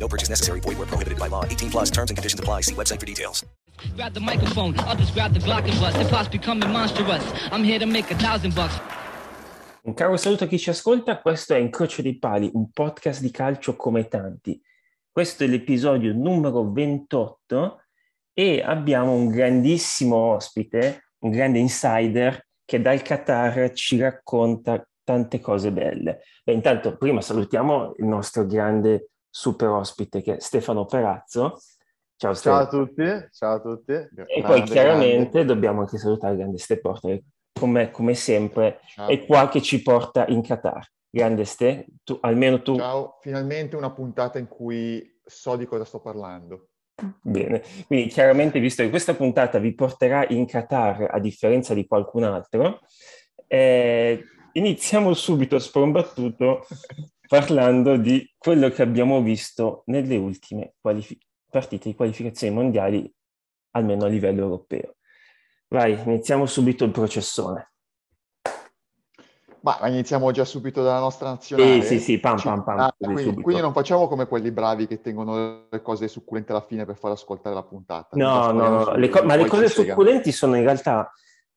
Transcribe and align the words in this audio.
No 0.00 0.08
purchase 0.08 0.30
necessary. 0.30 0.60
Void 0.60 0.78
where 0.78 0.86
prohibited 0.86 1.18
by 1.18 1.28
law. 1.28 1.44
18 1.44 1.70
plus 1.70 1.90
terms 1.90 2.10
and 2.10 2.16
conditions 2.16 2.40
apply. 2.40 2.62
See 2.62 2.74
website 2.74 2.98
for 2.98 3.06
details. 3.06 3.44
Grab 3.96 4.14
the 4.14 4.20
microphone, 4.20 4.78
others 4.80 5.10
grab 5.10 5.32
the 5.32 5.40
Glock 5.40 5.68
and 5.68 5.78
bust. 5.78 5.96
Hip 5.96 6.08
hop's 6.08 6.28
becoming 6.28 6.70
monstrous. 6.70 7.24
I'm 7.50 7.64
here 7.64 7.78
to 7.78 7.86
make 7.86 8.10
a 8.10 8.16
thousand 8.16 8.54
bucks. 8.54 8.78
Un 9.82 9.94
caro 9.94 10.16
saluto 10.18 10.44
a 10.44 10.46
chi 10.46 10.58
ci 10.58 10.68
ascolta, 10.68 11.20
questo 11.20 11.54
è 11.54 11.58
Incrocio 11.58 12.02
dei 12.02 12.18
Pali, 12.18 12.50
un 12.52 12.70
podcast 12.70 13.22
di 13.22 13.30
calcio 13.30 13.76
come 13.76 14.08
tanti. 14.08 14.60
Questo 15.10 15.44
è 15.44 15.46
l'episodio 15.46 16.12
numero 16.12 16.70
28 16.70 17.80
e 18.34 18.62
abbiamo 18.62 19.12
un 19.12 19.28
grandissimo 19.28 20.16
ospite, 20.16 21.12
un 21.20 21.30
grande 21.30 21.58
insider 21.58 22.46
che 22.64 22.82
dal 22.82 23.00
Qatar 23.00 23.72
ci 23.72 23.98
racconta 23.98 24.86
tante 25.02 25.40
cose 25.40 25.72
belle. 25.72 26.20
Beh, 26.44 26.52
intanto 26.52 26.98
prima 26.98 27.22
salutiamo 27.22 27.94
il 27.96 28.04
nostro 28.04 28.44
grande 28.44 29.09
super 29.30 29.68
ospite 29.68 30.20
che 30.20 30.36
è 30.36 30.40
Stefano 30.40 30.84
Perazzo. 30.84 31.60
Ciao 32.16 32.34
Ciao 32.34 32.56
a 32.56 32.66
tutti, 32.66 33.02
ciao 33.30 33.54
a 33.54 33.60
tutti. 33.60 33.92
E 33.92 34.42
poi 34.42 34.62
chiaramente 34.64 35.44
dobbiamo 35.44 35.80
anche 35.80 35.96
salutare 35.96 36.34
il 36.34 36.40
grande 36.40 36.58
Ste 36.58 36.80
Porta 36.80 37.08
che 37.08 37.24
come, 37.52 37.90
come 37.90 38.14
sempre 38.14 38.80
Ciao. 38.88 39.08
è 39.08 39.24
qua 39.24 39.48
che 39.48 39.62
ci 39.62 39.80
porta 39.82 40.26
in 40.26 40.42
Qatar. 40.42 40.86
Grande 41.08 41.44
Ste, 41.44 41.86
tu, 42.04 42.18
almeno 42.20 42.62
tu 42.62 42.76
Ciao, 42.76 43.18
finalmente 43.20 43.76
una 43.76 43.90
puntata 43.90 44.38
in 44.38 44.46
cui 44.46 45.18
so 45.24 45.56
di 45.56 45.66
cosa 45.66 45.84
sto 45.84 46.00
parlando. 46.00 46.68
Bene, 47.22 47.62
quindi 47.86 48.08
chiaramente 48.08 48.60
visto 48.60 48.82
che 48.82 48.90
questa 48.90 49.14
puntata 49.14 49.58
vi 49.58 49.74
porterà 49.74 50.26
in 50.28 50.46
Qatar 50.46 51.08
a 51.10 51.18
differenza 51.18 51.72
di 51.72 51.86
qualcun 51.86 52.24
altro, 52.24 52.80
eh, 53.46 54.22
iniziamo 54.52 55.14
subito 55.14 55.58
sprombattuto 55.58 56.66
parlando 57.30 57.96
di 57.96 58.28
quello 58.36 58.70
che 58.70 58.82
abbiamo 58.82 59.22
visto 59.22 59.84
nelle 59.86 60.16
ultime 60.16 60.74
qualifi- 60.80 61.16
partite 61.48 61.88
di 61.88 61.94
qualificazioni 61.94 62.52
mondiali, 62.52 63.08
almeno 63.70 64.06
a 64.06 64.08
livello 64.08 64.42
europeo. 64.42 64.96
Vai, 65.68 65.96
iniziamo 66.06 66.44
subito 66.46 66.82
il 66.84 66.90
processone. 66.90 67.70
Ma 69.60 69.78
iniziamo 69.86 70.32
già 70.32 70.44
subito 70.44 70.82
dalla 70.82 70.98
nostra 70.98 71.28
nazionale. 71.28 71.82
Sì, 71.82 71.98
sì, 71.98 72.00
sì, 72.00 72.18
pam, 72.18 72.36
pam, 72.42 72.64
pam, 72.64 72.80
ah, 72.80 72.94
quindi, 72.98 73.42
quindi 73.42 73.62
non 73.62 73.72
facciamo 73.72 74.08
come 74.08 74.26
quelli 74.26 74.50
bravi 74.50 74.88
che 74.88 75.00
tengono 75.00 75.68
le 75.70 75.82
cose 75.82 76.08
succulente 76.08 76.50
alla 76.50 76.66
fine 76.66 76.84
per 76.84 76.96
far 76.96 77.12
ascoltare 77.12 77.54
la 77.54 77.62
puntata. 77.62 78.16
No, 78.16 78.50
no, 78.50 78.68
no, 78.70 78.96
le 78.96 79.08
co- 79.08 79.22
ma 79.22 79.36
le 79.36 79.46
cose 79.46 79.68
succulenti 79.68 80.32
sono 80.32 80.56
in 80.56 80.64
realtà 80.64 81.12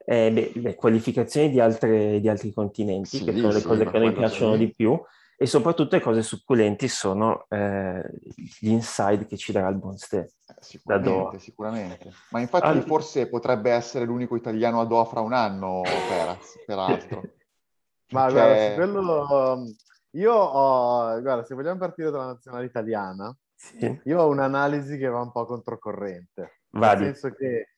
eh, 0.06 0.32
beh, 0.32 0.52
le 0.54 0.76
qualificazioni 0.76 1.50
di, 1.50 1.60
altre- 1.60 2.20
di 2.20 2.30
altri 2.30 2.54
continenti, 2.54 3.18
Sì, 3.18 3.24
che 3.24 3.36
sono 3.36 3.54
le 3.54 3.60
sì, 3.60 3.66
cose 3.66 3.86
che 3.86 3.98
a 3.98 4.00
noi 4.00 4.14
piacciono 4.14 4.54
sì. 4.54 4.60
di 4.60 4.72
più, 4.72 5.02
e 5.38 5.45
soprattutto 5.45 5.95
le 5.95 6.02
cose 6.02 6.22
succulenti 6.22 6.88
sono 6.88 7.45
eh, 7.50 8.03
gli 8.59 8.70
inside 8.70 9.26
che 9.26 9.38
ci 9.38 9.52
darà 9.52 9.67
il 9.70 9.78
buon 9.78 9.98
Ste. 9.98 10.17
Eh, 10.17 10.30
Da 10.45 10.62
Sicuramente, 10.62 11.39
sicuramente. 11.39 12.12
Ma 12.30 12.39
infatti 12.39 12.67
Al- 12.67 12.84
forse 12.86 13.28
potrebbe 13.28 13.72
essere 13.72 14.06
l'unico 14.06 14.36
italiano 14.36 14.80
a 14.80 14.86
Doha 14.86 15.06
fra 15.06 15.22
un 15.22 15.34
anno, 15.34 15.81
Peraz, 15.84 16.64
peraltro. 16.66 17.22
Ma 18.14 18.26
Perché- 18.28 18.34
guarda, 18.34 18.70
su 18.70 18.76
quello 18.76 19.54
um, 19.54 19.76
io 20.11 20.33
ho, 20.33 21.21
guarda, 21.21 21.44
se 21.44 21.55
vogliamo 21.55 21.80
partire 21.80 22.11
dalla 22.11 22.26
nazionale 22.27 22.65
italiana, 22.65 23.36
Sì. 23.55 24.00
io 24.04 24.21
ho 24.21 24.27
un'analisi 24.27 24.98
che 24.98 25.08
va 25.08 25.20
un 25.21 25.32
po' 25.32 25.45
controcorrente. 25.45 26.60
Vadi. 26.71 27.04
Nel 27.05 27.15
senso 27.15 27.36
che 27.36 27.70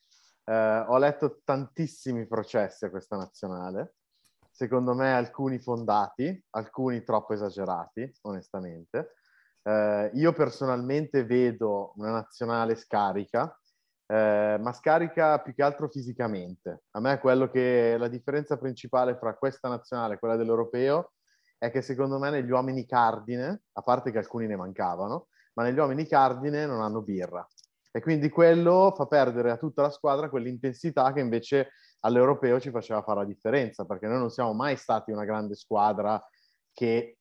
eh, 0.44 0.80
ho 0.88 0.98
letto 0.98 1.40
tantissimi 1.46 2.28
processi 2.28 2.84
a 2.86 2.90
questa 2.90 3.16
nazionale, 3.16 3.96
secondo 4.56 4.94
me 4.94 5.14
alcuni 5.14 5.60
fondati, 5.60 6.42
alcuni 6.52 7.04
troppo 7.04 7.34
esagerati, 7.34 8.10
onestamente. 8.22 9.16
Eh, 9.62 10.12
io 10.14 10.32
personalmente 10.32 11.26
vedo 11.26 11.92
una 11.98 12.12
nazionale 12.12 12.76
scarica, 12.76 13.54
eh, 14.08 14.58
ma 14.58 14.72
scarica 14.72 15.42
più 15.42 15.54
che 15.54 15.62
altro 15.62 15.90
fisicamente. 15.90 16.84
A 16.92 17.02
me 17.02 17.14
è 17.14 17.20
quello 17.20 17.50
che 17.50 17.98
la 17.98 18.08
differenza 18.08 18.58
principale 18.58 19.18
fra 19.18 19.36
questa 19.36 19.68
nazionale 19.68 20.14
e 20.14 20.20
quella 20.20 20.38
dell'europeo 20.38 21.12
è 21.58 21.70
che 21.70 21.82
secondo 21.82 22.18
me 22.18 22.30
negli 22.30 22.50
uomini 22.50 22.86
cardine, 22.86 23.64
a 23.74 23.82
parte 23.82 24.12
che 24.12 24.20
alcuni 24.20 24.48
ne 24.48 24.56
mancavano, 24.56 25.28
ma 25.56 25.64
negli 25.64 25.80
uomini 25.80 26.08
cardine 26.08 26.66
non 26.66 26.82
hanno 26.82 27.02
birra. 27.02 27.46
E 27.92 28.00
quindi 28.00 28.30
quello 28.30 28.94
fa 28.96 29.06
perdere 29.06 29.52
a 29.52 29.58
tutta 29.58 29.82
la 29.82 29.90
squadra 29.90 30.30
quell'intensità 30.30 31.12
che 31.12 31.20
invece 31.20 31.72
all'europeo 32.06 32.60
ci 32.60 32.70
faceva 32.70 33.02
fare 33.02 33.20
la 33.20 33.26
differenza, 33.26 33.84
perché 33.86 34.08
noi 34.08 34.20
non 34.20 34.30
siamo 34.30 34.54
mai 34.54 34.78
stati 34.78 35.12
una 35.12 35.26
grande 35.26 35.56
squadra 35.56 36.24
che 36.72 37.18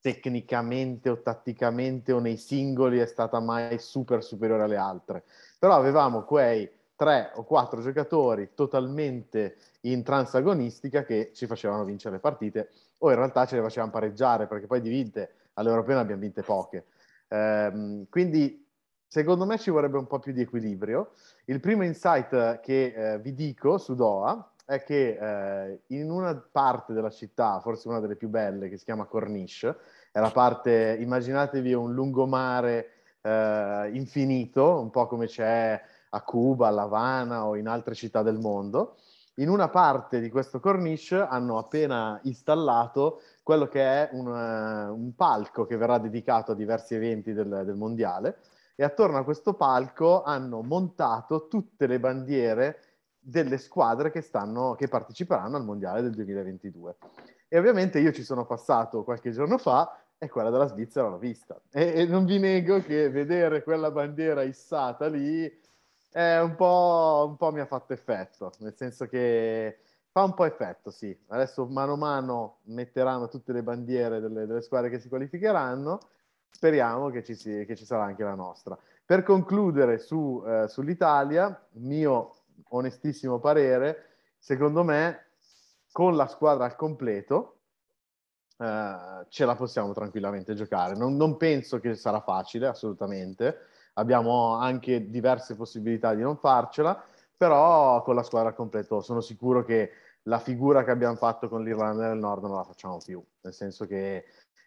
tecnicamente 0.00 1.08
o 1.10 1.20
tatticamente 1.20 2.12
o 2.12 2.20
nei 2.20 2.36
singoli 2.36 2.98
è 2.98 3.06
stata 3.06 3.40
mai 3.40 3.78
super 3.78 4.22
superiore 4.22 4.62
alle 4.62 4.76
altre. 4.76 5.24
Però 5.58 5.74
avevamo 5.74 6.22
quei 6.24 6.70
tre 6.94 7.32
o 7.34 7.44
quattro 7.44 7.80
giocatori 7.80 8.50
totalmente 8.54 9.56
in 9.82 10.04
transagonistica 10.04 11.04
che 11.04 11.32
ci 11.34 11.46
facevano 11.46 11.84
vincere 11.84 12.14
le 12.14 12.20
partite 12.20 12.70
o 12.98 13.10
in 13.10 13.16
realtà 13.16 13.46
ce 13.46 13.56
le 13.56 13.62
facevano 13.62 13.90
pareggiare 13.90 14.46
perché 14.46 14.66
poi 14.66 14.80
di 14.80 14.90
vinte 14.90 15.34
all'europeo 15.54 15.96
ne 15.96 16.00
abbiamo 16.02 16.20
vinte 16.20 16.42
poche. 16.42 16.84
Ehm, 17.28 18.06
quindi 18.08 18.63
secondo 19.14 19.46
me 19.46 19.58
ci 19.58 19.70
vorrebbe 19.70 19.96
un 19.96 20.08
po' 20.08 20.18
più 20.18 20.32
di 20.32 20.40
equilibrio. 20.40 21.12
Il 21.44 21.60
primo 21.60 21.84
insight 21.84 22.58
che 22.58 22.86
eh, 22.86 23.18
vi 23.20 23.32
dico 23.32 23.78
su 23.78 23.94
Doha 23.94 24.50
è 24.64 24.82
che 24.82 25.16
eh, 25.20 25.82
in 25.94 26.10
una 26.10 26.34
parte 26.50 26.92
della 26.92 27.10
città, 27.10 27.60
forse 27.60 27.86
una 27.86 28.00
delle 28.00 28.16
più 28.16 28.28
belle, 28.28 28.68
che 28.68 28.76
si 28.76 28.82
chiama 28.82 29.04
Corniche, 29.04 29.76
è 30.10 30.18
la 30.18 30.32
parte, 30.32 30.96
immaginatevi 30.98 31.72
un 31.74 31.94
lungomare 31.94 32.88
eh, 33.20 33.90
infinito, 33.92 34.80
un 34.80 34.90
po' 34.90 35.06
come 35.06 35.26
c'è 35.26 35.80
a 36.08 36.22
Cuba, 36.22 36.66
a 36.66 36.70
La 36.70 36.82
Habana 36.82 37.46
o 37.46 37.54
in 37.54 37.68
altre 37.68 37.94
città 37.94 38.22
del 38.22 38.40
mondo. 38.40 38.96
In 39.34 39.48
una 39.48 39.68
parte 39.68 40.18
di 40.18 40.28
questo 40.28 40.58
corniche 40.58 41.20
hanno 41.20 41.58
appena 41.58 42.18
installato 42.24 43.20
quello 43.44 43.68
che 43.68 43.80
è 43.80 44.08
un, 44.10 44.26
eh, 44.26 44.88
un 44.88 45.14
palco 45.14 45.66
che 45.66 45.76
verrà 45.76 45.98
dedicato 45.98 46.50
a 46.50 46.56
diversi 46.56 46.96
eventi 46.96 47.32
del, 47.32 47.62
del 47.64 47.76
mondiale 47.76 48.38
e 48.74 48.84
attorno 48.84 49.18
a 49.18 49.24
questo 49.24 49.54
palco 49.54 50.22
hanno 50.22 50.62
montato 50.62 51.46
tutte 51.48 51.86
le 51.86 52.00
bandiere 52.00 52.78
delle 53.18 53.58
squadre 53.58 54.10
che, 54.10 54.20
stanno, 54.20 54.74
che 54.74 54.88
parteciperanno 54.88 55.56
al 55.56 55.64
mondiale 55.64 56.02
del 56.02 56.12
2022. 56.12 56.96
E 57.48 57.58
ovviamente 57.58 57.98
io 57.98 58.12
ci 58.12 58.22
sono 58.22 58.44
passato 58.46 59.04
qualche 59.04 59.30
giorno 59.30 59.58
fa 59.58 59.98
e 60.18 60.28
quella 60.28 60.50
della 60.50 60.66
Svizzera 60.66 61.08
l'ho 61.08 61.18
vista. 61.18 61.60
E, 61.70 61.92
e 61.94 62.06
non 62.06 62.24
vi 62.24 62.38
nego 62.38 62.80
che 62.80 63.08
vedere 63.10 63.62
quella 63.62 63.90
bandiera 63.90 64.42
issata 64.42 65.06
lì 65.08 65.62
è 66.10 66.38
un 66.38 66.54
po', 66.54 67.26
un 67.28 67.36
po' 67.36 67.50
mi 67.50 67.58
ha 67.58 67.66
fatto 67.66 67.92
effetto, 67.92 68.52
nel 68.58 68.76
senso 68.76 69.06
che 69.06 69.78
fa 70.12 70.22
un 70.22 70.32
po' 70.34 70.44
effetto, 70.44 70.92
sì. 70.92 71.16
Adesso 71.26 71.66
mano 71.66 71.94
a 71.94 71.96
mano 71.96 72.58
metteranno 72.66 73.28
tutte 73.28 73.52
le 73.52 73.64
bandiere 73.64 74.20
delle, 74.20 74.46
delle 74.46 74.60
squadre 74.60 74.90
che 74.90 75.00
si 75.00 75.08
qualificheranno, 75.08 75.98
speriamo 76.54 77.10
che 77.10 77.24
ci, 77.24 77.34
si- 77.34 77.64
che 77.66 77.74
ci 77.74 77.84
sarà 77.84 78.04
anche 78.04 78.22
la 78.22 78.34
nostra. 78.34 78.78
Per 79.04 79.24
concludere 79.24 79.98
su, 79.98 80.42
eh, 80.46 80.68
sull'Italia, 80.68 81.66
mio 81.72 82.36
onestissimo 82.68 83.40
parere, 83.40 84.18
secondo 84.38 84.84
me 84.84 85.26
con 85.90 86.14
la 86.16 86.28
squadra 86.28 86.64
al 86.64 86.76
completo 86.76 87.58
eh, 88.56 89.26
ce 89.28 89.44
la 89.44 89.56
possiamo 89.56 89.92
tranquillamente 89.92 90.54
giocare. 90.54 90.94
Non, 90.94 91.16
non 91.16 91.36
penso 91.36 91.80
che 91.80 91.96
sarà 91.96 92.20
facile, 92.20 92.68
assolutamente. 92.68 93.58
Abbiamo 93.94 94.54
anche 94.54 95.10
diverse 95.10 95.56
possibilità 95.56 96.14
di 96.14 96.22
non 96.22 96.36
farcela, 96.36 97.04
però 97.36 98.02
con 98.02 98.14
la 98.14 98.22
squadra 98.22 98.50
al 98.50 98.54
completo 98.54 99.00
sono 99.00 99.20
sicuro 99.20 99.64
che 99.64 99.90
la 100.22 100.38
figura 100.38 100.84
che 100.84 100.90
abbiamo 100.90 101.16
fatto 101.16 101.48
con 101.48 101.62
l'Irlanda 101.62 102.08
del 102.08 102.18
Nord 102.18 102.44
non 102.44 102.56
la 102.56 102.64
facciamo 102.64 102.98
più, 103.04 103.22
nel 103.42 103.52
senso 103.52 103.86
che 103.86 104.24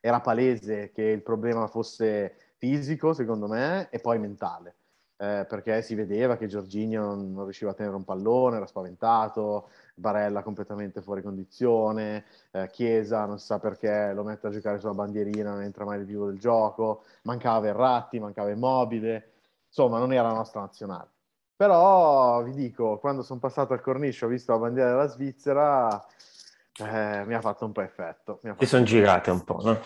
era 0.08 0.22
palese 0.22 0.92
che 0.92 1.04
il 1.04 1.22
problema 1.22 1.68
fosse 1.68 2.36
fisico, 2.56 3.14
secondo 3.14 3.48
me, 3.48 3.90
e 3.90 4.00
poi 4.00 4.20
mentale. 4.20 4.76
Eh, 5.20 5.46
perché 5.50 5.82
si 5.82 5.96
vedeva 5.96 6.38
che 6.38 6.46
Giorginio 6.48 7.02
non, 7.04 7.44
riusciva 7.44 7.72
a 7.72 7.74
tenere 7.74 7.96
un 7.96 8.04
pallone, 8.04 8.58
era 8.58 8.68
spaventato, 8.68 9.70
Barella 9.96 10.44
completamente 10.44 11.02
fuori 11.02 11.24
condizione, 11.24 12.24
eh, 12.52 12.70
Chiesa 12.72 13.26
non 13.26 13.40
sa 13.40 13.58
perché 13.58 14.14
lo 14.14 14.24
mette 14.24 14.48
a 14.48 14.50
giocare 14.52 14.80
sulla 14.80 14.94
bandierina, 14.94 15.54
non 15.54 15.64
entra 15.64 15.86
mai 15.86 15.98
nel 15.98 16.06
vivo 16.06 16.28
del 16.28 16.38
gioco, 16.38 17.04
mancava 17.24 17.60
Verratti, 17.60 18.20
mancava 18.20 18.52
Immobile, 18.52 19.32
insomma 19.68 19.98
non 19.98 20.14
era 20.14 20.28
la 20.28 20.36
nostra 20.36 20.62
nazionale. 20.62 21.10
Però 21.56 22.44
vi 22.44 22.54
dico, 22.54 23.00
quando 23.00 23.24
sono 23.24 23.40
passato 23.40 23.74
al 23.74 23.82
cornice 23.82 24.26
ho 24.26 24.28
visto 24.28 24.52
la 24.52 24.60
bandiera 24.60 24.92
della 24.92 25.08
Svizzera, 25.08 26.06
eh, 26.80 27.24
mi 27.26 27.34
ha 27.34 27.42
fatto 27.42 27.66
un 27.66 27.72
po' 27.72 27.82
effetto. 27.82 28.40
Ti 28.58 28.66
sono 28.66 28.84
girate 28.84 29.32
un 29.32 29.44
po', 29.44 29.62
no? 29.62 29.80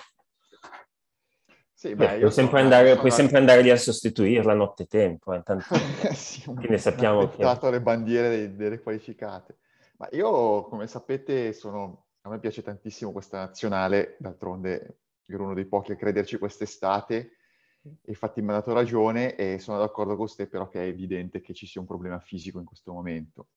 Sì, 1.74 1.96
beh, 1.96 2.20
puoi, 2.20 2.32
sempre 2.32 2.60
andare, 2.60 2.90
sono... 2.90 3.00
puoi 3.00 3.12
sempre 3.12 3.38
andare 3.40 3.62
lì 3.64 3.72
a 3.72 3.76
sostituirla 3.76 4.54
nottetempo, 4.54 5.34
eh, 5.34 5.42
tanto 5.42 5.66
sì, 6.14 6.44
quindi 6.44 6.78
sappiamo 6.78 7.28
che... 7.28 7.70
le 7.72 7.82
bandiere 7.82 8.56
delle 8.56 8.80
qualificate. 8.80 9.58
Ma 9.98 10.08
io, 10.12 10.66
come 10.66 10.86
sapete, 10.86 11.54
sono... 11.54 12.10
a 12.22 12.30
me 12.30 12.40
piace 12.40 12.62
tantissimo 12.62 13.12
questa 13.12 13.40
nazionale, 13.40 14.16
d'altronde 14.20 15.00
ero 15.26 15.46
uno 15.46 15.54
dei 15.56 15.66
pochi 15.66 15.94
a 15.94 15.96
crederci 15.96 16.38
quest'estate, 16.38 17.38
infatti 18.06 18.42
mi 18.42 18.50
ha 18.50 18.54
dato 18.54 18.74
ragione 18.74 19.36
e 19.36 19.58
sono 19.58 19.80
d'accordo 19.80 20.16
con 20.16 20.28
te, 20.36 20.46
però 20.46 20.68
che 20.68 20.84
è 20.84 20.88
evidente 20.88 21.42
che 21.42 21.54
ci 21.56 21.66
sia 21.66 21.82
un 21.82 21.88
problema 21.88 22.20
fisico 22.20 22.60
in 22.60 22.66
questo 22.66 22.94
momento. 22.94 23.48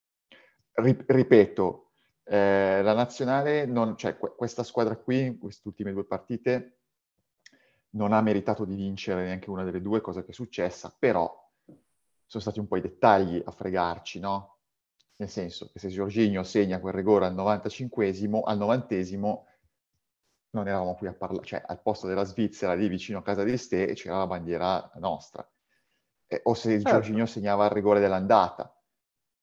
Rip- 0.73 1.09
ripeto, 1.09 1.91
eh, 2.25 2.81
la 2.81 2.93
nazionale, 2.93 3.65
non, 3.65 3.95
cioè 3.97 4.17
qu- 4.17 4.35
questa 4.35 4.63
squadra 4.63 4.95
qui, 4.97 5.25
in 5.25 5.37
queste 5.37 5.67
ultime 5.67 5.93
due 5.93 6.05
partite, 6.05 6.79
non 7.91 8.11
ha 8.11 8.21
meritato 8.21 8.65
di 8.65 8.75
vincere 8.75 9.23
neanche 9.23 9.49
una 9.49 9.63
delle 9.63 9.81
due, 9.81 10.01
cosa 10.01 10.23
che 10.23 10.31
è 10.31 10.33
successa, 10.33 10.93
però 10.97 11.43
sono 12.25 12.41
stati 12.41 12.59
un 12.59 12.67
po' 12.67 12.77
i 12.77 12.81
dettagli 12.81 13.41
a 13.43 13.51
fregarci, 13.51 14.19
no? 14.19 14.57
Nel 15.17 15.29
senso 15.29 15.69
che 15.71 15.79
se 15.79 15.87
Giorginio 15.87 16.43
segna 16.43 16.79
quel 16.79 16.93
rigore 16.93 17.25
al 17.25 17.35
95esimo, 17.35 18.41
al 18.43 18.57
90esimo, 18.57 19.45
non 20.49 20.67
eravamo 20.67 20.95
qui 20.95 21.07
a 21.07 21.13
parlare, 21.13 21.45
cioè 21.45 21.61
al 21.65 21.81
posto 21.81 22.07
della 22.07 22.23
Svizzera 22.23 22.73
lì 22.73 22.87
vicino 22.87 23.19
a 23.19 23.21
casa 23.21 23.43
di 23.43 23.55
Ste 23.57 23.93
c'era 23.93 24.17
la 24.17 24.27
bandiera 24.27 24.91
nostra. 24.95 25.47
Eh, 26.27 26.41
o 26.43 26.53
se 26.53 26.71
certo. 26.71 26.89
Giorginio 26.89 27.25
segnava 27.25 27.65
il 27.65 27.71
rigore 27.71 27.99
dell'andata, 27.99 28.74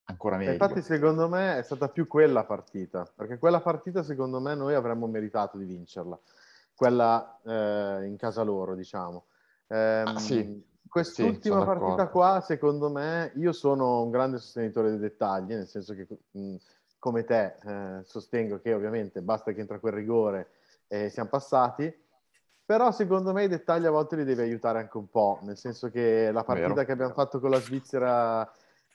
ancora 0.04 0.36
meglio. 0.36 0.52
Infatti 0.52 0.82
secondo 0.82 1.28
me 1.28 1.58
è 1.58 1.62
stata 1.62 1.88
più 1.88 2.06
quella 2.06 2.44
partita, 2.44 3.06
perché 3.14 3.38
quella 3.38 3.60
partita 3.60 4.02
secondo 4.02 4.40
me 4.40 4.54
noi 4.54 4.74
avremmo 4.74 5.06
meritato 5.06 5.58
di 5.58 5.64
vincerla 5.64 6.18
quella 6.74 7.38
eh, 7.44 8.06
in 8.06 8.16
casa 8.16 8.42
loro, 8.42 8.74
diciamo. 8.74 9.26
Eh, 9.68 10.02
ah, 10.04 10.18
sì. 10.18 10.70
Quest'ultima 10.88 11.60
sì, 11.60 11.64
partita 11.64 11.94
d'accordo. 11.94 12.10
qua, 12.10 12.40
secondo 12.42 12.90
me, 12.90 13.32
io 13.36 13.52
sono 13.52 14.02
un 14.02 14.10
grande 14.10 14.38
sostenitore 14.38 14.90
dei 14.90 14.98
dettagli, 14.98 15.54
nel 15.54 15.66
senso 15.66 15.94
che 15.94 16.06
mh, 16.32 16.56
come 16.98 17.24
te 17.24 17.56
eh, 17.64 18.02
sostengo 18.04 18.60
che 18.60 18.74
ovviamente 18.74 19.22
basta 19.22 19.52
che 19.52 19.60
entra 19.60 19.78
quel 19.78 19.94
rigore 19.94 20.50
e 20.88 21.08
siamo 21.08 21.30
passati, 21.30 21.90
però 22.64 22.90
secondo 22.90 23.32
me 23.32 23.44
i 23.44 23.48
dettagli 23.48 23.86
a 23.86 23.90
volte 23.90 24.16
li 24.16 24.24
devi 24.24 24.42
aiutare 24.42 24.80
anche 24.80 24.98
un 24.98 25.08
po', 25.08 25.38
nel 25.42 25.56
senso 25.56 25.88
che 25.88 26.30
la 26.30 26.44
partita 26.44 26.74
vero. 26.74 26.84
che 26.84 26.92
abbiamo 26.92 27.14
fatto 27.14 27.40
con 27.40 27.50
la 27.50 27.60
Svizzera 27.60 28.52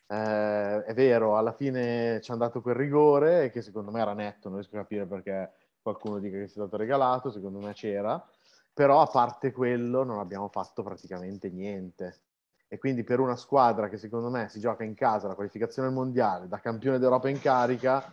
eh, 0.08 0.84
è 0.86 0.94
vero, 0.94 1.38
alla 1.38 1.54
fine 1.54 2.20
ci 2.22 2.32
hanno 2.32 2.42
dato 2.42 2.62
quel 2.62 2.76
rigore 2.76 3.50
che 3.52 3.62
secondo 3.62 3.92
me 3.92 4.02
era 4.02 4.14
netto, 4.14 4.48
non 4.48 4.60
riesco 4.60 4.76
a 4.76 4.80
capire 4.82 5.06
perché 5.06 5.52
qualcuno 5.82 6.20
dica 6.20 6.38
che 6.38 6.48
sia 6.48 6.62
stato 6.62 6.78
regalato, 6.78 7.32
secondo 7.32 7.60
me 7.60 7.74
c'era, 7.74 8.26
però 8.74 9.02
a 9.02 9.08
parte 9.08 9.52
quello 9.52 10.04
non 10.04 10.20
abbiamo 10.20 10.48
fatto 10.50 10.84
praticamente 10.84 11.50
niente. 11.50 12.22
E 12.70 12.78
quindi 12.78 13.04
per 13.04 13.20
una 13.20 13.38
squadra 13.38 13.88
che 13.88 13.98
secondo 13.98 14.30
me 14.30 14.50
si 14.50 14.60
gioca 14.60 14.84
in 14.84 14.94
casa 14.94 15.28
la 15.28 15.36
qualificazione 15.36 15.88
al 15.88 15.94
mondiale, 15.94 16.50
da 16.50 16.60
campione 16.60 17.00
d'Europa 17.00 17.30
in 17.30 17.40
carica, 17.40 18.12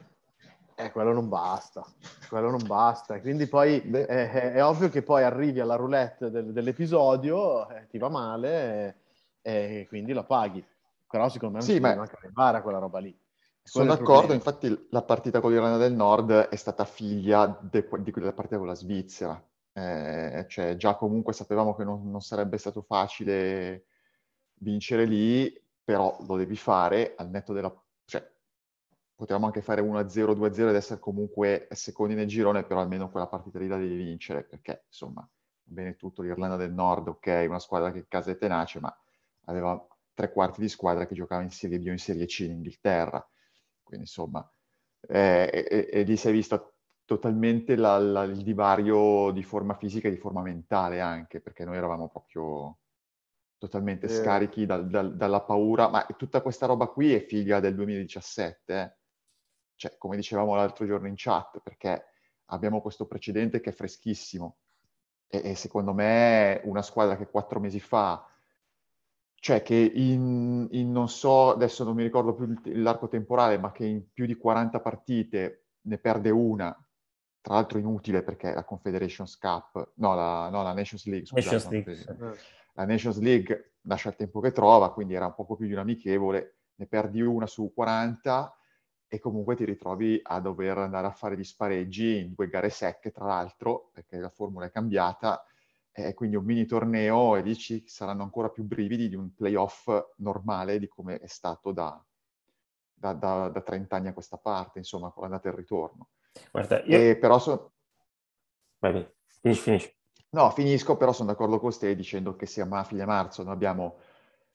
eh, 0.77 0.91
quello 0.91 1.13
non 1.13 1.29
basta, 1.29 1.85
quello 2.29 2.51
non 2.51 2.65
basta. 2.67 3.17
E 3.17 3.21
quindi 3.21 3.47
poi 3.47 3.83
eh, 3.91 4.07
è, 4.07 4.53
è, 4.53 4.65
ovvio 4.65 4.89
che 4.89 5.03
poi 5.03 5.23
arrivi 5.23 5.61
alla 5.61 5.77
roulette 5.77 6.31
del, 6.31 6.53
dell'episodio, 6.53 7.69
eh, 7.69 7.87
ti 7.89 7.99
va 7.99 8.09
male 8.09 8.97
e, 9.43 9.81
e, 9.81 9.87
quindi 9.89 10.13
la 10.13 10.25
paghi. 10.25 10.65
Però 11.15 11.29
secondo 11.29 11.59
me 11.59 11.65
non 11.65 11.73
sì, 11.73 11.79
ma... 11.79 11.91
anche 11.91 12.17
arrivare 12.17 12.59
a 12.59 12.63
quella 12.63 12.79
roba 12.79 12.99
lì. 12.99 13.17
Sono 13.63 13.85
d'accordo, 13.85 14.33
infatti 14.33 14.89
la 14.91 15.03
partita 15.03 15.41
con 15.41 15.53
l'Irlanda 15.53 15.77
del 15.77 15.93
Nord 15.93 16.33
è 16.33 16.57
stata 16.57 16.85
figlia 16.85 17.57
de, 17.63 17.89
di 18.01 18.11
quella 18.11 18.33
partita 18.33 18.59
con 18.59 18.67
la 18.67 18.75
Svizzera. 18.75 19.41
Eh, 19.73 20.45
cioè 20.49 20.75
già 20.75 20.97
comunque 20.97 21.33
sapevamo 21.33 21.77
che 21.77 21.85
non, 21.85 22.11
non, 22.11 22.21
sarebbe 22.21 22.59
stato 22.59 22.83
facile 22.83 23.87
vincere 24.55 25.05
lì, 25.05 25.57
però 25.85 26.17
lo 26.27 26.37
devi 26.37 26.57
fare 26.57 27.15
al 27.17 27.31
netto 27.31 27.53
della... 27.53 27.73
Cioè, 28.07 28.29
potevamo 29.15 29.47
anche 29.47 29.63
fare 29.63 29.83
1-0, 29.83 30.33
2-0 30.33 30.69
ed 30.69 30.75
essere 30.75 30.99
comunque 30.99 31.69
secondi 31.71 32.15
nel 32.15 32.27
girone, 32.27 32.65
però 32.65 32.81
almeno 32.81 33.09
quella 33.09 33.29
partita 33.29 33.61
lì 33.61 33.69
la 33.69 33.77
devi 33.77 33.95
vincere, 33.95 34.43
perché 34.43 34.87
insomma, 34.89 35.25
bene 35.63 35.95
tutto, 35.95 36.23
l'Irlanda 36.23 36.57
del 36.57 36.73
Nord, 36.73 37.07
ok, 37.07 37.45
una 37.47 37.61
squadra 37.61 37.93
che 37.93 38.09
casa 38.09 38.33
è 38.33 38.37
tenace, 38.37 38.81
ma 38.81 38.93
aveva 39.45 39.87
tre 40.15 40.33
quarti 40.33 40.61
di 40.61 40.69
squadra 40.69 41.07
che 41.07 41.15
giocava 41.15 41.43
in 41.43 41.51
Serie 41.51 41.79
B 41.79 41.87
o 41.89 41.91
in 41.91 41.99
Serie 41.99 42.27
C 42.27 42.41
in 42.41 42.53
Inghilterra 42.53 43.27
quindi 43.85 44.07
insomma, 44.07 44.51
eh, 45.07 45.51
e, 45.53 45.89
e, 45.93 46.03
lì 46.03 46.17
si 46.17 46.29
è 46.29 46.33
visto 46.33 46.79
totalmente 47.05 47.77
la, 47.77 47.99
la, 47.99 48.23
il 48.25 48.43
divario 48.43 49.31
di 49.31 49.43
forma 49.43 49.75
fisica 49.75 50.09
e 50.09 50.11
di 50.11 50.17
forma 50.17 50.43
mentale 50.43 51.01
anche, 51.01 51.41
perché 51.41 51.65
noi 51.65 51.77
eravamo 51.77 52.09
proprio 52.09 52.79
totalmente 53.59 54.07
eh. 54.07 54.09
scarichi 54.09 54.67
da, 54.67 54.79
da, 54.79 55.03
dalla 55.03 55.43
paura, 55.43 55.89
ma 55.89 56.05
tutta 56.17 56.41
questa 56.41 56.67
roba 56.67 56.87
qui 56.87 57.15
è 57.15 57.25
figlia 57.25 57.61
del 57.61 57.75
2017, 57.75 58.75
eh? 58.75 58.97
cioè 59.77 59.97
come 59.99 60.17
dicevamo 60.17 60.55
l'altro 60.55 60.87
giorno 60.87 61.07
in 61.07 61.15
chat, 61.17 61.61
perché 61.63 62.07
abbiamo 62.47 62.81
questo 62.81 63.07
precedente 63.07 63.61
che 63.61 63.71
è 63.71 63.73
freschissimo 63.73 64.59
e, 65.29 65.51
e 65.51 65.55
secondo 65.55 65.93
me 65.93 66.61
una 66.65 66.83
squadra 66.83 67.17
che 67.17 67.29
quattro 67.29 67.61
mesi 67.61 67.81
fa 67.81 68.27
cioè 69.45 69.61
che 69.61 69.75
in, 69.75 70.69
in, 70.71 70.91
non 70.91 71.07
so, 71.07 71.51
adesso 71.51 71.85
non 71.85 71.95
mi 71.95 72.03
ricordo 72.03 72.33
più 72.33 72.51
l'arco 72.77 73.09
temporale, 73.09 73.59
ma 73.59 73.73
che 73.73 73.85
in 73.85 74.11
più 74.11 74.25
di 74.25 74.37
40 74.37 74.81
partite 74.81 75.67
ne 75.83 75.99
perde 75.99 76.31
una, 76.31 76.75
tra 77.43 77.53
l'altro 77.53 77.77
inutile 77.77 78.23
perché 78.23 78.55
la 78.55 78.65
Confederations 78.65 79.37
Cup, 79.37 79.93
no, 79.97 80.15
la, 80.15 80.49
no, 80.49 80.63
la 80.63 80.73
Nations 80.73 81.05
League, 81.05 81.27
scusate, 81.27 81.77
Nations 81.77 82.07
League. 82.07 82.39
la 82.73 82.87
Nations 82.87 83.19
League 83.21 83.75
lascia 83.83 84.09
il 84.09 84.17
tempo 84.17 84.41
che 84.41 84.51
trova, 84.51 84.95
quindi 84.95 85.13
era 85.13 85.27
un 85.27 85.35
poco 85.35 85.57
più 85.57 85.67
di 85.67 85.75
un 85.75 85.81
amichevole, 85.81 86.61
ne 86.77 86.87
perdi 86.87 87.21
una 87.21 87.47
su 87.47 87.71
40 87.75 88.57
e 89.07 89.19
comunque 89.19 89.57
ti 89.57 89.67
ritrovi 89.67 90.19
a 90.23 90.41
dover 90.41 90.79
andare 90.79 91.07
a 91.07 91.13
fare 91.13 91.37
gli 91.37 91.45
spareggi 91.45 92.17
in 92.17 92.33
due 92.35 92.49
gare 92.49 92.71
secche, 92.71 93.11
tra 93.11 93.27
l'altro, 93.27 93.91
perché 93.93 94.17
la 94.17 94.31
formula 94.31 94.65
è 94.65 94.71
cambiata, 94.71 95.45
e 95.97 96.13
quindi 96.13 96.35
un 96.35 96.45
mini 96.45 96.67
torneo 96.67 97.37
e 97.37 97.43
dici 97.43 97.85
saranno 97.87 98.25
ancora 98.25 98.49
più 98.49 98.65
brividi 98.65 99.09
di 99.09 99.15
un 99.15 99.33
playoff 99.33 99.89
normale 100.17 100.81
di 100.81 100.89
come 100.89 101.21
è 101.21 101.29
stato 101.29 101.71
da, 101.71 102.05
da, 102.93 103.13
da, 103.13 103.49
da 103.49 103.61
30 103.61 103.95
anni 103.95 104.09
a 104.09 104.13
questa 104.13 104.37
parte, 104.37 104.79
insomma, 104.79 105.11
con 105.11 105.23
l'andata 105.23 105.49
e 105.49 105.53
il 105.53 105.57
ritorno. 105.57 106.09
Guarda, 106.51 106.83
io... 106.83 106.99
E 106.99 107.17
però 107.17 107.39
so... 107.39 107.75
Vai, 108.79 109.09
finisci, 109.41 109.63
finisci. 109.63 109.97
No, 110.31 110.51
finisco, 110.51 110.97
però 110.97 111.13
sono 111.13 111.31
d'accordo 111.31 111.61
con 111.61 111.71
te 111.79 111.95
dicendo 111.95 112.35
che 112.35 112.47
sia 112.47 112.67
a 112.69 112.83
fine 112.83 113.05
marzo 113.05 113.45
noi 113.45 113.53
abbiamo 113.53 113.99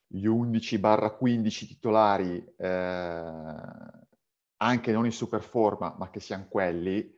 gli 0.06 0.28
11-15 0.28 1.68
titolari, 1.68 2.54
eh, 2.58 3.24
anche 4.58 4.92
non 4.92 5.06
in 5.06 5.14
super 5.14 5.42
forma, 5.42 5.96
ma 5.98 6.10
che 6.10 6.20
siano 6.20 6.48
quelli, 6.50 7.18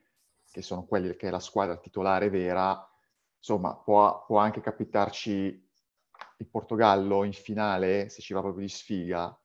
che 0.51 0.61
sono 0.61 0.85
quelli 0.85 1.15
che 1.15 1.29
è 1.29 1.31
la 1.31 1.39
squadra 1.39 1.77
titolare 1.77 2.29
vera, 2.29 2.90
insomma, 3.41 3.75
può, 3.75 4.23
può 4.25 4.37
anche 4.37 4.61
capitarci 4.61 5.69
il 6.37 6.47
Portogallo 6.47 7.23
in 7.23 7.33
finale, 7.33 8.07
se 8.09 8.21
ci 8.21 8.33
va 8.33 8.41
proprio 8.41 8.63
di 8.63 8.71
sfiga, 8.71 9.35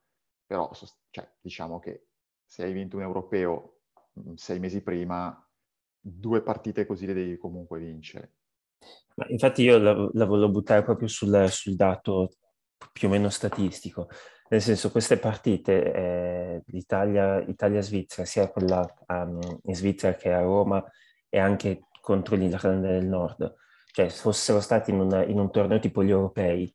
però 0.45 0.71
cioè, 1.09 1.27
diciamo 1.41 1.79
che 1.79 2.07
se 2.45 2.63
hai 2.63 2.73
vinto 2.73 2.95
un 2.97 3.01
europeo 3.01 3.79
mm, 4.19 4.35
sei 4.35 4.59
mesi 4.59 4.81
prima, 4.81 5.35
due 5.99 6.41
partite 6.41 6.85
così 6.85 7.07
le 7.07 7.13
devi 7.13 7.37
comunque 7.37 7.79
vincere. 7.79 8.33
Ma 9.15 9.25
infatti 9.29 9.63
io 9.63 9.79
la, 9.79 10.09
la 10.13 10.25
volevo 10.25 10.51
buttare 10.51 10.83
proprio 10.83 11.07
sul, 11.07 11.49
sul, 11.49 11.75
dato 11.75 12.33
più 12.93 13.07
o 13.07 13.11
meno 13.11 13.29
statistico, 13.29 14.07
nel 14.49 14.61
senso 14.61 14.91
queste 14.91 15.17
partite, 15.17 15.93
eh, 15.93 16.63
l'Italia, 16.67 17.41
Italia-Svizzera, 17.41 18.25
sia 18.25 18.47
quella 18.49 18.87
um, 19.07 19.39
in 19.63 19.75
Svizzera 19.75 20.15
che 20.15 20.31
a 20.31 20.41
Roma 20.41 20.83
e 21.27 21.39
anche 21.39 21.87
contro 21.99 22.35
l'Irlanda 22.35 22.89
del 22.89 23.07
Nord, 23.07 23.55
cioè 23.97 24.09
se 24.09 24.21
fossero 24.21 24.59
stati 24.61 24.91
in, 24.91 24.99
una, 24.99 25.25
in 25.25 25.39
un 25.39 25.49
torneo 25.49 25.79
tipo 25.79 26.03
gli 26.03 26.11
europei, 26.11 26.71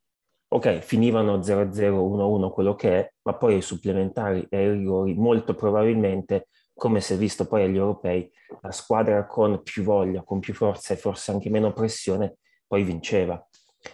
ok, 0.48 0.80
finivano 0.80 1.38
0-0, 1.38 1.70
1-1, 1.70 2.50
quello 2.50 2.74
che 2.74 2.98
è, 2.98 3.12
ma 3.22 3.34
poi 3.36 3.54
ai 3.54 3.62
supplementari 3.62 4.44
e 4.50 4.56
ai 4.56 4.72
rigori, 4.72 5.14
molto 5.14 5.54
probabilmente, 5.54 6.48
come 6.74 7.00
si 7.00 7.12
è 7.12 7.16
visto 7.16 7.46
poi 7.46 7.62
agli 7.62 7.76
europei, 7.76 8.28
la 8.60 8.72
squadra 8.72 9.24
con 9.24 9.62
più 9.62 9.84
voglia, 9.84 10.24
con 10.24 10.40
più 10.40 10.52
forza 10.52 10.94
e 10.94 10.96
forse 10.96 11.30
anche 11.30 11.48
meno 11.48 11.72
pressione, 11.72 12.38
poi 12.66 12.82
vinceva. 12.82 13.40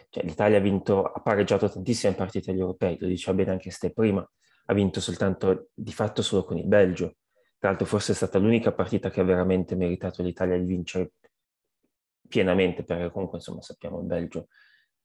Cioè, 0.09 0.25
L'Italia 0.25 0.57
ha 0.57 0.63
vinto, 0.63 1.03
ha 1.03 1.21
pareggiato 1.21 1.69
tantissime 1.69 2.15
partite 2.15 2.53
agli 2.53 2.61
europei, 2.61 2.97
lo 2.99 3.09
diceva 3.09 3.37
bene 3.37 3.51
anche 3.51 3.71
Ste 3.71 3.93
prima, 3.93 4.27
ha 4.65 4.73
vinto 4.73 5.03
soltanto 5.03 5.69
di 5.75 5.93
fatto 5.93 6.23
solo 6.23 6.45
con 6.45 6.57
il 6.57 6.67
Belgio. 6.67 7.17
Tra 7.59 7.69
l'altro 7.69 7.85
forse 7.85 8.13
è 8.13 8.15
stata 8.15 8.39
l'unica 8.39 8.73
partita 8.73 9.11
che 9.11 9.21
ha 9.21 9.25
veramente 9.25 9.77
meritato 9.77 10.23
l'Italia 10.23 10.57
di 10.57 10.65
vincere 10.65 11.13
pienamente, 12.27 12.85
perché 12.85 13.11
comunque 13.11 13.39
insomma 13.39 13.61
sappiamo 13.63 14.01
il 14.01 14.07
Belgio 14.07 14.47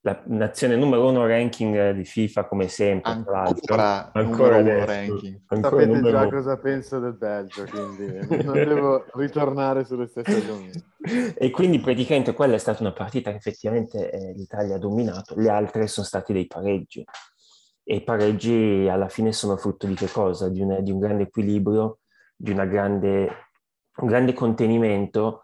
la 0.06 0.22
nazione 0.26 0.76
numero 0.76 1.08
uno 1.08 1.26
ranking 1.26 1.92
di 1.92 2.04
FIFA 2.04 2.46
come 2.46 2.68
sempre, 2.68 3.24
tra 3.24 3.32
l'altro. 3.32 3.76
Ancora, 3.76 4.12
Ancora 4.12 4.58
adesso. 4.58 4.86
ranking. 4.86 5.42
Ancora 5.48 5.70
Sapete 5.70 5.86
numero 5.98 6.12
già 6.12 6.20
uno. 6.24 6.30
cosa 6.30 6.58
penso 6.58 7.00
del 7.00 7.14
Belgio, 7.14 7.64
quindi 7.64 8.44
non 8.44 8.54
devo 8.54 9.06
ritornare 9.14 9.86
sulle 9.86 10.08
stesse 10.08 10.36
argomenti. 10.36 10.84
E 11.38 11.50
quindi 11.52 11.80
praticamente 11.80 12.34
quella 12.34 12.56
è 12.56 12.58
stata 12.58 12.82
una 12.82 12.92
partita 12.92 13.32
che 13.32 13.38
effettivamente 13.38 14.12
eh, 14.12 14.34
l'Italia 14.34 14.76
ha 14.76 14.80
dominato, 14.80 15.36
le 15.38 15.50
altre 15.50 15.88
sono 15.88 16.06
stati 16.06 16.34
dei 16.34 16.48
pareggi. 16.48 17.02
E 17.86 17.96
i 17.96 18.04
pareggi 18.04 18.90
alla 18.90 19.08
fine 19.08 19.32
sono 19.32 19.56
frutto 19.56 19.88
di 19.88 19.94
che 19.94 20.08
cosa? 20.10 20.50
Di, 20.50 20.60
una- 20.60 20.82
di 20.82 20.92
un 20.92 21.00
grande 21.00 21.24
equilibrio, 21.24 22.00
di 22.36 22.52
una 22.52 22.66
grande, 22.66 23.48
un 24.02 24.08
grande 24.08 24.34
contenimento, 24.34 25.44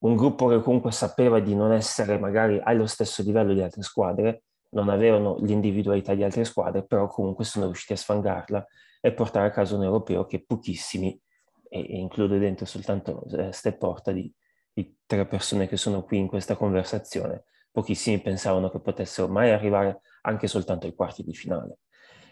un 0.00 0.16
gruppo 0.16 0.46
che 0.46 0.60
comunque 0.60 0.92
sapeva 0.92 1.40
di 1.40 1.54
non 1.54 1.72
essere 1.72 2.18
magari 2.18 2.60
allo 2.62 2.86
stesso 2.86 3.22
livello 3.22 3.52
di 3.52 3.60
altre 3.60 3.82
squadre, 3.82 4.44
non 4.70 4.88
avevano 4.88 5.36
l'individualità 5.40 6.14
di 6.14 6.22
altre 6.22 6.44
squadre, 6.44 6.84
però 6.84 7.06
comunque 7.08 7.44
sono 7.44 7.66
riusciti 7.66 7.92
a 7.92 7.96
sfangarla 7.96 8.66
e 9.00 9.12
portare 9.12 9.48
a 9.48 9.50
casa 9.50 9.76
un 9.76 9.82
europeo 9.82 10.26
che 10.26 10.44
pochissimi, 10.44 11.20
e, 11.68 11.80
e 11.80 11.98
includo 11.98 12.38
dentro 12.38 12.66
soltanto 12.66 13.24
eh, 13.30 13.52
ste 13.52 13.72
porta 13.72 14.12
di, 14.12 14.32
di 14.72 14.96
tre 15.06 15.26
persone 15.26 15.66
che 15.66 15.76
sono 15.76 16.02
qui 16.02 16.18
in 16.18 16.28
questa 16.28 16.56
conversazione, 16.56 17.44
pochissimi 17.70 18.20
pensavano 18.20 18.70
che 18.70 18.80
potessero 18.80 19.28
mai 19.28 19.50
arrivare 19.50 20.00
anche 20.22 20.46
soltanto 20.46 20.86
ai 20.86 20.94
quarti 20.94 21.22
di 21.22 21.34
finale. 21.34 21.78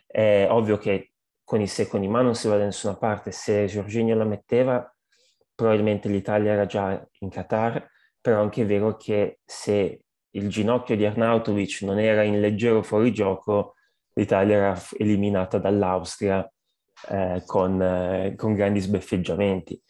È 0.07 0.47
ovvio 0.49 0.79
che 0.79 1.13
con 1.45 1.61
i 1.61 1.67
se 1.67 1.83
e 1.83 1.89
con 1.89 2.03
i 2.03 2.09
ma 2.09 2.23
non 2.23 2.35
si 2.35 2.49
va 2.49 2.57
da 2.57 2.65
nessuna 2.65 2.97
parte, 2.97 3.31
se 3.31 3.67
Jorginho 3.67 4.15
la 4.15 4.25
metteva 4.25 4.97
probabilmente 5.59 6.09
l'Italia 6.09 6.53
era 6.53 6.67
già 6.67 7.05
in 7.19 7.31
Qatar, 7.31 7.85
però 8.21 8.41
anche 8.41 8.63
è 8.63 8.65
vero 8.65 8.97
che 8.97 9.41
se 9.45 10.03
il 10.31 10.49
ginocchio 10.49 10.95
di 10.95 11.05
Arnautovic 11.05 11.83
non 11.83 11.99
era 11.99 12.23
in 12.23 12.39
leggero 12.39 12.81
fuorigioco, 12.81 13.75
l'Italia 14.15 14.57
era 14.57 14.83
eliminata 14.99 15.59
dall'Austria 15.59 16.49
eh, 17.09 17.43
con, 17.45 17.83
eh, 17.83 18.35
con 18.37 18.55
grandi 18.55 18.79
sbeffeggiamenti. 18.79 19.83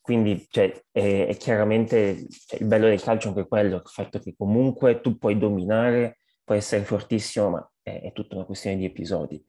Quindi 0.00 0.46
cioè, 0.50 0.72
è, 0.92 1.26
è 1.26 1.36
chiaramente 1.36 2.24
cioè, 2.46 2.60
il 2.60 2.66
bello 2.68 2.86
del 2.86 3.02
calcio 3.02 3.30
anche 3.30 3.48
quello, 3.48 3.74
il 3.78 3.82
fatto 3.86 4.20
che 4.20 4.36
comunque 4.38 5.00
tu 5.00 5.18
puoi 5.18 5.36
dominare, 5.36 6.20
puoi 6.44 6.58
essere 6.58 6.84
fortissimo, 6.84 7.50
ma 7.50 7.70
è, 7.82 8.02
è 8.02 8.12
tutta 8.12 8.36
una 8.36 8.44
questione 8.44 8.76
di 8.76 8.84
episodi. 8.84 9.44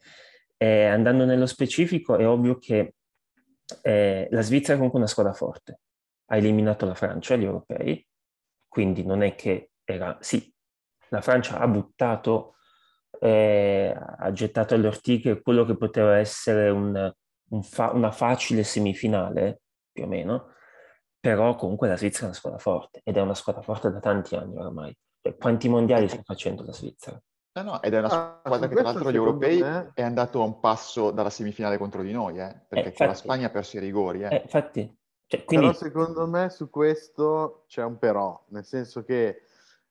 Eh, 0.58 0.86
andando 0.86 1.26
nello 1.26 1.46
specifico, 1.46 2.18
è 2.18 2.28
ovvio 2.28 2.58
che 2.58 2.96
eh, 3.82 4.28
la 4.32 4.42
Svizzera 4.42 4.74
è 4.74 4.76
comunque 4.76 5.00
una 5.00 5.08
squadra 5.08 5.34
forte, 5.34 5.80
ha 6.28 6.38
eliminato 6.38 6.86
la 6.86 6.96
Francia 6.96 7.34
agli 7.34 7.44
europei, 7.44 8.06
quindi 8.68 9.04
non 9.06 9.22
è 9.24 9.36
che 9.36 9.72
era... 9.84 10.18
Sì, 10.22 10.52
la 11.10 11.22
Francia 11.22 11.58
ha 11.60 11.68
buttato, 11.68 12.56
eh, 13.20 13.94
ha 13.96 14.32
gettato 14.32 14.76
alle 14.76 14.88
ortiche 14.88 15.42
quello 15.42 15.66
che 15.66 15.76
poteva 15.78 16.18
essere 16.18 16.70
un- 16.70 17.12
un 17.52 17.64
fa- 17.64 17.92
una 17.92 18.12
facile 18.12 18.64
semifinale, 18.64 19.62
più 19.92 20.04
o 20.04 20.08
meno, 20.08 20.54
però 21.20 21.56
comunque 21.56 21.88
la 21.88 21.98
Svizzera 21.98 22.24
è 22.26 22.28
una 22.28 22.36
squadra 22.36 22.60
forte 22.60 23.02
ed 23.04 23.18
è 23.18 23.22
una 23.22 23.34
squadra 23.34 23.62
forte 23.62 23.92
da 23.92 24.00
tanti 24.00 24.36
anni 24.36 24.56
oramai. 24.58 24.96
Cioè, 25.22 25.36
quanti 25.38 25.68
mondiali 25.68 26.08
sta 26.08 26.22
facendo 26.24 26.64
la 26.64 26.72
Svizzera? 26.74 27.20
No, 27.62 27.72
no, 27.72 27.82
ed 27.82 27.94
è 27.94 28.00
una 28.00 28.08
Ah, 28.08 28.40
squadra 28.44 28.68
su 28.68 28.68
che 28.70 28.76
tra 28.76 28.84
l'altro 28.84 29.06
secondo 29.06 29.46
europei 29.46 29.62
me- 29.62 29.92
è 29.94 30.02
andato 30.02 30.42
a 30.42 30.46
un 30.46 30.60
passo 30.60 31.12
dalla 31.12 31.30
semifinale 31.30 31.78
contro 31.78 32.02
di 32.02 32.12
noi, 32.12 32.40
eh, 32.40 32.56
perché 32.68 32.90
Eh, 32.90 32.94
con 32.94 33.08
la. 33.08 33.14
Spagna 33.14 33.48
ha 33.48 33.50
perso 33.50 33.78
i 33.78 33.80
rigori. 33.80 34.24
Eh. 34.24 34.28
Eh, 34.36 34.42
infatti, 34.44 34.98
cioè, 35.28 35.44
quindi 35.44 35.66
Però 35.68 35.78
secondo 35.78 36.28
me 36.28 36.50
su 36.50 36.70
questo 36.70 37.64
c'è 37.68 37.84
un 37.84 37.98
però, 37.98 38.42
nel 38.50 38.66
senso 38.66 39.04
che 39.04 39.42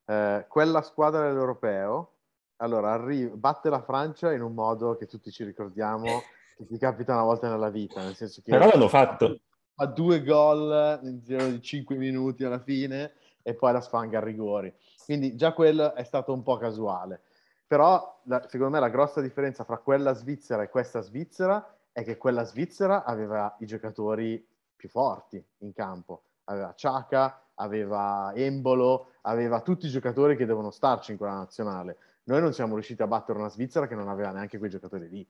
eh, 0.05 0.45
quella 0.47 0.81
squadra 0.81 1.27
dell'europeo, 1.27 2.13
allora, 2.57 2.91
arri- 2.93 3.29
batte 3.29 3.69
la 3.69 3.81
Francia 3.81 4.33
in 4.33 4.41
un 4.41 4.53
modo 4.53 4.97
che 4.97 5.05
tutti 5.05 5.31
ci 5.31 5.43
ricordiamo, 5.43 6.23
che 6.57 6.65
ti 6.65 6.77
capita 6.77 7.13
una 7.13 7.23
volta 7.23 7.49
nella 7.49 7.69
vita, 7.69 8.01
nel 8.03 8.15
senso 8.15 8.41
che 8.43 8.51
però 8.51 8.67
l'hanno 8.67 8.89
fatto. 8.89 9.39
fa 9.75 9.85
due 9.85 10.23
gol 10.23 10.99
in 11.03 11.21
giro 11.23 11.47
di 11.49 11.61
5 11.61 11.95
minuti 11.95 12.43
alla 12.43 12.59
fine 12.59 13.13
e 13.41 13.53
poi 13.53 13.71
la 13.71 13.79
sfanga 13.79 14.17
a 14.17 14.21
rigori. 14.23 14.73
Quindi 15.05 15.35
già 15.35 15.53
quello 15.53 15.93
è 15.93 16.03
stato 16.03 16.33
un 16.33 16.43
po' 16.43 16.57
casuale. 16.57 17.21
Però 17.69 18.21
la- 18.23 18.47
secondo 18.47 18.73
me 18.73 18.79
la 18.79 18.89
grossa 18.89 19.21
differenza 19.21 19.63
fra 19.63 19.77
quella 19.77 20.13
svizzera 20.13 20.63
e 20.63 20.69
questa 20.69 21.01
svizzera 21.01 21.63
è 21.91 22.03
che 22.03 22.17
quella 22.17 22.43
svizzera 22.43 23.03
aveva 23.03 23.55
i 23.59 23.67
giocatori 23.67 24.43
più 24.75 24.89
forti 24.89 25.39
in 25.59 25.71
campo. 25.73 26.23
Aveva 26.45 26.73
Ciaca, 26.73 27.43
aveva 27.53 28.31
Embolo, 28.33 29.11
aveva 29.21 29.61
tutti 29.61 29.85
i 29.85 29.89
giocatori 29.89 30.35
che 30.35 30.47
devono 30.47 30.71
starci 30.71 31.11
in 31.11 31.17
quella 31.17 31.35
nazionale. 31.35 31.97
Noi 32.23 32.41
non 32.41 32.53
siamo 32.53 32.73
riusciti 32.73 33.03
a 33.03 33.07
battere 33.07 33.37
una 33.37 33.49
Svizzera 33.49 33.85
che 33.85 33.93
non 33.93 34.09
aveva 34.09 34.31
neanche 34.31 34.57
quei 34.57 34.71
giocatori 34.71 35.07
lì. 35.07 35.27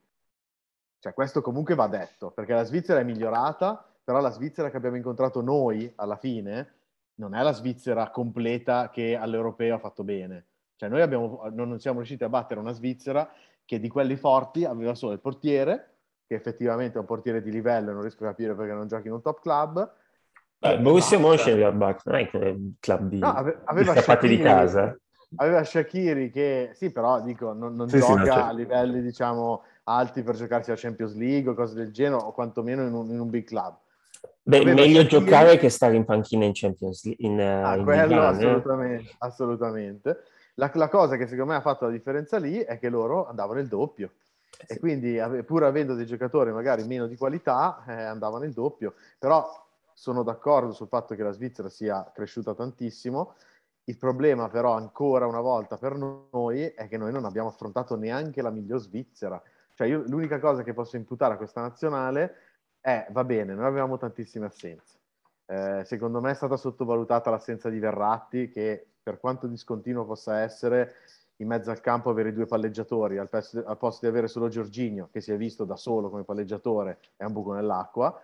Cioè, 0.97 1.13
questo 1.13 1.41
comunque 1.41 1.75
va 1.75 1.87
detto, 1.87 2.31
perché 2.31 2.53
la 2.53 2.63
Svizzera 2.63 3.01
è 3.01 3.03
migliorata, 3.03 3.85
però 4.01 4.21
la 4.21 4.31
Svizzera 4.31 4.69
che 4.69 4.77
abbiamo 4.77 4.95
incontrato 4.95 5.41
noi 5.41 5.91
alla 5.97 6.15
fine 6.15 6.75
non 7.15 7.35
è 7.35 7.43
la 7.43 7.51
Svizzera 7.51 8.11
completa 8.11 8.89
che 8.89 9.17
all'europeo 9.17 9.75
ha 9.75 9.79
fatto 9.79 10.05
bene. 10.05 10.45
Cioè, 10.79 10.87
noi 10.87 11.01
abbiamo, 11.01 11.43
non 11.51 11.77
siamo 11.77 11.97
riusciti 11.97 12.23
a 12.23 12.29
battere 12.29 12.61
una 12.61 12.71
Svizzera 12.71 13.29
che 13.65 13.81
di 13.81 13.89
quelli 13.89 14.15
forti 14.15 14.63
aveva 14.63 14.95
solo 14.95 15.11
il 15.11 15.19
portiere, 15.19 15.95
che 16.25 16.35
effettivamente 16.35 16.95
è 16.97 17.01
un 17.01 17.05
portiere 17.05 17.41
di 17.41 17.51
livello, 17.51 17.91
non 17.91 17.99
riesco 17.99 18.23
a 18.23 18.27
capire 18.27 18.55
perché 18.55 18.71
non 18.71 18.87
giochi 18.87 19.07
in 19.07 19.13
un 19.13 19.21
top 19.21 19.41
club. 19.41 19.91
Eh, 20.59 20.71
E 20.75 20.79
Borussia. 20.79 21.19
Mönchengladbach 21.19 21.99
non 22.05 22.15
è 22.15 22.29
che 22.29 22.37
un 22.37 22.71
club 22.79 23.09
di, 23.09 23.19
No, 23.19 23.33
ave- 23.33 23.55
di 23.57 23.61
aveva 23.65 23.93
scappati 23.93 24.27
di 24.29 24.37
casa. 24.39 24.97
Aveva 25.35 25.65
Shakiri 25.65 26.31
che, 26.31 26.69
sì, 26.75 26.91
però 26.93 27.19
dico, 27.21 27.51
non, 27.51 27.75
non 27.75 27.89
Sì, 27.89 27.99
sì, 27.99 28.07
gioca 28.07 28.19
no, 28.19 28.25
certo. 28.25 28.39
a 28.39 28.51
livelli, 28.53 29.01
diciamo, 29.01 29.63
alti 29.83 30.23
per 30.23 30.35
giocarsi 30.35 30.69
la 30.69 30.77
Champions 30.77 31.13
League 31.15 31.51
o 31.51 31.55
cose 31.55 31.75
del 31.75 31.91
genere, 31.91 32.23
o 32.23 32.31
quantomeno 32.31 32.83
in 32.87 32.93
un, 32.93 33.09
in 33.09 33.19
un 33.19 33.29
big 33.29 33.43
club. 33.45 33.75
Beh, 34.41 34.61
Aveva 34.61 34.75
meglio 34.75 35.01
Shaqiri- 35.01 35.25
giocare 35.25 35.57
che 35.57 35.69
stare 35.69 35.95
in 35.97 36.05
panchina 36.05 36.45
in 36.45 36.51
Champions 36.53 37.03
League. 37.03 37.25
In, 37.27 37.37
eh, 37.37 37.63
Ah, 37.63 37.75
in 37.75 37.83
quello 37.83 38.01
Ligue 38.03 38.15
1, 38.15 38.23
eh. 38.23 38.29
assolutamente, 38.29 39.15
assolutamente. 39.19 40.23
La, 40.59 40.69
la 40.73 40.89
cosa 40.89 41.15
che 41.15 41.25
secondo 41.25 41.53
me 41.53 41.57
ha 41.57 41.61
fatto 41.61 41.85
la 41.85 41.91
differenza 41.91 42.37
lì 42.37 42.59
è 42.59 42.77
che 42.77 42.89
loro 42.89 43.27
andavano 43.27 43.61
il 43.61 43.67
doppio. 43.69 44.11
Sì. 44.49 44.73
E 44.73 44.79
quindi, 44.79 45.17
pur 45.45 45.63
avendo 45.63 45.95
dei 45.95 46.05
giocatori 46.05 46.51
magari 46.51 46.83
meno 46.83 47.07
di 47.07 47.15
qualità, 47.15 47.81
eh, 47.87 47.93
andavano 47.93 48.43
il 48.43 48.51
doppio. 48.51 48.93
Però 49.17 49.47
sono 49.93 50.21
d'accordo 50.21 50.73
sul 50.73 50.89
fatto 50.89 51.15
che 51.15 51.23
la 51.23 51.31
Svizzera 51.31 51.69
sia 51.69 52.11
cresciuta 52.13 52.53
tantissimo. 52.53 53.35
Il 53.85 53.97
problema, 53.97 54.49
però, 54.49 54.73
ancora 54.73 55.25
una 55.25 55.39
volta 55.39 55.77
per 55.77 55.95
noi 55.95 56.65
è 56.65 56.89
che 56.89 56.97
noi 56.97 57.13
non 57.13 57.23
abbiamo 57.23 57.47
affrontato 57.47 57.95
neanche 57.95 58.41
la 58.41 58.49
miglior 58.49 58.81
Svizzera. 58.81 59.41
Cioè, 59.73 59.87
io 59.87 60.03
l'unica 60.07 60.39
cosa 60.39 60.61
che 60.61 60.73
posso 60.73 60.97
imputare 60.97 61.35
a 61.35 61.37
questa 61.37 61.61
nazionale 61.61 62.35
è, 62.81 63.07
va 63.11 63.23
bene, 63.23 63.53
noi 63.53 63.65
avevamo 63.65 63.97
tantissime 63.97 64.47
assenze. 64.47 64.97
Eh, 65.45 65.83
secondo 65.85 66.19
me 66.19 66.31
è 66.31 66.35
stata 66.35 66.57
sottovalutata 66.57 67.29
l'assenza 67.29 67.69
di 67.69 67.79
Verratti, 67.79 68.49
che 68.49 68.87
per 69.09 69.19
quanto 69.19 69.47
discontinuo 69.47 70.05
possa 70.05 70.41
essere, 70.41 70.93
in 71.37 71.47
mezzo 71.47 71.71
al 71.71 71.81
campo 71.81 72.11
avere 72.11 72.31
due 72.31 72.45
palleggiatori 72.45 73.17
al 73.17 73.27
posto, 73.27 73.65
al 73.65 73.77
posto 73.77 74.05
di 74.05 74.11
avere 74.11 74.27
solo 74.27 74.49
Giorginio, 74.49 75.09
che 75.11 75.19
si 75.19 75.31
è 75.31 75.37
visto 75.37 75.65
da 75.65 75.75
solo 75.75 76.11
come 76.11 76.23
palleggiatore, 76.23 76.99
è 77.15 77.23
un 77.23 77.33
buco 77.33 77.53
nell'acqua. 77.53 78.21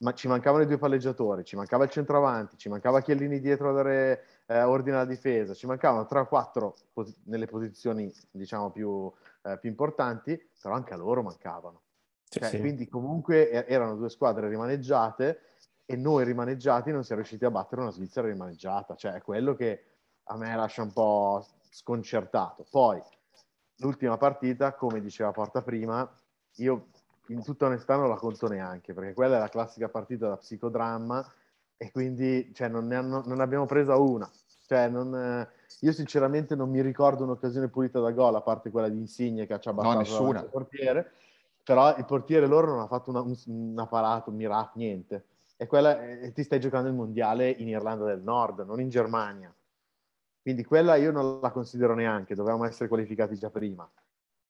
Ma 0.00 0.12
ci 0.12 0.28
mancavano 0.28 0.62
i 0.62 0.66
due 0.66 0.78
palleggiatori, 0.78 1.44
ci 1.44 1.56
mancava 1.56 1.82
il 1.82 1.90
centravanti, 1.90 2.56
ci 2.56 2.68
mancava 2.68 3.00
Chiellini 3.00 3.40
dietro 3.40 3.70
a 3.70 3.72
dare 3.72 4.24
eh, 4.46 4.62
ordine 4.62 4.94
alla 4.96 5.04
difesa, 5.04 5.54
ci 5.54 5.66
mancavano 5.66 6.06
tre 6.06 6.20
o 6.20 6.26
quattro 6.26 6.76
pos- 6.92 7.18
nelle 7.24 7.46
posizioni 7.46 8.12
diciamo 8.30 8.70
più, 8.70 9.10
eh, 9.42 9.58
più 9.58 9.68
importanti, 9.68 10.40
però 10.60 10.74
anche 10.74 10.94
a 10.94 10.96
loro 10.96 11.22
mancavano. 11.22 11.80
Cioè, 12.28 12.44
sì. 12.48 12.60
Quindi 12.60 12.86
comunque 12.86 13.50
erano 13.66 13.96
due 13.96 14.08
squadre 14.08 14.48
rimaneggiate 14.48 15.40
e 15.84 15.96
noi 15.96 16.24
rimaneggiati 16.24 16.92
non 16.92 17.02
siamo 17.02 17.22
riusciti 17.22 17.46
a 17.46 17.50
battere 17.50 17.80
una 17.80 17.90
Svizzera 17.90 18.28
rimaneggiata. 18.28 18.94
Cioè 18.94 19.14
è 19.14 19.22
quello 19.22 19.54
che 19.54 19.82
a 20.28 20.36
me 20.36 20.54
lascia 20.54 20.82
un 20.82 20.92
po' 20.92 21.44
sconcertato. 21.70 22.64
Poi 22.70 23.02
l'ultima 23.76 24.16
partita, 24.16 24.74
come 24.74 25.00
diceva 25.00 25.30
Porta 25.30 25.62
prima, 25.62 26.08
io 26.56 26.86
in 27.28 27.42
tutta 27.42 27.66
onestà 27.66 27.96
non 27.96 28.08
la 28.08 28.16
conto 28.16 28.48
neanche, 28.48 28.94
perché 28.94 29.14
quella 29.14 29.36
è 29.36 29.40
la 29.40 29.48
classica 29.48 29.88
partita 29.88 30.28
da 30.28 30.36
psicodramma 30.36 31.24
e 31.76 31.90
quindi 31.92 32.52
cioè, 32.54 32.68
non, 32.68 32.86
ne 32.86 32.96
hanno- 32.96 33.22
non 33.26 33.40
abbiamo 33.40 33.66
presa 33.66 33.96
una. 33.96 34.30
Cioè, 34.66 34.88
non, 34.88 35.14
eh, 35.14 35.48
io 35.80 35.92
sinceramente 35.92 36.54
non 36.54 36.70
mi 36.70 36.82
ricordo 36.82 37.24
un'occasione 37.24 37.68
pulita 37.68 38.00
da 38.00 38.10
gol, 38.10 38.34
a 38.34 38.40
parte 38.42 38.70
quella 38.70 38.88
di 38.88 38.98
Insigne 38.98 39.46
che 39.46 39.54
ha 39.54 39.58
ciabattato 39.58 39.98
nessuna. 39.98 40.18
davanti 40.18 40.44
al 40.44 40.50
portiere, 40.50 41.12
però 41.64 41.96
il 41.96 42.04
portiere 42.04 42.46
loro 42.46 42.66
non 42.68 42.80
ha 42.80 42.86
fatto 42.86 43.10
una, 43.10 43.20
un, 43.20 43.34
una 43.46 43.86
parata, 43.86 44.30
un 44.30 44.36
miracolo, 44.36 44.84
niente. 44.84 45.24
E 45.56 45.66
quella, 45.66 46.00
eh, 46.02 46.32
ti 46.32 46.42
stai 46.42 46.60
giocando 46.60 46.88
il 46.88 46.94
mondiale 46.94 47.50
in 47.50 47.68
Irlanda 47.68 48.04
del 48.04 48.20
Nord, 48.20 48.60
non 48.60 48.80
in 48.80 48.88
Germania. 48.88 49.52
Quindi 50.40 50.64
quella 50.64 50.94
io 50.96 51.10
non 51.10 51.40
la 51.40 51.50
considero 51.50 51.94
neanche, 51.94 52.34
dovevamo 52.34 52.64
essere 52.64 52.88
qualificati 52.88 53.36
già 53.36 53.50
prima. 53.50 53.88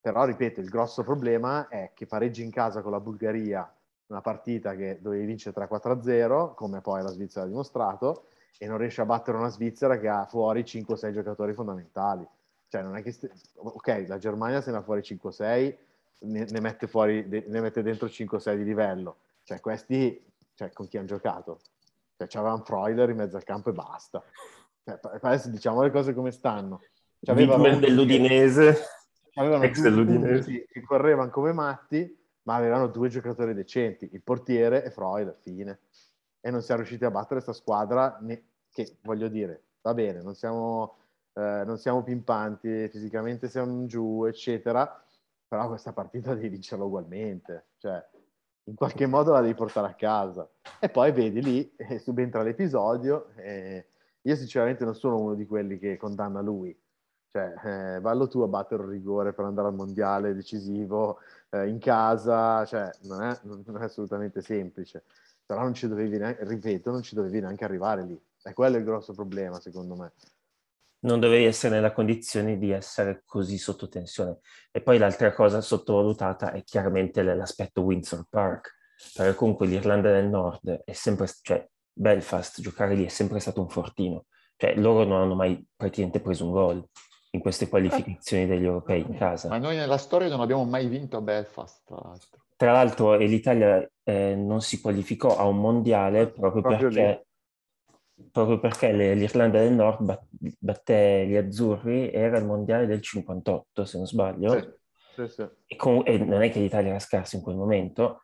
Però, 0.01 0.25
ripeto, 0.25 0.61
il 0.61 0.69
grosso 0.69 1.03
problema 1.03 1.69
è 1.69 1.91
che 1.95 2.07
pareggi 2.07 2.43
in 2.43 2.51
casa 2.51 2.83
con 2.83 2.93
la 2.93 3.01
Bulgaria 3.01 3.71
una 4.07 4.21
partita 4.21 4.75
che 4.75 4.99
dovevi 5.01 5.27
vincere 5.27 5.55
3-4-0, 5.55 6.55
come 6.55 6.81
poi 6.81 7.03
la 7.03 7.11
Svizzera 7.11 7.45
ha 7.45 7.49
dimostrato, 7.49 8.27
e 8.59 8.67
non 8.67 8.79
riesci 8.79 9.01
a 9.01 9.05
battere 9.05 9.37
una 9.37 9.49
Svizzera 9.49 9.99
che 9.99 10.09
ha 10.09 10.25
fuori 10.25 10.63
5-6 10.63 11.13
giocatori 11.13 11.53
fondamentali. 11.53 12.27
Cioè, 12.69 12.83
non 12.83 12.97
è 12.97 13.03
che... 13.03 13.13
St- 13.13 13.31
ok, 13.55 14.05
la 14.07 14.19
Germania 14.19 14.61
se 14.61 14.71
ne 14.71 14.79
ha 14.79 14.83
fuori 14.83 15.01
5-6, 15.01 15.77
ne, 16.21 16.47
ne 16.49 16.61
mette 16.61 16.87
fuori, 16.87 17.27
ne 17.27 17.61
mette 17.61 17.83
dentro 17.83 18.07
5-6 18.07 18.57
di 18.57 18.65
livello. 18.65 19.19
Cioè, 19.43 19.61
questi, 19.61 20.25
cioè, 20.55 20.73
con 20.73 20.89
chi 20.89 20.97
hanno 20.97 21.07
giocato? 21.07 21.61
Cioè, 22.17 22.27
c'avevano 22.27 22.65
Freuler 22.65 23.11
in 23.11 23.17
mezzo 23.17 23.37
al 23.37 23.45
campo 23.45 23.71
e 23.71 23.73
basta. 23.73 24.23
Cioè, 24.89 25.19
adesso 25.21 25.51
diciamo 25.51 25.83
le 25.83 25.91
cose 25.91 26.15
come 26.15 26.31
stanno. 26.31 26.81
Cioè, 27.21 27.35
avevano 27.35 27.79
dell'Udinese. 27.79 28.77
Ex 29.35 29.81
dell'Udinese. 29.81 30.67
che 30.67 30.81
correvano 30.83 31.31
come 31.31 31.53
matti, 31.53 32.17
ma 32.43 32.55
avevano 32.55 32.87
due 32.89 33.09
giocatori 33.09 33.53
decenti, 33.55 34.09
il 34.13 34.23
portiere 34.23 34.85
e 34.85 34.91
Freuler, 34.91 35.37
fine. 35.41 35.81
E 36.41 36.51
non 36.51 36.63
siamo 36.63 36.81
riusciti 36.81 37.05
a 37.05 37.11
battere 37.11 37.43
questa 37.43 37.53
squadra 37.53 38.19
che, 38.71 38.97
voglio 39.03 39.29
dire, 39.29 39.65
va 39.83 39.93
bene, 39.93 40.23
non 40.23 40.35
siamo, 40.35 40.97
eh, 41.35 41.63
non 41.65 41.77
siamo 41.77 42.03
pimpanti, 42.03 42.89
fisicamente 42.89 43.49
siamo 43.49 43.85
giù, 43.87 44.25
eccetera, 44.25 45.05
però 45.47 45.69
questa 45.69 45.93
partita 45.93 46.35
devi 46.35 46.49
vincerla 46.49 46.85
ugualmente. 46.85 47.67
Cioè, 47.77 48.03
in 48.65 48.75
qualche 48.75 49.07
modo 49.07 49.33
la 49.33 49.41
devi 49.41 49.55
portare 49.55 49.89
a 49.89 49.95
casa. 49.95 50.49
E 50.81 50.89
poi 50.89 51.13
vedi 51.13 51.43
lì, 51.43 51.75
eh, 51.77 51.99
subentra 51.99 52.43
l'episodio. 52.43 53.31
Eh, 53.37 53.87
io 54.29 54.37
sinceramente 54.37 54.85
non 54.85 54.95
sono 54.95 55.19
uno 55.19 55.35
di 55.35 55.47
quelli 55.47 55.79
che 55.79 55.97
condanna 55.97 56.43
lui. 56.43 56.79
Cioè, 57.31 57.55
eh, 57.97 58.01
vallo 58.01 58.29
tu 58.29 58.41
a 58.41 58.47
battere 58.47 58.83
un 58.83 58.91
rigore 58.91 59.33
per 59.33 59.47
andare 59.47 59.69
al 59.69 59.75
mondiale 59.75 60.35
decisivo 60.35 61.19
eh, 61.51 61.67
in 61.67 61.79
casa, 61.79 62.65
cioè, 62.67 62.91
non 63.03 63.23
è, 63.23 63.39
non 63.43 63.81
è, 63.81 63.85
assolutamente 63.85 64.43
semplice. 64.43 65.05
Però 65.47 65.63
non 65.63 65.73
ci 65.73 65.89
dovevi 65.89 66.19
neanche, 66.19 66.45
ripeto, 66.45 66.91
non 66.91 67.03
ci 67.03 67.15
dovevi 67.15 67.41
neanche 67.41 67.65
arrivare 67.65 68.05
lì. 68.05 68.21
E 68.43 68.53
quello 68.53 68.77
è 68.77 68.79
il 68.79 68.85
grosso 68.85 69.15
problema, 69.15 69.59
secondo 69.61 69.95
me. 69.95 70.13
Non 71.01 71.21
dovevi 71.21 71.45
essere 71.45 71.77
nella 71.77 71.93
condizione 71.93 72.59
di 72.59 72.71
essere 72.71 73.23
così 73.25 73.57
sotto 73.57 73.89
tensione. 73.89 74.41
E 74.71 74.83
poi 74.83 74.99
l'altra 74.99 75.33
cosa 75.33 75.63
sottovalutata 75.63 76.53
è 76.53 76.63
chiaramente 76.65 77.23
l'aspetto 77.23 77.81
Windsor 77.81 78.27
Park, 78.29 78.75
perché 79.15 79.35
comunque 79.35 79.67
l'Irlanda 79.67 80.11
del 80.11 80.29
Nord 80.29 80.83
è 80.85 80.93
sempre, 80.93 81.29
cioè 81.41 81.67
Belfast, 81.99 82.61
giocare 82.61 82.95
lì 82.95 83.05
è 83.05 83.09
sempre 83.09 83.41
stato 83.41 83.61
un 83.61 83.69
fortino. 83.69 84.27
Cioè 84.57 84.77
loro 84.77 85.05
non 85.05 85.21
hanno 85.21 85.35
mai 85.35 85.65
praticamente 85.77 86.21
preso 86.21 86.45
un 86.45 86.53
gol 86.53 86.89
in 87.31 87.41
queste 87.41 87.69
qualificazioni 87.69 88.47
degli 88.47 88.65
europei 88.65 89.05
in 89.07 89.17
casa. 89.17 89.49
Ma 89.49 89.59
noi 89.59 89.77
nella 89.77 89.99
storia 89.99 90.29
non 90.29 90.41
abbiamo 90.41 90.65
mai 90.65 90.87
vinto 90.87 91.17
a 91.17 91.21
Belfast, 91.21 91.83
tra 91.85 92.01
l'altro. 92.03 92.39
Tra 92.57 92.73
l'altro 92.73 93.17
l'Italia 93.17 93.89
eh, 94.05 94.35
non 94.35 94.61
si 94.63 94.81
qualificò 94.81 95.37
a 95.37 95.45
un 95.45 95.59
mondiale 95.59 96.29
proprio, 96.29 96.63
proprio 96.63 96.89
perché, 96.89 97.27
proprio 98.33 98.59
perché 98.59 98.93
l'Irlanda 99.15 99.59
del 99.59 99.73
Nord 99.73 100.21
batté 100.59 101.27
gli 101.27 101.37
azzurri, 101.37 102.11
era 102.11 102.39
il 102.39 102.45
mondiale 102.45 102.87
del 102.87 103.01
58 103.01 103.85
se 103.85 103.97
non 103.97 104.07
sbaglio, 104.07 104.59
sì, 104.59 105.27
sì, 105.27 105.29
sì. 105.29 105.49
E, 105.67 105.77
con, 105.77 106.03
e, 106.05 106.19
non 106.19 106.43
è 106.43 106.51
che 106.51 106.59
l'Italia 106.59 106.91
era 106.91 106.99
scarsa 106.99 107.37
in 107.37 107.43
quel 107.43 107.57
momento, 107.57 108.23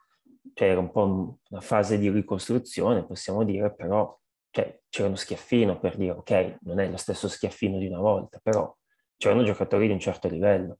cioè 0.53 0.69
era 0.69 0.81
un 0.81 0.91
po' 0.91 1.39
una 1.49 1.61
fase 1.61 1.99
di 1.99 2.11
ricostruzione 2.11 3.07
possiamo 3.07 3.45
dire, 3.45 3.73
però 3.73 4.17
cioè, 4.51 4.81
c'era 4.89 5.09
uno 5.09 5.17
schiaffino 5.17 5.79
per 5.79 5.97
dire 5.97 6.13
ok, 6.13 6.57
non 6.61 6.79
è 6.81 6.89
lo 6.89 6.97
stesso 6.97 7.29
schiaffino 7.29 7.79
di 7.79 7.87
una 7.87 7.99
volta, 7.99 8.39
però 8.43 8.75
c'erano 9.17 9.43
giocatori 9.43 9.87
di 9.87 9.93
un 9.93 10.01
certo 10.01 10.29
livello. 10.29 10.79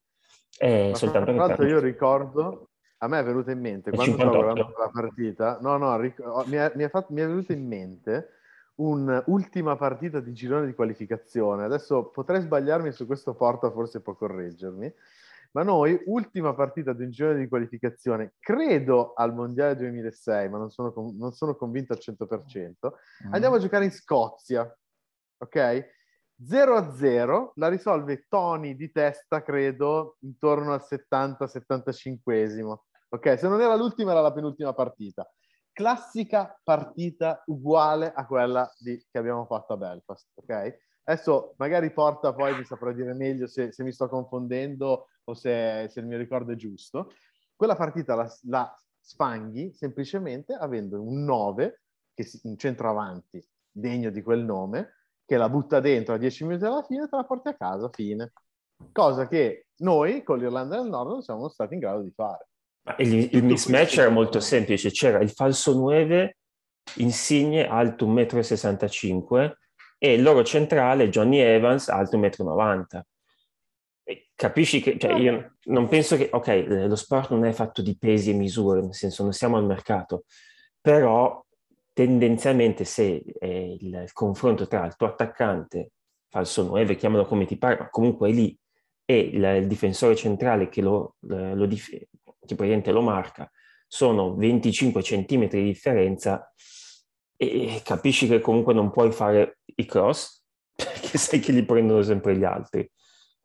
E 0.57 0.89
Ma 0.91 0.95
soltanto 0.95 1.33
tra 1.33 1.47
l'altro 1.47 1.65
io 1.65 1.79
ricordo, 1.79 2.69
a 2.99 3.07
me 3.07 3.19
è 3.19 3.23
venuto 3.23 3.51
in 3.51 3.59
mente, 3.59 3.91
quando 3.91 4.13
58. 4.13 4.31
stavo 4.31 4.45
guardando 4.45 4.77
la 4.77 4.89
partita, 4.89 5.57
no, 5.61 5.77
no, 5.77 5.99
ric- 5.99 6.23
mi, 6.45 6.55
è, 6.55 6.71
mi, 6.75 6.83
è 6.83 6.89
fatto, 6.89 7.11
mi 7.11 7.21
è 7.21 7.27
venuto 7.27 7.51
in 7.51 7.67
mente 7.67 8.29
un'ultima 8.75 9.75
partita 9.75 10.19
di 10.19 10.33
girone 10.33 10.65
di 10.65 10.73
qualificazione. 10.73 11.63
Adesso 11.63 12.05
potrei 12.05 12.41
sbagliarmi 12.41 12.91
su 12.91 13.05
questo 13.05 13.33
porta, 13.33 13.71
forse 13.71 14.01
può 14.01 14.15
correggermi. 14.15 14.93
Ma 15.55 15.63
noi, 15.63 15.97
ultima 16.07 16.53
partita 16.53 16.91
di 16.91 17.05
un 17.05 17.11
girone 17.11 17.39
di 17.39 17.47
qualificazione, 17.47 18.33
credo 18.39 19.13
al 19.13 19.33
Mondiale 19.33 19.77
2006, 19.77 20.49
ma 20.49 20.57
non 20.57 20.69
sono, 20.69 20.93
non 21.17 21.31
sono 21.31 21.55
convinto 21.55 21.93
al 21.93 21.99
100%, 22.01 22.71
mm. 23.27 23.33
andiamo 23.33 23.55
a 23.55 23.59
giocare 23.59 23.85
in 23.85 23.91
Scozia, 23.91 24.69
ok? 25.37 25.93
0 26.45 26.75
a 26.75 26.93
0 26.93 27.53
la 27.55 27.69
risolve 27.69 28.25
Tony 28.27 28.75
di 28.75 28.91
testa, 28.91 29.43
credo, 29.43 30.17
intorno 30.19 30.73
al 30.73 30.83
70-75esimo. 30.83 32.79
Ok, 33.07 33.39
se 33.39 33.47
non 33.47 33.61
era 33.61 33.75
l'ultima, 33.75 34.11
era 34.11 34.19
la 34.19 34.33
penultima 34.33 34.73
partita. 34.73 35.25
Classica 35.71 36.59
partita 36.65 37.41
uguale 37.45 38.11
a 38.13 38.25
quella 38.25 38.69
di, 38.77 39.01
che 39.09 39.17
abbiamo 39.17 39.45
fatto 39.45 39.71
a 39.71 39.77
Belfast, 39.77 40.27
ok? 40.33 40.79
Adesso 41.05 41.53
magari 41.59 41.93
porta 41.93 42.33
poi 42.33 42.57
mi 42.57 42.65
saprà 42.65 42.91
dire 42.91 43.13
meglio 43.13 43.47
se, 43.47 43.71
se 43.71 43.83
mi 43.83 43.93
sto 43.93 44.09
confondendo 44.09 45.07
o 45.25 45.33
se, 45.33 45.87
se, 45.89 45.99
il 45.99 46.05
mio 46.05 46.17
ricordo 46.17 46.51
è 46.51 46.55
giusto. 46.55 47.13
Quella 47.55 47.75
partita 47.75 48.15
la, 48.15 48.31
la 48.43 48.79
sfanghi 48.99 49.73
semplicemente 49.73 50.53
avendo 50.53 51.01
un 51.01 51.23
9, 51.23 51.81
che 52.13 52.23
si, 52.23 52.39
un 52.43 52.57
centroavanti 52.57 53.43
degno 53.71 54.09
di 54.09 54.21
quel 54.21 54.43
nome, 54.43 54.93
che 55.25 55.37
la 55.37 55.49
butta 55.49 55.79
dentro 55.79 56.13
a 56.13 56.17
10 56.17 56.45
minuti 56.45 56.65
alla 56.65 56.83
fine 56.83 57.03
e 57.03 57.09
te 57.09 57.15
la 57.15 57.25
porti 57.25 57.49
a 57.49 57.55
casa, 57.55 57.89
fine. 57.91 58.33
Cosa 58.91 59.27
che 59.27 59.67
noi 59.77 60.23
con 60.23 60.37
l'Irlanda 60.37 60.79
del 60.79 60.89
Nord 60.89 61.09
non 61.09 61.21
siamo 61.21 61.47
stati 61.49 61.73
in 61.73 61.79
grado 61.79 62.01
di 62.01 62.11
fare. 62.11 62.47
Il, 62.97 63.29
il 63.33 63.43
mismatch 63.43 63.97
era 63.97 64.09
molto 64.09 64.39
semplice, 64.39 64.91
c'era 64.91 65.19
il 65.19 65.31
falso 65.31 65.73
9, 65.73 66.37
Insigne 66.97 67.67
alto 67.67 68.05
1,65 68.05 69.47
m 69.47 69.53
e 69.97 70.13
il 70.13 70.21
loro 70.21 70.43
centrale 70.43 71.09
Johnny 71.09 71.39
Evans 71.39 71.89
alto 71.89 72.17
1,90 72.17 72.97
m. 72.97 73.01
Capisci 74.35 74.81
che, 74.81 74.97
cioè 74.99 75.13
io 75.13 75.55
non 75.63 75.87
penso 75.87 76.15
che, 76.15 76.29
ok, 76.31 76.65
lo 76.87 76.95
sport 76.95 77.31
non 77.31 77.45
è 77.45 77.51
fatto 77.51 77.81
di 77.81 77.97
pesi 77.97 78.29
e 78.29 78.33
misure, 78.33 78.81
nel 78.81 78.93
senso 78.93 79.23
non 79.23 79.33
siamo 79.33 79.57
al 79.57 79.65
mercato, 79.65 80.25
però 80.79 81.43
tendenzialmente 81.91 82.83
se 82.83 83.23
eh, 83.39 83.77
il, 83.79 84.01
il, 84.03 84.11
confronto 84.13 84.67
tra 84.67 84.85
il 84.85 84.95
tuo 84.95 85.07
attaccante, 85.07 85.93
falso 86.29 86.63
9, 86.63 86.95
chiamalo 86.95 87.25
come 87.25 87.45
ti 87.45 87.57
pare, 87.57 87.77
ma 87.79 87.89
comunque 87.89 88.29
è 88.29 88.33
lì, 88.33 88.55
e 89.05 89.17
il, 89.17 89.43
il 89.43 89.67
difensore 89.67 90.15
centrale 90.15 90.69
che 90.69 90.81
lo, 90.81 91.15
lo, 91.21 91.65
dif- 91.65 91.89
che 91.89 92.07
praticamente 92.55 92.91
lo 92.91 93.01
marca, 93.01 93.49
sono 93.87 94.35
25 94.35 95.01
centimetri 95.01 95.61
di 95.61 95.67
differenza, 95.67 96.53
e 97.37 97.81
capisci 97.83 98.27
che 98.27 98.39
comunque 98.39 98.73
non 98.73 98.91
puoi 98.91 99.11
fare 99.11 99.59
i 99.75 99.85
cross, 99.85 100.43
perché 100.75 101.17
sai 101.17 101.39
che 101.39 101.51
li 101.51 101.63
prendono 101.63 102.01
sempre 102.01 102.37
gli 102.37 102.43
altri. 102.43 102.89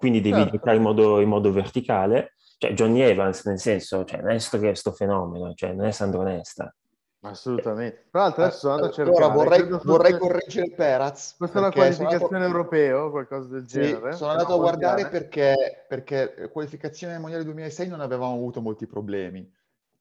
Quindi 0.01 0.23
devi 0.23 0.41
certo. 0.41 0.57
giocare 0.57 0.77
in 0.79 0.83
modo, 0.83 1.21
in 1.21 1.29
modo 1.29 1.53
verticale. 1.53 2.33
Cioè, 2.57 2.73
Johnny 2.73 3.01
Evans, 3.01 3.45
nel 3.45 3.59
senso, 3.59 4.05
cioè, 4.05 4.23
non 4.23 4.31
è 4.31 4.39
questo 4.41 4.93
fenomeno, 4.93 5.53
cioè, 5.55 5.73
non 5.73 5.85
è 5.85 5.91
Sandro 5.91 6.23
Nesta 6.23 6.75
Assolutamente. 7.23 8.07
Tra 8.11 8.23
l'altro 8.23 8.45
adesso 8.45 8.59
sono 8.61 8.73
andato 8.75 8.93
a 8.93 8.95
cercare... 8.95 9.17
Allora 9.17 9.35
vorrei, 9.35 9.69
vorrei 9.85 10.19
correggere 10.19 10.71
Peraz. 10.71 11.35
Questa 11.37 11.59
è 11.59 11.61
una 11.61 11.71
qualificazione 11.71 12.37
andato... 12.37 12.45
europea 12.47 13.05
o 13.05 13.11
qualcosa 13.11 13.49
del 13.49 13.67
genere? 13.67 14.13
Sì, 14.13 14.19
sono 14.19 14.31
andato 14.31 14.55
a 14.55 14.57
guardare 14.57 15.09
perché, 15.09 15.85
perché 15.87 16.49
qualificazione 16.51 17.13
del 17.13 17.21
Mondiale 17.21 17.45
2006 17.45 17.89
non 17.89 18.01
avevamo 18.01 18.33
avuto 18.33 18.63
molti 18.63 18.87
problemi. 18.87 19.47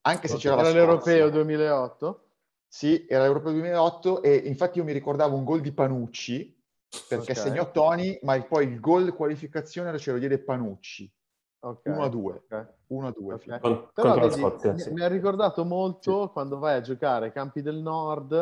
Anche 0.02 0.28
se 0.28 0.38
c'era 0.38 0.60
era 0.60 0.70
l'Europeo 0.70 1.28
2008? 1.28 2.24
Sì, 2.66 3.04
era 3.06 3.24
l'Europeo 3.24 3.52
2008 3.52 4.22
e 4.22 4.34
infatti 4.36 4.78
io 4.78 4.84
mi 4.84 4.92
ricordavo 4.92 5.36
un 5.36 5.44
gol 5.44 5.60
di 5.60 5.72
Panucci 5.72 6.58
perché 7.08 7.32
okay. 7.32 7.34
segnò 7.34 7.70
Toni, 7.70 8.18
ma 8.22 8.40
poi 8.42 8.66
il 8.66 8.80
gol 8.80 9.14
qualificazione 9.14 9.96
ce 9.98 10.12
lo 10.12 10.18
diede 10.18 10.38
Panucci. 10.38 11.10
Okay. 11.62 11.92
1 11.92 12.02
a 12.02 12.08
2. 12.08 12.42
Okay. 12.46 12.66
1 12.86 13.06
a 13.06 13.10
2. 13.12 13.34
Okay. 13.34 13.60
Con, 13.60 13.90
Però 13.92 14.14
vedi, 14.14 14.34
Scozia, 14.34 14.76
sì. 14.78 14.92
mi 14.92 15.02
ha 15.02 15.08
ricordato 15.08 15.64
molto 15.64 16.26
sì. 16.26 16.32
quando 16.32 16.58
vai 16.58 16.76
a 16.76 16.80
giocare 16.80 17.26
ai 17.26 17.32
campi 17.32 17.62
del 17.62 17.76
nord, 17.76 18.32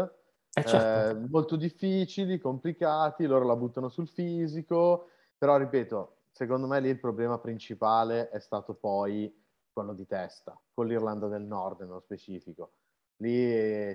eh, 0.53 0.65
certo. 0.65 1.19
eh, 1.19 1.29
molto 1.29 1.57
difficili, 1.57 2.39
complicati, 2.39 3.27
loro 3.27 3.45
la 3.45 3.57
buttano 3.57 3.89
sul 3.89 4.09
fisico. 4.09 5.09
Però 5.37 5.57
ripeto, 5.57 6.17
secondo 6.31 6.67
me 6.67 6.81
lì 6.81 6.89
il 6.89 7.01
problema 7.01 7.39
principale 7.39 8.31
è 8.31 8.39
stato 8.39 8.75
poi 8.75 9.33
quello 9.73 9.93
di 9.93 10.07
testa, 10.07 10.59
con 10.73 10.87
l'Irlanda 10.87 11.27
del 11.27 11.43
Nord 11.43 11.81
nello 11.81 12.01
specifico. 12.01 12.73
Lì, 13.21 13.93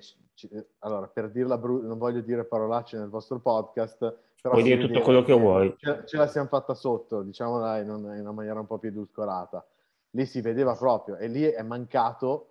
allora, 0.79 1.07
per 1.07 1.31
dirla, 1.31 1.57
bru- 1.57 1.83
non 1.83 1.97
voglio 1.97 2.21
dire 2.21 2.43
parolacce 2.43 2.97
nel 2.97 3.09
vostro 3.09 3.39
podcast, 3.39 4.17
Puoi 4.49 4.61
dire 4.63 4.85
tutto 4.85 4.99
quello 4.99 5.23
che 5.23 5.31
vuoi. 5.31 5.73
Ce, 5.77 6.03
ce 6.05 6.17
la 6.17 6.27
siamo 6.27 6.49
fatta 6.49 6.73
sotto, 6.73 7.21
diciamola 7.21 7.79
in, 7.79 7.87
in 7.87 8.19
una 8.19 8.31
maniera 8.33 8.59
un 8.59 8.65
po' 8.65 8.77
più 8.77 8.89
edulcorata. 8.89 9.65
Lì 10.11 10.25
si 10.25 10.41
vedeva 10.41 10.75
proprio 10.75 11.15
e 11.15 11.27
lì 11.27 11.43
è 11.43 11.61
mancato 11.61 12.49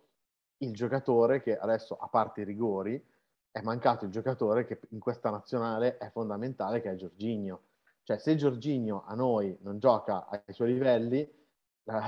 il 0.58 0.72
giocatore 0.72 1.42
che 1.42 1.56
adesso, 1.58 1.94
a 1.96 2.08
parte 2.08 2.40
i 2.40 2.44
rigori, 2.44 3.04
è 3.50 3.60
mancato 3.60 4.06
il 4.06 4.10
giocatore 4.10 4.64
che 4.64 4.80
in 4.88 5.00
questa 5.00 5.28
nazionale 5.28 5.98
è 5.98 6.08
fondamentale, 6.10 6.80
che 6.80 6.90
è 6.90 6.94
Giorginio. 6.94 7.60
Cioè, 8.04 8.16
se 8.16 8.36
Giorginio 8.36 9.04
a 9.06 9.14
noi 9.14 9.54
non 9.60 9.78
gioca 9.78 10.26
ai 10.28 10.54
suoi 10.54 10.72
livelli, 10.72 11.30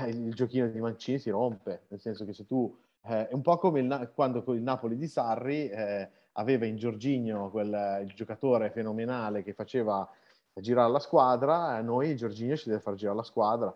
il 0.07 0.33
giochino 0.33 0.67
di 0.67 0.79
Mancini 0.79 1.19
si 1.19 1.29
rompe. 1.29 1.83
Nel 1.89 1.99
senso 1.99 2.25
che 2.25 2.33
se 2.33 2.45
tu... 2.47 2.75
Eh, 3.03 3.27
è 3.27 3.33
un 3.35 3.41
po' 3.41 3.57
come 3.57 3.81
il, 3.81 4.11
quando 4.15 4.41
con 4.41 4.55
il 4.55 4.63
Napoli 4.63 4.97
di 4.97 5.07
Sarri... 5.07 5.69
Eh, 5.69 6.09
aveva 6.37 6.65
in 6.65 6.77
Giorginio 6.77 7.49
quel, 7.49 8.01
il 8.03 8.13
giocatore 8.13 8.69
fenomenale 8.69 9.43
che 9.43 9.53
faceva 9.53 10.07
girare 10.53 10.91
la 10.91 10.99
squadra, 10.99 11.67
a 11.67 11.81
noi 11.81 12.15
Giorginio 12.15 12.55
ci 12.55 12.69
deve 12.69 12.81
far 12.81 12.95
girare 12.95 13.17
la 13.17 13.23
squadra. 13.23 13.75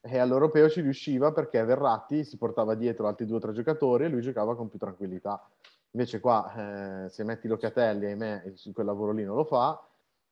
E 0.00 0.18
all'europeo 0.18 0.68
ci 0.68 0.80
riusciva 0.80 1.32
perché 1.32 1.62
Verratti 1.64 2.24
si 2.24 2.36
portava 2.36 2.74
dietro 2.74 3.08
altri 3.08 3.26
due 3.26 3.36
o 3.36 3.40
tre 3.40 3.52
giocatori 3.52 4.04
e 4.04 4.08
lui 4.08 4.20
giocava 4.20 4.54
con 4.54 4.68
più 4.68 4.78
tranquillità. 4.78 5.48
Invece 5.92 6.20
qua, 6.20 7.04
eh, 7.04 7.08
se 7.08 7.24
metti 7.24 7.48
Locatelli, 7.48 8.06
ahimè, 8.06 8.52
quel 8.72 8.86
lavoro 8.86 9.12
lì 9.12 9.24
non 9.24 9.36
lo 9.36 9.44
fa. 9.44 9.82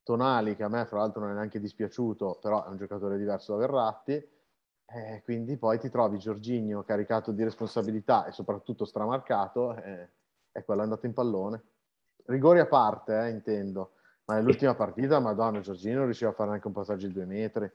Tonali, 0.03 0.55
che 0.55 0.63
a 0.63 0.69
me 0.69 0.85
fra 0.85 0.99
l'altro 0.99 1.21
non 1.21 1.31
è 1.31 1.33
neanche 1.33 1.59
dispiaciuto, 1.59 2.39
però 2.41 2.65
è 2.65 2.69
un 2.69 2.77
giocatore 2.77 3.17
diverso 3.17 3.53
da 3.53 3.59
Verratti. 3.59 4.13
Eh, 4.89 5.21
quindi 5.25 5.57
poi 5.57 5.79
ti 5.79 5.89
trovi 5.89 6.17
Giorginio 6.17 6.83
caricato 6.83 7.33
di 7.33 7.43
responsabilità 7.43 8.25
e 8.25 8.31
soprattutto 8.31 8.85
stramarcato, 8.85 9.75
eh, 9.75 10.09
e 10.57 10.63
quello 10.63 10.81
è 10.81 10.83
andato 10.85 11.05
in 11.05 11.13
pallone. 11.13 11.63
Rigori 12.25 12.59
a 12.59 12.65
parte, 12.65 13.15
eh, 13.15 13.29
intendo, 13.29 13.91
ma 14.25 14.35
nell'ultima 14.35 14.73
partita, 14.73 15.19
madonna, 15.19 15.59
Giorginio 15.59 15.97
non 15.97 16.05
riusciva 16.05 16.31
a 16.31 16.33
fare 16.33 16.49
neanche 16.49 16.67
un 16.67 16.73
passaggio 16.73 17.05
di 17.05 17.13
due 17.13 17.25
metri. 17.25 17.69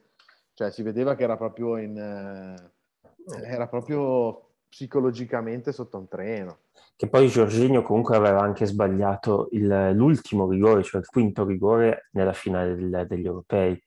Cioè, 0.53 0.71
si 0.73 0.83
vedeva 0.83 1.14
che 1.14 1.23
era 1.23 1.37
proprio 1.37 1.77
in... 1.77 1.97
Eh, 1.97 2.71
era 3.45 3.68
proprio 3.68 4.49
psicologicamente 4.68 5.71
sotto 5.71 5.97
un 5.97 6.09
treno. 6.09 6.59
Che 6.97 7.09
poi 7.09 7.29
Giorginio 7.29 7.83
comunque 7.83 8.16
aveva 8.16 8.40
anche 8.40 8.66
sbagliato 8.66 9.49
il, 9.53 9.92
l'ultimo 9.92 10.49
rigore, 10.49 10.83
cioè 10.83 11.01
il 11.01 11.07
quinto 11.07 11.45
rigore 11.45 12.09
nella 12.12 12.33
finale 12.33 12.75
del, 12.75 13.07
degli 13.07 13.27
europei. 13.27 13.81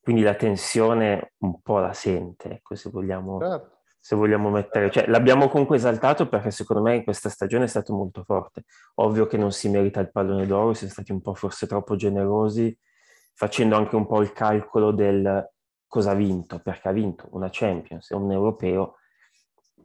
Quindi 0.00 0.22
la 0.22 0.34
tensione 0.34 1.34
un 1.38 1.60
po' 1.60 1.78
la 1.78 1.92
sente, 1.92 2.52
ecco, 2.52 2.74
se 2.74 2.88
vogliamo, 2.90 3.38
certo. 3.38 3.73
Se 4.04 4.16
vogliamo 4.16 4.50
mettere... 4.50 4.90
Cioè, 4.90 5.06
l'abbiamo 5.06 5.48
comunque 5.48 5.76
esaltato 5.76 6.28
perché 6.28 6.50
secondo 6.50 6.82
me 6.82 6.96
in 6.96 7.04
questa 7.04 7.30
stagione 7.30 7.64
è 7.64 7.68
stato 7.68 7.94
molto 7.94 8.22
forte. 8.22 8.64
Ovvio 8.96 9.26
che 9.26 9.38
non 9.38 9.50
si 9.50 9.70
merita 9.70 9.98
il 10.00 10.10
pallone 10.10 10.46
d'oro, 10.46 10.74
siamo 10.74 10.92
stati 10.92 11.10
un 11.10 11.22
po' 11.22 11.32
forse 11.32 11.66
troppo 11.66 11.96
generosi, 11.96 12.76
facendo 13.32 13.76
anche 13.76 13.96
un 13.96 14.06
po' 14.06 14.20
il 14.20 14.34
calcolo 14.34 14.90
del 14.90 15.50
cosa 15.86 16.10
ha 16.10 16.14
vinto, 16.14 16.58
perché 16.58 16.88
ha 16.88 16.92
vinto 16.92 17.28
una 17.30 17.48
Champions 17.50 18.10
un 18.10 18.30
europeo, 18.30 18.96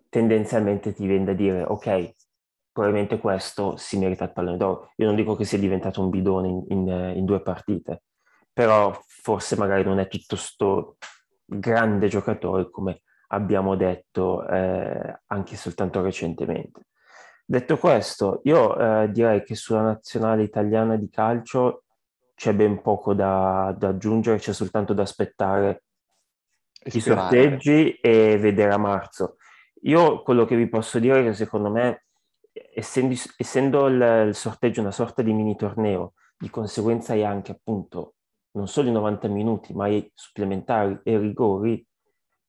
tendenzialmente 0.10 0.92
ti 0.92 1.08
viene 1.08 1.24
da 1.24 1.34
dire 1.34 1.64
ok, 1.64 2.14
probabilmente 2.74 3.20
questo 3.20 3.78
si 3.78 3.98
merita 3.98 4.26
il 4.26 4.34
pallone 4.34 4.58
d'oro. 4.58 4.92
Io 4.98 5.06
non 5.06 5.16
dico 5.16 5.38
che 5.38 5.46
sia 5.46 5.58
diventato 5.58 6.02
un 6.02 6.10
bidone 6.10 6.48
in, 6.50 6.66
in, 6.68 7.14
in 7.16 7.24
due 7.24 7.42
partite, 7.42 8.04
però 8.52 9.00
forse 9.02 9.56
magari 9.56 9.86
non 9.86 9.98
è 9.98 10.10
tutto 10.10 10.36
sto 10.36 10.98
grande 11.46 12.10
giocatore 12.10 12.70
come 12.70 13.04
abbiamo 13.32 13.76
detto 13.76 14.48
eh, 14.48 15.22
anche 15.28 15.56
soltanto 15.56 16.02
recentemente. 16.02 16.88
Detto 17.46 17.78
questo, 17.78 18.42
io 18.44 18.78
eh, 18.78 19.10
direi 19.12 19.44
che 19.44 19.56
sulla 19.56 19.82
nazionale 19.82 20.44
italiana 20.44 20.96
di 20.96 21.10
calcio 21.10 21.84
c'è 22.36 22.54
ben 22.54 22.82
poco 22.82 23.14
da, 23.14 23.76
da 23.78 23.90
aggiungere, 23.90 24.38
c'è 24.38 24.54
soltanto 24.54 24.94
da 24.94 25.02
aspettare 25.02 25.84
i 26.84 27.02
sorteggi 27.02 27.94
e 27.96 28.38
vedere 28.38 28.74
a 28.74 28.78
marzo. 28.78 29.38
Io 29.82 30.22
quello 30.22 30.46
che 30.46 30.56
vi 30.56 30.70
posso 30.70 31.00
dire 31.00 31.22
è 31.22 31.24
che 31.24 31.34
secondo 31.34 31.70
me, 31.70 32.06
essendo, 32.74 33.16
essendo 33.38 33.88
il, 33.88 34.26
il, 34.28 34.36
sorteggio 34.36 34.82
una 34.82 34.92
sorta 34.92 35.22
di 35.22 35.34
mini 35.34 35.56
torneo, 35.56 36.14
di 36.38 36.50
conseguenza 36.50 37.14
hai 37.14 37.26
anche 37.26 37.52
appunto 37.52 38.14
non 38.52 38.68
solo 38.68 38.90
i 38.90 38.94
90 38.94 39.28
minuti, 39.28 39.74
ma 39.74 39.88
i 39.88 40.10
supplementari 40.14 41.00
e 41.04 41.14
i 41.14 41.18
rigori, 41.18 41.86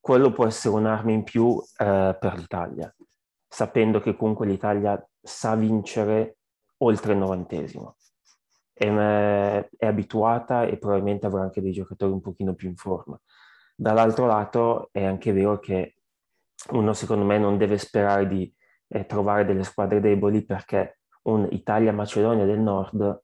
quello 0.01 0.33
può 0.33 0.47
essere 0.47 0.75
un'arma 0.75 1.13
in 1.13 1.23
più 1.23 1.61
eh, 1.79 2.17
per 2.19 2.35
l'Italia, 2.37 2.93
sapendo 3.47 4.01
che 4.01 4.17
comunque 4.17 4.47
l'Italia 4.47 5.03
sa 5.21 5.55
vincere 5.55 6.39
oltre 6.79 7.13
il 7.13 7.19
novantesimo. 7.19 7.97
È, 8.73 8.89
è 8.89 9.87
abituata 9.87 10.65
e 10.65 10.79
probabilmente 10.79 11.27
avrà 11.27 11.43
anche 11.43 11.61
dei 11.61 11.73
giocatori 11.73 12.13
un 12.13 12.23
pochino 12.23 12.55
più 12.55 12.69
in 12.69 12.77
forma. 12.77 13.21
Dall'altro 13.77 14.27
lato 14.27 14.89
è 14.91 15.05
anche 15.05 15.33
vero 15.33 15.59
che 15.59 15.97
uno 16.71 16.93
secondo 16.95 17.25
me 17.25 17.39
non 17.39 17.59
deve 17.59 17.79
sperare 17.79 18.27
di 18.27 18.53
eh, 18.89 19.07
trovare 19.07 19.45
delle 19.45 19.65
squadre 19.65 20.01
deboli 20.01 20.45
perché 20.45 21.01
un 21.23 21.47
Italia-Macedonia 21.51 22.45
del 22.45 22.61
Nord 22.61 23.23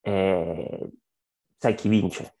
eh, 0.00 0.90
sai 1.56 1.74
chi 1.74 1.88
vince. 1.88 2.36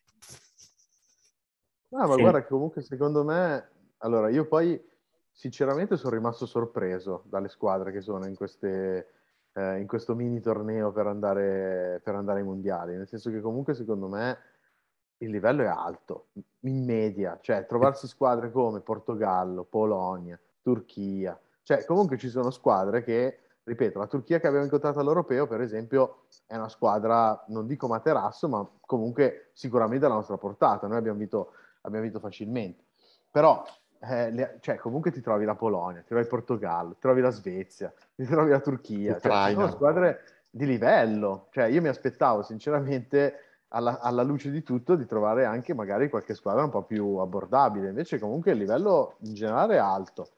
No, 1.92 2.06
ma 2.06 2.14
sì. 2.14 2.20
guarda 2.20 2.40
che 2.40 2.48
comunque 2.48 2.80
secondo 2.80 3.22
me, 3.22 3.68
allora 3.98 4.30
io 4.30 4.46
poi 4.46 4.82
sinceramente 5.30 5.96
sono 5.96 6.14
rimasto 6.14 6.46
sorpreso 6.46 7.22
dalle 7.26 7.48
squadre 7.48 7.92
che 7.92 8.00
sono 8.00 8.26
in, 8.26 8.34
queste, 8.34 9.08
eh, 9.52 9.78
in 9.78 9.86
questo 9.86 10.14
mini 10.14 10.40
torneo 10.40 10.90
per 10.90 11.06
andare, 11.06 12.00
per 12.02 12.14
andare 12.14 12.40
ai 12.40 12.46
mondiali, 12.46 12.96
nel 12.96 13.06
senso 13.06 13.30
che 13.30 13.40
comunque 13.40 13.74
secondo 13.74 14.08
me 14.08 14.38
il 15.18 15.30
livello 15.30 15.62
è 15.62 15.66
alto, 15.66 16.28
in 16.60 16.84
media, 16.84 17.38
cioè 17.42 17.66
trovarsi 17.66 18.08
squadre 18.08 18.50
come 18.50 18.80
Portogallo, 18.80 19.64
Polonia, 19.64 20.40
Turchia, 20.62 21.38
cioè 21.62 21.84
comunque 21.84 22.16
ci 22.16 22.28
sono 22.28 22.50
squadre 22.50 23.04
che, 23.04 23.38
ripeto, 23.62 23.98
la 23.98 24.06
Turchia 24.06 24.40
che 24.40 24.46
abbiamo 24.46 24.64
incontrato 24.64 24.98
all'Europeo, 24.98 25.46
per 25.46 25.60
esempio, 25.60 26.24
è 26.46 26.56
una 26.56 26.68
squadra, 26.68 27.44
non 27.48 27.66
dico 27.66 27.86
materasso, 27.86 28.48
ma 28.48 28.68
comunque 28.80 29.50
sicuramente 29.52 30.06
alla 30.06 30.16
nostra 30.16 30.38
portata, 30.38 30.88
noi 30.88 30.96
abbiamo 30.96 31.18
vinto, 31.18 31.52
abbiamo 31.82 32.04
vinto 32.04 32.18
facilmente, 32.18 32.84
però 33.30 33.64
eh, 34.00 34.30
le, 34.30 34.56
cioè, 34.60 34.76
comunque 34.76 35.12
ti 35.12 35.20
trovi 35.20 35.44
la 35.44 35.54
Polonia, 35.54 36.00
ti 36.00 36.08
trovi 36.08 36.22
il 36.22 36.28
Portogallo, 36.28 36.94
ti 36.94 37.00
trovi 37.00 37.20
la 37.20 37.30
Svezia, 37.30 37.92
ti 38.14 38.24
trovi 38.24 38.50
la 38.50 38.60
Turchia, 38.60 39.18
cioè, 39.20 39.52
sono 39.52 39.70
squadre 39.70 40.24
di 40.50 40.66
livello, 40.66 41.46
cioè 41.50 41.64
io 41.66 41.80
mi 41.80 41.88
aspettavo 41.88 42.42
sinceramente 42.42 43.36
alla, 43.68 44.00
alla, 44.00 44.22
luce 44.22 44.50
di 44.50 44.62
tutto 44.62 44.96
di 44.96 45.06
trovare 45.06 45.44
anche 45.44 45.72
magari 45.72 46.10
qualche 46.10 46.34
squadra 46.34 46.64
un 46.64 46.70
po' 46.70 46.82
più 46.82 47.16
abbordabile. 47.16 47.88
Invece 47.88 48.18
comunque 48.18 48.52
il 48.52 48.58
livello 48.58 49.16
in 49.20 49.34
generale 49.34 49.76
è 49.76 49.78
alto. 49.78 50.28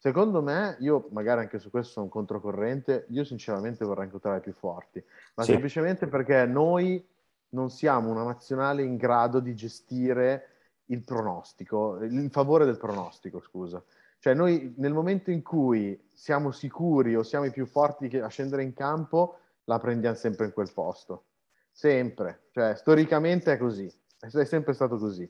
Secondo 0.00 0.42
me, 0.42 0.76
io 0.80 1.08
magari 1.10 1.40
anche 1.40 1.58
su 1.58 1.70
questo 1.70 1.92
sono 1.92 2.08
controcorrente, 2.08 3.04
io 3.10 3.22
sinceramente 3.22 3.84
vorrei 3.84 4.06
incontrare 4.06 4.40
più 4.40 4.54
forti, 4.54 5.04
ma 5.34 5.44
sì. 5.44 5.52
semplicemente 5.52 6.06
perché 6.06 6.46
noi 6.46 7.06
non 7.50 7.68
siamo 7.68 8.10
una 8.10 8.22
nazionale 8.22 8.82
in 8.82 8.96
grado 8.96 9.40
di 9.40 9.54
gestire 9.54 10.48
il 10.90 11.02
pronostico, 11.02 12.02
in 12.02 12.30
favore 12.30 12.64
del 12.64 12.78
pronostico, 12.78 13.40
scusa. 13.40 13.82
Cioè 14.18 14.34
noi 14.34 14.74
nel 14.76 14.92
momento 14.92 15.30
in 15.30 15.42
cui 15.42 16.08
siamo 16.12 16.50
sicuri 16.50 17.16
o 17.16 17.22
siamo 17.22 17.46
i 17.46 17.50
più 17.50 17.66
forti 17.66 18.14
a 18.18 18.28
scendere 18.28 18.62
in 18.62 18.74
campo, 18.74 19.38
la 19.64 19.78
prendiamo 19.78 20.16
sempre 20.16 20.46
in 20.46 20.52
quel 20.52 20.70
posto 20.72 21.24
sempre, 21.72 22.48
cioè 22.52 22.74
storicamente 22.74 23.52
è 23.52 23.58
così, 23.58 23.90
è 24.18 24.44
sempre 24.44 24.72
stato 24.74 24.98
così. 24.98 25.28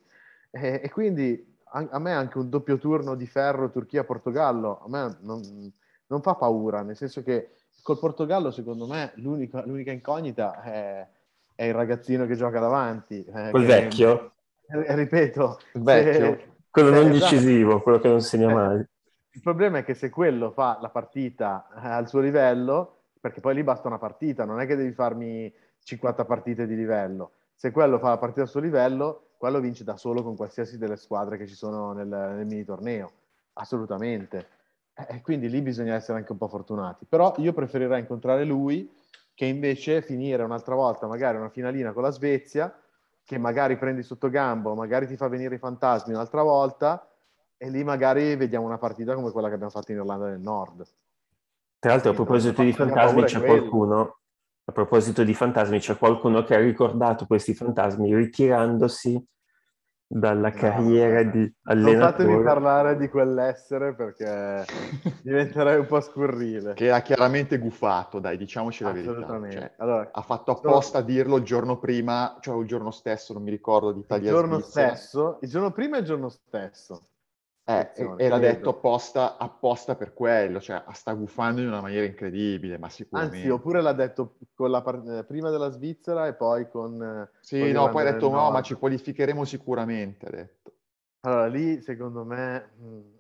E, 0.51 0.81
e 0.83 0.91
quindi 0.91 1.59
a, 1.73 1.87
a, 1.91 1.99
me 1.99 2.13
anche 2.13 2.39
un 2.39 2.49
doppio 2.49 2.79
turno 2.79 3.15
di 3.15 3.27
ferro 3.27 3.71
Turchia-Portogallo, 3.71 4.81
a 4.85 4.89
me 4.89 5.17
non, 5.21 5.73
non, 6.07 6.23
fa 6.23 6.35
paura, 6.35 6.83
nel 6.83 6.97
senso 6.97 7.23
che 7.23 7.55
col 7.83 7.99
Portogallo 7.99 8.51
secondo 8.51 8.87
me 8.87 9.13
l'unica, 9.17 9.65
l'unica 9.65 9.93
incognita 9.93 10.61
è, 10.63 11.09
è, 11.55 11.65
il 11.65 11.75
ragazzino 11.75 12.27
che 12.27 12.35
gioca 12.35 12.59
davanti. 12.59 13.25
Eh, 13.25 13.51
Quel 13.51 13.65
vecchio? 13.65 14.33
Eh, 14.71 14.95
ripeto. 14.95 15.61
Il 15.73 15.83
vecchio. 15.83 16.13
Se, 16.13 16.49
quello 16.71 16.91
non 16.91 17.11
esatto. 17.11 17.35
decisivo, 17.35 17.83
quello 17.83 17.99
che 17.99 18.09
non 18.09 18.21
segna 18.21 18.51
eh, 18.51 18.55
mai. 18.55 18.85
Il 19.33 19.41
problema 19.43 19.79
è 19.79 19.85
che 19.85 19.95
se 19.95 20.11
quello 20.11 20.51
fa 20.51 20.79
la 20.81 20.89
partita 20.89 21.69
eh, 21.75 21.89
al 21.89 22.09
suo 22.09 22.21
livello, 22.21 23.03
perché 23.21 23.41
poi 23.41 23.55
lì 23.55 23.63
basta 23.63 23.89
una 23.89 23.99
partita, 23.99 24.45
non 24.45 24.61
è 24.61 24.67
che 24.67 24.77
devi 24.77 24.93
farmi 24.93 25.53
50 25.83 26.25
partite 26.25 26.67
di 26.67 26.77
livello. 26.77 27.33
Se 27.55 27.71
quello 27.73 27.99
fa 27.99 28.11
la 28.11 28.19
partita 28.19 28.43
a 28.43 28.47
suo 28.47 28.61
livello, 28.61 29.31
quello 29.37 29.61
vince 29.61 29.85
da 29.85 29.97
solo 29.97 30.23
con 30.23 30.37
qualsiasi 30.37 30.79
delle 30.79 30.97
squadre 30.97 31.37
che 31.37 31.47
ci 31.47 31.55
sono 31.55 31.93
nel, 31.93 32.07
nel 32.07 32.47
mini 32.47 32.65
torneo. 32.65 33.11
Assolutamente. 33.55 34.47
E 35.09 35.21
quindi 35.23 35.49
lì 35.49 35.63
bisogna 35.63 35.95
essere 35.95 36.19
anche 36.19 36.33
un 36.33 36.39
po' 36.39 36.49
fortunati. 36.49 37.07
Però 37.09 37.35
io 37.39 37.53
preferirei 37.53 38.01
incontrare 38.01 38.45
lui 38.45 38.91
che 39.35 39.47
invece 39.47 40.03
finire 40.03 40.43
un'altra 40.43 40.75
volta 40.75 41.07
magari 41.07 41.39
una 41.39 41.49
finalina 41.49 41.93
con 41.93 42.03
la 42.03 42.11
Svezia, 42.11 42.75
che 43.31 43.39
magari 43.39 43.79
prendi 43.79 44.03
sotto 44.03 44.29
gambo, 44.29 44.75
magari 44.75 45.07
ti 45.07 45.15
fa 45.15 45.29
venire 45.29 45.55
i 45.55 45.59
fantasmi 45.59 46.13
un'altra 46.13 46.43
volta, 46.43 47.09
e 47.57 47.71
lì 47.71 47.85
magari 47.85 48.35
vediamo 48.35 48.67
una 48.67 48.77
partita 48.77 49.15
come 49.15 49.31
quella 49.31 49.47
che 49.47 49.55
abbiamo 49.55 49.71
fatto 49.71 49.93
in 49.93 49.99
Irlanda 49.99 50.31
del 50.31 50.41
Nord. 50.41 50.85
Tra 51.79 51.93
l'altro, 51.93 52.11
a 52.11 52.15
proposito 52.15 52.61
di 52.61 52.73
fantasmi, 52.73 53.23
c'è 53.23 53.41
qualcuno 53.41 54.19
a 54.65 54.73
proposito 54.73 55.23
di 55.23 55.33
fantasmi, 55.33 55.79
c'è 55.79 55.97
qualcuno 55.97 56.43
che 56.43 56.57
ha 56.57 56.59
ricordato 56.59 57.27
questi 57.27 57.55
fantasmi 57.55 58.13
ritirandosi 58.13 59.25
dalla 60.13 60.51
carriera 60.51 61.23
no, 61.23 61.31
di 61.31 61.55
allenatore. 61.63 61.97
Non 61.97 62.11
fatemi 62.11 62.43
parlare 62.43 62.97
di 62.97 63.09
quell'essere 63.09 63.95
perché 63.95 64.65
diventerei 65.23 65.79
un 65.79 65.87
po' 65.87 66.01
scurrile. 66.01 66.75
Che 66.75 66.91
ha 66.91 67.01
chiaramente 67.01 67.59
gufato, 67.59 68.19
dai, 68.19 68.37
diciamoci 68.37 68.83
la 68.83 68.91
verità. 68.91 69.41
Cioè, 69.51 69.75
allora, 69.77 70.09
ha 70.11 70.23
fatto 70.23 70.51
apposta 70.51 70.99
a 70.99 71.03
dirlo 71.03 71.37
il 71.37 71.45
giorno 71.45 71.79
prima, 71.79 72.39
cioè 72.41 72.59
il 72.61 72.67
giorno 72.67 72.91
stesso, 72.91 73.33
non 73.33 73.45
mi 73.45 73.51
ricordo, 73.51 73.93
di 73.93 74.01
Italia 74.01 74.31
Il 74.31 74.37
giorno 74.37 74.59
Svizzera. 74.59 74.95
stesso, 74.97 75.39
il 75.43 75.49
giorno 75.49 75.71
prima 75.71 75.97
e 75.97 76.01
il 76.01 76.07
giorno 76.07 76.29
stesso. 76.29 77.03
Eh, 77.71 77.91
e 78.17 78.29
l'ha 78.29 78.39
detto 78.39 78.71
apposta, 78.71 79.37
apposta, 79.37 79.95
per 79.95 80.13
quello, 80.13 80.61
cioè 80.61 80.83
sta 80.93 81.13
gufando 81.13 81.61
in 81.61 81.69
una 81.69 81.81
maniera 81.81 82.05
incredibile, 82.05 82.79
ma 82.79 82.89
sicuramente. 82.89 83.37
Anzi, 83.37 83.49
oppure 83.49 83.81
l'ha 83.81 83.93
detto 83.93 84.39
la, 84.57 84.83
prima 85.27 85.51
della 85.51 85.71
Svizzera 85.71 86.27
e 86.27 86.35
poi 86.35 86.69
con... 86.69 87.29
Sì, 87.41 87.61
con 87.61 87.71
no, 87.71 87.89
poi 87.91 88.07
ha 88.07 88.13
detto 88.13 88.29
no, 88.29 88.51
ma 88.51 88.61
ci 88.61 88.75
qualificheremo 88.75 89.45
sicuramente, 89.45 90.27
ha 90.27 90.31
detto. 90.31 90.73
Allora, 91.21 91.47
lì 91.47 91.81
secondo 91.81 92.25
me, 92.25 92.71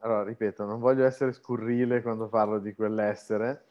allora 0.01 0.25
ripeto, 0.25 0.65
non 0.65 0.81
voglio 0.81 1.05
essere 1.05 1.33
scurrile 1.33 2.03
quando 2.03 2.29
parlo 2.29 2.59
di 2.59 2.75
quell'essere, 2.75 3.65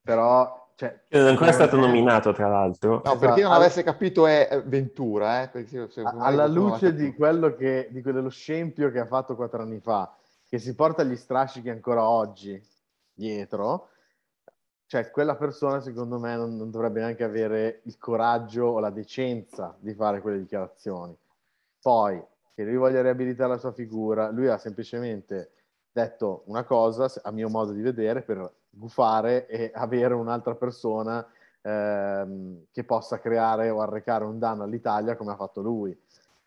però... 0.00 0.58
Cioè, 0.76 1.00
non 1.08 1.26
è 1.26 1.28
ancora 1.30 1.52
stato 1.52 1.76
nominato, 1.76 2.32
tra 2.32 2.48
l'altro. 2.48 3.02
No, 3.04 3.18
per 3.18 3.34
chi 3.34 3.42
non 3.42 3.52
avesse 3.52 3.82
capito 3.82 4.26
è 4.26 4.62
Ventura, 4.64 5.42
eh, 5.42 5.48
perché, 5.48 5.88
alla 6.02 6.46
luce 6.46 6.94
di 6.94 7.12
quello 7.14 7.54
che, 7.54 7.88
di 7.90 8.00
quello 8.00 8.30
scempio 8.30 8.90
che 8.90 8.98
ha 8.98 9.04
fatto 9.04 9.36
quattro 9.36 9.60
anni 9.60 9.78
fa, 9.80 10.14
che 10.50 10.58
si 10.58 10.74
porta 10.74 11.04
gli 11.04 11.14
strascichi 11.14 11.70
ancora 11.70 12.08
oggi 12.08 12.60
dietro, 13.14 13.90
cioè 14.86 15.08
quella 15.12 15.36
persona 15.36 15.80
secondo 15.80 16.18
me 16.18 16.34
non, 16.34 16.56
non 16.56 16.72
dovrebbe 16.72 16.98
neanche 16.98 17.22
avere 17.22 17.82
il 17.84 17.96
coraggio 17.98 18.64
o 18.64 18.80
la 18.80 18.90
decenza 18.90 19.76
di 19.78 19.94
fare 19.94 20.20
quelle 20.20 20.40
dichiarazioni. 20.40 21.16
Poi, 21.80 22.20
che 22.52 22.64
lui 22.64 22.74
voglia 22.74 23.00
riabilitare 23.00 23.50
la 23.50 23.58
sua 23.58 23.70
figura, 23.70 24.30
lui 24.30 24.48
ha 24.48 24.58
semplicemente 24.58 25.52
detto 25.92 26.42
una 26.46 26.64
cosa, 26.64 27.08
a 27.22 27.30
mio 27.30 27.48
modo 27.48 27.70
di 27.70 27.80
vedere, 27.80 28.22
per 28.22 28.52
gufare 28.68 29.46
e 29.46 29.70
avere 29.72 30.14
un'altra 30.14 30.56
persona 30.56 31.24
ehm, 31.62 32.64
che 32.72 32.82
possa 32.82 33.20
creare 33.20 33.70
o 33.70 33.80
arrecare 33.80 34.24
un 34.24 34.40
danno 34.40 34.64
all'Italia 34.64 35.14
come 35.14 35.30
ha 35.30 35.36
fatto 35.36 35.60
lui. 35.60 35.96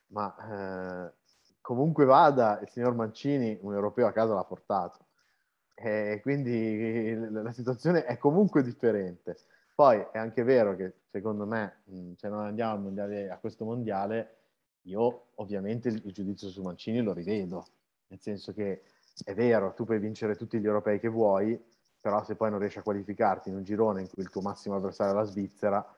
Ma 0.07 1.07
eh, 1.07 1.13
comunque 1.63 2.03
vada, 2.03 2.59
il 2.59 2.67
signor 2.67 2.93
Mancini 2.93 3.57
un 3.61 3.73
europeo 3.73 4.05
a 4.05 4.11
casa 4.11 4.33
l'ha 4.33 4.43
portato. 4.43 5.05
E 5.73 6.19
quindi 6.21 7.15
la 7.31 7.53
situazione 7.53 8.03
è 8.03 8.17
comunque 8.17 8.61
differente. 8.61 9.37
Poi 9.73 10.05
è 10.11 10.17
anche 10.17 10.43
vero 10.43 10.75
che 10.75 10.93
secondo 11.09 11.45
me, 11.45 11.83
se 12.17 12.27
non 12.27 12.41
andiamo 12.41 12.83
mondiale, 12.83 13.29
a 13.29 13.37
questo 13.37 13.63
mondiale, 13.63 14.35
io 14.83 15.27
ovviamente 15.35 15.87
il, 15.87 16.11
giudizio 16.11 16.49
su 16.49 16.61
Mancini 16.61 17.01
lo 17.01 17.13
rivedo, 17.13 17.65
nel 18.07 18.19
senso 18.19 18.53
che 18.53 18.83
è 19.23 19.33
vero, 19.33 19.73
tu 19.73 19.85
puoi 19.85 19.99
vincere 19.99 20.35
tutti 20.35 20.59
gli 20.59 20.65
europei 20.65 20.99
che 20.99 21.07
vuoi, 21.07 21.59
però 21.99 22.23
se 22.25 22.35
poi 22.35 22.49
non 22.49 22.59
riesci 22.59 22.79
a 22.79 22.83
qualificarti 22.83 23.49
in 23.49 23.55
un 23.55 23.63
girone 23.63 24.01
in 24.01 24.09
cui 24.09 24.21
il 24.21 24.29
tuo 24.29 24.41
massimo 24.41 24.75
avversario 24.75 25.13
è 25.13 25.15
la 25.15 25.23
Svizzera, 25.23 25.95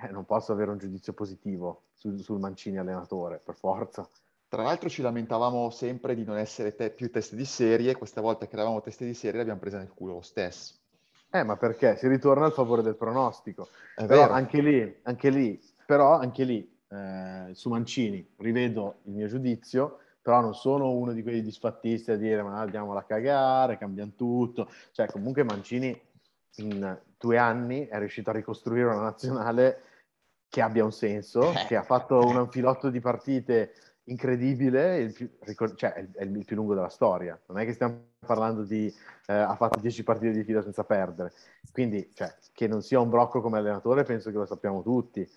eh, 0.00 0.08
non 0.10 0.24
posso 0.24 0.52
avere 0.52 0.70
un 0.70 0.78
giudizio 0.78 1.12
positivo 1.12 1.86
sul, 1.94 2.20
sul 2.20 2.38
Mancini 2.38 2.78
allenatore, 2.78 3.40
per 3.44 3.56
forza. 3.56 4.08
Tra 4.48 4.62
l'altro 4.62 4.88
ci 4.88 5.02
lamentavamo 5.02 5.68
sempre 5.68 6.14
di 6.14 6.24
non 6.24 6.38
essere 6.38 6.74
te- 6.74 6.90
più 6.90 7.10
test 7.10 7.34
di 7.34 7.44
serie, 7.44 7.96
questa 7.96 8.22
volta 8.22 8.46
che 8.46 8.54
eravamo 8.54 8.80
test 8.80 9.04
di 9.04 9.12
serie 9.12 9.38
l'abbiamo 9.38 9.60
presa 9.60 9.76
nel 9.76 9.92
culo 9.92 10.14
lo 10.14 10.20
stesso. 10.22 10.74
Eh, 11.30 11.42
ma 11.42 11.56
perché? 11.58 11.96
Si 11.96 12.08
ritorna 12.08 12.46
al 12.46 12.52
favore 12.52 12.80
del 12.80 12.96
pronostico. 12.96 13.68
È 13.94 14.06
però 14.06 14.22
vero. 14.22 14.32
anche 14.32 14.62
lì, 14.62 15.00
anche 15.02 15.28
lì, 15.28 15.60
però 15.84 16.18
anche 16.18 16.44
lì 16.44 16.78
eh, 16.88 17.50
su 17.52 17.68
Mancini 17.68 18.26
rivedo 18.36 19.00
il 19.04 19.12
mio 19.12 19.26
giudizio, 19.26 19.98
però 20.22 20.40
non 20.40 20.54
sono 20.54 20.92
uno 20.92 21.12
di 21.12 21.22
quei 21.22 21.42
disfattisti 21.42 22.10
a 22.10 22.16
dire 22.16 22.42
ma 22.42 22.58
andiamola 22.58 23.00
a 23.00 23.04
cagare, 23.04 23.76
cambiano 23.76 24.12
tutto. 24.16 24.70
Cioè 24.92 25.08
comunque 25.08 25.42
Mancini 25.42 25.98
in 26.56 26.98
due 27.18 27.36
anni 27.36 27.86
è 27.86 27.98
riuscito 27.98 28.30
a 28.30 28.32
ricostruire 28.32 28.86
una 28.86 29.02
nazionale 29.02 29.82
che 30.48 30.62
abbia 30.62 30.84
un 30.84 30.92
senso, 30.92 31.52
eh. 31.52 31.66
che 31.66 31.76
ha 31.76 31.82
fatto 31.82 32.20
un 32.20 32.36
anfilotto 32.36 32.88
di 32.88 33.00
partite 33.00 33.74
incredibile, 34.08 34.98
il 34.98 35.12
più, 35.12 35.30
cioè 35.74 35.92
è 35.92 36.22
il, 36.22 36.44
più 36.44 36.56
lungo 36.56 36.74
della 36.74 36.88
storia. 36.88 37.38
Non 37.46 37.58
è 37.58 37.64
che 37.64 37.72
stiamo 37.72 38.00
parlando 38.26 38.62
di 38.62 38.92
eh, 39.26 39.32
ha 39.34 39.54
fatto 39.54 39.78
10 39.80 40.02
partite 40.02 40.32
di 40.32 40.44
fila 40.44 40.62
senza 40.62 40.84
perdere. 40.84 41.32
Quindi, 41.72 42.10
cioè, 42.14 42.34
che 42.52 42.66
non 42.66 42.82
sia 42.82 43.00
un 43.00 43.10
brocco 43.10 43.40
come 43.40 43.58
allenatore, 43.58 44.04
penso 44.04 44.30
che 44.30 44.36
lo 44.36 44.46
sappiamo 44.46 44.82
tutti. 44.82 45.28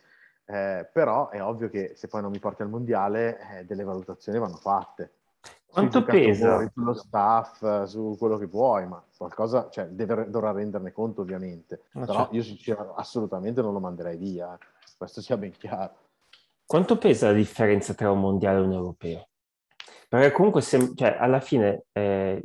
Eh, 0.46 0.90
però 0.92 1.30
è 1.30 1.42
ovvio 1.42 1.70
che 1.70 1.94
se 1.96 2.08
poi 2.08 2.22
non 2.22 2.32
mi 2.32 2.40
porti 2.40 2.62
al 2.62 2.70
mondiale, 2.70 3.60
eh, 3.60 3.66
delle 3.66 3.84
valutazioni 3.84 4.40
vanno 4.40 4.58
fatte. 4.58 5.12
Quanto 5.72 6.04
pesa? 6.04 6.70
Sullo 6.74 6.94
staff, 6.94 7.84
su 7.84 8.18
quello 8.20 8.38
che 8.38 8.46
vuoi, 8.46 8.86
ma 8.88 9.02
qualcosa 9.18 9.70
cioè, 9.70 9.86
deve, 9.88 10.30
dovrà 10.30 10.52
renderne 10.52 10.92
conto 10.92 11.22
ovviamente. 11.22 11.84
Ah, 11.94 12.06
però 12.06 12.20
certo. 12.20 12.36
io 12.36 12.44
sinceramente 12.44 13.00
assolutamente 13.00 13.62
non 13.62 13.72
lo 13.72 13.80
manderei 13.80 14.18
via, 14.18 14.54
eh. 14.54 14.58
questo 14.98 15.22
sia 15.22 15.38
ben 15.38 15.52
chiaro. 15.52 15.94
Quanto 16.72 16.98
pesa 16.98 17.28
la 17.28 17.34
differenza 17.34 17.94
tra 17.94 18.12
un 18.12 18.22
mondiale 18.22 18.60
e 18.60 18.62
un 18.62 18.72
europeo? 18.72 19.28
Perché 20.08 20.32
comunque 20.32 20.62
se, 20.62 20.96
cioè, 20.96 21.18
alla 21.20 21.42
fine 21.42 21.88
eh, 21.92 22.42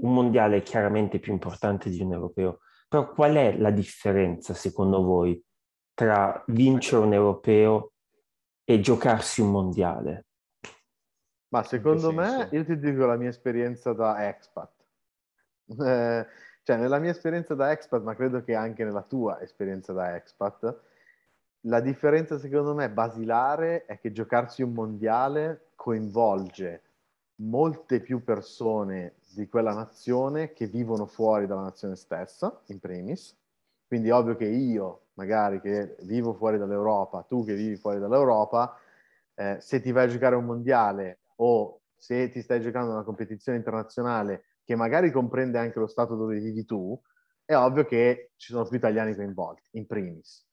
un 0.00 0.12
mondiale 0.12 0.56
è 0.56 0.62
chiaramente 0.62 1.20
più 1.20 1.32
importante 1.32 1.88
di 1.88 2.02
un 2.02 2.12
europeo, 2.12 2.58
però 2.88 3.12
qual 3.12 3.36
è 3.36 3.56
la 3.56 3.70
differenza 3.70 4.54
secondo 4.54 5.04
voi 5.04 5.40
tra 5.94 6.42
vincere 6.48 7.02
un 7.02 7.12
europeo 7.12 7.92
e 8.64 8.80
giocarsi 8.80 9.40
un 9.40 9.52
mondiale? 9.52 10.26
Ma 11.50 11.62
secondo 11.62 12.10
me, 12.10 12.48
io 12.50 12.64
ti 12.64 12.76
dico 12.76 13.06
la 13.06 13.16
mia 13.16 13.28
esperienza 13.28 13.92
da 13.92 14.26
expat. 14.26 14.84
Eh, 15.68 16.26
cioè, 16.64 16.76
nella 16.76 16.98
mia 16.98 17.12
esperienza 17.12 17.54
da 17.54 17.70
expat, 17.70 18.02
ma 18.02 18.16
credo 18.16 18.42
che 18.42 18.52
anche 18.56 18.82
nella 18.82 19.02
tua 19.02 19.40
esperienza 19.40 19.92
da 19.92 20.16
expat, 20.16 20.88
la 21.64 21.80
differenza 21.80 22.38
secondo 22.38 22.74
me 22.74 22.90
basilare 22.90 23.84
è 23.84 23.98
che 23.98 24.12
giocarsi 24.12 24.62
un 24.62 24.72
mondiale 24.72 25.70
coinvolge 25.74 26.82
molte 27.40 28.00
più 28.00 28.22
persone 28.22 29.16
di 29.34 29.48
quella 29.48 29.72
nazione 29.72 30.52
che 30.52 30.66
vivono 30.66 31.06
fuori 31.06 31.46
dalla 31.46 31.62
nazione 31.62 31.96
stessa, 31.96 32.60
in 32.66 32.78
primis. 32.78 33.36
Quindi 33.86 34.08
è 34.08 34.14
ovvio 34.14 34.36
che 34.36 34.46
io, 34.46 35.06
magari 35.14 35.60
che 35.60 35.96
vivo 36.02 36.32
fuori 36.34 36.58
dall'Europa, 36.58 37.22
tu 37.22 37.44
che 37.44 37.54
vivi 37.54 37.76
fuori 37.76 37.98
dall'Europa, 37.98 38.76
eh, 39.34 39.56
se 39.60 39.80
ti 39.80 39.90
vai 39.90 40.04
a 40.04 40.08
giocare 40.10 40.36
un 40.36 40.44
mondiale 40.44 41.20
o 41.36 41.80
se 41.96 42.30
ti 42.30 42.40
stai 42.42 42.60
giocando 42.60 42.92
una 42.92 43.02
competizione 43.02 43.58
internazionale 43.58 44.44
che 44.64 44.76
magari 44.76 45.10
comprende 45.10 45.58
anche 45.58 45.78
lo 45.78 45.86
stato 45.86 46.14
dove 46.14 46.38
vivi 46.38 46.64
tu, 46.64 46.98
è 47.44 47.56
ovvio 47.56 47.84
che 47.84 48.32
ci 48.36 48.52
sono 48.52 48.66
più 48.66 48.76
italiani 48.76 49.14
coinvolti, 49.14 49.70
in 49.72 49.86
primis. 49.86 50.46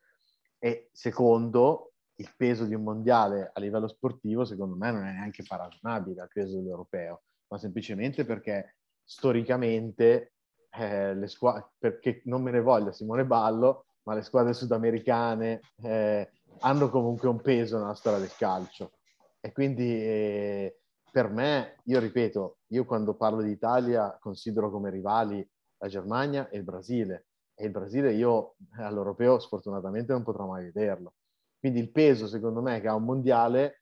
E 0.59 0.89
secondo, 0.91 1.93
il 2.15 2.33
peso 2.35 2.65
di 2.65 2.73
un 2.73 2.83
mondiale 2.83 3.51
a 3.53 3.59
livello 3.59 3.87
sportivo, 3.87 4.45
secondo 4.45 4.75
me, 4.75 4.91
non 4.91 5.05
è 5.05 5.11
neanche 5.11 5.43
paragonabile 5.47 6.21
al 6.21 6.29
peso 6.31 6.57
dell'europeo, 6.57 7.21
ma 7.49 7.57
semplicemente 7.57 8.25
perché 8.25 8.77
storicamente 9.03 10.33
eh, 10.71 11.15
le 11.15 11.27
squadre, 11.27 11.69
perché 11.77 12.21
non 12.25 12.41
me 12.41 12.51
ne 12.51 12.61
voglia 12.61 12.91
Simone 12.91 13.25
Ballo, 13.25 13.85
ma 14.03 14.15
le 14.15 14.21
squadre 14.21 14.53
sudamericane 14.53 15.61
eh, 15.83 16.31
hanno 16.59 16.89
comunque 16.89 17.27
un 17.27 17.41
peso 17.41 17.77
nella 17.77 17.93
storia 17.93 18.19
del 18.19 18.35
calcio. 18.35 18.93
E 19.39 19.51
quindi 19.51 19.85
eh, 19.85 20.79
per 21.11 21.29
me, 21.29 21.77
io 21.85 21.99
ripeto, 21.99 22.57
io 22.67 22.85
quando 22.85 23.15
parlo 23.15 23.41
di 23.41 23.51
Italia 23.51 24.17
considero 24.19 24.69
come 24.71 24.89
rivali 24.89 25.47
la 25.79 25.87
Germania 25.87 26.49
e 26.49 26.57
il 26.57 26.63
Brasile. 26.63 27.26
E 27.59 27.65
il 27.65 27.71
Brasile 27.71 28.13
io 28.13 28.55
all'europeo 28.77 29.39
sfortunatamente 29.39 30.11
non 30.13 30.23
potrò 30.23 30.45
mai 30.45 30.65
vederlo. 30.65 31.15
Quindi 31.59 31.79
il 31.79 31.91
peso, 31.91 32.27
secondo 32.27 32.61
me, 32.61 32.79
che 32.79 32.87
ha 32.87 32.93
un 32.93 33.03
mondiale 33.03 33.81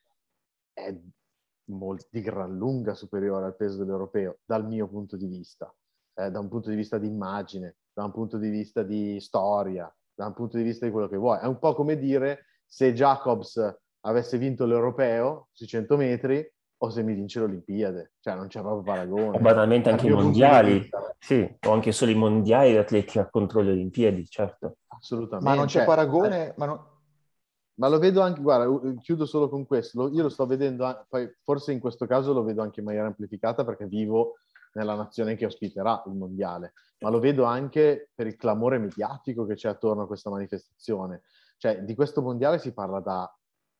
è 0.72 0.96
molt- 1.66 2.08
di 2.10 2.22
gran 2.22 2.56
lunga 2.58 2.94
superiore 2.94 3.46
al 3.46 3.56
peso 3.58 3.78
dell'europeo, 3.78 4.40
dal 4.46 4.66
mio 4.66 4.88
punto 4.88 5.18
di 5.18 5.28
vista, 5.28 5.74
eh, 6.14 6.32
da 6.32 6.40
un 6.40 6.48
punto 6.48 6.70
di 6.70 6.76
vista 6.78 6.98
di 6.98 7.08
immagine, 7.08 7.76
da 7.92 8.06
un 8.06 8.12
punto 8.12 8.38
di 8.38 8.50
vista 8.50 8.82
di 8.82 9.20
storia, 9.20 9.94
da 10.14 10.28
un 10.28 10.34
punto 10.34 10.56
di 10.56 10.64
vista 10.64 10.86
di 10.86 10.92
quello 10.92 11.10
che 11.10 11.18
vuoi. 11.18 11.40
È 11.40 11.46
un 11.46 11.60
po' 11.60 11.74
come 11.74 11.98
dire 11.98 12.46
se 12.66 12.94
Jacobs 12.94 13.60
avesse 14.02 14.38
vinto 14.38 14.66
l'europeo 14.66 15.50
sui 15.52 15.68
100 15.68 15.98
metri 15.98 16.50
o 16.78 16.90
se 16.90 17.04
mi 17.04 17.14
vince 17.14 17.40
l'Olimpiade, 17.40 18.14
cioè 18.20 18.36
non 18.36 18.48
c'è 18.48 18.60
proprio 18.62 18.84
paragone. 18.84 19.38
O 19.38 19.40
banalmente 19.40 19.90
anche 19.90 20.08
i 20.08 20.12
mondiali, 20.12 20.90
sì, 21.20 21.58
o 21.68 21.72
anche 21.72 21.92
solo 21.92 22.12
i 22.12 22.16
mondiali 22.16 22.72
di 22.72 22.78
atletica 22.78 23.30
contro 23.30 23.62
le 23.62 23.72
Olimpiadi, 23.72 24.26
certo. 24.28 24.78
Assolutamente. 24.88 25.50
Ma 25.50 25.56
non 25.56 25.66
c'è 25.66 25.80
cioè, 25.80 25.86
paragone, 25.86 26.48
eh, 26.48 26.54
ma, 26.58 26.66
non... 26.66 26.80
ma, 27.76 27.88
lo 27.88 28.00
vedo 28.00 28.22
anche, 28.22 28.42
guarda, 28.42 28.68
chiudo 29.02 29.26
solo 29.26 29.50
con 29.50 29.66
questo, 29.66 30.10
io 30.10 30.24
lo 30.24 30.30
sto 30.30 30.46
vedendo, 30.46 31.06
poi 31.08 31.30
forse 31.44 31.72
in 31.72 31.80
questo 31.80 32.06
caso 32.06 32.34
lo 32.34 32.44
vedo 32.44 32.62
anche 32.62 32.82
in 32.82 32.86
maniera 32.86 33.08
amplificata 33.08 33.64
perché 33.64 33.86
vivo 33.86 34.36
nella 34.74 34.96
nazione 34.96 35.36
che 35.36 35.46
ospiterà 35.46 36.04
il 36.08 36.14
mondiale, 36.14 36.74
ma 37.00 37.10
lo 37.10 37.20
vedo 37.20 37.46
anche 37.46 38.10
per 38.14 38.28
il 38.28 38.36
clamore 38.36 38.78
mediatico 38.78 39.46
che 39.46 39.56
c'è 39.56 39.70
attorno 39.70 40.04
a 40.04 40.08
questa 40.08 40.30
manifestazione. 40.30 41.22
Cioè, 41.58 41.84
di 41.84 41.96
questo 41.96 42.22
mondiale 42.22 42.60
si 42.60 42.74
parla 42.74 43.00
da 43.00 43.35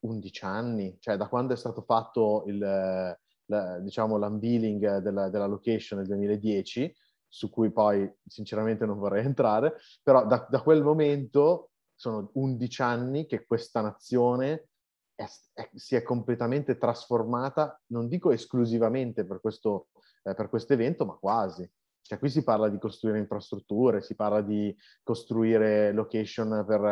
11 0.06 0.46
anni, 0.46 0.98
cioè 1.00 1.18
da 1.18 1.28
quando 1.28 1.54
è 1.54 1.58
stato 1.58 1.82
fatto 1.82 2.44
il, 2.48 2.58
la, 2.58 3.80
diciamo, 3.80 4.18
l'unveiling 4.18 4.98
della, 4.98 5.30
della 5.30 5.46
location 5.46 6.00
nel 6.00 6.08
2010, 6.08 6.94
su 7.28 7.50
cui 7.50 7.72
poi 7.72 8.10
sinceramente 8.26 8.86
non 8.86 8.98
vorrei 8.98 9.26
entrare, 9.26 9.76
però 10.02 10.26
da, 10.26 10.46
da 10.50 10.62
quel 10.62 10.84
momento 10.84 11.72
sono 11.94 12.30
11 12.34 12.82
anni 12.82 13.26
che 13.26 13.46
questa 13.46 13.82
nazione 13.82 14.70
è, 15.16 15.26
è, 15.54 15.70
si 15.74 15.96
è 15.96 16.04
completamente 16.04 16.78
trasformata, 16.78 17.82
non 17.88 18.08
dico 18.08 18.32
esclusivamente 18.32 19.26
per 19.26 19.40
questo, 19.42 19.88
eh, 20.24 20.34
per 20.34 20.50
questo 20.50 20.74
evento, 20.74 21.06
ma 21.06 21.14
quasi. 21.14 21.70
Cioè, 22.08 22.20
qui 22.20 22.30
si 22.30 22.44
parla 22.44 22.70
di 22.70 22.78
costruire 22.78 23.18
infrastrutture, 23.18 24.00
si 24.00 24.14
parla 24.14 24.42
di 24.42 24.76
costruire 25.02 25.92
location 25.92 26.64
per 26.68 26.84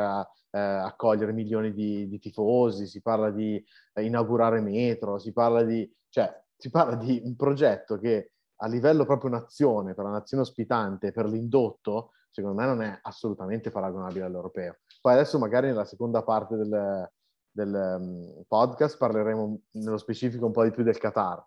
eh, 0.50 0.60
accogliere 0.60 1.32
milioni 1.34 1.72
di, 1.72 2.08
di, 2.08 2.18
tifosi, 2.18 2.88
si 2.88 3.00
parla 3.00 3.30
di 3.30 3.64
eh, 3.94 4.04
inaugurare 4.04 4.60
metro, 4.60 5.20
si 5.20 5.32
parla 5.32 5.62
di, 5.62 5.88
cioè, 6.10 6.36
si 6.58 6.72
parla 6.72 6.96
di 6.96 7.22
un 7.24 7.36
progetto 7.36 8.00
che 8.00 8.32
a 8.56 8.68
livello 8.68 9.06
proprio 9.06 9.30
nazione, 9.30 9.94
per 9.94 10.06
la 10.06 10.10
nazione 10.10 10.42
ospitante, 10.42 11.12
per 11.12 11.28
l'indotto, 11.28 12.14
secondo 12.32 12.60
me 12.60 12.66
non 12.66 12.82
è 12.82 13.00
assolutamente 13.04 13.70
paragonabile 13.70 14.26
all'europeo. 14.26 14.78
Poi 15.00 15.14
adesso 15.14 15.38
magari 15.38 15.68
nella 15.68 15.86
seconda 15.86 16.24
parte 16.24 16.56
del, 16.56 17.12
del 17.52 17.98
um, 18.00 18.44
podcast 18.48 18.98
parleremo 18.98 19.62
nello 19.74 19.98
specifico 19.98 20.48
un 20.48 20.54
po' 20.54 20.64
di 20.64 20.72
più 20.72 20.82
del 20.82 20.98
Qatar, 20.98 21.46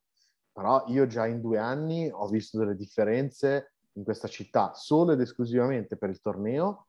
però 0.56 0.84
io 0.86 1.06
già 1.06 1.26
in 1.26 1.42
due 1.42 1.58
anni 1.58 2.08
ho 2.10 2.26
visto 2.28 2.56
delle 2.56 2.74
differenze 2.74 3.74
in 3.92 4.04
questa 4.04 4.26
città 4.26 4.72
solo 4.72 5.12
ed 5.12 5.20
esclusivamente 5.20 5.98
per 5.98 6.08
il 6.08 6.22
torneo 6.22 6.86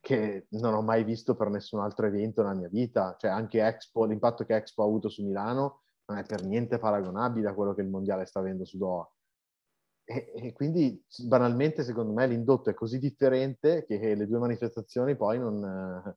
che 0.00 0.48
non 0.50 0.74
ho 0.74 0.82
mai 0.82 1.04
visto 1.04 1.36
per 1.36 1.48
nessun 1.48 1.78
altro 1.78 2.06
evento 2.06 2.42
nella 2.42 2.54
mia 2.54 2.68
vita, 2.68 3.14
cioè 3.16 3.30
anche 3.30 3.64
Expo, 3.64 4.04
l'impatto 4.04 4.44
che 4.44 4.56
Expo 4.56 4.82
ha 4.82 4.86
avuto 4.86 5.08
su 5.08 5.24
Milano 5.24 5.82
non 6.06 6.18
è 6.18 6.24
per 6.24 6.44
niente 6.44 6.78
paragonabile 6.78 7.48
a 7.48 7.54
quello 7.54 7.72
che 7.72 7.82
il 7.82 7.88
mondiale 7.88 8.26
sta 8.26 8.40
avendo 8.40 8.64
su 8.64 8.78
Doha. 8.78 9.08
E, 10.02 10.32
e, 10.34 10.52
quindi 10.52 11.00
banalmente 11.18 11.84
secondo 11.84 12.12
me 12.12 12.26
l'indotto 12.26 12.70
è 12.70 12.74
così 12.74 12.98
differente 12.98 13.84
che 13.86 14.16
le 14.16 14.26
due 14.26 14.38
manifestazioni 14.38 15.14
poi 15.16 15.38
non, 15.38 16.16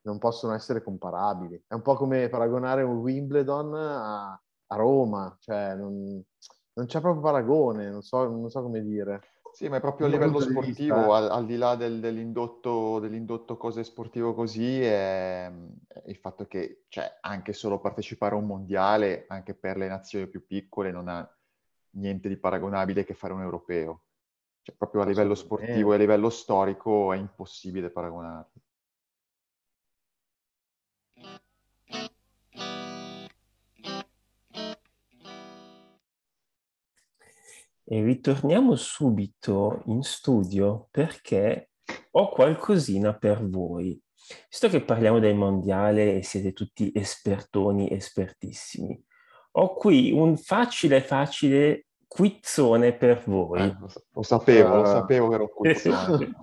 non 0.00 0.18
possono 0.18 0.54
essere 0.54 0.82
comparabili. 0.82 1.64
È 1.66 1.74
un 1.74 1.82
po' 1.82 1.96
come 1.96 2.30
paragonare 2.30 2.82
un 2.82 2.96
Wimbledon 2.96 3.74
a, 3.74 4.42
a 4.68 4.76
Roma, 4.76 5.36
cioè 5.40 5.74
non, 5.74 6.22
non, 6.72 6.86
c'è 6.86 7.00
proprio 7.00 7.22
paragone, 7.22 7.90
non 7.90 8.02
so, 8.02 8.28
non 8.28 8.48
so, 8.50 8.62
come 8.62 8.82
dire. 8.82 9.20
Sì, 9.52 9.68
ma 9.68 9.76
è 9.76 9.80
proprio 9.80 10.06
a 10.06 10.10
livello 10.10 10.40
sportivo, 10.40 10.96
vista, 10.96 11.14
al, 11.14 11.30
al, 11.30 11.46
di 11.46 11.56
là 11.56 11.76
del, 11.76 12.00
dell'indotto, 12.00 12.98
dell'indotto 12.98 13.56
cose 13.56 13.84
sportivo 13.84 14.34
così, 14.34 14.80
è, 14.80 15.46
è 15.86 16.02
il 16.06 16.16
fatto 16.16 16.46
che 16.46 16.86
cioè, 16.88 17.18
anche 17.20 17.52
solo 17.52 17.78
partecipare 17.78 18.34
a 18.34 18.38
un 18.38 18.46
mondiale, 18.46 19.26
anche 19.28 19.54
per 19.54 19.76
le 19.76 19.86
nazioni 19.86 20.26
più 20.26 20.44
piccole, 20.44 20.90
non 20.90 21.06
ha 21.06 21.28
niente 21.90 22.28
di 22.28 22.36
paragonabile 22.36 23.04
che 23.04 23.14
fare 23.14 23.32
un 23.32 23.42
europeo. 23.42 24.02
Cioè, 24.62 24.74
proprio 24.74 25.02
a 25.02 25.04
livello 25.04 25.34
sportivo 25.34 25.92
e 25.92 25.96
a 25.96 25.98
livello 25.98 26.30
storico 26.30 27.12
è 27.12 27.16
impossibile 27.16 27.90
paragonarli. 27.90 28.53
E 37.86 38.02
ritorniamo 38.02 38.76
subito 38.76 39.82
in 39.86 40.02
studio 40.02 40.88
perché 40.90 41.70
ho 42.12 42.28
qualcosina 42.30 43.14
per 43.14 43.46
voi. 43.46 44.00
Visto 44.48 44.68
che 44.68 44.80
parliamo 44.80 45.18
del 45.18 45.34
mondiale 45.34 46.16
e 46.16 46.22
siete 46.22 46.52
tutti 46.54 46.90
espertoni, 46.94 47.90
espertissimi, 47.90 48.98
ho 49.56 49.74
qui 49.74 50.10
un 50.12 50.36
facile, 50.36 51.02
facile 51.02 51.86
quizzone 52.08 52.94
per 52.94 53.22
voi. 53.26 53.60
Eh, 53.60 53.76
lo, 54.12 54.22
sapevo, 54.22 54.72
uh... 54.72 54.76
lo 54.76 54.84
sapevo 54.86 55.28
che 55.28 55.34
ero 55.34 55.48
quizzone. 55.52 56.36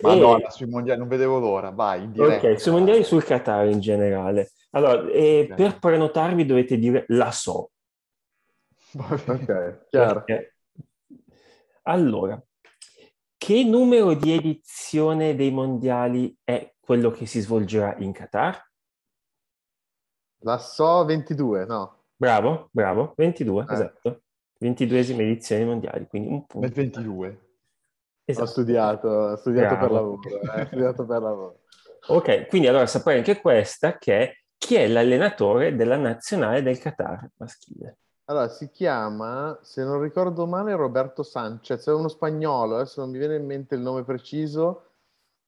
Madonna, 0.00 0.46
e... 0.46 0.50
sui 0.50 0.66
mondiali, 0.66 0.98
non 0.98 1.08
vedevo 1.08 1.38
l'ora, 1.38 1.70
vai, 1.70 2.04
in 2.04 2.12
diretta. 2.12 2.48
Ok, 2.48 2.60
sui 2.60 2.72
mondiali 2.72 3.04
sul 3.04 3.24
Qatar 3.24 3.66
in 3.66 3.80
generale. 3.80 4.52
Allora, 4.70 5.06
eh, 5.10 5.42
okay. 5.44 5.56
per 5.56 5.78
prenotarvi 5.78 6.46
dovete 6.46 6.78
dire 6.78 7.04
la 7.08 7.30
so. 7.30 7.70
ok, 8.96 9.86
chiaro. 9.90 10.24
Perché 10.24 10.54
allora, 11.82 12.42
che 13.36 13.64
numero 13.64 14.14
di 14.14 14.32
edizione 14.32 15.34
dei 15.34 15.50
mondiali 15.50 16.36
è 16.44 16.74
quello 16.78 17.10
che 17.10 17.26
si 17.26 17.40
svolgerà 17.40 17.96
in 17.98 18.12
Qatar? 18.12 18.70
La 20.44 20.58
so 20.58 21.04
22, 21.04 21.64
no? 21.64 22.04
Bravo, 22.14 22.68
bravo, 22.70 23.14
22, 23.16 23.64
eh. 23.68 23.72
esatto. 23.72 24.22
22esima 24.60 25.20
edizione 25.20 25.64
mondiali, 25.64 26.06
quindi 26.06 26.28
un 26.28 26.46
punto. 26.46 26.66
Nel 26.66 26.74
22. 26.74 27.40
Esatto. 28.24 28.44
Ho 28.44 28.48
studiato, 28.48 29.08
ho 29.08 29.36
studiato 29.36 29.76
per 29.76 29.90
lavoro, 29.90 30.20
eh, 30.54 30.66
studiato 30.66 31.04
per 31.04 31.20
lavoro. 31.20 31.60
Ok, 32.08 32.46
quindi 32.48 32.68
allora 32.68 32.86
saprai 32.86 33.18
anche 33.18 33.40
questa 33.40 33.98
che 33.98 34.18
è 34.18 34.36
chi 34.56 34.76
è 34.76 34.86
l'allenatore 34.86 35.74
della 35.74 35.96
nazionale 35.96 36.62
del 36.62 36.78
Qatar 36.78 37.28
maschile. 37.36 37.98
Allora, 38.26 38.48
si 38.48 38.70
chiama, 38.70 39.58
se 39.62 39.82
non 39.82 40.00
ricordo 40.00 40.46
male, 40.46 40.74
Roberto 40.74 41.22
Sanchez, 41.22 41.88
è 41.88 41.92
uno 41.92 42.08
spagnolo, 42.08 42.76
adesso 42.76 43.00
non 43.00 43.10
mi 43.10 43.18
viene 43.18 43.34
in 43.36 43.44
mente 43.44 43.74
il 43.74 43.80
nome 43.80 44.04
preciso, 44.04 44.90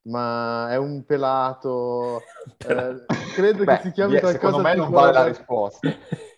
ma 0.08 0.70
è 0.70 0.76
un 0.76 1.04
pelato, 1.04 2.22
eh, 2.66 3.04
credo 3.34 3.64
Beh, 3.64 3.76
che 3.76 3.82
si 3.82 3.92
chiami 3.92 4.18
qualcosa 4.18 4.32
Secondo 4.32 4.68
me 4.68 4.74
non 4.74 4.90
vale 4.90 5.12
la 5.12 5.24
risposta. 5.24 5.88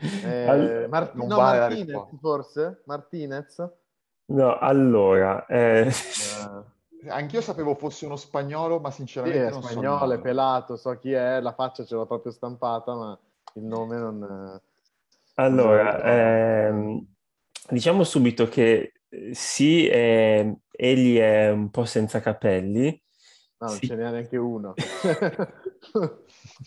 Eh, 0.00 0.86
Mar- 0.88 1.14
non 1.14 1.26
no, 1.26 1.36
vale 1.36 1.58
Martinez, 1.58 2.18
forse? 2.20 2.82
Martinez? 2.86 3.70
No, 4.26 4.58
allora... 4.58 5.44
Eh... 5.44 5.88
Uh, 5.88 6.64
anch'io 7.08 7.42
sapevo 7.42 7.74
fosse 7.74 8.06
uno 8.06 8.16
spagnolo, 8.16 8.80
ma 8.80 8.90
sinceramente 8.90 9.52
sì, 9.52 9.58
è 9.58 9.62
spagnolo, 9.62 10.06
so 10.06 10.12
è 10.14 10.18
pelato, 10.18 10.76
so 10.76 10.98
chi 10.98 11.12
è, 11.12 11.38
la 11.40 11.52
faccia 11.52 11.84
ce 11.84 11.96
l'ho 11.96 12.06
proprio 12.06 12.32
stampata, 12.32 12.94
ma 12.94 13.18
il 13.56 13.64
nome 13.64 13.98
non... 13.98 14.60
Allora, 15.40 16.02
ehm, 16.02 17.06
diciamo 17.70 18.04
subito 18.04 18.46
che 18.46 18.92
eh, 19.08 19.34
sì, 19.34 19.88
eh, 19.88 20.58
egli 20.70 21.16
è 21.16 21.50
un 21.50 21.70
po' 21.70 21.86
senza 21.86 22.20
capelli. 22.20 23.02
No, 23.58 23.68
non 23.68 23.76
sì. 23.76 23.86
ce 23.86 23.94
n'è 23.94 24.10
neanche 24.10 24.36
uno. 24.36 24.74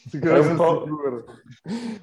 Sicuramente 0.10 1.34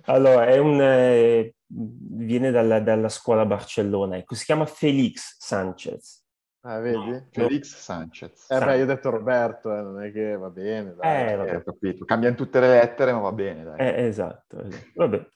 Allora, 0.05 0.47
è 0.47 0.59
un, 0.59 0.81
eh, 0.81 1.55
viene 1.67 2.51
dalla, 2.53 2.81
dalla, 2.81 3.09
scuola 3.09 3.45
Barcellona, 3.47 4.17
ecco, 4.17 4.35
si 4.37 4.45
chiama 4.45 4.67
Felix 4.67 5.37
Sanchez. 5.39 6.25
Ah, 6.63 6.79
vedi? 6.79 7.11
No. 7.11 7.27
Felix 7.31 7.75
Sanchez. 7.75 8.51
Eh 8.51 8.59
beh, 8.59 8.77
io 8.77 8.83
ho 8.83 8.87
detto 8.87 9.11
Roberto, 9.11 9.75
eh, 9.75 9.81
non 9.81 10.03
è 10.03 10.13
che 10.13 10.37
va 10.37 10.51
bene. 10.51 10.95
Dai. 10.95 11.33
Eh, 11.33 11.37
vabbè. 11.37 11.57
ho 11.57 11.63
capito. 11.63 12.05
Cambiano 12.05 12.37
tutte 12.37 12.61
le 12.61 12.69
lettere, 12.69 13.13
ma 13.13 13.21
va 13.21 13.33
bene, 13.33 13.65
dai. 13.65 13.79
Eh, 13.79 14.07
esatto, 14.07 14.61
esatto. 14.61 14.87
Vabbè. 14.95 15.27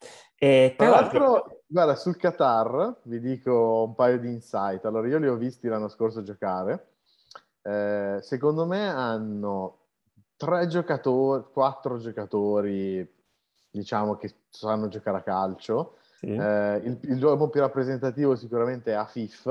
E, 0.45 0.75
tra, 0.77 0.89
tra 0.89 1.01
l'altro, 1.01 1.33
l'altro, 1.33 1.63
guarda, 1.67 1.95
sul 1.97 2.19
Qatar 2.19 2.99
vi 3.05 3.19
dico 3.19 3.85
un 3.87 3.95
paio 3.95 4.19
di 4.19 4.29
insight. 4.29 4.85
Allora, 4.85 5.09
io 5.09 5.19
li 5.19 5.27
ho 5.27 5.37
visti 5.37 5.69
l'anno 5.69 5.89
scorso 5.89 6.23
giocare. 6.23 6.89
Eh, 7.63 8.19
secondo 8.21 8.67
me 8.67 8.87
hanno 8.87 9.79
tre 10.37 10.67
giocatori, 10.67 11.45
quattro 11.51 11.97
giocatori, 11.97 13.11
diciamo, 13.71 14.17
che 14.17 14.35
sanno 14.51 14.89
giocare 14.89 15.17
a 15.17 15.23
calcio. 15.23 15.97
Sì. 16.19 16.27
Eh, 16.27 16.77
il, 16.85 16.99
il 17.01 17.19
gioco 17.19 17.49
più 17.49 17.61
rappresentativo 17.61 18.37
sicuramente 18.37 18.93
è 18.93 18.97
Afif, 18.97 19.47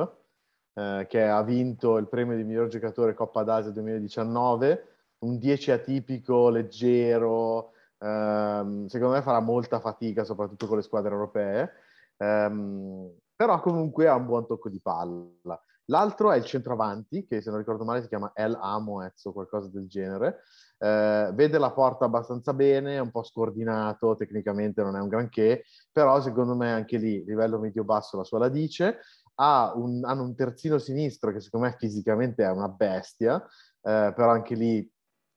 eh, 0.75 1.07
che 1.09 1.27
ha 1.27 1.41
vinto 1.41 1.97
il 1.97 2.07
premio 2.07 2.35
di 2.35 2.43
miglior 2.43 2.67
giocatore 2.67 3.15
Coppa 3.15 3.41
d'Asia 3.41 3.71
2019, 3.71 4.87
un 5.19 5.39
10 5.39 5.71
atipico, 5.71 6.49
leggero, 6.49 7.71
Um, 8.03 8.87
secondo 8.87 9.13
me 9.13 9.21
farà 9.21 9.39
molta 9.39 9.79
fatica, 9.79 10.25
soprattutto 10.25 10.67
con 10.67 10.75
le 10.75 10.83
squadre 10.83 11.13
europee, 11.13 11.71
um, 12.17 13.09
però 13.33 13.61
comunque 13.61 14.09
ha 14.09 14.15
un 14.15 14.25
buon 14.25 14.45
tocco 14.45 14.67
di 14.67 14.81
palla. 14.81 15.57
L'altro 15.85 16.31
è 16.31 16.37
il 16.37 16.43
centravanti, 16.43 17.25
che 17.25 17.41
se 17.41 17.49
non 17.49 17.59
ricordo 17.59 17.85
male 17.85 18.01
si 18.01 18.09
chiama 18.09 18.31
El 18.35 18.57
Amoez 18.59 19.23
o 19.23 19.31
qualcosa 19.31 19.69
del 19.69 19.87
genere. 19.87 20.41
Uh, 20.79 21.33
vede 21.33 21.57
la 21.57 21.71
porta 21.71 22.03
abbastanza 22.03 22.53
bene, 22.53 22.95
è 22.95 22.99
un 22.99 23.11
po' 23.11 23.23
scordinato, 23.23 24.17
tecnicamente 24.17 24.83
non 24.83 24.97
è 24.97 24.99
un 24.99 25.07
granché, 25.07 25.63
però 25.89 26.19
secondo 26.19 26.55
me 26.55 26.73
anche 26.73 26.97
lì, 26.97 27.23
livello 27.23 27.57
medio-basso, 27.57 28.17
la 28.17 28.25
sua 28.25 28.39
la 28.39 28.49
dice. 28.49 28.99
Ha 29.35 29.71
un, 29.75 30.03
hanno 30.03 30.23
un 30.23 30.35
terzino 30.35 30.77
sinistro 30.77 31.31
che 31.31 31.39
secondo 31.39 31.67
me 31.67 31.75
fisicamente 31.77 32.43
è 32.43 32.51
una 32.51 32.67
bestia, 32.67 33.35
uh, 33.35 34.13
però 34.13 34.29
anche 34.29 34.55
lì 34.55 34.92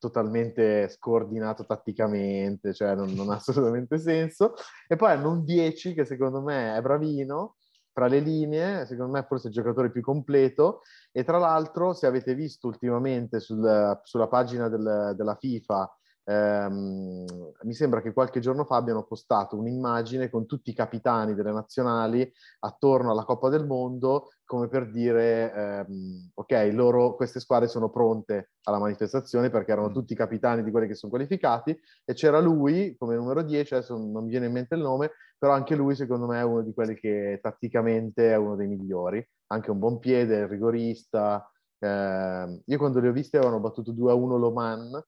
totalmente 0.07 0.89
scordinato 0.89 1.65
tatticamente, 1.67 2.73
cioè 2.73 2.95
non, 2.95 3.13
non, 3.13 3.31
ha 3.31 3.37
assolutamente 3.37 3.99
senso. 3.99 4.55
E 4.87 4.97
poi 4.97 5.13
hanno 5.13 5.31
un 5.31 5.45
10 5.45 5.95
che 5.95 6.05
secondo 6.05 6.41
me 6.41 6.77
è 6.77 6.81
bravino, 6.81 7.57
tra 7.93 8.07
le 8.07 8.21
linee, 8.21 8.87
secondo 8.87 9.13
me 9.13 9.25
forse 9.27 9.47
è 9.47 9.49
il 9.49 9.55
giocatore 9.55 9.91
più 9.91 10.03
completo. 10.03 10.83
E 11.11 11.25
tra 11.25 11.39
l'altro, 11.39 11.93
se 11.93 12.07
avete 12.07 12.35
visto 12.35 12.67
ultimamente 12.69 13.41
sul, 13.41 14.01
sulla 14.05 14.29
pagina 14.29 14.69
del, 14.69 15.15
della 15.17 15.35
FIFA 15.35 15.97
ehm, 16.27 17.25
mi 17.63 17.73
sembra 17.75 18.03
che 18.03 18.13
qualche 18.13 18.41
giorno 18.41 18.65
fa 18.65 18.77
abbiano 18.77 19.05
postato 19.05 19.57
un'immagine 19.57 20.29
con 20.29 20.47
tutti 20.47 20.71
i 20.71 20.75
capitani 20.75 21.35
delle 21.35 21.53
nazionali 21.53 22.31
attorno 22.61 23.11
alla 23.13 23.25
Coppa 23.25 23.49
del 23.49 23.67
Mondo, 23.67 24.31
come 24.45 24.69
per 24.69 24.91
dire, 24.91 25.53
ehm, 25.53 26.31
ok, 26.35 26.71
loro, 26.73 27.15
queste 27.15 27.41
squadre 27.41 27.69
sono 27.69 27.91
pronte 27.91 28.51
alla 28.65 28.79
manifestazione 28.79 29.51
perché 29.51 29.73
erano 29.73 29.91
tutti 29.91 30.13
i 30.13 30.17
capitani 30.17 30.63
di 30.63 30.71
quelli 30.71 30.87
che 30.89 30.95
sono 30.95 31.13
qualificati 31.13 31.79
e 32.05 32.13
c'era 32.15 32.41
lui 32.41 32.97
come 32.99 33.17
numero 33.17 33.43
10, 33.43 33.75
adesso 33.75 33.97
non 33.97 34.25
mi 34.25 34.31
viene 34.31 34.47
in 34.47 34.53
mente 34.53 34.75
il 34.75 34.81
nome, 34.83 35.13
però 35.39 35.53
anche 35.53 35.75
lui 35.75 35.95
secondo 35.95 36.27
me 36.27 36.39
è 36.41 36.43
uno 36.45 36.63
di 36.63 36.73
quelli 36.73 36.95
che 36.95 37.39
tatticamente 37.43 38.31
è 38.31 38.37
uno 38.37 38.57
dei 38.57 38.67
migliori, 38.67 39.27
anche 39.49 39.71
un 39.71 39.79
buon 39.79 39.99
piede, 39.99 40.47
rigorista. 40.47 41.49
Eh, 41.79 42.63
io 42.65 42.79
quando 42.79 43.01
li 43.01 43.09
ho 43.09 43.13
visti 43.13 43.37
avevano 43.37 43.61
battuto 43.61 43.93
2-1 43.93 44.39
Loman, 44.39 45.03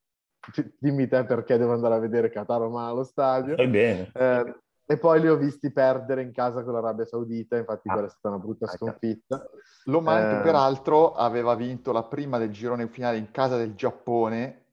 dimmi 0.78 1.08
te 1.08 1.24
perché 1.24 1.56
devo 1.58 1.72
andare 1.72 1.94
a 1.94 1.98
vedere 1.98 2.30
Qatar 2.30 2.62
Oman 2.62 2.86
allo 2.88 3.04
stadio. 3.04 3.54
Fai 3.54 3.68
bene. 3.68 4.10
Eh, 4.14 4.54
e 4.90 4.96
poi 4.98 5.20
li 5.20 5.28
ho 5.28 5.36
visti 5.36 5.70
perdere 5.70 6.22
in 6.22 6.32
casa 6.32 6.62
con 6.64 6.72
l'Arabia 6.72 7.04
Saudita, 7.04 7.56
infatti 7.56 7.88
Ah. 7.88 7.92
quella 7.92 8.06
è 8.08 8.10
stata 8.10 8.28
una 8.34 8.38
brutta 8.42 8.64
Ecco. 8.66 8.76
sconfitta. 8.86 9.46
L'Oman, 9.84 10.38
Eh. 10.38 10.42
peraltro 10.42 11.12
aveva 11.14 11.54
vinto 11.54 11.92
la 11.92 12.04
prima 12.04 12.38
del 12.38 12.50
girone 12.50 12.88
finale 12.88 13.18
in 13.18 13.30
casa 13.30 13.56
del 13.56 13.74
Giappone, 13.74 14.64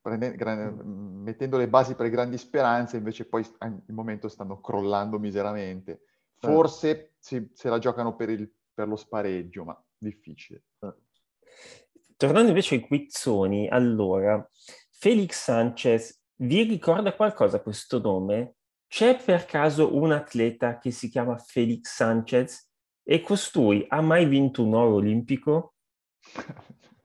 prende- 0.00 0.34
gran- 0.36 0.74
mettendo 1.22 1.56
le 1.56 1.68
basi 1.68 1.94
per 1.94 2.08
grandi 2.08 2.38
speranze, 2.38 2.96
invece 2.96 3.28
poi 3.28 3.44
al 3.58 3.82
momento 3.88 4.28
stanno 4.28 4.60
crollando 4.60 5.18
miseramente. 5.18 6.02
Forse 6.38 7.14
si- 7.18 7.50
se 7.52 7.68
la 7.68 7.78
giocano 7.78 8.14
per, 8.16 8.30
il- 8.30 8.52
per 8.74 8.88
lo 8.88 8.96
spareggio, 8.96 9.64
ma 9.64 9.80
difficile. 9.98 10.64
Tornando 12.16 12.48
invece 12.48 12.76
ai 12.76 12.80
quizzoni, 12.82 13.68
allora, 13.68 14.48
Felix 15.02 15.32
Sanchez, 15.42 16.16
vi 16.42 16.62
ricorda 16.62 17.12
qualcosa 17.16 17.60
questo 17.60 17.98
nome? 17.98 18.54
C'è 18.86 19.16
per 19.20 19.46
caso 19.46 19.96
un 19.96 20.12
atleta 20.12 20.78
che 20.78 20.92
si 20.92 21.08
chiama 21.08 21.36
Felix 21.38 21.92
Sanchez 21.92 22.68
e 23.02 23.20
costui 23.20 23.84
ha 23.88 24.00
mai 24.00 24.26
vinto 24.26 24.62
un 24.64 24.74
oro 24.74 24.94
olimpico? 24.94 25.74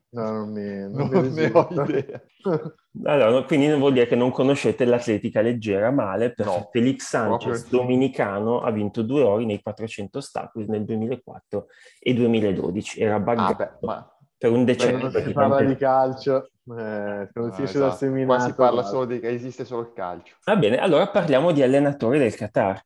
No, 0.10 0.32
non 0.32 0.52
mi, 0.52 0.80
non 0.82 0.91
Non 0.91 1.08
mi 1.10 1.30
ne 1.32 1.52
ho 1.52 1.68
idea. 1.72 2.22
Allora, 3.04 3.32
no, 3.32 3.45
quindi 3.45 3.68
vuol 3.74 3.93
dire 3.93 4.06
che 4.06 4.16
non 4.16 4.30
conoscete 4.32 4.86
l'atletica 4.86 5.41
leggera 5.41 5.89
male, 5.89 6.34
perché 6.34 6.52
No, 6.52 6.70
Felix 6.72 7.04
Sanchez, 7.04 7.62
proprio. 7.62 7.80
dominicano, 7.80 8.62
ha 8.62 8.70
vinto 8.70 9.02
due 9.02 9.24
ori 9.24 9.45
nei 9.48 9.60
400 9.62 10.20
ostacoli 10.20 10.66
nel 10.68 10.86
2004 10.86 11.66
e 12.00 12.14
2012. 12.14 13.00
Era 13.00 13.16
Ah, 13.16 13.20
buggato 13.20 13.56
beh, 13.82 13.86
ma 13.88 14.16
per 14.38 14.52
un 14.52 14.64
Quando 14.64 14.74
decennio. 14.74 15.00
non 15.00 15.12
si 15.12 15.34
parla 15.34 15.62
di 15.64 15.76
calcio, 15.76 16.44
eh, 16.78 17.30
quando 17.32 17.52
si 17.54 17.62
Ah, 17.62 17.64
esce 17.64 17.80
dal 17.80 17.88
esatto. 17.88 17.98
seminato... 17.98 18.36
Qua 18.36 18.40
si 18.40 18.54
parla 18.56 18.84
solo 18.84 19.06
di 19.06 19.20
esiste 19.24 19.66
solo 19.66 19.82
il 19.82 19.94
calcio. 19.94 20.36
Va 20.46 20.56
bene, 20.56 20.78
allora 20.78 21.08
parliamo 21.10 21.52
di 21.52 21.62
allenatori 21.62 22.20
del 22.20 22.36
Qatar. 22.36 22.82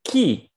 Chi 0.00 0.50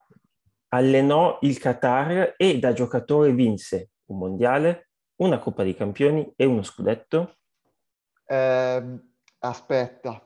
allenò 0.70 1.40
il 1.42 1.58
Qatar 1.60 2.36
e 2.38 2.60
da 2.60 2.74
giocatore 2.74 3.32
vinse 3.34 3.92
un 4.06 4.18
mondiale, 4.20 4.90
una 5.18 5.40
Coppa 5.40 5.64
dei 5.64 5.76
Campioni 5.76 6.32
e 6.36 6.46
uno 6.46 6.64
scudetto? 6.64 7.36
Ehm, 8.28 9.02
aspetta. 9.40 10.22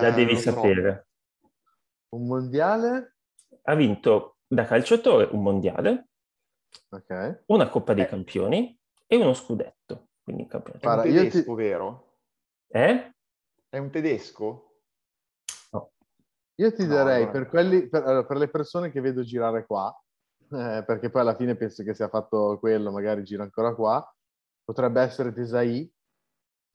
La 0.00 0.08
Eh, 0.08 0.12
devi 0.12 0.34
lo 0.34 0.38
so. 0.40 0.50
sapere. 0.52 1.06
Un 2.10 2.26
mondiale? 2.26 3.16
Ha 3.64 3.74
vinto 3.74 4.36
da 4.46 4.64
calciatore 4.64 5.28
un 5.32 5.42
mondiale, 5.42 6.08
Ok. 6.92 7.10
una 7.46 7.68
Coppa 7.68 7.94
dei 7.94 8.04
Eh. 8.04 8.08
Campioni 8.08 8.78
e 9.12 9.16
uno 9.16 9.34
scudetto. 9.34 10.08
Quindi 10.22 10.42
in 10.44 10.48
campionato. 10.48 10.84
È 10.84 10.88
un 10.88 10.94
Guarda, 10.94 11.10
io 11.12 11.22
ti- 11.24 11.28
tedesco, 11.30 11.54
vero? 11.54 12.14
Eh? 12.68 13.12
È 13.68 13.76
un 13.78 13.90
tedesco? 13.90 14.66
Io 16.56 16.72
ti 16.72 16.82
No, 16.86 16.88
direi 16.88 17.22
allora- 17.22 17.30
per, 17.30 17.48
quelli, 17.48 17.88
per, 17.88 18.24
per 18.26 18.36
le 18.36 18.48
persone 18.48 18.90
che 18.90 19.00
vedo 19.00 19.22
girare 19.22 19.66
qua, 19.66 19.94
eh, 20.52 20.82
perché 20.86 21.10
poi 21.10 21.20
alla 21.22 21.34
fine 21.34 21.56
penso 21.56 21.82
che 21.82 21.94
sia 21.94 22.08
fatto 22.08 22.58
quello, 22.58 22.90
magari 22.90 23.22
gira 23.24 23.42
ancora 23.42 23.74
qua, 23.74 24.14
potrebbe 24.64 25.00
essere 25.02 25.32
Tesai, 25.32 25.90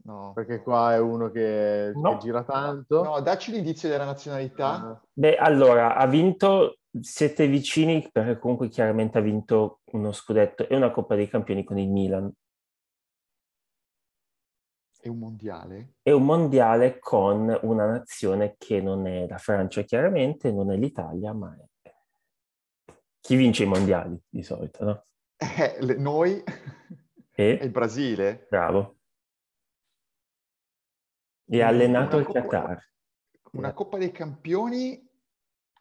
No. 0.03 0.31
perché 0.33 0.61
qua 0.61 0.93
è 0.93 0.99
uno 0.99 1.29
che, 1.31 1.91
No. 1.95 2.11
che 2.13 2.17
gira 2.19 2.43
tanto. 2.43 3.03
No, 3.03 3.19
dacci 3.19 3.51
l'indizio 3.51 3.89
della 3.89 4.05
nazionalità. 4.05 4.67
Ah, 4.89 5.01
Beh, 5.11 5.35
allora, 5.37 5.95
ha 5.95 6.05
vinto, 6.07 6.77
siete 7.01 7.47
vicini 7.47 8.07
perché 8.11 8.39
comunque 8.39 8.67
chiaramente 8.69 9.17
ha 9.17 9.21
vinto 9.21 9.81
uno 9.91 10.11
scudetto 10.11 10.67
e 10.67 10.75
una 10.75 10.91
Coppa 10.91 11.15
dei 11.15 11.27
Campioni 11.27 11.63
con 11.63 11.77
il 11.77 11.89
Milan 11.89 12.31
È 14.99 15.07
un 15.07 15.19
mondiale? 15.19 15.93
e 16.01 16.11
un 16.11 16.23
mondiale 16.25 16.99
con 16.99 17.57
una 17.63 17.85
nazione 17.85 18.55
che 18.57 18.81
non 18.81 19.07
è 19.07 19.27
la 19.27 19.37
Francia 19.37 19.83
chiaramente, 19.83 20.51
non 20.51 20.71
è 20.71 20.75
l'Italia, 20.75 21.33
ma 21.33 21.55
è... 21.55 21.65
Chi 23.19 23.35
vince 23.35 23.63
i 23.63 23.67
mondiali 23.67 24.19
di 24.29 24.41
solito, 24.43 24.83
no? 24.83 25.05
Eh, 25.37 25.77
le- 25.81 25.97
noi? 25.97 26.41
È 26.43 27.41
E? 27.41 27.59
il 27.61 27.69
Brasile? 27.71 28.47
Bravo. 28.49 28.95
E 31.49 31.61
ha 31.61 31.67
allenato 31.67 32.17
una 32.17 32.25
il 32.25 32.31
Qatar. 32.33 32.91
Una 33.53 33.73
Coppa 33.73 33.97
dei 33.97 34.11
Campioni 34.11 35.06